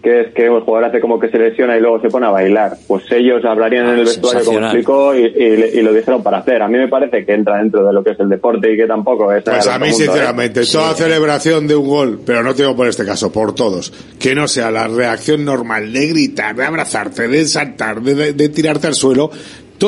que 0.02 0.22
es 0.22 0.34
que 0.34 0.46
el 0.46 0.62
jugador 0.62 0.86
hace 0.90 1.00
como 1.00 1.20
que 1.20 1.30
se 1.30 1.38
lesiona 1.38 1.78
y 1.78 1.80
luego 1.80 2.02
se 2.02 2.10
pone 2.10 2.26
a 2.26 2.30
bailar. 2.32 2.74
Pues 2.88 3.04
ellos 3.12 3.44
hablarían 3.46 3.86
en 3.88 4.00
el 4.00 4.06
vestuario 4.06 4.44
como 4.46 4.60
explicó 4.60 5.16
y, 5.16 5.26
y- 5.26 5.80
y 5.80 5.82
lo 5.82 5.94
dijeron 5.94 6.24
para 6.24 6.40
hacer. 6.40 6.62
A 6.62 6.68
mí 6.68 6.78
me 6.78 6.88
parece 6.88 7.24
que 7.26 7.34
entra 7.34 7.58
dentro 7.58 7.86
de 7.86 7.94
lo 7.94 8.04
que 8.04 8.12
es 8.12 8.20
el 8.20 8.30
deporte 8.30 8.74
y 8.74 8.78
que 8.78 8.88
tampoco 8.88 9.32
es... 9.32 9.44
Pues 9.44 9.68
a 9.68 9.78
mí, 9.78 9.90
¿eh? 9.90 9.94
sinceramente, 9.94 10.62
toda 10.66 10.94
celebración 10.96 11.68
de 11.68 11.76
un 11.76 11.88
gol, 11.88 12.20
pero 12.26 12.42
no 12.44 12.56
tengo 12.56 12.76
por 12.76 12.88
este 12.88 13.06
caso, 13.06 13.32
por 13.32 13.54
todos, 13.54 13.94
que 14.20 14.34
no 14.34 14.48
sea 14.48 14.72
la 14.72 14.88
reacción 14.88 15.46
normal 15.46 15.94
de 15.94 16.08
gritar, 16.08 16.56
de 16.56 16.66
abrazarte, 16.66 17.28
de 17.28 17.46
saltar, 17.46 18.02
de, 18.02 18.16
de- 18.16 18.34
de 18.34 18.50
tirarte 18.50 18.88
al 18.88 18.96
suelo, 18.96 19.30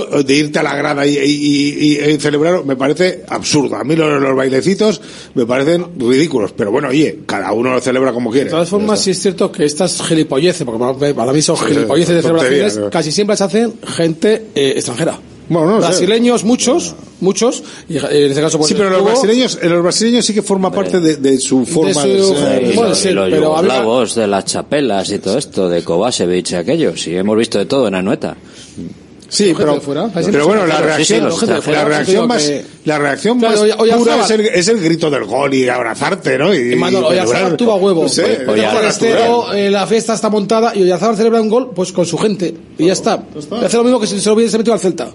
de 0.02 0.34
irte 0.36 0.60
a 0.60 0.64
la 0.64 0.76
grada 0.76 1.06
y, 1.06 1.18
y- 1.18 1.98
y- 2.00 2.10
y 2.12 2.20
celebrar, 2.20 2.66
me 2.66 2.76
parece 2.76 3.24
absurdo. 3.28 3.76
A 3.76 3.84
mí 3.84 3.96
los, 3.96 4.22
los 4.22 4.36
bailecitos 4.36 5.02
me 5.36 5.46
parecen 5.46 5.86
ridículos, 5.98 6.52
pero 6.56 6.72
bueno, 6.72 6.90
oye, 6.90 7.20
cada 7.26 7.52
uno 7.54 7.72
lo 7.74 7.80
celebra 7.82 8.12
como 8.12 8.32
quiere. 8.32 8.46
De 8.46 8.52
todas 8.52 8.70
formas, 8.70 9.00
sí 9.02 9.12
es 9.12 9.20
cierto 9.22 9.52
que 9.52 9.66
estas 9.66 10.02
gilipolleces, 10.02 10.66
porque 10.66 11.14
para 11.14 11.32
mí 11.34 11.42
son 11.42 11.58
Sí, 11.58 11.66
gilipolleces 11.68 12.16
de 12.16 12.22
celebraciones, 12.22 12.78
¿no? 12.78 12.90
casi 12.90 13.12
siempre 13.12 13.34
las 13.34 13.42
hacen 13.42 13.74
gente 13.86 14.48
eh, 14.56 14.74
extranjera. 14.76 15.20
Bueno, 15.50 15.72
no 15.72 15.82
sé. 15.82 15.88
Brasileños, 15.88 16.46
muchos, 16.46 16.96
muchos, 17.20 17.64
y 17.90 17.98
eh, 17.98 18.02
en 18.12 18.30
este 18.32 18.42
caso 18.42 18.58
pues, 18.58 18.70
Sí, 18.70 18.76
pero 18.78 18.90
los 18.90 19.04
brasileños, 19.04 19.60
eh, 19.62 19.68
los 19.68 19.84
brasileños 19.84 20.26
sí 20.26 20.34
que 20.34 20.42
forma 20.42 20.72
parte 20.72 21.02
de, 21.02 21.18
de 21.18 21.38
su 21.38 21.66
forma 21.66 22.02
su- 22.02 22.08
de 22.08 22.72
Bueno, 22.74 22.90
los, 22.90 22.98
sí, 22.98 23.10
los 23.12 23.30
pero 23.30 24.06
de 24.06 24.28
las 24.28 24.46
chapelas 24.46 25.12
y 25.12 25.20
todo 25.20 25.38
esto, 25.38 25.68
de 25.68 25.84
Kovacevic 25.84 26.52
y 26.52 26.56
aquello, 26.56 26.96
sí, 26.96 27.14
hemos 27.16 27.38
visto 27.38 27.60
de 27.60 27.66
todo 27.66 27.90
en 27.90 27.96
Anueta. 27.96 28.38
Sí, 29.34 29.54
pero, 29.58 29.82
fuera. 29.82 30.04
Bueno, 30.46 30.68
la 30.68 30.76
extranjeros. 31.00 31.40
Sí, 31.40 31.46
sí, 31.46 31.46
reacción, 31.48 31.74
la 31.74 31.86
reacción 31.86 32.28
más, 32.28 32.44
que- 32.44 32.66
la 32.86 33.00
reacción 33.00 33.40
Claro, 33.40 33.66
más 33.66 33.98
pura 33.98 34.22
es 34.24 34.30
el, 34.30 34.42
es 34.42 34.68
el 34.68 34.80
grito 34.80 35.10
del 35.10 35.24
gol 35.26 35.54
y 35.56 35.68
abrazarte, 35.68 36.38
¿no? 36.38 36.54
Y, 36.54 36.74
Y 36.74 36.76
Manolo, 36.76 37.08
Oyarzabal 37.08 37.58
tuvo 37.58 37.72
a 37.72 37.76
huevo. 37.78 38.04
No 38.04 38.10
sé, 38.10 38.24
Oye, 38.24 38.34
es 38.44 38.48
Oye, 38.48 38.66
algo 38.66 38.78
Forastero, 38.80 39.38
natural. 39.40 39.58
eh, 39.58 39.72
la 39.72 39.88
fiesta 39.88 40.14
está 40.14 40.30
montada 40.30 40.76
y 40.76 40.84
Oyarzabal 40.84 41.18
celebra 41.18 41.42
un 41.42 41.50
gol 41.50 41.72
pues 41.74 41.92
con 41.92 42.06
su 42.06 42.18
gente. 42.20 42.54
Y 42.78 42.86
ya 42.86 42.94
está. 42.94 43.24
Y 43.60 43.66
hace 43.66 43.78
lo 43.78 43.84
mismo 43.84 44.00
que 44.00 44.06
si 44.08 44.20
se 44.20 44.30
lo 44.30 44.36
hubiese 44.36 44.56
metido 44.58 44.74
al 44.76 44.80
Celta. 44.80 45.10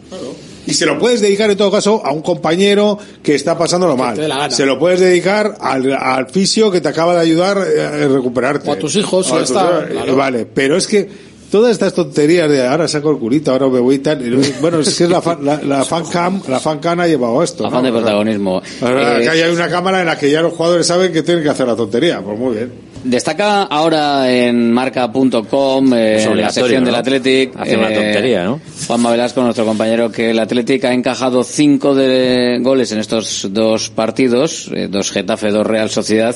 Y 0.66 0.74
se 0.74 0.85
lo 0.85 0.99
puedes 0.99 1.20
dedicar 1.20 1.49
en 1.51 1.57
todo 1.57 1.70
caso 1.70 2.03
a 2.05 2.11
un 2.12 2.20
compañero 2.20 2.99
que 3.23 3.36
está 3.36 3.57
pasándolo 3.57 3.97
mal. 3.97 4.19
Se 4.51 4.66
lo 4.66 4.78
puedes 4.81 4.99
dedicar 5.01 5.57
al, 5.61 5.93
al 5.95 6.28
fisio 6.28 6.70
que 6.73 6.81
te 6.81 6.89
acaba 6.89 7.15
de 7.15 7.20
ayudar 7.20 7.57
eh, 7.74 7.81
a 7.82 8.09
recuperarte. 8.09 8.69
O 8.69 8.73
a 8.73 8.77
tus 8.78 8.97
hijos, 8.97 9.31
O 9.31 9.35
a 9.36 9.39
ya 9.39 9.45
está, 9.45 9.86
claro. 9.89 10.16
Vale, 10.16 10.45
pero 10.45 10.77
es 10.77 10.86
que 10.86 11.09
todas 11.51 11.73
estas 11.73 11.95
tonterías 11.95 12.49
de 12.51 12.66
ahora 12.66 12.89
saco 12.89 13.11
el 13.11 13.19
culito, 13.19 13.51
ahora 13.53 13.69
me 13.69 13.81
voy 13.81 13.97
y 13.97 13.99
tal. 13.99 14.19
Bueno, 14.61 14.81
es 14.81 14.97
que 14.97 15.05
es 15.05 15.11
la, 15.11 15.20
fan, 15.23 15.45
la, 15.45 15.61
la 15.62 15.85
fan 15.87 16.05
cam, 16.11 16.41
la 16.49 16.61
fan 16.61 16.79
cam 16.79 17.01
ha 17.01 17.07
llevado 17.07 17.43
esto. 17.43 17.66
Afán 17.66 17.85
de 17.85 17.91
protagonismo. 17.93 18.62
Ahora, 18.81 19.23
Eh, 19.23 19.29
hay 19.29 19.51
una 19.51 19.69
cámara 19.69 20.01
en 20.01 20.07
la 20.07 20.19
que 20.19 20.31
ya 20.31 20.43
los 20.43 20.53
jugadores 20.53 20.87
saben 20.87 21.12
que 21.12 21.23
tienen 21.23 21.43
que 21.43 21.51
hacer 21.51 21.66
la 21.66 21.77
tontería. 21.77 22.20
Pues 22.20 22.39
muy 22.39 22.55
bien. 22.57 22.73
Destaca 23.05 23.62
ahora 23.62 24.29
en 24.31 24.73
marca.com, 24.73 25.95
eh, 25.95 26.23
en 26.23 26.37
la 26.37 26.51
sección 26.51 26.85
del. 26.85 26.95
Athletic. 26.95 27.57
Hacer 27.57 27.79
una 27.79 27.89
tontería, 27.95 28.45
¿no? 28.45 28.61
Juanma 28.87 29.11
Velasco, 29.12 29.41
nuestro 29.43 29.65
compañero, 29.65 30.11
que 30.11 30.31
el 30.31 30.39
Athletic 30.39 30.85
ha 30.85 30.93
encajado 30.93 31.45
cinco 31.45 31.95
de 31.95 32.59
goles 32.61 32.91
en 32.93 32.99
estos 32.99 33.47
dos 33.51 33.91
partidos, 33.91 34.69
eh, 34.75 34.89
dos 34.91 35.12
Getafe, 35.12 35.51
dos 35.51 35.65
Real 35.66 35.91
Sociedad, 35.91 36.35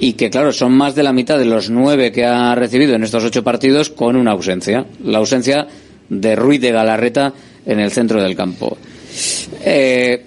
y 0.00 0.14
que, 0.14 0.30
claro, 0.30 0.52
son 0.52 0.72
más 0.72 0.94
de 0.94 1.02
la 1.02 1.12
mitad 1.12 1.38
de 1.38 1.44
los 1.44 1.68
nueve 1.70 2.10
que 2.10 2.24
ha 2.24 2.54
recibido 2.54 2.94
en 2.94 3.04
estos 3.04 3.22
ocho 3.24 3.44
partidos 3.44 3.90
con 3.90 4.16
una 4.16 4.32
ausencia. 4.32 4.84
La 5.04 5.18
ausencia 5.18 5.66
de 6.08 6.34
Ruiz 6.36 6.60
de 6.60 6.72
Galarreta 6.72 7.32
en 7.66 7.78
el 7.80 7.90
centro 7.90 8.22
del 8.22 8.34
campo. 8.34 8.76
Eh, 9.64 10.24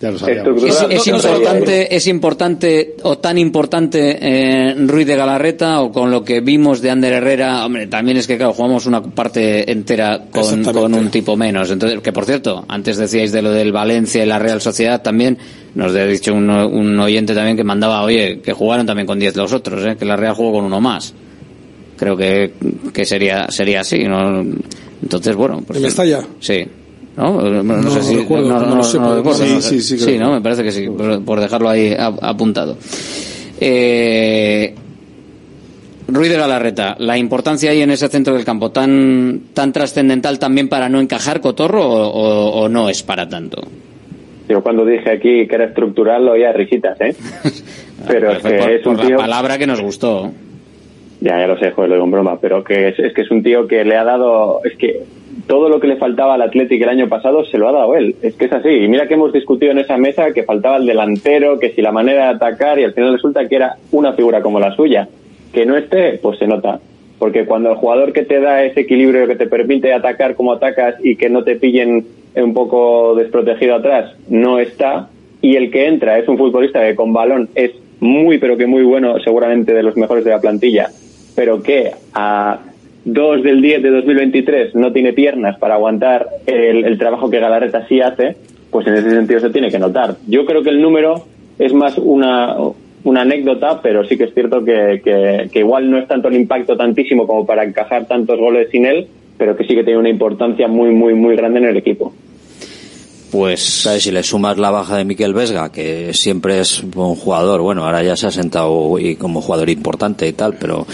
Ya 0.00 0.10
lo 0.10 0.16
Es, 0.16 0.22
sabíamos. 0.22 0.64
es 0.90 1.06
importante, 1.06 1.94
es 1.94 2.06
importante 2.08 2.94
o 3.04 3.18
tan 3.18 3.38
importante 3.38 4.18
eh, 4.20 4.74
Ruiz 4.74 5.06
de 5.06 5.14
Galarreta 5.14 5.80
o 5.82 5.92
con 5.92 6.10
lo 6.10 6.24
que 6.24 6.40
vimos 6.40 6.80
de 6.80 6.90
Ander 6.90 7.12
Herrera. 7.12 7.64
Hombre, 7.64 7.86
también 7.86 8.16
es 8.16 8.26
que 8.26 8.36
claro, 8.36 8.52
jugamos 8.52 8.86
una 8.86 9.00
parte 9.02 9.70
entera 9.70 10.24
con, 10.32 10.64
con 10.64 10.94
un 10.94 11.10
tipo 11.10 11.36
menos. 11.36 11.70
Entonces, 11.70 12.00
que 12.00 12.12
por 12.12 12.24
cierto, 12.24 12.64
antes 12.66 12.96
decíais 12.96 13.30
de 13.30 13.42
lo 13.42 13.52
del 13.52 13.70
Valencia 13.72 14.24
y 14.24 14.26
la 14.26 14.40
Real 14.40 14.60
Sociedad 14.60 15.02
también, 15.02 15.38
nos 15.74 15.94
ha 15.94 16.04
dicho 16.06 16.34
un, 16.34 16.48
un 16.50 16.98
oyente 17.00 17.34
también 17.34 17.56
que 17.56 17.64
mandaba, 17.64 18.02
oye, 18.02 18.40
que 18.40 18.52
jugaron 18.52 18.86
también 18.86 19.06
con 19.06 19.18
10 19.18 19.36
los 19.36 19.52
otros, 19.52 19.84
eh, 19.84 19.96
que 19.98 20.04
la 20.04 20.16
Real 20.16 20.34
jugó 20.34 20.52
con 20.52 20.64
uno 20.64 20.80
más. 20.80 21.14
Creo 21.96 22.16
que, 22.16 22.52
que 22.92 23.04
sería, 23.04 23.48
sería 23.50 23.80
así, 23.80 24.04
¿no? 24.04 24.44
Entonces, 25.02 25.34
bueno, 25.36 25.62
pues. 25.66 25.78
¿En 25.78 25.82
Mestalla? 25.84 26.20
Sí. 26.40 26.64
¿No? 27.16 27.40
No, 27.42 27.62
no 27.62 27.76
No 27.76 27.90
sé 27.90 28.02
si. 28.02 28.16
recuerdo, 28.16 28.48
no, 28.48 28.60
no 28.60 28.66
no, 28.66 28.76
lo 28.76 28.82
sé, 28.84 28.98
no 28.98 29.04
pero- 29.04 29.16
recuerdo, 29.16 29.60
Sí, 29.60 29.80
sí, 29.80 29.98
sí, 29.98 30.04
que- 30.06 30.18
¿no? 30.18 30.32
Me 30.32 30.40
parece 30.40 30.62
que 30.64 30.72
sí, 30.72 30.86
por, 30.88 31.22
por 31.24 31.40
dejarlo 31.40 31.68
ahí 31.68 31.94
ap- 31.98 32.22
apuntado. 32.22 32.76
Eh, 33.60 34.74
Ruiz 36.08 36.30
de 36.30 36.36
Galarreta, 36.36 36.96
la 36.98 37.16
importancia 37.16 37.70
ahí 37.70 37.80
en 37.80 37.90
ese 37.90 38.08
centro 38.08 38.34
del 38.34 38.44
campo, 38.44 38.70
tan, 38.70 39.42
tan 39.54 39.72
trascendental 39.72 40.38
también 40.38 40.68
para 40.68 40.88
no 40.88 41.00
encajar 41.00 41.40
Cotorro 41.40 41.86
o, 41.86 42.08
o- 42.08 42.62
o 42.64 42.68
no 42.68 42.88
es 42.88 43.02
para 43.02 43.28
tanto. 43.28 43.62
Yo 44.52 44.62
cuando 44.62 44.84
dije 44.84 45.10
aquí 45.10 45.46
que 45.46 45.54
era 45.54 45.64
estructural 45.64 46.26
lo 46.26 46.32
oía 46.32 46.52
risitas, 46.52 47.00
¿eh? 47.00 47.14
Pero 48.06 48.32
es 48.32 48.38
que 48.40 48.58
por, 48.58 48.70
es 48.70 48.86
un 48.86 48.96
por 48.96 49.06
tío... 49.06 49.16
la 49.16 49.22
palabra 49.22 49.56
que 49.56 49.66
nos 49.66 49.80
gustó. 49.80 50.30
Ya, 51.22 51.38
ya 51.38 51.46
lo 51.46 51.58
sé, 51.58 51.70
joder, 51.70 51.88
lo 51.88 51.94
digo 51.94 52.04
en 52.04 52.10
broma, 52.10 52.38
pero 52.38 52.64
que 52.64 52.88
es, 52.88 52.98
es 52.98 53.14
que 53.14 53.22
es 53.22 53.30
un 53.30 53.44
tío 53.44 53.66
que 53.68 53.84
le 53.84 53.96
ha 53.96 54.02
dado, 54.02 54.60
es 54.64 54.76
que 54.76 55.04
todo 55.46 55.68
lo 55.68 55.80
que 55.80 55.86
le 55.86 55.96
faltaba 55.96 56.34
al 56.34 56.42
Athletic 56.42 56.82
el 56.82 56.88
año 56.88 57.08
pasado 57.08 57.44
se 57.44 57.56
lo 57.56 57.68
ha 57.68 57.72
dado 57.72 57.94
él, 57.94 58.16
es 58.20 58.34
que 58.34 58.46
es 58.46 58.52
así. 58.52 58.68
Y 58.68 58.88
mira 58.88 59.06
que 59.06 59.14
hemos 59.14 59.32
discutido 59.32 59.72
en 59.72 59.78
esa 59.78 59.96
mesa 59.96 60.32
que 60.34 60.42
faltaba 60.42 60.76
el 60.76 60.84
delantero, 60.84 61.58
que 61.58 61.70
si 61.70 61.80
la 61.80 61.92
manera 61.92 62.24
de 62.24 62.34
atacar 62.34 62.78
y 62.78 62.84
al 62.84 62.92
final 62.92 63.12
resulta 63.12 63.48
que 63.48 63.56
era 63.56 63.76
una 63.92 64.12
figura 64.12 64.42
como 64.42 64.60
la 64.60 64.74
suya. 64.76 65.08
Que 65.52 65.64
no 65.64 65.76
esté, 65.76 66.18
pues 66.20 66.38
se 66.38 66.46
nota. 66.46 66.80
Porque 67.18 67.46
cuando 67.46 67.70
el 67.70 67.76
jugador 67.76 68.12
que 68.12 68.24
te 68.24 68.40
da 68.40 68.64
ese 68.64 68.80
equilibrio 68.80 69.28
que 69.28 69.36
te 69.36 69.46
permite 69.46 69.94
atacar 69.94 70.34
como 70.34 70.52
atacas 70.52 70.96
y 71.02 71.16
que 71.16 71.30
no 71.30 71.44
te 71.44 71.54
pillen 71.54 72.04
un 72.34 72.54
poco 72.54 73.14
desprotegido 73.14 73.76
atrás, 73.76 74.14
no 74.28 74.58
está, 74.58 75.08
y 75.40 75.56
el 75.56 75.70
que 75.70 75.86
entra 75.86 76.18
es 76.18 76.28
un 76.28 76.38
futbolista 76.38 76.80
que 76.80 76.94
con 76.94 77.12
balón 77.12 77.48
es 77.54 77.72
muy 78.00 78.38
pero 78.38 78.56
que 78.56 78.66
muy 78.66 78.82
bueno, 78.82 79.18
seguramente 79.20 79.72
de 79.72 79.82
los 79.82 79.96
mejores 79.96 80.24
de 80.24 80.30
la 80.30 80.40
plantilla, 80.40 80.88
pero 81.36 81.62
que 81.62 81.92
a 82.14 82.58
2 83.04 83.42
del 83.42 83.60
10 83.60 83.82
de 83.82 83.90
2023 83.90 84.74
no 84.74 84.92
tiene 84.92 85.12
piernas 85.12 85.58
para 85.58 85.74
aguantar 85.74 86.26
el, 86.46 86.98
trabajo 86.98 87.30
que 87.30 87.40
Galarreta 87.40 87.86
sí 87.86 88.00
hace, 88.00 88.36
pues 88.70 88.86
en 88.86 88.94
ese 88.94 89.10
sentido 89.10 89.40
se 89.40 89.50
tiene 89.50 89.70
que 89.70 89.78
notar. 89.78 90.16
Yo 90.26 90.44
creo 90.46 90.62
que 90.62 90.70
el 90.70 90.80
número 90.80 91.24
es 91.58 91.72
más 91.74 91.98
una, 91.98 92.56
una 93.04 93.20
anécdota, 93.22 93.80
pero 93.82 94.04
sí 94.04 94.16
que 94.16 94.24
es 94.24 94.34
cierto 94.34 94.64
que, 94.64 95.00
que, 95.04 95.48
que 95.52 95.58
igual 95.60 95.90
no 95.90 95.98
es 95.98 96.08
tanto 96.08 96.28
el 96.28 96.34
impacto 96.34 96.76
tantísimo 96.76 97.26
como 97.26 97.46
para 97.46 97.64
encajar 97.64 98.06
tantos 98.06 98.38
goles 98.38 98.68
sin 98.70 98.86
él, 98.86 99.08
pero 99.42 99.56
que 99.56 99.64
sí 99.64 99.74
que 99.74 99.82
tiene 99.82 99.98
una 99.98 100.08
importancia 100.08 100.68
muy, 100.68 100.90
muy, 100.90 101.14
muy 101.14 101.34
grande 101.34 101.58
en 101.58 101.64
el 101.64 101.76
equipo. 101.76 102.12
Pues, 103.32 103.60
¿sabes? 103.60 104.04
Si 104.04 104.12
le 104.12 104.22
sumas 104.22 104.56
la 104.56 104.70
baja 104.70 104.98
de 104.98 105.04
Miquel 105.04 105.34
Vesga, 105.34 105.72
que 105.72 106.14
siempre 106.14 106.60
es 106.60 106.84
un 106.94 107.16
jugador, 107.16 107.60
bueno, 107.60 107.84
ahora 107.84 108.00
ya 108.04 108.14
se 108.16 108.28
ha 108.28 108.30
sentado 108.30 109.00
y 109.00 109.16
como 109.16 109.40
jugador 109.40 109.68
importante 109.68 110.28
y 110.28 110.32
tal, 110.32 110.54
pero, 110.60 110.86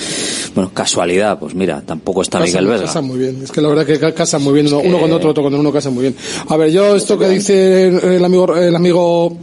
bueno, 0.55 0.71
casualidad, 0.73 1.39
pues 1.39 1.55
mira, 1.55 1.83
tampoco 1.85 2.23
está 2.23 2.39
Casa- 2.39 2.47
Miquel 2.47 2.67
Vesga. 2.69 2.87
casa 2.87 3.03
muy 3.03 3.19
bien. 3.19 3.41
Es 3.43 3.53
que 3.53 3.61
la 3.61 3.69
verdad 3.69 3.85
que 3.85 3.99
ca- 3.99 4.15
casa 4.15 4.39
muy 4.39 4.55
bien, 4.55 4.73
uno, 4.73 4.99
con 4.99 5.13
otro, 5.13 5.29
otro 5.31 5.43
con 5.43 5.53
uno 5.55 5.71
casa 5.71 5.91
muy 5.91 6.03
bien. 6.03 6.17
A 6.49 6.57
ver, 6.57 6.71
yo 6.71 6.97
esto 6.97 7.19
que 7.19 7.29
dice 7.29 7.89
el 8.17 8.25
amigo, 8.25 8.57
el 8.57 8.75
amigo 8.75 9.37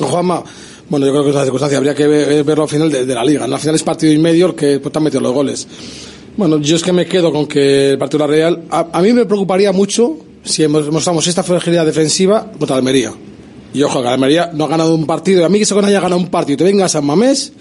Juanma, 0.00 0.42
bueno, 0.88 1.04
yo 1.06 1.12
creo 1.12 1.22
que 1.22 1.30
es 1.30 1.34
una 1.36 1.44
circunstancia, 1.44 1.78
habría 1.78 1.94
que 1.94 2.06
ve- 2.08 2.42
verlo 2.42 2.64
al 2.64 2.68
final 2.70 2.90
de, 2.90 3.06
de 3.06 3.14
la 3.14 3.24
liga. 3.24 3.46
¿no? 3.46 3.54
Al 3.54 3.60
final 3.60 3.74
es 3.76 3.82
partido 3.82 4.12
y 4.12 4.18
medio 4.18 4.46
el 4.46 4.54
que 4.54 4.80
pues, 4.80 4.90
te 4.90 4.98
han 4.98 5.04
metido 5.04 5.20
los 5.20 5.32
goles. 5.32 5.68
Bueno, 6.36 6.58
yo 6.58 6.76
es 6.76 6.82
que 6.82 6.92
me 6.92 7.06
quedo 7.06 7.32
con 7.32 7.46
que 7.46 7.90
el 7.92 7.98
partido 7.98 8.18
la 8.18 8.26
Real, 8.26 8.64
a, 8.70 8.88
a 8.92 9.00
mí 9.00 9.12
me 9.12 9.24
preocuparía 9.24 9.72
mucho 9.72 10.18
si 10.44 10.66
mostramos 10.68 11.26
esta 11.26 11.42
fragilidad 11.42 11.86
defensiva 11.86 12.50
contra 12.58 12.76
Almería. 12.76 13.12
Y 13.76 13.82
ojo, 13.82 14.02
que 14.02 14.08
Almería 14.08 14.50
no 14.54 14.64
ha 14.64 14.68
ganado 14.68 14.94
un 14.94 15.06
partido. 15.06 15.42
Y 15.42 15.44
a 15.44 15.48
mí 15.48 15.58
que 15.58 15.66
se 15.66 15.74
haya 15.78 16.00
ganado 16.00 16.16
un 16.20 16.28
partido 16.28 16.54
y 16.54 16.56
te 16.56 16.64
venga 16.64 16.86
a 16.86 16.88
San 16.88 17.04
Mamés, 17.04 17.52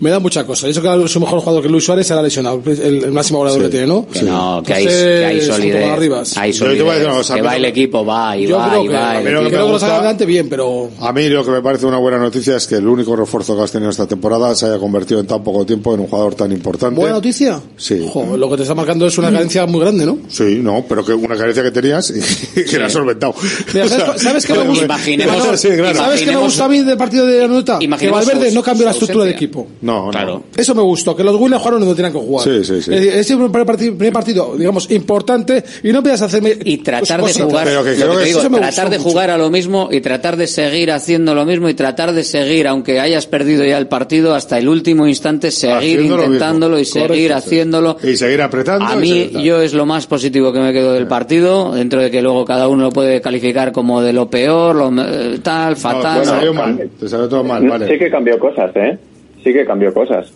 me 0.00 0.10
da 0.10 0.18
mucha 0.18 0.44
cosa. 0.44 0.66
Y 0.68 0.70
eso 0.70 0.80
que 0.82 1.08
su 1.08 1.18
mejor 1.20 1.40
jugador 1.40 1.62
que 1.62 1.68
Luis 1.68 1.84
Suárez 1.84 2.06
será 2.06 2.22
lesionado, 2.22 2.62
el, 2.66 3.04
el 3.04 3.12
máximo 3.12 3.38
goleador 3.40 3.62
que 3.62 3.68
tiene, 3.68 3.86
¿no? 3.86 4.06
Que 4.06 4.22
no, 4.22 4.62
que 4.64 4.72
hay, 4.74 4.82
Entonces, 4.84 5.18
que 5.20 5.24
hay 5.24 5.40
solidez. 5.40 6.36
Hay 6.36 6.52
Yo 6.52 6.64
te 6.66 6.82
voy 6.82 6.90
a 6.90 6.92
decir 6.92 6.92
solidez. 6.92 7.04
una 7.06 7.14
cosa, 7.16 7.34
que 7.34 7.42
va 7.42 7.56
el 7.56 7.64
equipo, 7.64 8.04
va 8.04 8.36
y 8.36 8.46
Yo 8.46 8.58
va 8.58 8.68
creo 8.70 8.84
y 8.84 8.88
que- 8.88 8.94
va. 8.94 9.18
el 9.18 9.24
pero 9.24 9.38
equipo. 9.38 9.38
que 9.38 9.44
me 9.44 9.50
Creo 9.56 9.66
que 9.66 9.72
lo 9.72 9.78
saca 9.78 9.92
gusta- 9.92 9.96
adelante 9.96 10.26
bien, 10.26 10.48
pero 10.48 10.90
A 11.00 11.12
mí 11.12 11.28
lo 11.28 11.44
que 11.44 11.50
me 11.50 11.62
parece 11.62 11.86
una 11.86 11.98
buena 11.98 12.18
noticia 12.18 12.56
es 12.56 12.66
que 12.66 12.76
el 12.76 12.86
único 12.86 13.16
refuerzo 13.16 13.56
que 13.56 13.62
has 13.62 13.72
tenido 13.72 13.90
esta 13.90 14.06
temporada 14.06 14.54
se 14.54 14.66
haya 14.66 14.78
convertido 14.78 15.18
en 15.20 15.26
tan 15.26 15.42
poco 15.42 15.66
tiempo 15.66 15.94
en 15.94 16.00
un 16.00 16.06
jugador 16.06 16.34
tan 16.34 16.52
importante. 16.52 16.94
buena 17.00 17.14
noticia. 17.16 17.60
Sí. 17.76 18.06
Lo 18.36 18.48
que 18.50 18.56
te 18.56 18.62
está 18.62 18.74
marcando 18.74 19.06
es 19.06 19.18
una 19.18 19.30
carencia 19.32 19.66
muy 19.66 19.80
grande, 19.80 20.06
¿no? 20.06 20.18
Sí, 20.28 20.60
no, 20.62 20.84
pero 20.88 21.04
que 21.04 21.12
una 21.12 21.36
carencia 21.36 21.62
que 21.62 21.70
tenías 21.72 22.10
y 22.10 22.64
que 22.70 22.78
la 22.78 22.86
has 22.86 22.92
solventado. 22.92 23.34
Mira, 23.72 23.88
¿sabes, 23.88 24.02
O 24.08 24.12
sea, 24.12 24.18
¿sabes 24.18 24.46
qué 24.46 24.52
me 24.54 24.64
gusta? 24.68 24.84
Imaginemos- 24.84 25.36
Sí, 25.56 25.68
claro. 25.68 25.98
¿Sabes 25.98 26.22
qué 26.22 26.30
me 26.32 26.36
gusta 26.36 26.64
a 26.64 26.68
mí 26.68 26.80
del 26.82 26.96
partido 26.96 27.26
de 27.26 27.40
la 27.40 27.48
nota? 27.48 27.78
Que 27.78 28.10
Valverde 28.10 28.50
no 28.52 28.62
cambió 28.62 28.84
la 28.86 28.92
estructura 28.92 29.24
del 29.24 29.34
equipo. 29.34 29.66
No. 29.82 30.08
Claro. 30.10 30.44
Eso 30.56 30.74
me 30.74 30.82
gustó, 30.82 31.14
que 31.16 31.24
los 31.24 31.34
Williams 31.36 31.62
jugaron 31.62 31.80
donde 31.80 31.94
tenían 31.94 32.12
que 32.12 32.18
jugar. 32.18 32.44
Sí, 32.44 32.64
sí, 32.64 32.82
sí. 32.82 32.90
Es 32.94 33.30
el 33.30 33.38
primer 33.38 33.66
partido, 33.66 33.94
primer 33.96 34.12
partido, 34.12 34.54
digamos, 34.56 34.90
importante 34.90 35.64
y 35.82 35.92
no 35.92 35.98
empiezas 35.98 36.22
a 36.22 36.24
hacerme. 36.26 36.56
y 36.64 36.78
tratar 36.78 37.22
de 37.24 37.32
jugar 37.32 37.64
Pero 37.66 37.84
que 37.84 37.90
lo 37.90 37.96
creo 37.96 38.10
que 38.10 38.16
te 38.16 38.20
que 38.22 38.26
digo, 38.26 38.40
eso 38.40 38.50
me 38.50 38.58
tratar 38.58 38.84
gustó 38.84 38.90
de 38.90 38.98
mucho. 38.98 39.10
jugar 39.10 39.30
a 39.30 39.38
lo 39.38 39.50
mismo 39.50 39.88
y 39.90 40.00
tratar 40.00 40.36
de 40.36 40.46
seguir 40.46 40.90
haciendo 40.92 41.34
lo 41.34 41.44
mismo 41.44 41.68
y 41.68 41.74
tratar 41.74 42.12
de 42.12 42.24
seguir 42.24 42.66
aunque 42.68 43.00
hayas 43.00 43.26
perdido 43.26 43.64
ya 43.64 43.78
el 43.78 43.86
partido 43.88 44.34
hasta 44.34 44.58
el 44.58 44.68
último 44.68 45.06
instante 45.06 45.50
seguir 45.50 46.00
intentándolo 46.00 46.78
y 46.78 46.84
seguir 46.84 47.06
Correcto, 47.08 47.36
haciéndolo 47.36 47.96
Y 48.02 48.16
seguir 48.16 48.42
apretando. 48.42 48.84
a 48.86 48.96
mí 48.96 49.30
yo 49.42 49.60
es 49.62 49.72
lo 49.72 49.86
más 49.86 50.06
positivo 50.06 50.52
que 50.52 50.58
me 50.60 50.72
quedo 50.72 50.92
del 50.92 51.06
partido 51.06 51.72
dentro 51.74 52.00
de 52.02 52.10
que 52.10 52.22
luego 52.22 52.44
cada 52.44 52.68
uno 52.68 52.84
lo 52.84 52.90
puede 52.90 53.20
calificar 53.20 53.72
como 53.72 54.02
de 54.02 54.12
lo 54.12 54.28
peor 54.30 54.74
lo 54.76 54.90
eh, 55.36 55.40
tal 55.42 55.76
fatal 55.76 56.20
te 56.20 56.26
salió 56.26 56.52
no. 56.54 56.60
mal. 56.62 56.90
Te 56.98 57.08
salió 57.08 57.28
todo 57.28 57.44
mal, 57.44 57.66
vale. 57.68 57.86
Sí 57.88 57.98
que 57.98 58.10
cambió 58.10 58.38
cosas, 58.38 58.70
¿eh? 58.76 58.98
Sí 59.44 59.52
que 59.52 59.64
cambió 59.64 59.92
cosas. 59.94 60.32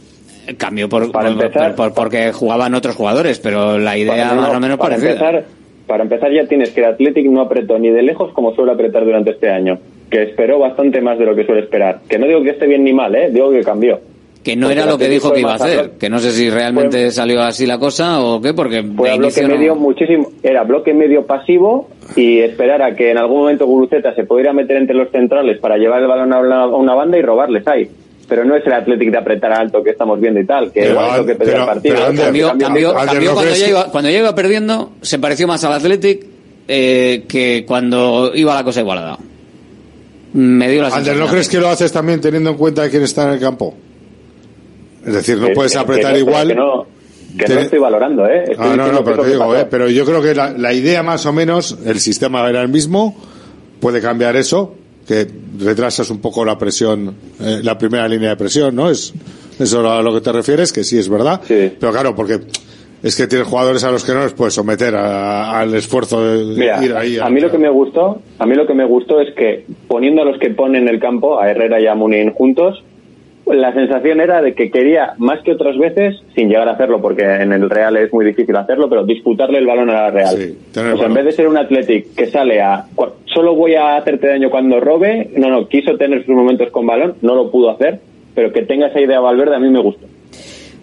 cambió 0.57 0.89
por, 0.89 1.11
Para 1.13 1.31
por- 1.33 1.43
empezar- 1.45 1.75
por- 1.75 1.95
porque 1.95 2.33
jugaban 2.33 2.75
otros 2.75 2.97
jugadores 2.97 3.39
pero 3.39 3.79
la 3.79 3.97
idea 3.97 4.15
Para- 4.31 4.35
no, 4.35 4.41
más 4.43 4.51
no, 4.53 4.57
o 4.59 4.61
menos 4.61 4.79
para 4.79 4.97
parecida 4.97 5.11
empezar, 5.13 5.45
para 5.87 6.03
empezar 6.03 6.33
ya 6.33 6.47
tienes 6.47 6.71
que 6.71 6.81
el 6.81 6.87
Athletic 6.87 7.27
no 7.27 7.41
apretó 7.43 7.79
ni 7.79 7.91
de 7.91 8.03
lejos 8.03 8.33
como 8.33 8.55
suele 8.55 8.73
apretar 8.73 9.05
durante 9.05 9.31
este 9.31 9.49
año, 9.51 9.79
que 10.11 10.23
esperó 10.23 10.59
bastante 10.59 11.01
más 11.01 11.19
de 11.19 11.27
lo 11.27 11.35
que 11.37 11.45
suele 11.45 11.63
esperar. 11.63 12.01
Que 12.09 12.19
no 12.19 12.27
digo 12.27 12.43
que 12.43 12.51
esté 12.51 12.67
bien 12.67 12.83
ni 12.85 12.93
mal, 12.93 13.15
¿eh? 13.15 13.31
Digo 13.31 13.51
que 13.51 13.61
cambió. 13.63 14.01
Que 14.43 14.57
no 14.57 14.71
era 14.71 14.87
lo 14.87 14.97
que 14.97 15.09
dijo 15.09 15.33
que 15.33 15.41
iba 15.41 15.53
a 15.53 15.57
hacer 15.57 15.93
que 16.01 16.09
no 16.09 16.19
sé 16.19 16.33
si 16.33 16.49
realmente 16.49 17.11
salió 17.11 17.43
así 17.43 17.67
la 17.67 17.79
cosa 17.79 18.21
o 18.23 18.41
qué 18.41 18.55
porque 18.55 18.81
bloque 18.81 19.43
no- 19.43 19.49
medio 19.49 19.75
muchísimo, 19.77 20.31
era 20.43 20.63
bloque 20.65 20.95
medio 20.95 21.27
pasivo 21.27 21.91
y 22.17 22.39
esperar 22.39 22.81
a 22.83 22.95
que 22.97 23.11
en 23.11 23.19
algún 23.19 23.41
momento 23.41 23.67
Guruceta 23.67 24.15
se 24.15 24.25
pudiera 24.25 24.53
meter 24.55 24.79
entre 24.79 24.95
los 24.97 25.11
centrales 25.11 25.59
para 25.61 25.77
llevar 25.77 26.01
el 26.01 26.09
balón 26.09 26.33
a 26.33 26.39
una, 26.41 26.63
a 26.63 26.67
una 26.69 26.95
banda 26.95 27.19
y 27.19 27.23
robarles 27.23 27.67
ahí. 27.69 27.89
Pero 28.29 28.45
no 28.45 28.55
es 28.57 28.65
el 28.65 28.73
Athletic 28.73 29.11
de 29.11 29.19
apretar 29.19 29.53
alto 29.53 29.83
que 29.83 29.91
estamos 29.91 30.21
viendo 30.21 30.39
y 30.41 30.47
tal, 30.47 30.71
que 30.73 30.83
Pero, 30.83 30.93
igual 30.93 31.11
es 31.11 31.17
lo 31.19 31.27
que 31.27 31.35
pedía 31.35 31.53
pero- 31.53 31.63
el 31.65 31.69
partido. 31.69 31.95
pero, 31.97 32.07
Ander, 32.07 32.25
cambió, 32.25 32.47
Cambio- 32.49 32.67
cambió, 32.67 32.89
Ander, 32.91 33.07
cambió 33.07 33.29
¿no 33.31 33.35
cuando, 33.35 33.55
ya 33.57 33.69
iba, 33.69 33.85
cuando 33.91 34.11
ya 34.11 34.19
iba 34.21 34.35
perdiendo, 34.37 34.93
se 35.03 35.19
pareció 35.19 35.47
más 35.49 35.65
al 35.65 35.73
Athletic 35.73 36.27
eh, 36.69 37.25
que 37.29 37.65
cuando 37.67 38.31
iba 38.35 38.55
la 38.55 38.63
cosa 38.65 38.81
igualada. 38.81 39.19
Me 40.33 40.71
dio 40.71 40.81
la 40.83 40.87
Ander, 40.89 40.99
sensación. 41.03 41.19
¿no 41.27 41.31
crees 41.31 41.49
que 41.49 41.59
lo 41.59 41.69
haces 41.69 41.91
también 41.93 42.21
teniendo 42.21 42.51
en 42.51 42.57
cuenta 42.57 42.89
quién 42.89 43.03
está 43.03 43.25
en 43.27 43.35
el 43.35 43.41
campo? 43.41 43.75
Es 45.07 45.15
decir, 45.15 45.39
no 45.39 45.47
Que- 45.49 45.53
puedes 45.55 45.77
apretar 45.77 46.13
que 46.15 46.21
no, 46.23 46.27
igual. 46.29 46.49
Que 46.49 46.55
no, 46.55 46.87
que 47.39 47.45
Te- 47.45 47.55
no 47.55 47.61
estoy 47.61 47.79
valorando, 47.79 48.27
¿eh? 48.27 48.45
Estoy 48.51 48.57
Ah, 48.73 48.75
no, 48.77 48.93
no, 48.93 49.05
pero 49.05 49.23
te 49.23 49.29
digo, 49.31 49.55
eh, 49.57 49.67
pero 49.71 49.89
yo 49.89 50.05
creo 50.05 50.21
que 50.23 50.35
la, 50.35 50.51
la 50.53 50.73
idea 50.73 51.03
más 51.03 51.25
o 51.27 51.33
menos, 51.33 51.79
el 51.87 52.01
sistema 52.01 52.49
era 52.49 52.61
el 52.63 52.69
mismo, 52.69 53.17
puede 53.81 54.01
cambiar 54.01 54.37
eso, 54.37 54.75
que 55.07 55.27
retrasas 55.59 56.11
un 56.11 56.21
poco 56.21 56.45
la 56.45 56.59
presión, 56.59 57.15
eh, 57.41 57.61
la 57.63 57.79
primera 57.79 58.07
línea 58.09 58.31
de 58.31 58.37
presión, 58.37 58.75
¿no? 58.77 58.91
Es 58.91 59.15
eso 59.59 59.89
a 59.91 60.03
lo 60.03 60.13
que 60.15 60.21
te 60.21 60.33
refieres, 60.33 60.73
que 60.73 60.85
sí 60.85 60.99
es 60.99 61.09
verdad, 61.09 61.41
pero 61.49 61.93
claro, 61.93 62.15
porque 62.15 62.41
es 63.03 63.17
que 63.17 63.27
tienes 63.27 63.47
jugadores 63.49 63.83
a 63.85 63.91
los 63.91 64.05
que 64.05 64.13
no 64.13 64.23
les 64.25 64.33
puedes 64.33 64.53
someter 64.55 64.95
a- 64.95 65.59
al 65.61 65.75
esfuerzo 65.75 66.23
de 66.25 66.55
Mira, 66.57 66.85
ir 66.85 66.95
ahí. 66.95 67.19
a 67.19 67.29
mí 67.31 67.41
lo 67.41 67.51
que 67.51 67.59
me 67.59 67.71
gustó, 67.71 68.21
a 68.39 68.47
mí 68.47 68.55
lo 68.55 68.67
que 68.67 68.75
me 68.75 68.85
gustó 68.85 69.21
es 69.21 69.33
que 69.35 69.65
poniendo 69.89 70.23
a 70.23 70.25
los 70.25 70.39
que 70.39 70.51
pone 70.51 70.79
en 70.79 70.89
el 70.89 70.99
campo, 71.01 71.41
a 71.41 71.51
Herrera 71.51 71.81
y 71.81 71.87
a 71.87 71.95
Munin 71.95 72.33
juntos, 72.33 72.83
la 73.53 73.73
sensación 73.73 74.21
era 74.21 74.43
de 74.43 74.55
que 74.55 74.71
quería 74.71 75.15
más 75.19 75.41
que 75.43 75.53
otras 75.53 75.77
veces, 75.79 76.23
sin 76.35 76.49
llegar 76.49 76.69
a 76.69 76.73
hacerlo, 76.73 77.01
porque 77.01 77.23
en 77.25 77.53
el 77.53 77.69
Real 77.69 77.97
es 77.97 78.13
muy 78.13 78.25
difícil 78.25 78.57
hacerlo, 78.57 78.89
pero 78.89 79.05
disputarle 79.05 79.59
el 79.59 79.67
balón 79.67 79.91
a 79.91 80.03
la 80.03 80.11
Real. 80.11 80.35
o 80.35 80.73
sea, 80.73 80.83
en 80.83 80.97
balón. 80.97 81.15
vez 81.15 81.25
de 81.27 81.33
ser 81.33 81.49
un 81.49 81.57
Athletic 81.57 82.15
que 82.15 82.27
sale 82.27 82.61
a 82.61 82.85
solo 83.33 83.55
voy 83.55 83.75
a 83.75 83.97
hacerte 83.97 84.29
daño 84.29 84.51
cuando 84.51 84.81
robe, 84.81 85.31
no, 85.37 85.49
no, 85.49 85.69
quiso 85.69 85.97
tener 85.97 86.25
sus 86.25 86.35
momentos 86.35 86.71
con 86.71 86.87
balón, 86.87 87.15
no 87.23 87.35
lo 87.35 87.51
pudo 87.51 87.71
hacer, 87.71 88.01
pero 88.35 88.53
que 88.53 88.63
tenga 88.63 88.89
esa 88.89 89.01
idea 89.01 89.21
Valverde 89.21 89.57
a 89.57 89.61
mí 89.61 89.71
me 89.71 89.81
gustó. 89.81 90.07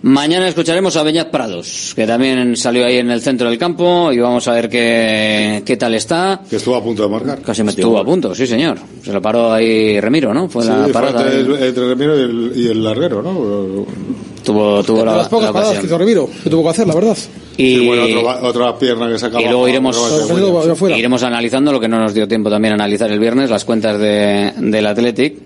Mañana 0.03 0.47
escucharemos 0.47 0.95
a 0.95 1.01
Beñat 1.03 1.29
Prados, 1.31 1.93
que 1.95 2.05
también 2.05 2.55
salió 2.55 2.85
ahí 2.85 2.97
en 2.97 3.09
el 3.09 3.19
centro 3.19 3.49
del 3.49 3.57
campo 3.57 4.11
y 4.13 4.19
vamos 4.19 4.47
a 4.47 4.53
ver 4.53 4.69
qué, 4.69 5.63
qué 5.65 5.75
tal 5.75 5.95
está. 5.95 6.41
Que 6.47 6.57
estuvo 6.57 6.75
a 6.75 6.83
punto 6.83 7.01
de 7.03 7.09
marcar. 7.09 7.41
Casi 7.41 7.63
metió 7.63 7.81
Estuvo 7.83 7.97
a 7.97 8.05
punto, 8.05 8.35
sí 8.35 8.45
señor. 8.45 8.77
Se 9.03 9.11
lo 9.11 9.19
paró 9.21 9.51
ahí 9.51 9.99
Remiro, 9.99 10.33
¿no? 10.35 10.47
Fue 10.49 10.61
Sí, 10.63 10.69
la 10.69 10.83
fue 10.83 10.93
parada. 10.93 11.21
entre, 11.23 11.35
ahí. 11.35 11.39
el- 11.61 11.63
entre 11.67 11.87
Remiro 11.89 12.15
y 12.17 12.21
el, 12.21 12.51
y 12.55 12.67
el 12.69 12.83
larguero, 12.83 13.23
¿no? 13.23 13.85
Tuvo, 14.43 14.83
tuvo 14.83 14.99
De 14.99 15.05
la, 15.05 15.17
las 15.17 15.29
pocas 15.29 15.47
la 15.47 15.53
paradas 15.53 15.79
que 15.79 15.87
hizo 15.87 15.97
Remiro, 15.97 16.29
que 16.43 16.49
tuvo 16.49 16.63
que 16.63 16.69
hacer, 16.69 16.87
la 16.87 16.93
verdad. 16.93 17.17
Y, 17.57 17.79
Sí, 17.79 17.87
bueno, 17.87 18.03
otro 18.03 18.47
otra 18.49 18.77
pierna 18.79 19.09
que 19.09 19.17
sacaba. 19.17 19.41
y 19.41 19.45
luego 19.45 19.67
iremos, 19.67 19.97
iremos 20.95 21.23
analizando 21.23 21.71
lo 21.71 21.79
que 21.79 21.87
no 21.87 21.99
nos 21.99 22.13
dio 22.13 22.27
tiempo 22.27 22.51
también 22.51 22.73
a 22.73 22.75
analizar 22.75 23.11
el 23.11 23.19
viernes, 23.19 23.49
las 23.49 23.65
cuentas 23.65 23.99
de, 23.99 24.53
del 24.57 24.85
Athletic, 24.85 25.37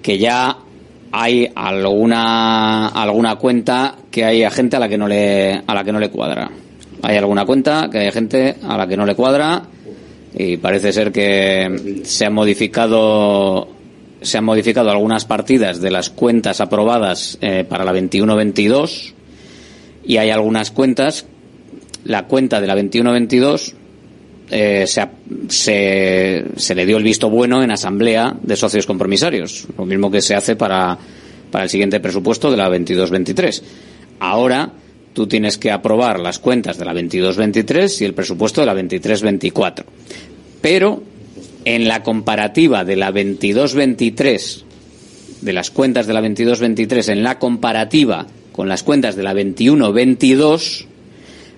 que 0.00 0.18
ya 0.18 0.56
hay 1.18 1.50
alguna 1.54 2.88
alguna 2.88 3.36
cuenta 3.36 3.96
que 4.10 4.22
hay 4.22 4.42
a 4.42 4.50
gente 4.50 4.76
a 4.76 4.80
la 4.80 4.86
que 4.86 4.98
no 4.98 5.08
le 5.08 5.62
a 5.66 5.74
la 5.74 5.82
que 5.82 5.90
no 5.90 5.98
le 5.98 6.10
cuadra. 6.10 6.50
Hay 7.02 7.16
alguna 7.16 7.46
cuenta 7.46 7.88
que 7.90 8.00
hay 8.00 8.12
gente 8.12 8.56
a 8.62 8.76
la 8.76 8.86
que 8.86 8.98
no 8.98 9.06
le 9.06 9.14
cuadra 9.14 9.62
y 10.34 10.58
parece 10.58 10.92
ser 10.92 11.12
que 11.12 12.02
se 12.04 12.26
han 12.26 12.34
modificado 12.34 13.66
se 14.20 14.36
han 14.36 14.44
modificado 14.44 14.90
algunas 14.90 15.24
partidas 15.24 15.80
de 15.80 15.90
las 15.90 16.10
cuentas 16.10 16.60
aprobadas 16.60 17.38
eh, 17.40 17.64
para 17.66 17.86
la 17.86 17.94
21-22 17.94 19.14
y 20.04 20.18
hay 20.18 20.28
algunas 20.28 20.70
cuentas 20.70 21.24
la 22.04 22.26
cuenta 22.26 22.60
de 22.60 22.66
la 22.66 22.76
21-22 22.76 23.72
eh, 24.50 24.84
se, 24.86 25.06
se, 25.48 26.44
se 26.56 26.74
le 26.74 26.86
dio 26.86 26.96
el 26.98 27.04
visto 27.04 27.28
bueno 27.28 27.62
en 27.62 27.70
asamblea 27.70 28.36
de 28.40 28.56
socios 28.56 28.86
compromisarios, 28.86 29.66
lo 29.76 29.86
mismo 29.86 30.10
que 30.10 30.22
se 30.22 30.34
hace 30.34 30.56
para, 30.56 30.96
para 31.50 31.64
el 31.64 31.70
siguiente 31.70 32.00
presupuesto 32.00 32.50
de 32.50 32.56
la 32.56 32.68
22-23. 32.68 33.62
Ahora 34.20 34.72
tú 35.12 35.26
tienes 35.26 35.58
que 35.58 35.70
aprobar 35.70 36.20
las 36.20 36.38
cuentas 36.38 36.78
de 36.78 36.84
la 36.84 36.94
22-23 36.94 38.02
y 38.02 38.04
el 38.04 38.14
presupuesto 38.14 38.60
de 38.60 38.66
la 38.66 38.74
23-24. 38.74 39.84
Pero 40.60 41.02
en 41.64 41.88
la 41.88 42.02
comparativa 42.02 42.84
de 42.84 42.96
la 42.96 43.10
22-23, 43.12 44.62
de 45.40 45.52
las 45.52 45.70
cuentas 45.70 46.06
de 46.06 46.14
la 46.14 46.22
22-23, 46.22 47.12
en 47.12 47.22
la 47.22 47.38
comparativa 47.38 48.26
con 48.52 48.68
las 48.68 48.82
cuentas 48.82 49.16
de 49.16 49.22
la 49.22 49.34
21-22, 49.34 50.86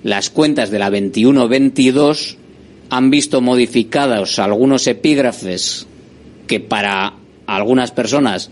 las 0.04 0.30
cuentas 0.30 0.70
de 0.70 0.78
la 0.78 0.90
21-22 0.90 2.36
han 2.90 3.10
visto 3.10 3.40
modificados 3.40 4.38
algunos 4.38 4.86
epígrafes 4.86 5.86
que 6.46 6.60
para 6.60 7.14
algunas 7.46 7.90
personas 7.90 8.50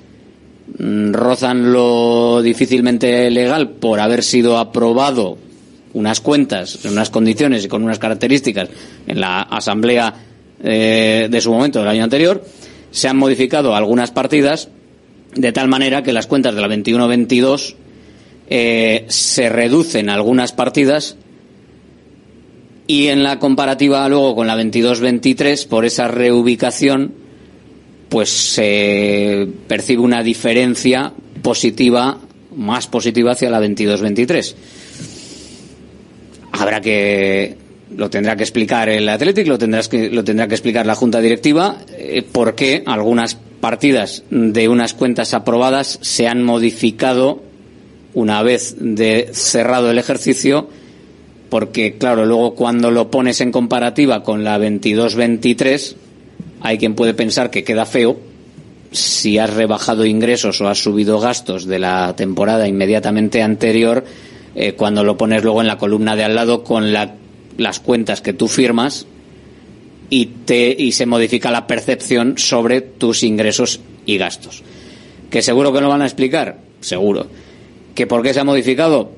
mm, 0.79 1.13
rozan 1.13 1.73
lo 1.73 2.43
difícilmente 2.43 3.31
legal 3.31 3.71
por 3.71 4.01
haber 4.01 4.23
sido 4.23 4.59
aprobado 4.59 5.39
unas 5.95 6.21
cuentas 6.21 6.85
en 6.85 6.93
unas 6.93 7.11
condiciones 7.11 7.65
y 7.65 7.69
con 7.69 7.83
unas 7.83 7.99
características 7.99 8.69
en 9.07 9.21
la 9.21 9.43
asamblea 9.43 10.15
eh, 10.63 11.29
de 11.31 11.41
su 11.41 11.51
momento 11.51 11.79
del 11.79 11.89
año 11.89 12.05
anterior 12.05 12.45
se 12.91 13.09
han 13.09 13.17
modificado 13.17 13.75
algunas 13.75 14.11
partidas 14.11 14.69
de 15.35 15.53
tal 15.53 15.69
manera 15.69 16.03
que 16.03 16.13
las 16.13 16.27
cuentas 16.27 16.55
de 16.55 16.61
la 16.61 16.69
21-22 16.69 17.75
eh, 18.49 19.05
se 19.09 19.49
reducen 19.49 20.09
algunas 20.09 20.53
partidas 20.53 21.17
y 22.87 23.09
en 23.09 23.23
la 23.23 23.39
comparativa 23.39 24.09
luego 24.09 24.35
con 24.35 24.47
la 24.47 24.57
22-23 24.57 25.67
por 25.67 25.85
esa 25.85 26.09
reubicación 26.09 27.13
pues 28.09 28.31
se 28.31 29.49
percibe 29.67 30.03
una 30.03 30.23
diferencia 30.23 31.13
positiva 31.43 32.19
más 32.55 32.87
positiva 32.87 33.33
hacia 33.33 33.51
la 33.51 33.61
22-23 33.61 34.55
habrá 36.53 36.81
que 36.81 37.57
lo 37.95 38.11
tendrá 38.11 38.37
que 38.37 38.43
explicar 38.43 38.89
el 38.89 39.09
Athletic 39.09 39.47
lo 39.47 39.59
tendrás 39.59 39.89
que 39.89 40.11
lo 40.11 40.25
tendrá 40.25 40.47
que 40.47 40.55
explicar 40.55 40.87
la 40.87 40.95
junta 40.95 41.21
directiva 41.21 41.79
eh, 41.97 42.23
por 42.31 42.55
qué 42.55 42.83
algunas 42.87 43.37
partidas 43.61 44.23
de 44.31 44.69
unas 44.69 44.95
cuentas 44.95 45.35
aprobadas 45.35 45.99
se 46.03 46.29
han 46.29 46.43
modificado 46.45 47.43
una 48.15 48.43
vez 48.43 48.77
de 48.79 49.31
cerrado 49.33 49.91
el 49.91 49.99
ejercicio 49.99 50.69
porque 51.49 51.97
claro, 51.99 52.25
luego 52.27 52.55
cuando 52.55 52.91
lo 52.91 53.11
pones 53.11 53.41
en 53.41 53.53
comparativa 53.53 54.23
con 54.23 54.45
la 54.45 54.59
22-23, 54.59 55.95
hay 56.63 56.79
quien 56.79 56.95
puede 56.95 57.15
pensar 57.15 57.51
que 57.51 57.65
queda 57.65 57.87
feo 57.87 58.19
si 58.93 59.39
has 59.39 59.53
rebajado 59.53 60.07
ingresos 60.07 60.61
o 60.61 60.69
has 60.69 60.79
subido 60.83 61.19
gastos 61.21 61.67
de 61.67 61.79
la 61.79 62.15
temporada 62.17 62.67
inmediatamente 62.69 63.43
anterior, 63.43 64.05
eh, 64.55 64.73
cuando 64.73 65.05
lo 65.05 65.17
pones 65.19 65.43
luego 65.43 65.61
en 65.61 65.67
la 65.67 65.77
columna 65.79 66.17
de 66.17 66.25
al 66.25 66.35
lado 66.35 66.65
con 66.65 66.93
la- 66.93 67.15
las 67.59 67.81
cuentas 67.81 68.21
que 68.21 68.33
tú 68.33 68.49
firmas 68.49 69.07
y, 70.09 70.27
te, 70.47 70.75
y 70.79 70.93
se 70.93 71.05
modifica 71.07 71.51
la 71.51 71.67
percepción 71.67 72.39
sobre 72.39 72.81
tus 72.81 73.23
ingresos 73.23 73.81
y 74.07 74.17
gastos. 74.19 74.63
Que 75.31 75.43
seguro 75.43 75.73
que 75.73 75.81
lo 75.81 75.89
van 75.89 76.03
a 76.03 76.07
explicar, 76.07 76.59
seguro. 76.81 77.27
¿Que 77.95 78.07
por 78.07 78.23
qué 78.23 78.33
se 78.33 78.41
ha 78.41 78.45
modificado? 78.45 79.11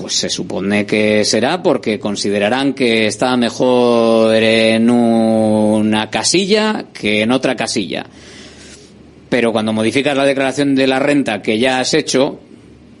Pues 0.00 0.14
se 0.14 0.30
supone 0.30 0.86
que 0.86 1.24
será 1.26 1.62
porque 1.62 1.98
considerarán 2.00 2.72
que 2.72 3.06
está 3.06 3.36
mejor 3.36 4.34
en 4.34 4.88
una 4.88 6.08
casilla 6.08 6.86
que 6.92 7.20
en 7.22 7.32
otra 7.32 7.54
casilla. 7.54 8.06
Pero 9.28 9.52
cuando 9.52 9.74
modificas 9.74 10.16
la 10.16 10.24
declaración 10.24 10.74
de 10.74 10.86
la 10.86 10.98
renta 11.00 11.42
que 11.42 11.58
ya 11.58 11.80
has 11.80 11.92
hecho 11.92 12.40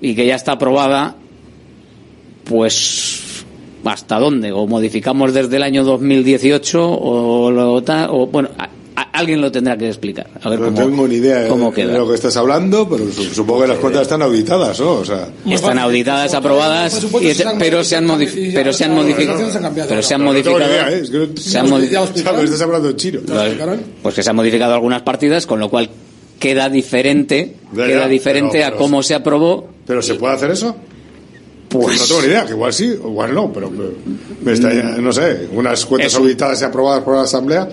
y 0.02 0.14
que 0.14 0.26
ya 0.26 0.34
está 0.34 0.52
aprobada, 0.52 1.16
pues 2.44 3.44
¿hasta 3.84 4.18
dónde? 4.18 4.52
O 4.52 4.66
modificamos 4.66 5.32
desde 5.32 5.56
el 5.56 5.62
año 5.62 5.84
2018 5.84 6.86
o, 6.86 7.82
ta- 7.82 8.10
o 8.12 8.26
bueno, 8.26 8.50
alguien 9.02 9.40
lo 9.40 9.50
tendrá 9.52 9.76
que 9.76 9.88
explicar. 9.88 10.28
A 10.42 10.48
ver 10.50 10.58
No 10.60 10.66
cómo, 10.66 10.78
tengo 10.78 11.08
ni 11.08 11.16
idea 11.16 11.48
cómo 11.48 11.70
de 11.70 11.76
queda. 11.76 11.98
lo 11.98 12.08
que 12.08 12.14
estás 12.14 12.36
hablando, 12.36 12.88
pero 12.88 13.10
su- 13.12 13.24
supongo 13.24 13.62
que 13.62 13.68
las 13.68 13.78
cuentas 13.78 14.02
están 14.02 14.22
auditadas, 14.22 14.78
¿no? 14.80 14.92
O 14.92 15.04
sea, 15.04 15.28
Están 15.48 15.78
auditadas, 15.78 16.34
aprobadas, 16.34 17.02
y- 17.02 17.34
pero 17.58 17.82
se 17.84 17.96
han 17.96 18.06
modificado, 18.06 18.52
pero 18.54 18.72
se 18.72 18.84
han 18.84 18.94
modificado, 18.94 19.38
pero 19.88 20.02
se 20.02 20.14
han 20.14 20.22
modificado, 20.22 20.60
¿eh? 20.88 21.02
Se 21.36 21.58
han 21.58 21.66
modi- 21.68 21.88
¿Sabes? 21.90 22.44
Estás 22.44 22.60
hablando 22.62 22.88
en 22.90 22.96
chino. 22.96 23.20
pues 24.02 24.14
que 24.14 24.22
se 24.22 24.30
han 24.30 24.36
modificado 24.36 24.74
algunas 24.74 25.02
partidas, 25.02 25.46
con 25.46 25.60
lo 25.60 25.68
cual 25.68 25.88
queda 26.38 26.68
diferente, 26.68 27.56
Ya, 27.74 27.86
queda 27.86 28.08
diferente 28.08 28.58
pero- 28.62 28.74
a 28.74 28.78
cómo 28.78 29.02
se 29.02 29.14
aprobó. 29.14 29.68
¿Pero 29.86 30.00
se 30.02 30.14
puede 30.14 30.34
hacer 30.34 30.50
eso? 30.52 30.74
Pues- 31.68 32.00
no 32.00 32.06
tengo 32.06 32.22
ni 32.22 32.26
idea, 32.28 32.44
que 32.46 32.52
igual 32.52 32.72
sí, 32.72 32.86
o 33.00 33.08
igual 33.10 33.32
no, 33.32 33.52
pero 33.52 33.70
pero 33.70 33.92
me 34.42 34.52
está, 34.52 34.72
no 34.72 35.12
sé, 35.12 35.48
unas 35.52 35.86
cuentas 35.86 36.14
auditadas 36.16 36.60
y 36.62 36.64
aprobadas 36.64 37.04
por 37.04 37.14
la 37.14 37.22
Asamblea. 37.22 37.68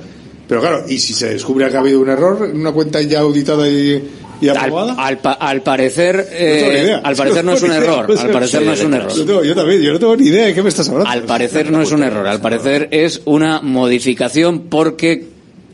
Pero 0.47 0.61
claro, 0.61 0.85
¿y 0.87 0.97
si 0.99 1.13
se 1.13 1.29
descubre 1.29 1.69
que 1.69 1.75
ha 1.75 1.79
habido 1.81 1.99
un 1.99 2.09
error 2.09 2.49
en 2.49 2.59
una 2.59 2.71
cuenta 2.71 3.01
ya 3.01 3.19
auditada 3.19 3.67
y, 3.67 4.01
y 4.39 4.47
Al, 4.47 4.57
aprobada? 4.57 4.93
al 4.93 5.17
pa- 5.17 5.33
al 5.33 5.61
parecer, 5.61 6.15
No 6.15 6.23
eh, 6.31 7.01
al 7.03 7.15
parecer 7.15 7.43
no 7.43 7.53
es 7.53 7.61
un 7.63 7.69
idea. 7.71 7.77
error, 7.79 8.15
al 8.17 8.29
parecer 8.31 8.61
no 8.61 8.71
es 8.73 8.83
un 8.83 8.93
error. 8.93 9.11
Yo, 9.13 9.25
tengo- 9.25 9.43
yo 9.43 9.55
también, 9.55 9.81
yo 9.81 9.91
no 9.93 9.99
tengo 9.99 10.15
ni 10.15 10.27
idea 10.27 10.45
de 10.45 10.53
qué 10.53 10.63
me 10.63 10.69
estás 10.69 10.87
hablando. 10.87 11.09
Al 11.09 11.23
parecer 11.23 11.69
no 11.71 11.81
es 11.81 11.91
un 11.91 12.03
error, 12.03 12.25
al 12.27 12.39
parecer 12.39 12.87
es 12.91 13.21
una 13.25 13.59
modificación 13.61 14.61
porque 14.69 15.25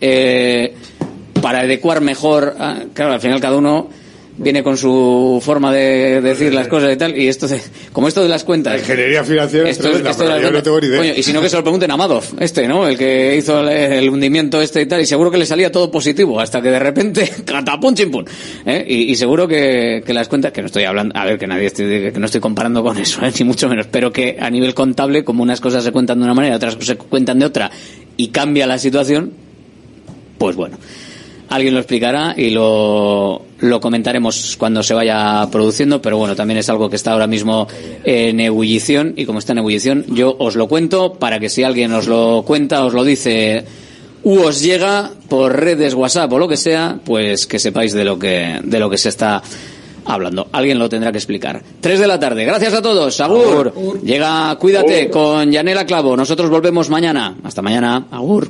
eh, 0.01 0.73
para 1.41 1.59
adecuar 1.59 2.01
mejor, 2.01 2.55
a- 2.57 2.79
claro, 2.93 3.13
al 3.13 3.21
final 3.21 3.39
cada 3.39 3.57
uno 3.57 3.89
viene 4.35 4.63
con 4.63 4.77
su 4.77 5.39
forma 5.45 5.71
de 5.71 6.19
decir 6.21 6.53
las 6.53 6.67
cosas 6.67 6.91
y 6.93 6.97
tal, 6.97 7.15
y 7.15 7.27
esto 7.27 7.47
de- 7.47 7.61
como 7.91 8.07
esto 8.07 8.23
de 8.23 8.29
las 8.29 8.43
cuentas. 8.43 8.79
Ingeniería 8.79 9.23
financiera 9.23 9.69
es 9.69 9.77
Esto, 9.77 9.83
tremenda, 9.89 10.09
esto 10.09 10.23
de 10.23 10.29
las 10.29 10.41
yo 10.41 10.51
no 10.51 10.63
tengo 10.63 10.81
ni 10.81 10.87
idea. 10.87 10.97
Coño, 10.97 11.13
y 11.15 11.21
si 11.23 11.33
no 11.33 11.41
que 11.41 11.49
se 11.49 11.55
lo 11.57 11.63
pregunten 11.63 11.91
a 11.91 11.97
Madoff, 11.97 12.33
este, 12.39 12.67
¿no? 12.67 12.87
El 12.87 12.97
que 12.97 13.35
hizo 13.37 13.59
el, 13.61 13.69
el 13.69 14.09
hundimiento 14.09 14.59
este 14.61 14.81
y 14.81 14.85
tal, 14.87 15.01
y 15.01 15.05
seguro 15.05 15.29
que 15.29 15.37
le 15.37 15.45
salía 15.45 15.71
todo 15.71 15.91
positivo, 15.91 16.39
hasta 16.39 16.61
que 16.61 16.69
de 16.69 16.79
repente, 16.79 17.29
catapum 17.45 17.93
chimpum. 17.93 18.25
¿eh? 18.65 18.83
Y, 18.87 19.11
y 19.11 19.15
seguro 19.15 19.47
que, 19.47 20.01
que 20.05 20.13
las 20.13 20.27
cuentas, 20.27 20.51
que 20.51 20.61
no 20.61 20.65
estoy 20.67 20.83
hablando, 20.85 21.15
a 21.15 21.25
ver, 21.25 21.37
que 21.37 21.45
nadie 21.45 21.67
estoy, 21.67 22.11
que 22.11 22.19
no 22.19 22.25
estoy 22.25 22.41
comparando 22.41 22.81
con 22.83 22.97
eso, 22.97 23.23
¿eh? 23.25 23.31
ni 23.39 23.45
mucho 23.45 23.69
menos, 23.69 23.85
pero 23.91 24.11
que 24.11 24.37
a 24.39 24.49
nivel 24.49 24.73
contable, 24.73 25.23
como 25.23 25.43
unas 25.43 25.61
cosas 25.61 25.83
se 25.83 25.91
cuentan 25.91 26.17
de 26.17 26.25
una 26.25 26.33
manera, 26.33 26.55
otras 26.55 26.75
se 26.79 26.95
cuentan 26.97 27.37
de 27.37 27.45
otra, 27.45 27.69
y 28.17 28.29
cambia 28.29 28.65
la 28.65 28.79
situación, 28.79 29.31
pues 30.39 30.55
bueno. 30.55 30.77
Alguien 31.49 31.73
lo 31.73 31.79
explicará 31.79 32.33
y 32.35 32.49
lo, 32.49 33.43
lo 33.59 33.79
comentaremos 33.79 34.55
cuando 34.57 34.81
se 34.81 34.93
vaya 34.93 35.47
produciendo, 35.51 36.01
pero 36.01 36.17
bueno, 36.17 36.35
también 36.35 36.57
es 36.57 36.69
algo 36.69 36.89
que 36.89 36.95
está 36.95 37.11
ahora 37.11 37.27
mismo 37.27 37.67
en 38.03 38.39
ebullición 38.39 39.13
y 39.15 39.25
como 39.25 39.39
está 39.39 39.51
en 39.53 39.59
ebullición, 39.59 40.05
yo 40.09 40.35
os 40.39 40.55
lo 40.55 40.67
cuento 40.67 41.13
para 41.13 41.39
que 41.39 41.49
si 41.49 41.63
alguien 41.63 41.93
os 41.93 42.07
lo 42.07 42.43
cuenta, 42.45 42.83
os 42.85 42.93
lo 42.93 43.03
dice 43.03 43.65
u 44.23 44.39
os 44.39 44.61
llega 44.61 45.11
por 45.29 45.59
redes 45.59 45.93
WhatsApp 45.93 46.31
o 46.31 46.39
lo 46.39 46.47
que 46.47 46.57
sea, 46.57 46.99
pues 47.03 47.45
que 47.45 47.59
sepáis 47.59 47.93
de 47.93 48.05
lo 48.05 48.17
que, 48.17 48.59
de 48.63 48.79
lo 48.79 48.89
que 48.89 48.97
se 48.97 49.09
está 49.09 49.41
hablando. 50.05 50.47
Alguien 50.51 50.79
lo 50.79 50.89
tendrá 50.89 51.11
que 51.11 51.17
explicar. 51.17 51.61
Tres 51.81 51.99
de 51.99 52.07
la 52.07 52.19
tarde. 52.19 52.45
Gracias 52.45 52.73
a 52.73 52.81
todos. 52.81 53.19
Agur. 53.21 54.01
Llega, 54.03 54.55
cuídate 54.59 55.09
con 55.09 55.51
Yanela 55.51 55.85
Clavo. 55.85 56.15
Nosotros 56.15 56.49
volvemos 56.49 56.89
mañana. 56.89 57.35
Hasta 57.43 57.61
mañana. 57.61 58.07
Agur. 58.11 58.49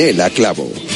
Yanela 0.00 0.30
Clavo. 0.30 0.89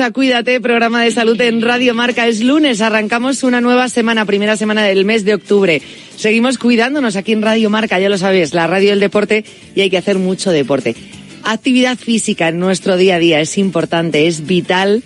A 0.00 0.10
Cuídate, 0.10 0.60
programa 0.60 1.02
de 1.02 1.10
salud 1.10 1.40
en 1.40 1.60
Radio 1.60 1.94
Marca. 1.94 2.26
Es 2.26 2.42
lunes, 2.42 2.80
arrancamos 2.80 3.42
una 3.42 3.60
nueva 3.60 3.88
semana, 3.88 4.24
primera 4.24 4.56
semana 4.56 4.82
del 4.82 5.04
mes 5.04 5.24
de 5.24 5.34
octubre. 5.34 5.82
Seguimos 6.16 6.58
cuidándonos 6.58 7.16
aquí 7.16 7.32
en 7.32 7.42
Radio 7.42 7.70
Marca, 7.70 7.98
ya 7.98 8.08
lo 8.08 8.18
sabes, 8.18 8.54
la 8.54 8.66
radio 8.66 8.90
del 8.90 9.00
deporte 9.00 9.44
y 9.74 9.82
hay 9.82 9.90
que 9.90 9.98
hacer 9.98 10.18
mucho 10.18 10.50
deporte. 10.50 10.96
Actividad 11.44 11.98
física 11.98 12.48
en 12.48 12.58
nuestro 12.58 12.96
día 12.96 13.16
a 13.16 13.18
día 13.18 13.40
es 13.40 13.58
importante, 13.58 14.26
es 14.26 14.46
vital 14.46 15.02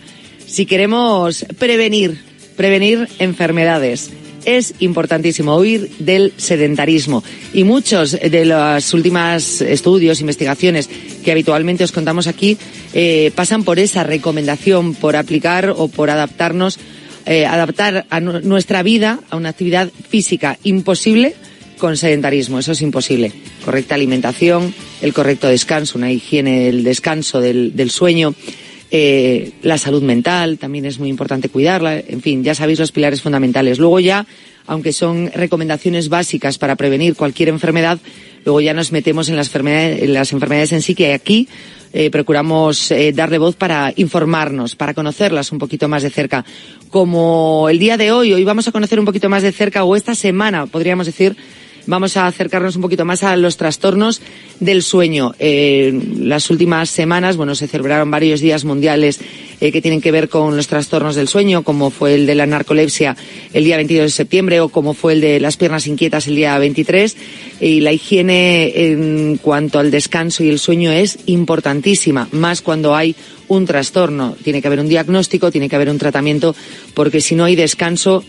si 0.47 0.65
queremos 0.65 1.45
prevenir, 1.59 2.19
prevenir 2.57 3.09
enfermedades 3.19 4.13
es 4.45 4.75
importantísimo 4.79 5.57
huir 5.59 5.91
del 5.99 6.33
sedentarismo. 6.39 7.23
Y 7.53 7.65
muchos 7.65 8.13
de 8.13 8.47
los 8.47 8.95
últimos 8.95 9.61
estudios, 9.61 10.21
investigaciones 10.21 10.89
que 11.29 11.33
habitualmente 11.33 11.85
os 11.85 11.93
contamos 11.93 12.25
aquí, 12.27 12.57
eh, 12.97 13.33
pasan 13.37 13.61
por 13.63 13.77
esa 13.79 14.01
recomendación, 14.01 14.95
por 14.95 15.13
aplicar 15.15 15.69
o 15.77 15.89
por 15.93 16.09
adaptarnos, 16.09 16.81
eh, 17.27 17.45
adaptar 17.45 18.07
a 18.09 18.17
nu- 18.19 18.41
nuestra 18.41 18.81
vida 18.83 19.21
a 19.29 19.37
una 19.37 19.51
actividad 19.51 19.93
física 20.09 20.57
imposible 20.65 21.35
con 21.77 21.99
sedentarismo. 21.99 22.59
Eso 22.59 22.73
es 22.73 22.81
imposible. 22.81 23.31
Correcta 23.63 23.95
alimentación, 23.95 24.73
el 25.03 25.13
correcto 25.13 25.49
descanso, 25.49 25.99
una 25.99 26.11
higiene 26.11 26.65
del 26.65 26.83
descanso, 26.83 27.43
del 27.43 27.91
sueño. 27.91 28.33
Eh, 28.91 29.53
la 29.63 29.77
salud 29.77 30.03
mental 30.03 30.59
también 30.59 30.87
es 30.87 30.99
muy 30.99 31.09
importante 31.09 31.49
cuidarla. 31.49 31.99
En 31.99 32.23
fin, 32.23 32.43
ya 32.43 32.55
sabéis 32.55 32.79
los 32.79 32.93
pilares 32.93 33.21
fundamentales. 33.21 33.79
Luego 33.79 34.01
ya, 34.01 34.27
aunque 34.67 34.93
son 34.93 35.31
recomendaciones 35.35 36.09
básicas 36.09 36.59
para 36.59 36.77
prevenir 36.77 37.15
cualquier 37.15 37.51
enfermedad, 37.51 37.99
luego 38.45 38.61
ya 38.61 38.73
nos 38.73 38.93
metemos 38.93 39.29
en 39.29 39.37
las 39.37 39.49
enfermedades, 39.49 40.03
en, 40.03 40.15
las 40.15 40.33
enfermedades 40.33 40.73
en 40.73 40.83
sí 40.83 40.95
que 40.95 41.13
aquí 41.13 41.49
eh, 41.93 42.11
procuramos 42.11 42.91
eh, 42.91 43.13
darle 43.13 43.39
voz 43.39 43.57
para 43.57 43.93
informarnos, 43.97 44.75
para 44.75 44.95
conocerlas 44.95 45.53
un 45.53 45.59
poquito 45.59 45.89
más 45.89 46.03
de 46.03 46.11
cerca. 46.11 46.45
Como 46.91 47.69
el 47.69 47.79
día 47.79 47.99
de 47.99 48.13
hoy, 48.13 48.33
hoy 48.33 48.45
vamos 48.45 48.69
a 48.69 48.73
conocer 48.73 48.99
un 48.99 49.05
poquito 49.05 49.29
más 49.29 49.43
de 49.43 49.53
cerca, 49.53 49.85
o 49.85 49.97
esta 49.97 50.15
semana, 50.15 50.67
podríamos 50.67 51.07
decir, 51.07 51.37
vamos 51.89 52.17
a 52.17 52.27
acercarnos 52.27 52.77
un 52.77 52.83
poquito 52.83 53.05
más 53.05 53.25
a 53.25 53.37
los 53.37 53.57
trastornos 53.57 54.21
del 54.61 54.83
sueño. 54.83 55.35
Eh, 55.39 55.99
las 56.19 56.51
últimas 56.51 56.91
semanas, 56.91 57.37
bueno, 57.37 57.55
se 57.55 57.67
celebraron 57.67 58.11
varios 58.11 58.41
días 58.41 58.65
mundiales 58.65 59.21
eh, 59.61 59.73
que 59.73 59.83
tienen 59.83 60.01
que 60.01 60.13
ver 60.13 60.29
con 60.29 60.55
los 60.55 60.69
trastornos 60.69 61.17
del 61.17 61.29
sueño, 61.29 61.65
como 61.65 61.91
fue 61.91 62.15
el 62.15 62.27
de 62.27 62.35
la 62.35 62.47
narcolepsia 62.47 63.17
el 63.55 63.65
día 63.65 63.77
22 63.77 64.05
de 64.05 64.11
septiembre 64.11 64.61
o 64.61 64.69
como 64.69 64.93
fue 64.93 65.15
el 65.15 65.21
de 65.21 65.41
las 65.41 65.57
piernas 65.57 65.87
inquietas 65.87 66.27
el 66.29 66.37
día 66.37 66.59
23. 66.59 67.17
Y 67.61 67.81
la 67.81 67.93
higiene 67.93 68.91
en 68.91 69.39
cuanto 69.39 69.79
al 69.79 69.91
descanso 69.91 70.45
y 70.45 70.51
el 70.51 70.59
sueño 70.59 70.93
es 70.93 71.19
importantísima, 71.27 72.29
más 72.33 72.61
cuando 72.61 72.95
hay 72.95 73.17
un 73.49 73.65
trastorno. 73.65 74.37
Tiene 74.45 74.61
que 74.61 74.69
haber 74.69 74.81
un 74.81 74.89
diagnóstico, 74.89 75.51
tiene 75.51 75.71
que 75.71 75.77
haber 75.77 75.89
un 75.89 75.99
tratamiento, 75.99 76.55
porque 76.93 77.23
si 77.23 77.35
no 77.35 77.45
hay 77.45 77.57
descanso, 77.57 78.23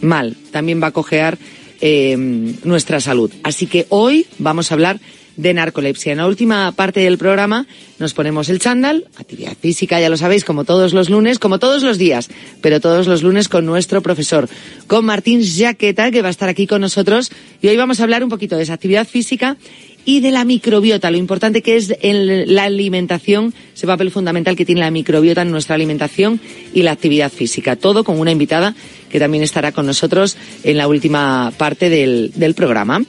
mal. 0.00 0.36
También 0.50 0.82
va 0.82 0.88
a 0.88 0.92
cojear 0.92 1.38
eh, 1.80 2.16
nuestra 2.64 3.00
salud. 3.00 3.30
Así 3.42 3.66
que 3.66 3.86
hoy 3.88 4.26
vamos 4.38 4.70
a 4.70 4.74
hablar 4.74 5.00
de 5.36 5.54
narcolepsia. 5.54 6.12
En 6.12 6.18
la 6.18 6.26
última 6.26 6.72
parte 6.72 7.00
del 7.00 7.18
programa 7.18 7.66
nos 7.98 8.14
ponemos 8.14 8.48
el 8.48 8.60
chándal, 8.60 9.08
actividad 9.16 9.56
física, 9.60 10.00
ya 10.00 10.08
lo 10.08 10.16
sabéis, 10.16 10.44
como 10.44 10.64
todos 10.64 10.92
los 10.92 11.10
lunes, 11.10 11.38
como 11.38 11.58
todos 11.58 11.82
los 11.82 11.98
días, 11.98 12.28
pero 12.60 12.80
todos 12.80 13.06
los 13.06 13.22
lunes 13.22 13.48
con 13.48 13.66
nuestro 13.66 14.02
profesor, 14.02 14.48
con 14.86 15.04
Martín 15.04 15.42
Jaqueta, 15.44 16.10
que 16.10 16.22
va 16.22 16.28
a 16.28 16.30
estar 16.30 16.48
aquí 16.48 16.66
con 16.66 16.80
nosotros. 16.80 17.30
Y 17.62 17.68
hoy 17.68 17.76
vamos 17.76 18.00
a 18.00 18.04
hablar 18.04 18.22
un 18.22 18.30
poquito 18.30 18.56
de 18.56 18.62
esa 18.62 18.74
actividad 18.74 19.06
física 19.06 19.56
y 20.04 20.20
de 20.20 20.30
la 20.30 20.44
microbiota, 20.44 21.10
lo 21.10 21.16
importante 21.16 21.62
que 21.62 21.76
es 21.76 21.94
en 22.00 22.54
la 22.54 22.64
alimentación, 22.64 23.54
ese 23.74 23.86
papel 23.86 24.10
fundamental 24.10 24.56
que 24.56 24.64
tiene 24.64 24.82
la 24.82 24.90
microbiota 24.90 25.42
en 25.42 25.50
nuestra 25.50 25.74
alimentación 25.74 26.40
y 26.72 26.82
la 26.82 26.92
actividad 26.92 27.32
física. 27.32 27.76
Todo 27.76 28.04
con 28.04 28.20
una 28.20 28.30
invitada 28.30 28.74
que 29.08 29.18
también 29.18 29.42
estará 29.42 29.72
con 29.72 29.86
nosotros 29.86 30.36
en 30.62 30.76
la 30.76 30.88
última 30.88 31.52
parte 31.56 31.88
del, 31.88 32.32
del 32.34 32.54
programa. 32.54 33.02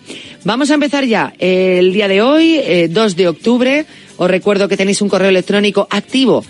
Vamos 0.43 0.71
a 0.71 0.75
empezar 0.75 1.05
ya 1.05 1.33
el 1.39 1.91
día 1.91 2.07
de 2.07 2.21
hoy, 2.21 2.59
eh, 2.63 2.87
2 2.89 3.15
de 3.15 3.27
octubre. 3.27 3.85
Os 4.17 4.29
recuerdo 4.29 4.67
que 4.67 4.77
tenéis 4.77 5.01
un 5.01 5.09
correo 5.09 5.29
electrónico 5.29 5.87
activo 5.89 6.45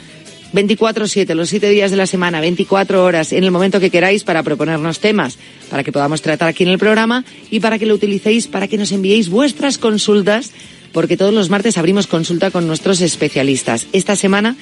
24-7, 0.53 1.33
los 1.33 1.49
siete 1.49 1.69
días 1.69 1.91
de 1.91 1.97
la 1.97 2.07
semana, 2.07 2.39
24 2.39 3.03
horas, 3.03 3.33
en 3.33 3.43
el 3.43 3.51
momento 3.51 3.79
que 3.79 3.89
queráis 3.89 4.23
para 4.23 4.43
proponernos 4.43 4.99
temas, 4.99 5.37
para 5.69 5.83
que 5.83 5.91
podamos 5.91 6.21
tratar 6.21 6.47
aquí 6.47 6.63
en 6.63 6.69
el 6.69 6.79
programa 6.79 7.25
y 7.51 7.59
para 7.59 7.79
que 7.79 7.85
lo 7.85 7.95
utilicéis 7.95 8.47
para 8.47 8.67
que 8.67 8.77
nos 8.77 8.91
enviéis 8.91 9.29
vuestras 9.29 9.77
consultas, 9.77 10.51
porque 10.91 11.17
todos 11.17 11.33
los 11.33 11.49
martes 11.49 11.77
abrimos 11.77 12.07
consulta 12.07 12.51
con 12.51 12.67
nuestros 12.67 13.01
especialistas. 13.01 13.87
Esta 13.91 14.15
semana 14.15 14.55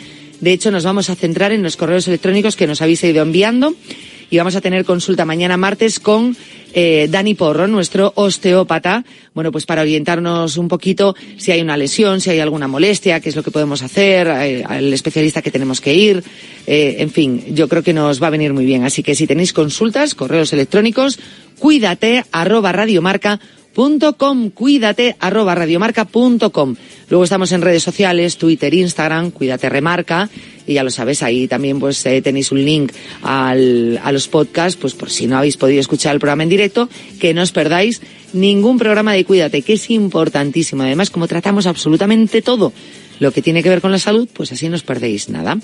De 0.43 0.51
hecho, 0.51 0.71
nos 0.71 0.83
vamos 0.83 1.09
a 1.09 1.15
centrar 1.15 1.53
en 1.53 1.63
los 1.63 1.77
correos 1.77 2.05
electrónicos 2.09 2.57
que 2.57 2.67
nos 2.67 2.81
habéis 2.81 3.01
ido 3.05 3.21
enviando 3.21 3.75
y 4.29 4.37
vamos 4.37 4.55
a 4.55 4.61
tener 4.61 4.85
consulta 4.85 5.25
mañana 5.25 5.57
martes 5.57 5.99
con 5.99 6.35
eh, 6.73 7.07
Dani 7.09 7.35
Porro, 7.35 7.67
nuestro 7.67 8.11
osteópata, 8.15 9.05
bueno, 9.33 9.51
pues 9.51 9.65
para 9.65 9.81
orientarnos 9.81 10.57
un 10.57 10.67
poquito 10.67 11.15
si 11.37 11.51
hay 11.51 11.61
una 11.61 11.77
lesión, 11.77 12.19
si 12.19 12.31
hay 12.31 12.39
alguna 12.39 12.67
molestia, 12.67 13.19
qué 13.19 13.29
es 13.29 13.35
lo 13.35 13.43
que 13.43 13.51
podemos 13.51 13.83
hacer, 13.83 14.27
eh, 14.27 14.63
al 14.67 14.91
especialista 14.91 15.41
que 15.41 15.51
tenemos 15.51 15.81
que 15.81 15.93
ir, 15.93 16.23
eh, 16.65 16.95
en 16.99 17.11
fin, 17.11 17.43
yo 17.53 17.67
creo 17.67 17.83
que 17.83 17.93
nos 17.93 18.21
va 18.21 18.27
a 18.27 18.31
venir 18.31 18.53
muy 18.53 18.65
bien. 18.65 18.83
Así 18.83 19.03
que 19.03 19.15
si 19.15 19.27
tenéis 19.27 19.53
consultas, 19.53 20.15
correos 20.15 20.51
electrónicos, 20.53 21.19
cuídate 21.59 22.23
arroba 22.31 22.71
radiomarca 22.71 23.39
com, 23.73 24.49
cuídate 24.51 25.15
arroba 25.19 25.55
radiomarca.com. 25.55 26.75
Luego 27.09 27.23
estamos 27.23 27.51
en 27.51 27.61
redes 27.61 27.83
sociales, 27.83 28.37
Twitter, 28.37 28.73
Instagram, 28.73 29.31
cuídate 29.31 29.69
remarca, 29.69 30.29
y 30.65 30.73
ya 30.73 30.83
lo 30.83 30.89
sabes, 30.89 31.23
ahí 31.23 31.47
también 31.47 31.79
pues 31.79 32.05
eh, 32.05 32.21
tenéis 32.21 32.51
un 32.51 32.63
link 32.63 32.91
al, 33.21 33.99
a 34.03 34.11
los 34.11 34.27
podcasts, 34.27 34.79
pues 34.79 34.93
por 34.93 35.09
si 35.09 35.27
no 35.27 35.37
habéis 35.37 35.57
podido 35.57 35.79
escuchar 35.79 36.13
el 36.13 36.19
programa 36.19 36.43
en 36.43 36.49
directo, 36.49 36.89
que 37.19 37.33
no 37.33 37.41
os 37.41 37.51
perdáis 37.51 38.01
ningún 38.33 38.77
programa 38.77 39.13
de 39.13 39.25
Cuídate, 39.25 39.61
que 39.61 39.73
es 39.73 39.89
importantísimo. 39.89 40.83
Además, 40.83 41.09
como 41.09 41.27
tratamos 41.27 41.67
absolutamente 41.67 42.41
todo 42.41 42.73
lo 43.19 43.31
que 43.31 43.41
tiene 43.41 43.63
que 43.63 43.69
ver 43.69 43.81
con 43.81 43.91
la 43.91 43.99
salud, 43.99 44.27
pues 44.31 44.51
así 44.51 44.69
no 44.69 44.75
os 44.75 44.83
perdéis 44.83 45.29
nada. 45.29 45.57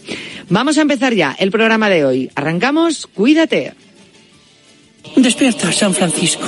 Vamos 0.49 0.77
a 0.77 0.81
empezar 0.81 1.13
ya 1.13 1.35
el 1.39 1.51
programa 1.51 1.89
de 1.89 2.05
hoy. 2.05 2.29
Arrancamos, 2.35 3.07
Cuídate. 3.07 3.73
Despierta, 5.15 5.71
San 5.71 5.93
Francisco. 5.93 6.47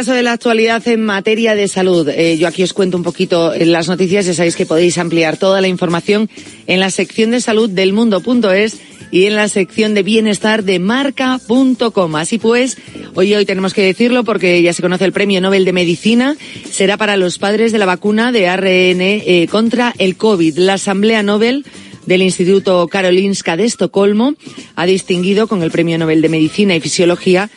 Repaso 0.00 0.16
de 0.16 0.22
la 0.22 0.32
actualidad 0.32 0.88
en 0.88 1.04
materia 1.04 1.54
de 1.54 1.68
salud. 1.68 2.08
Eh, 2.08 2.38
yo 2.38 2.48
aquí 2.48 2.62
os 2.62 2.72
cuento 2.72 2.96
un 2.96 3.02
poquito 3.02 3.52
las 3.54 3.86
noticias. 3.86 4.24
Ya 4.24 4.32
sabéis 4.32 4.56
que 4.56 4.64
podéis 4.64 4.96
ampliar 4.96 5.36
toda 5.36 5.60
la 5.60 5.68
información 5.68 6.30
en 6.66 6.80
la 6.80 6.90
sección 6.90 7.32
de 7.32 7.42
salud 7.42 7.68
del 7.68 7.92
mundo.es 7.92 8.80
y 9.10 9.26
en 9.26 9.36
la 9.36 9.46
sección 9.48 9.92
de 9.92 10.02
bienestar 10.02 10.64
de 10.64 10.78
marca.com. 10.78 12.16
Así 12.16 12.38
pues, 12.38 12.78
hoy 13.14 13.34
hoy 13.34 13.44
tenemos 13.44 13.74
que 13.74 13.82
decirlo 13.82 14.24
porque 14.24 14.62
ya 14.62 14.72
se 14.72 14.80
conoce 14.80 15.04
el 15.04 15.12
premio 15.12 15.42
Nobel 15.42 15.66
de 15.66 15.74
Medicina. 15.74 16.34
Será 16.70 16.96
para 16.96 17.18
los 17.18 17.38
padres 17.38 17.70
de 17.70 17.78
la 17.78 17.84
vacuna 17.84 18.32
de 18.32 18.48
ARN 18.48 19.02
eh, 19.02 19.48
contra 19.50 19.92
el 19.98 20.16
COVID. 20.16 20.56
La 20.56 20.74
Asamblea 20.74 21.22
Nobel 21.22 21.66
del 22.06 22.22
Instituto 22.22 22.88
Karolinska 22.88 23.58
de 23.58 23.66
Estocolmo 23.66 24.34
ha 24.76 24.86
distinguido 24.86 25.46
con 25.46 25.62
el 25.62 25.70
Premio 25.70 25.98
Nobel 25.98 26.22
de 26.22 26.30
Medicina 26.30 26.74
y 26.74 26.80
Fisiología 26.80 27.50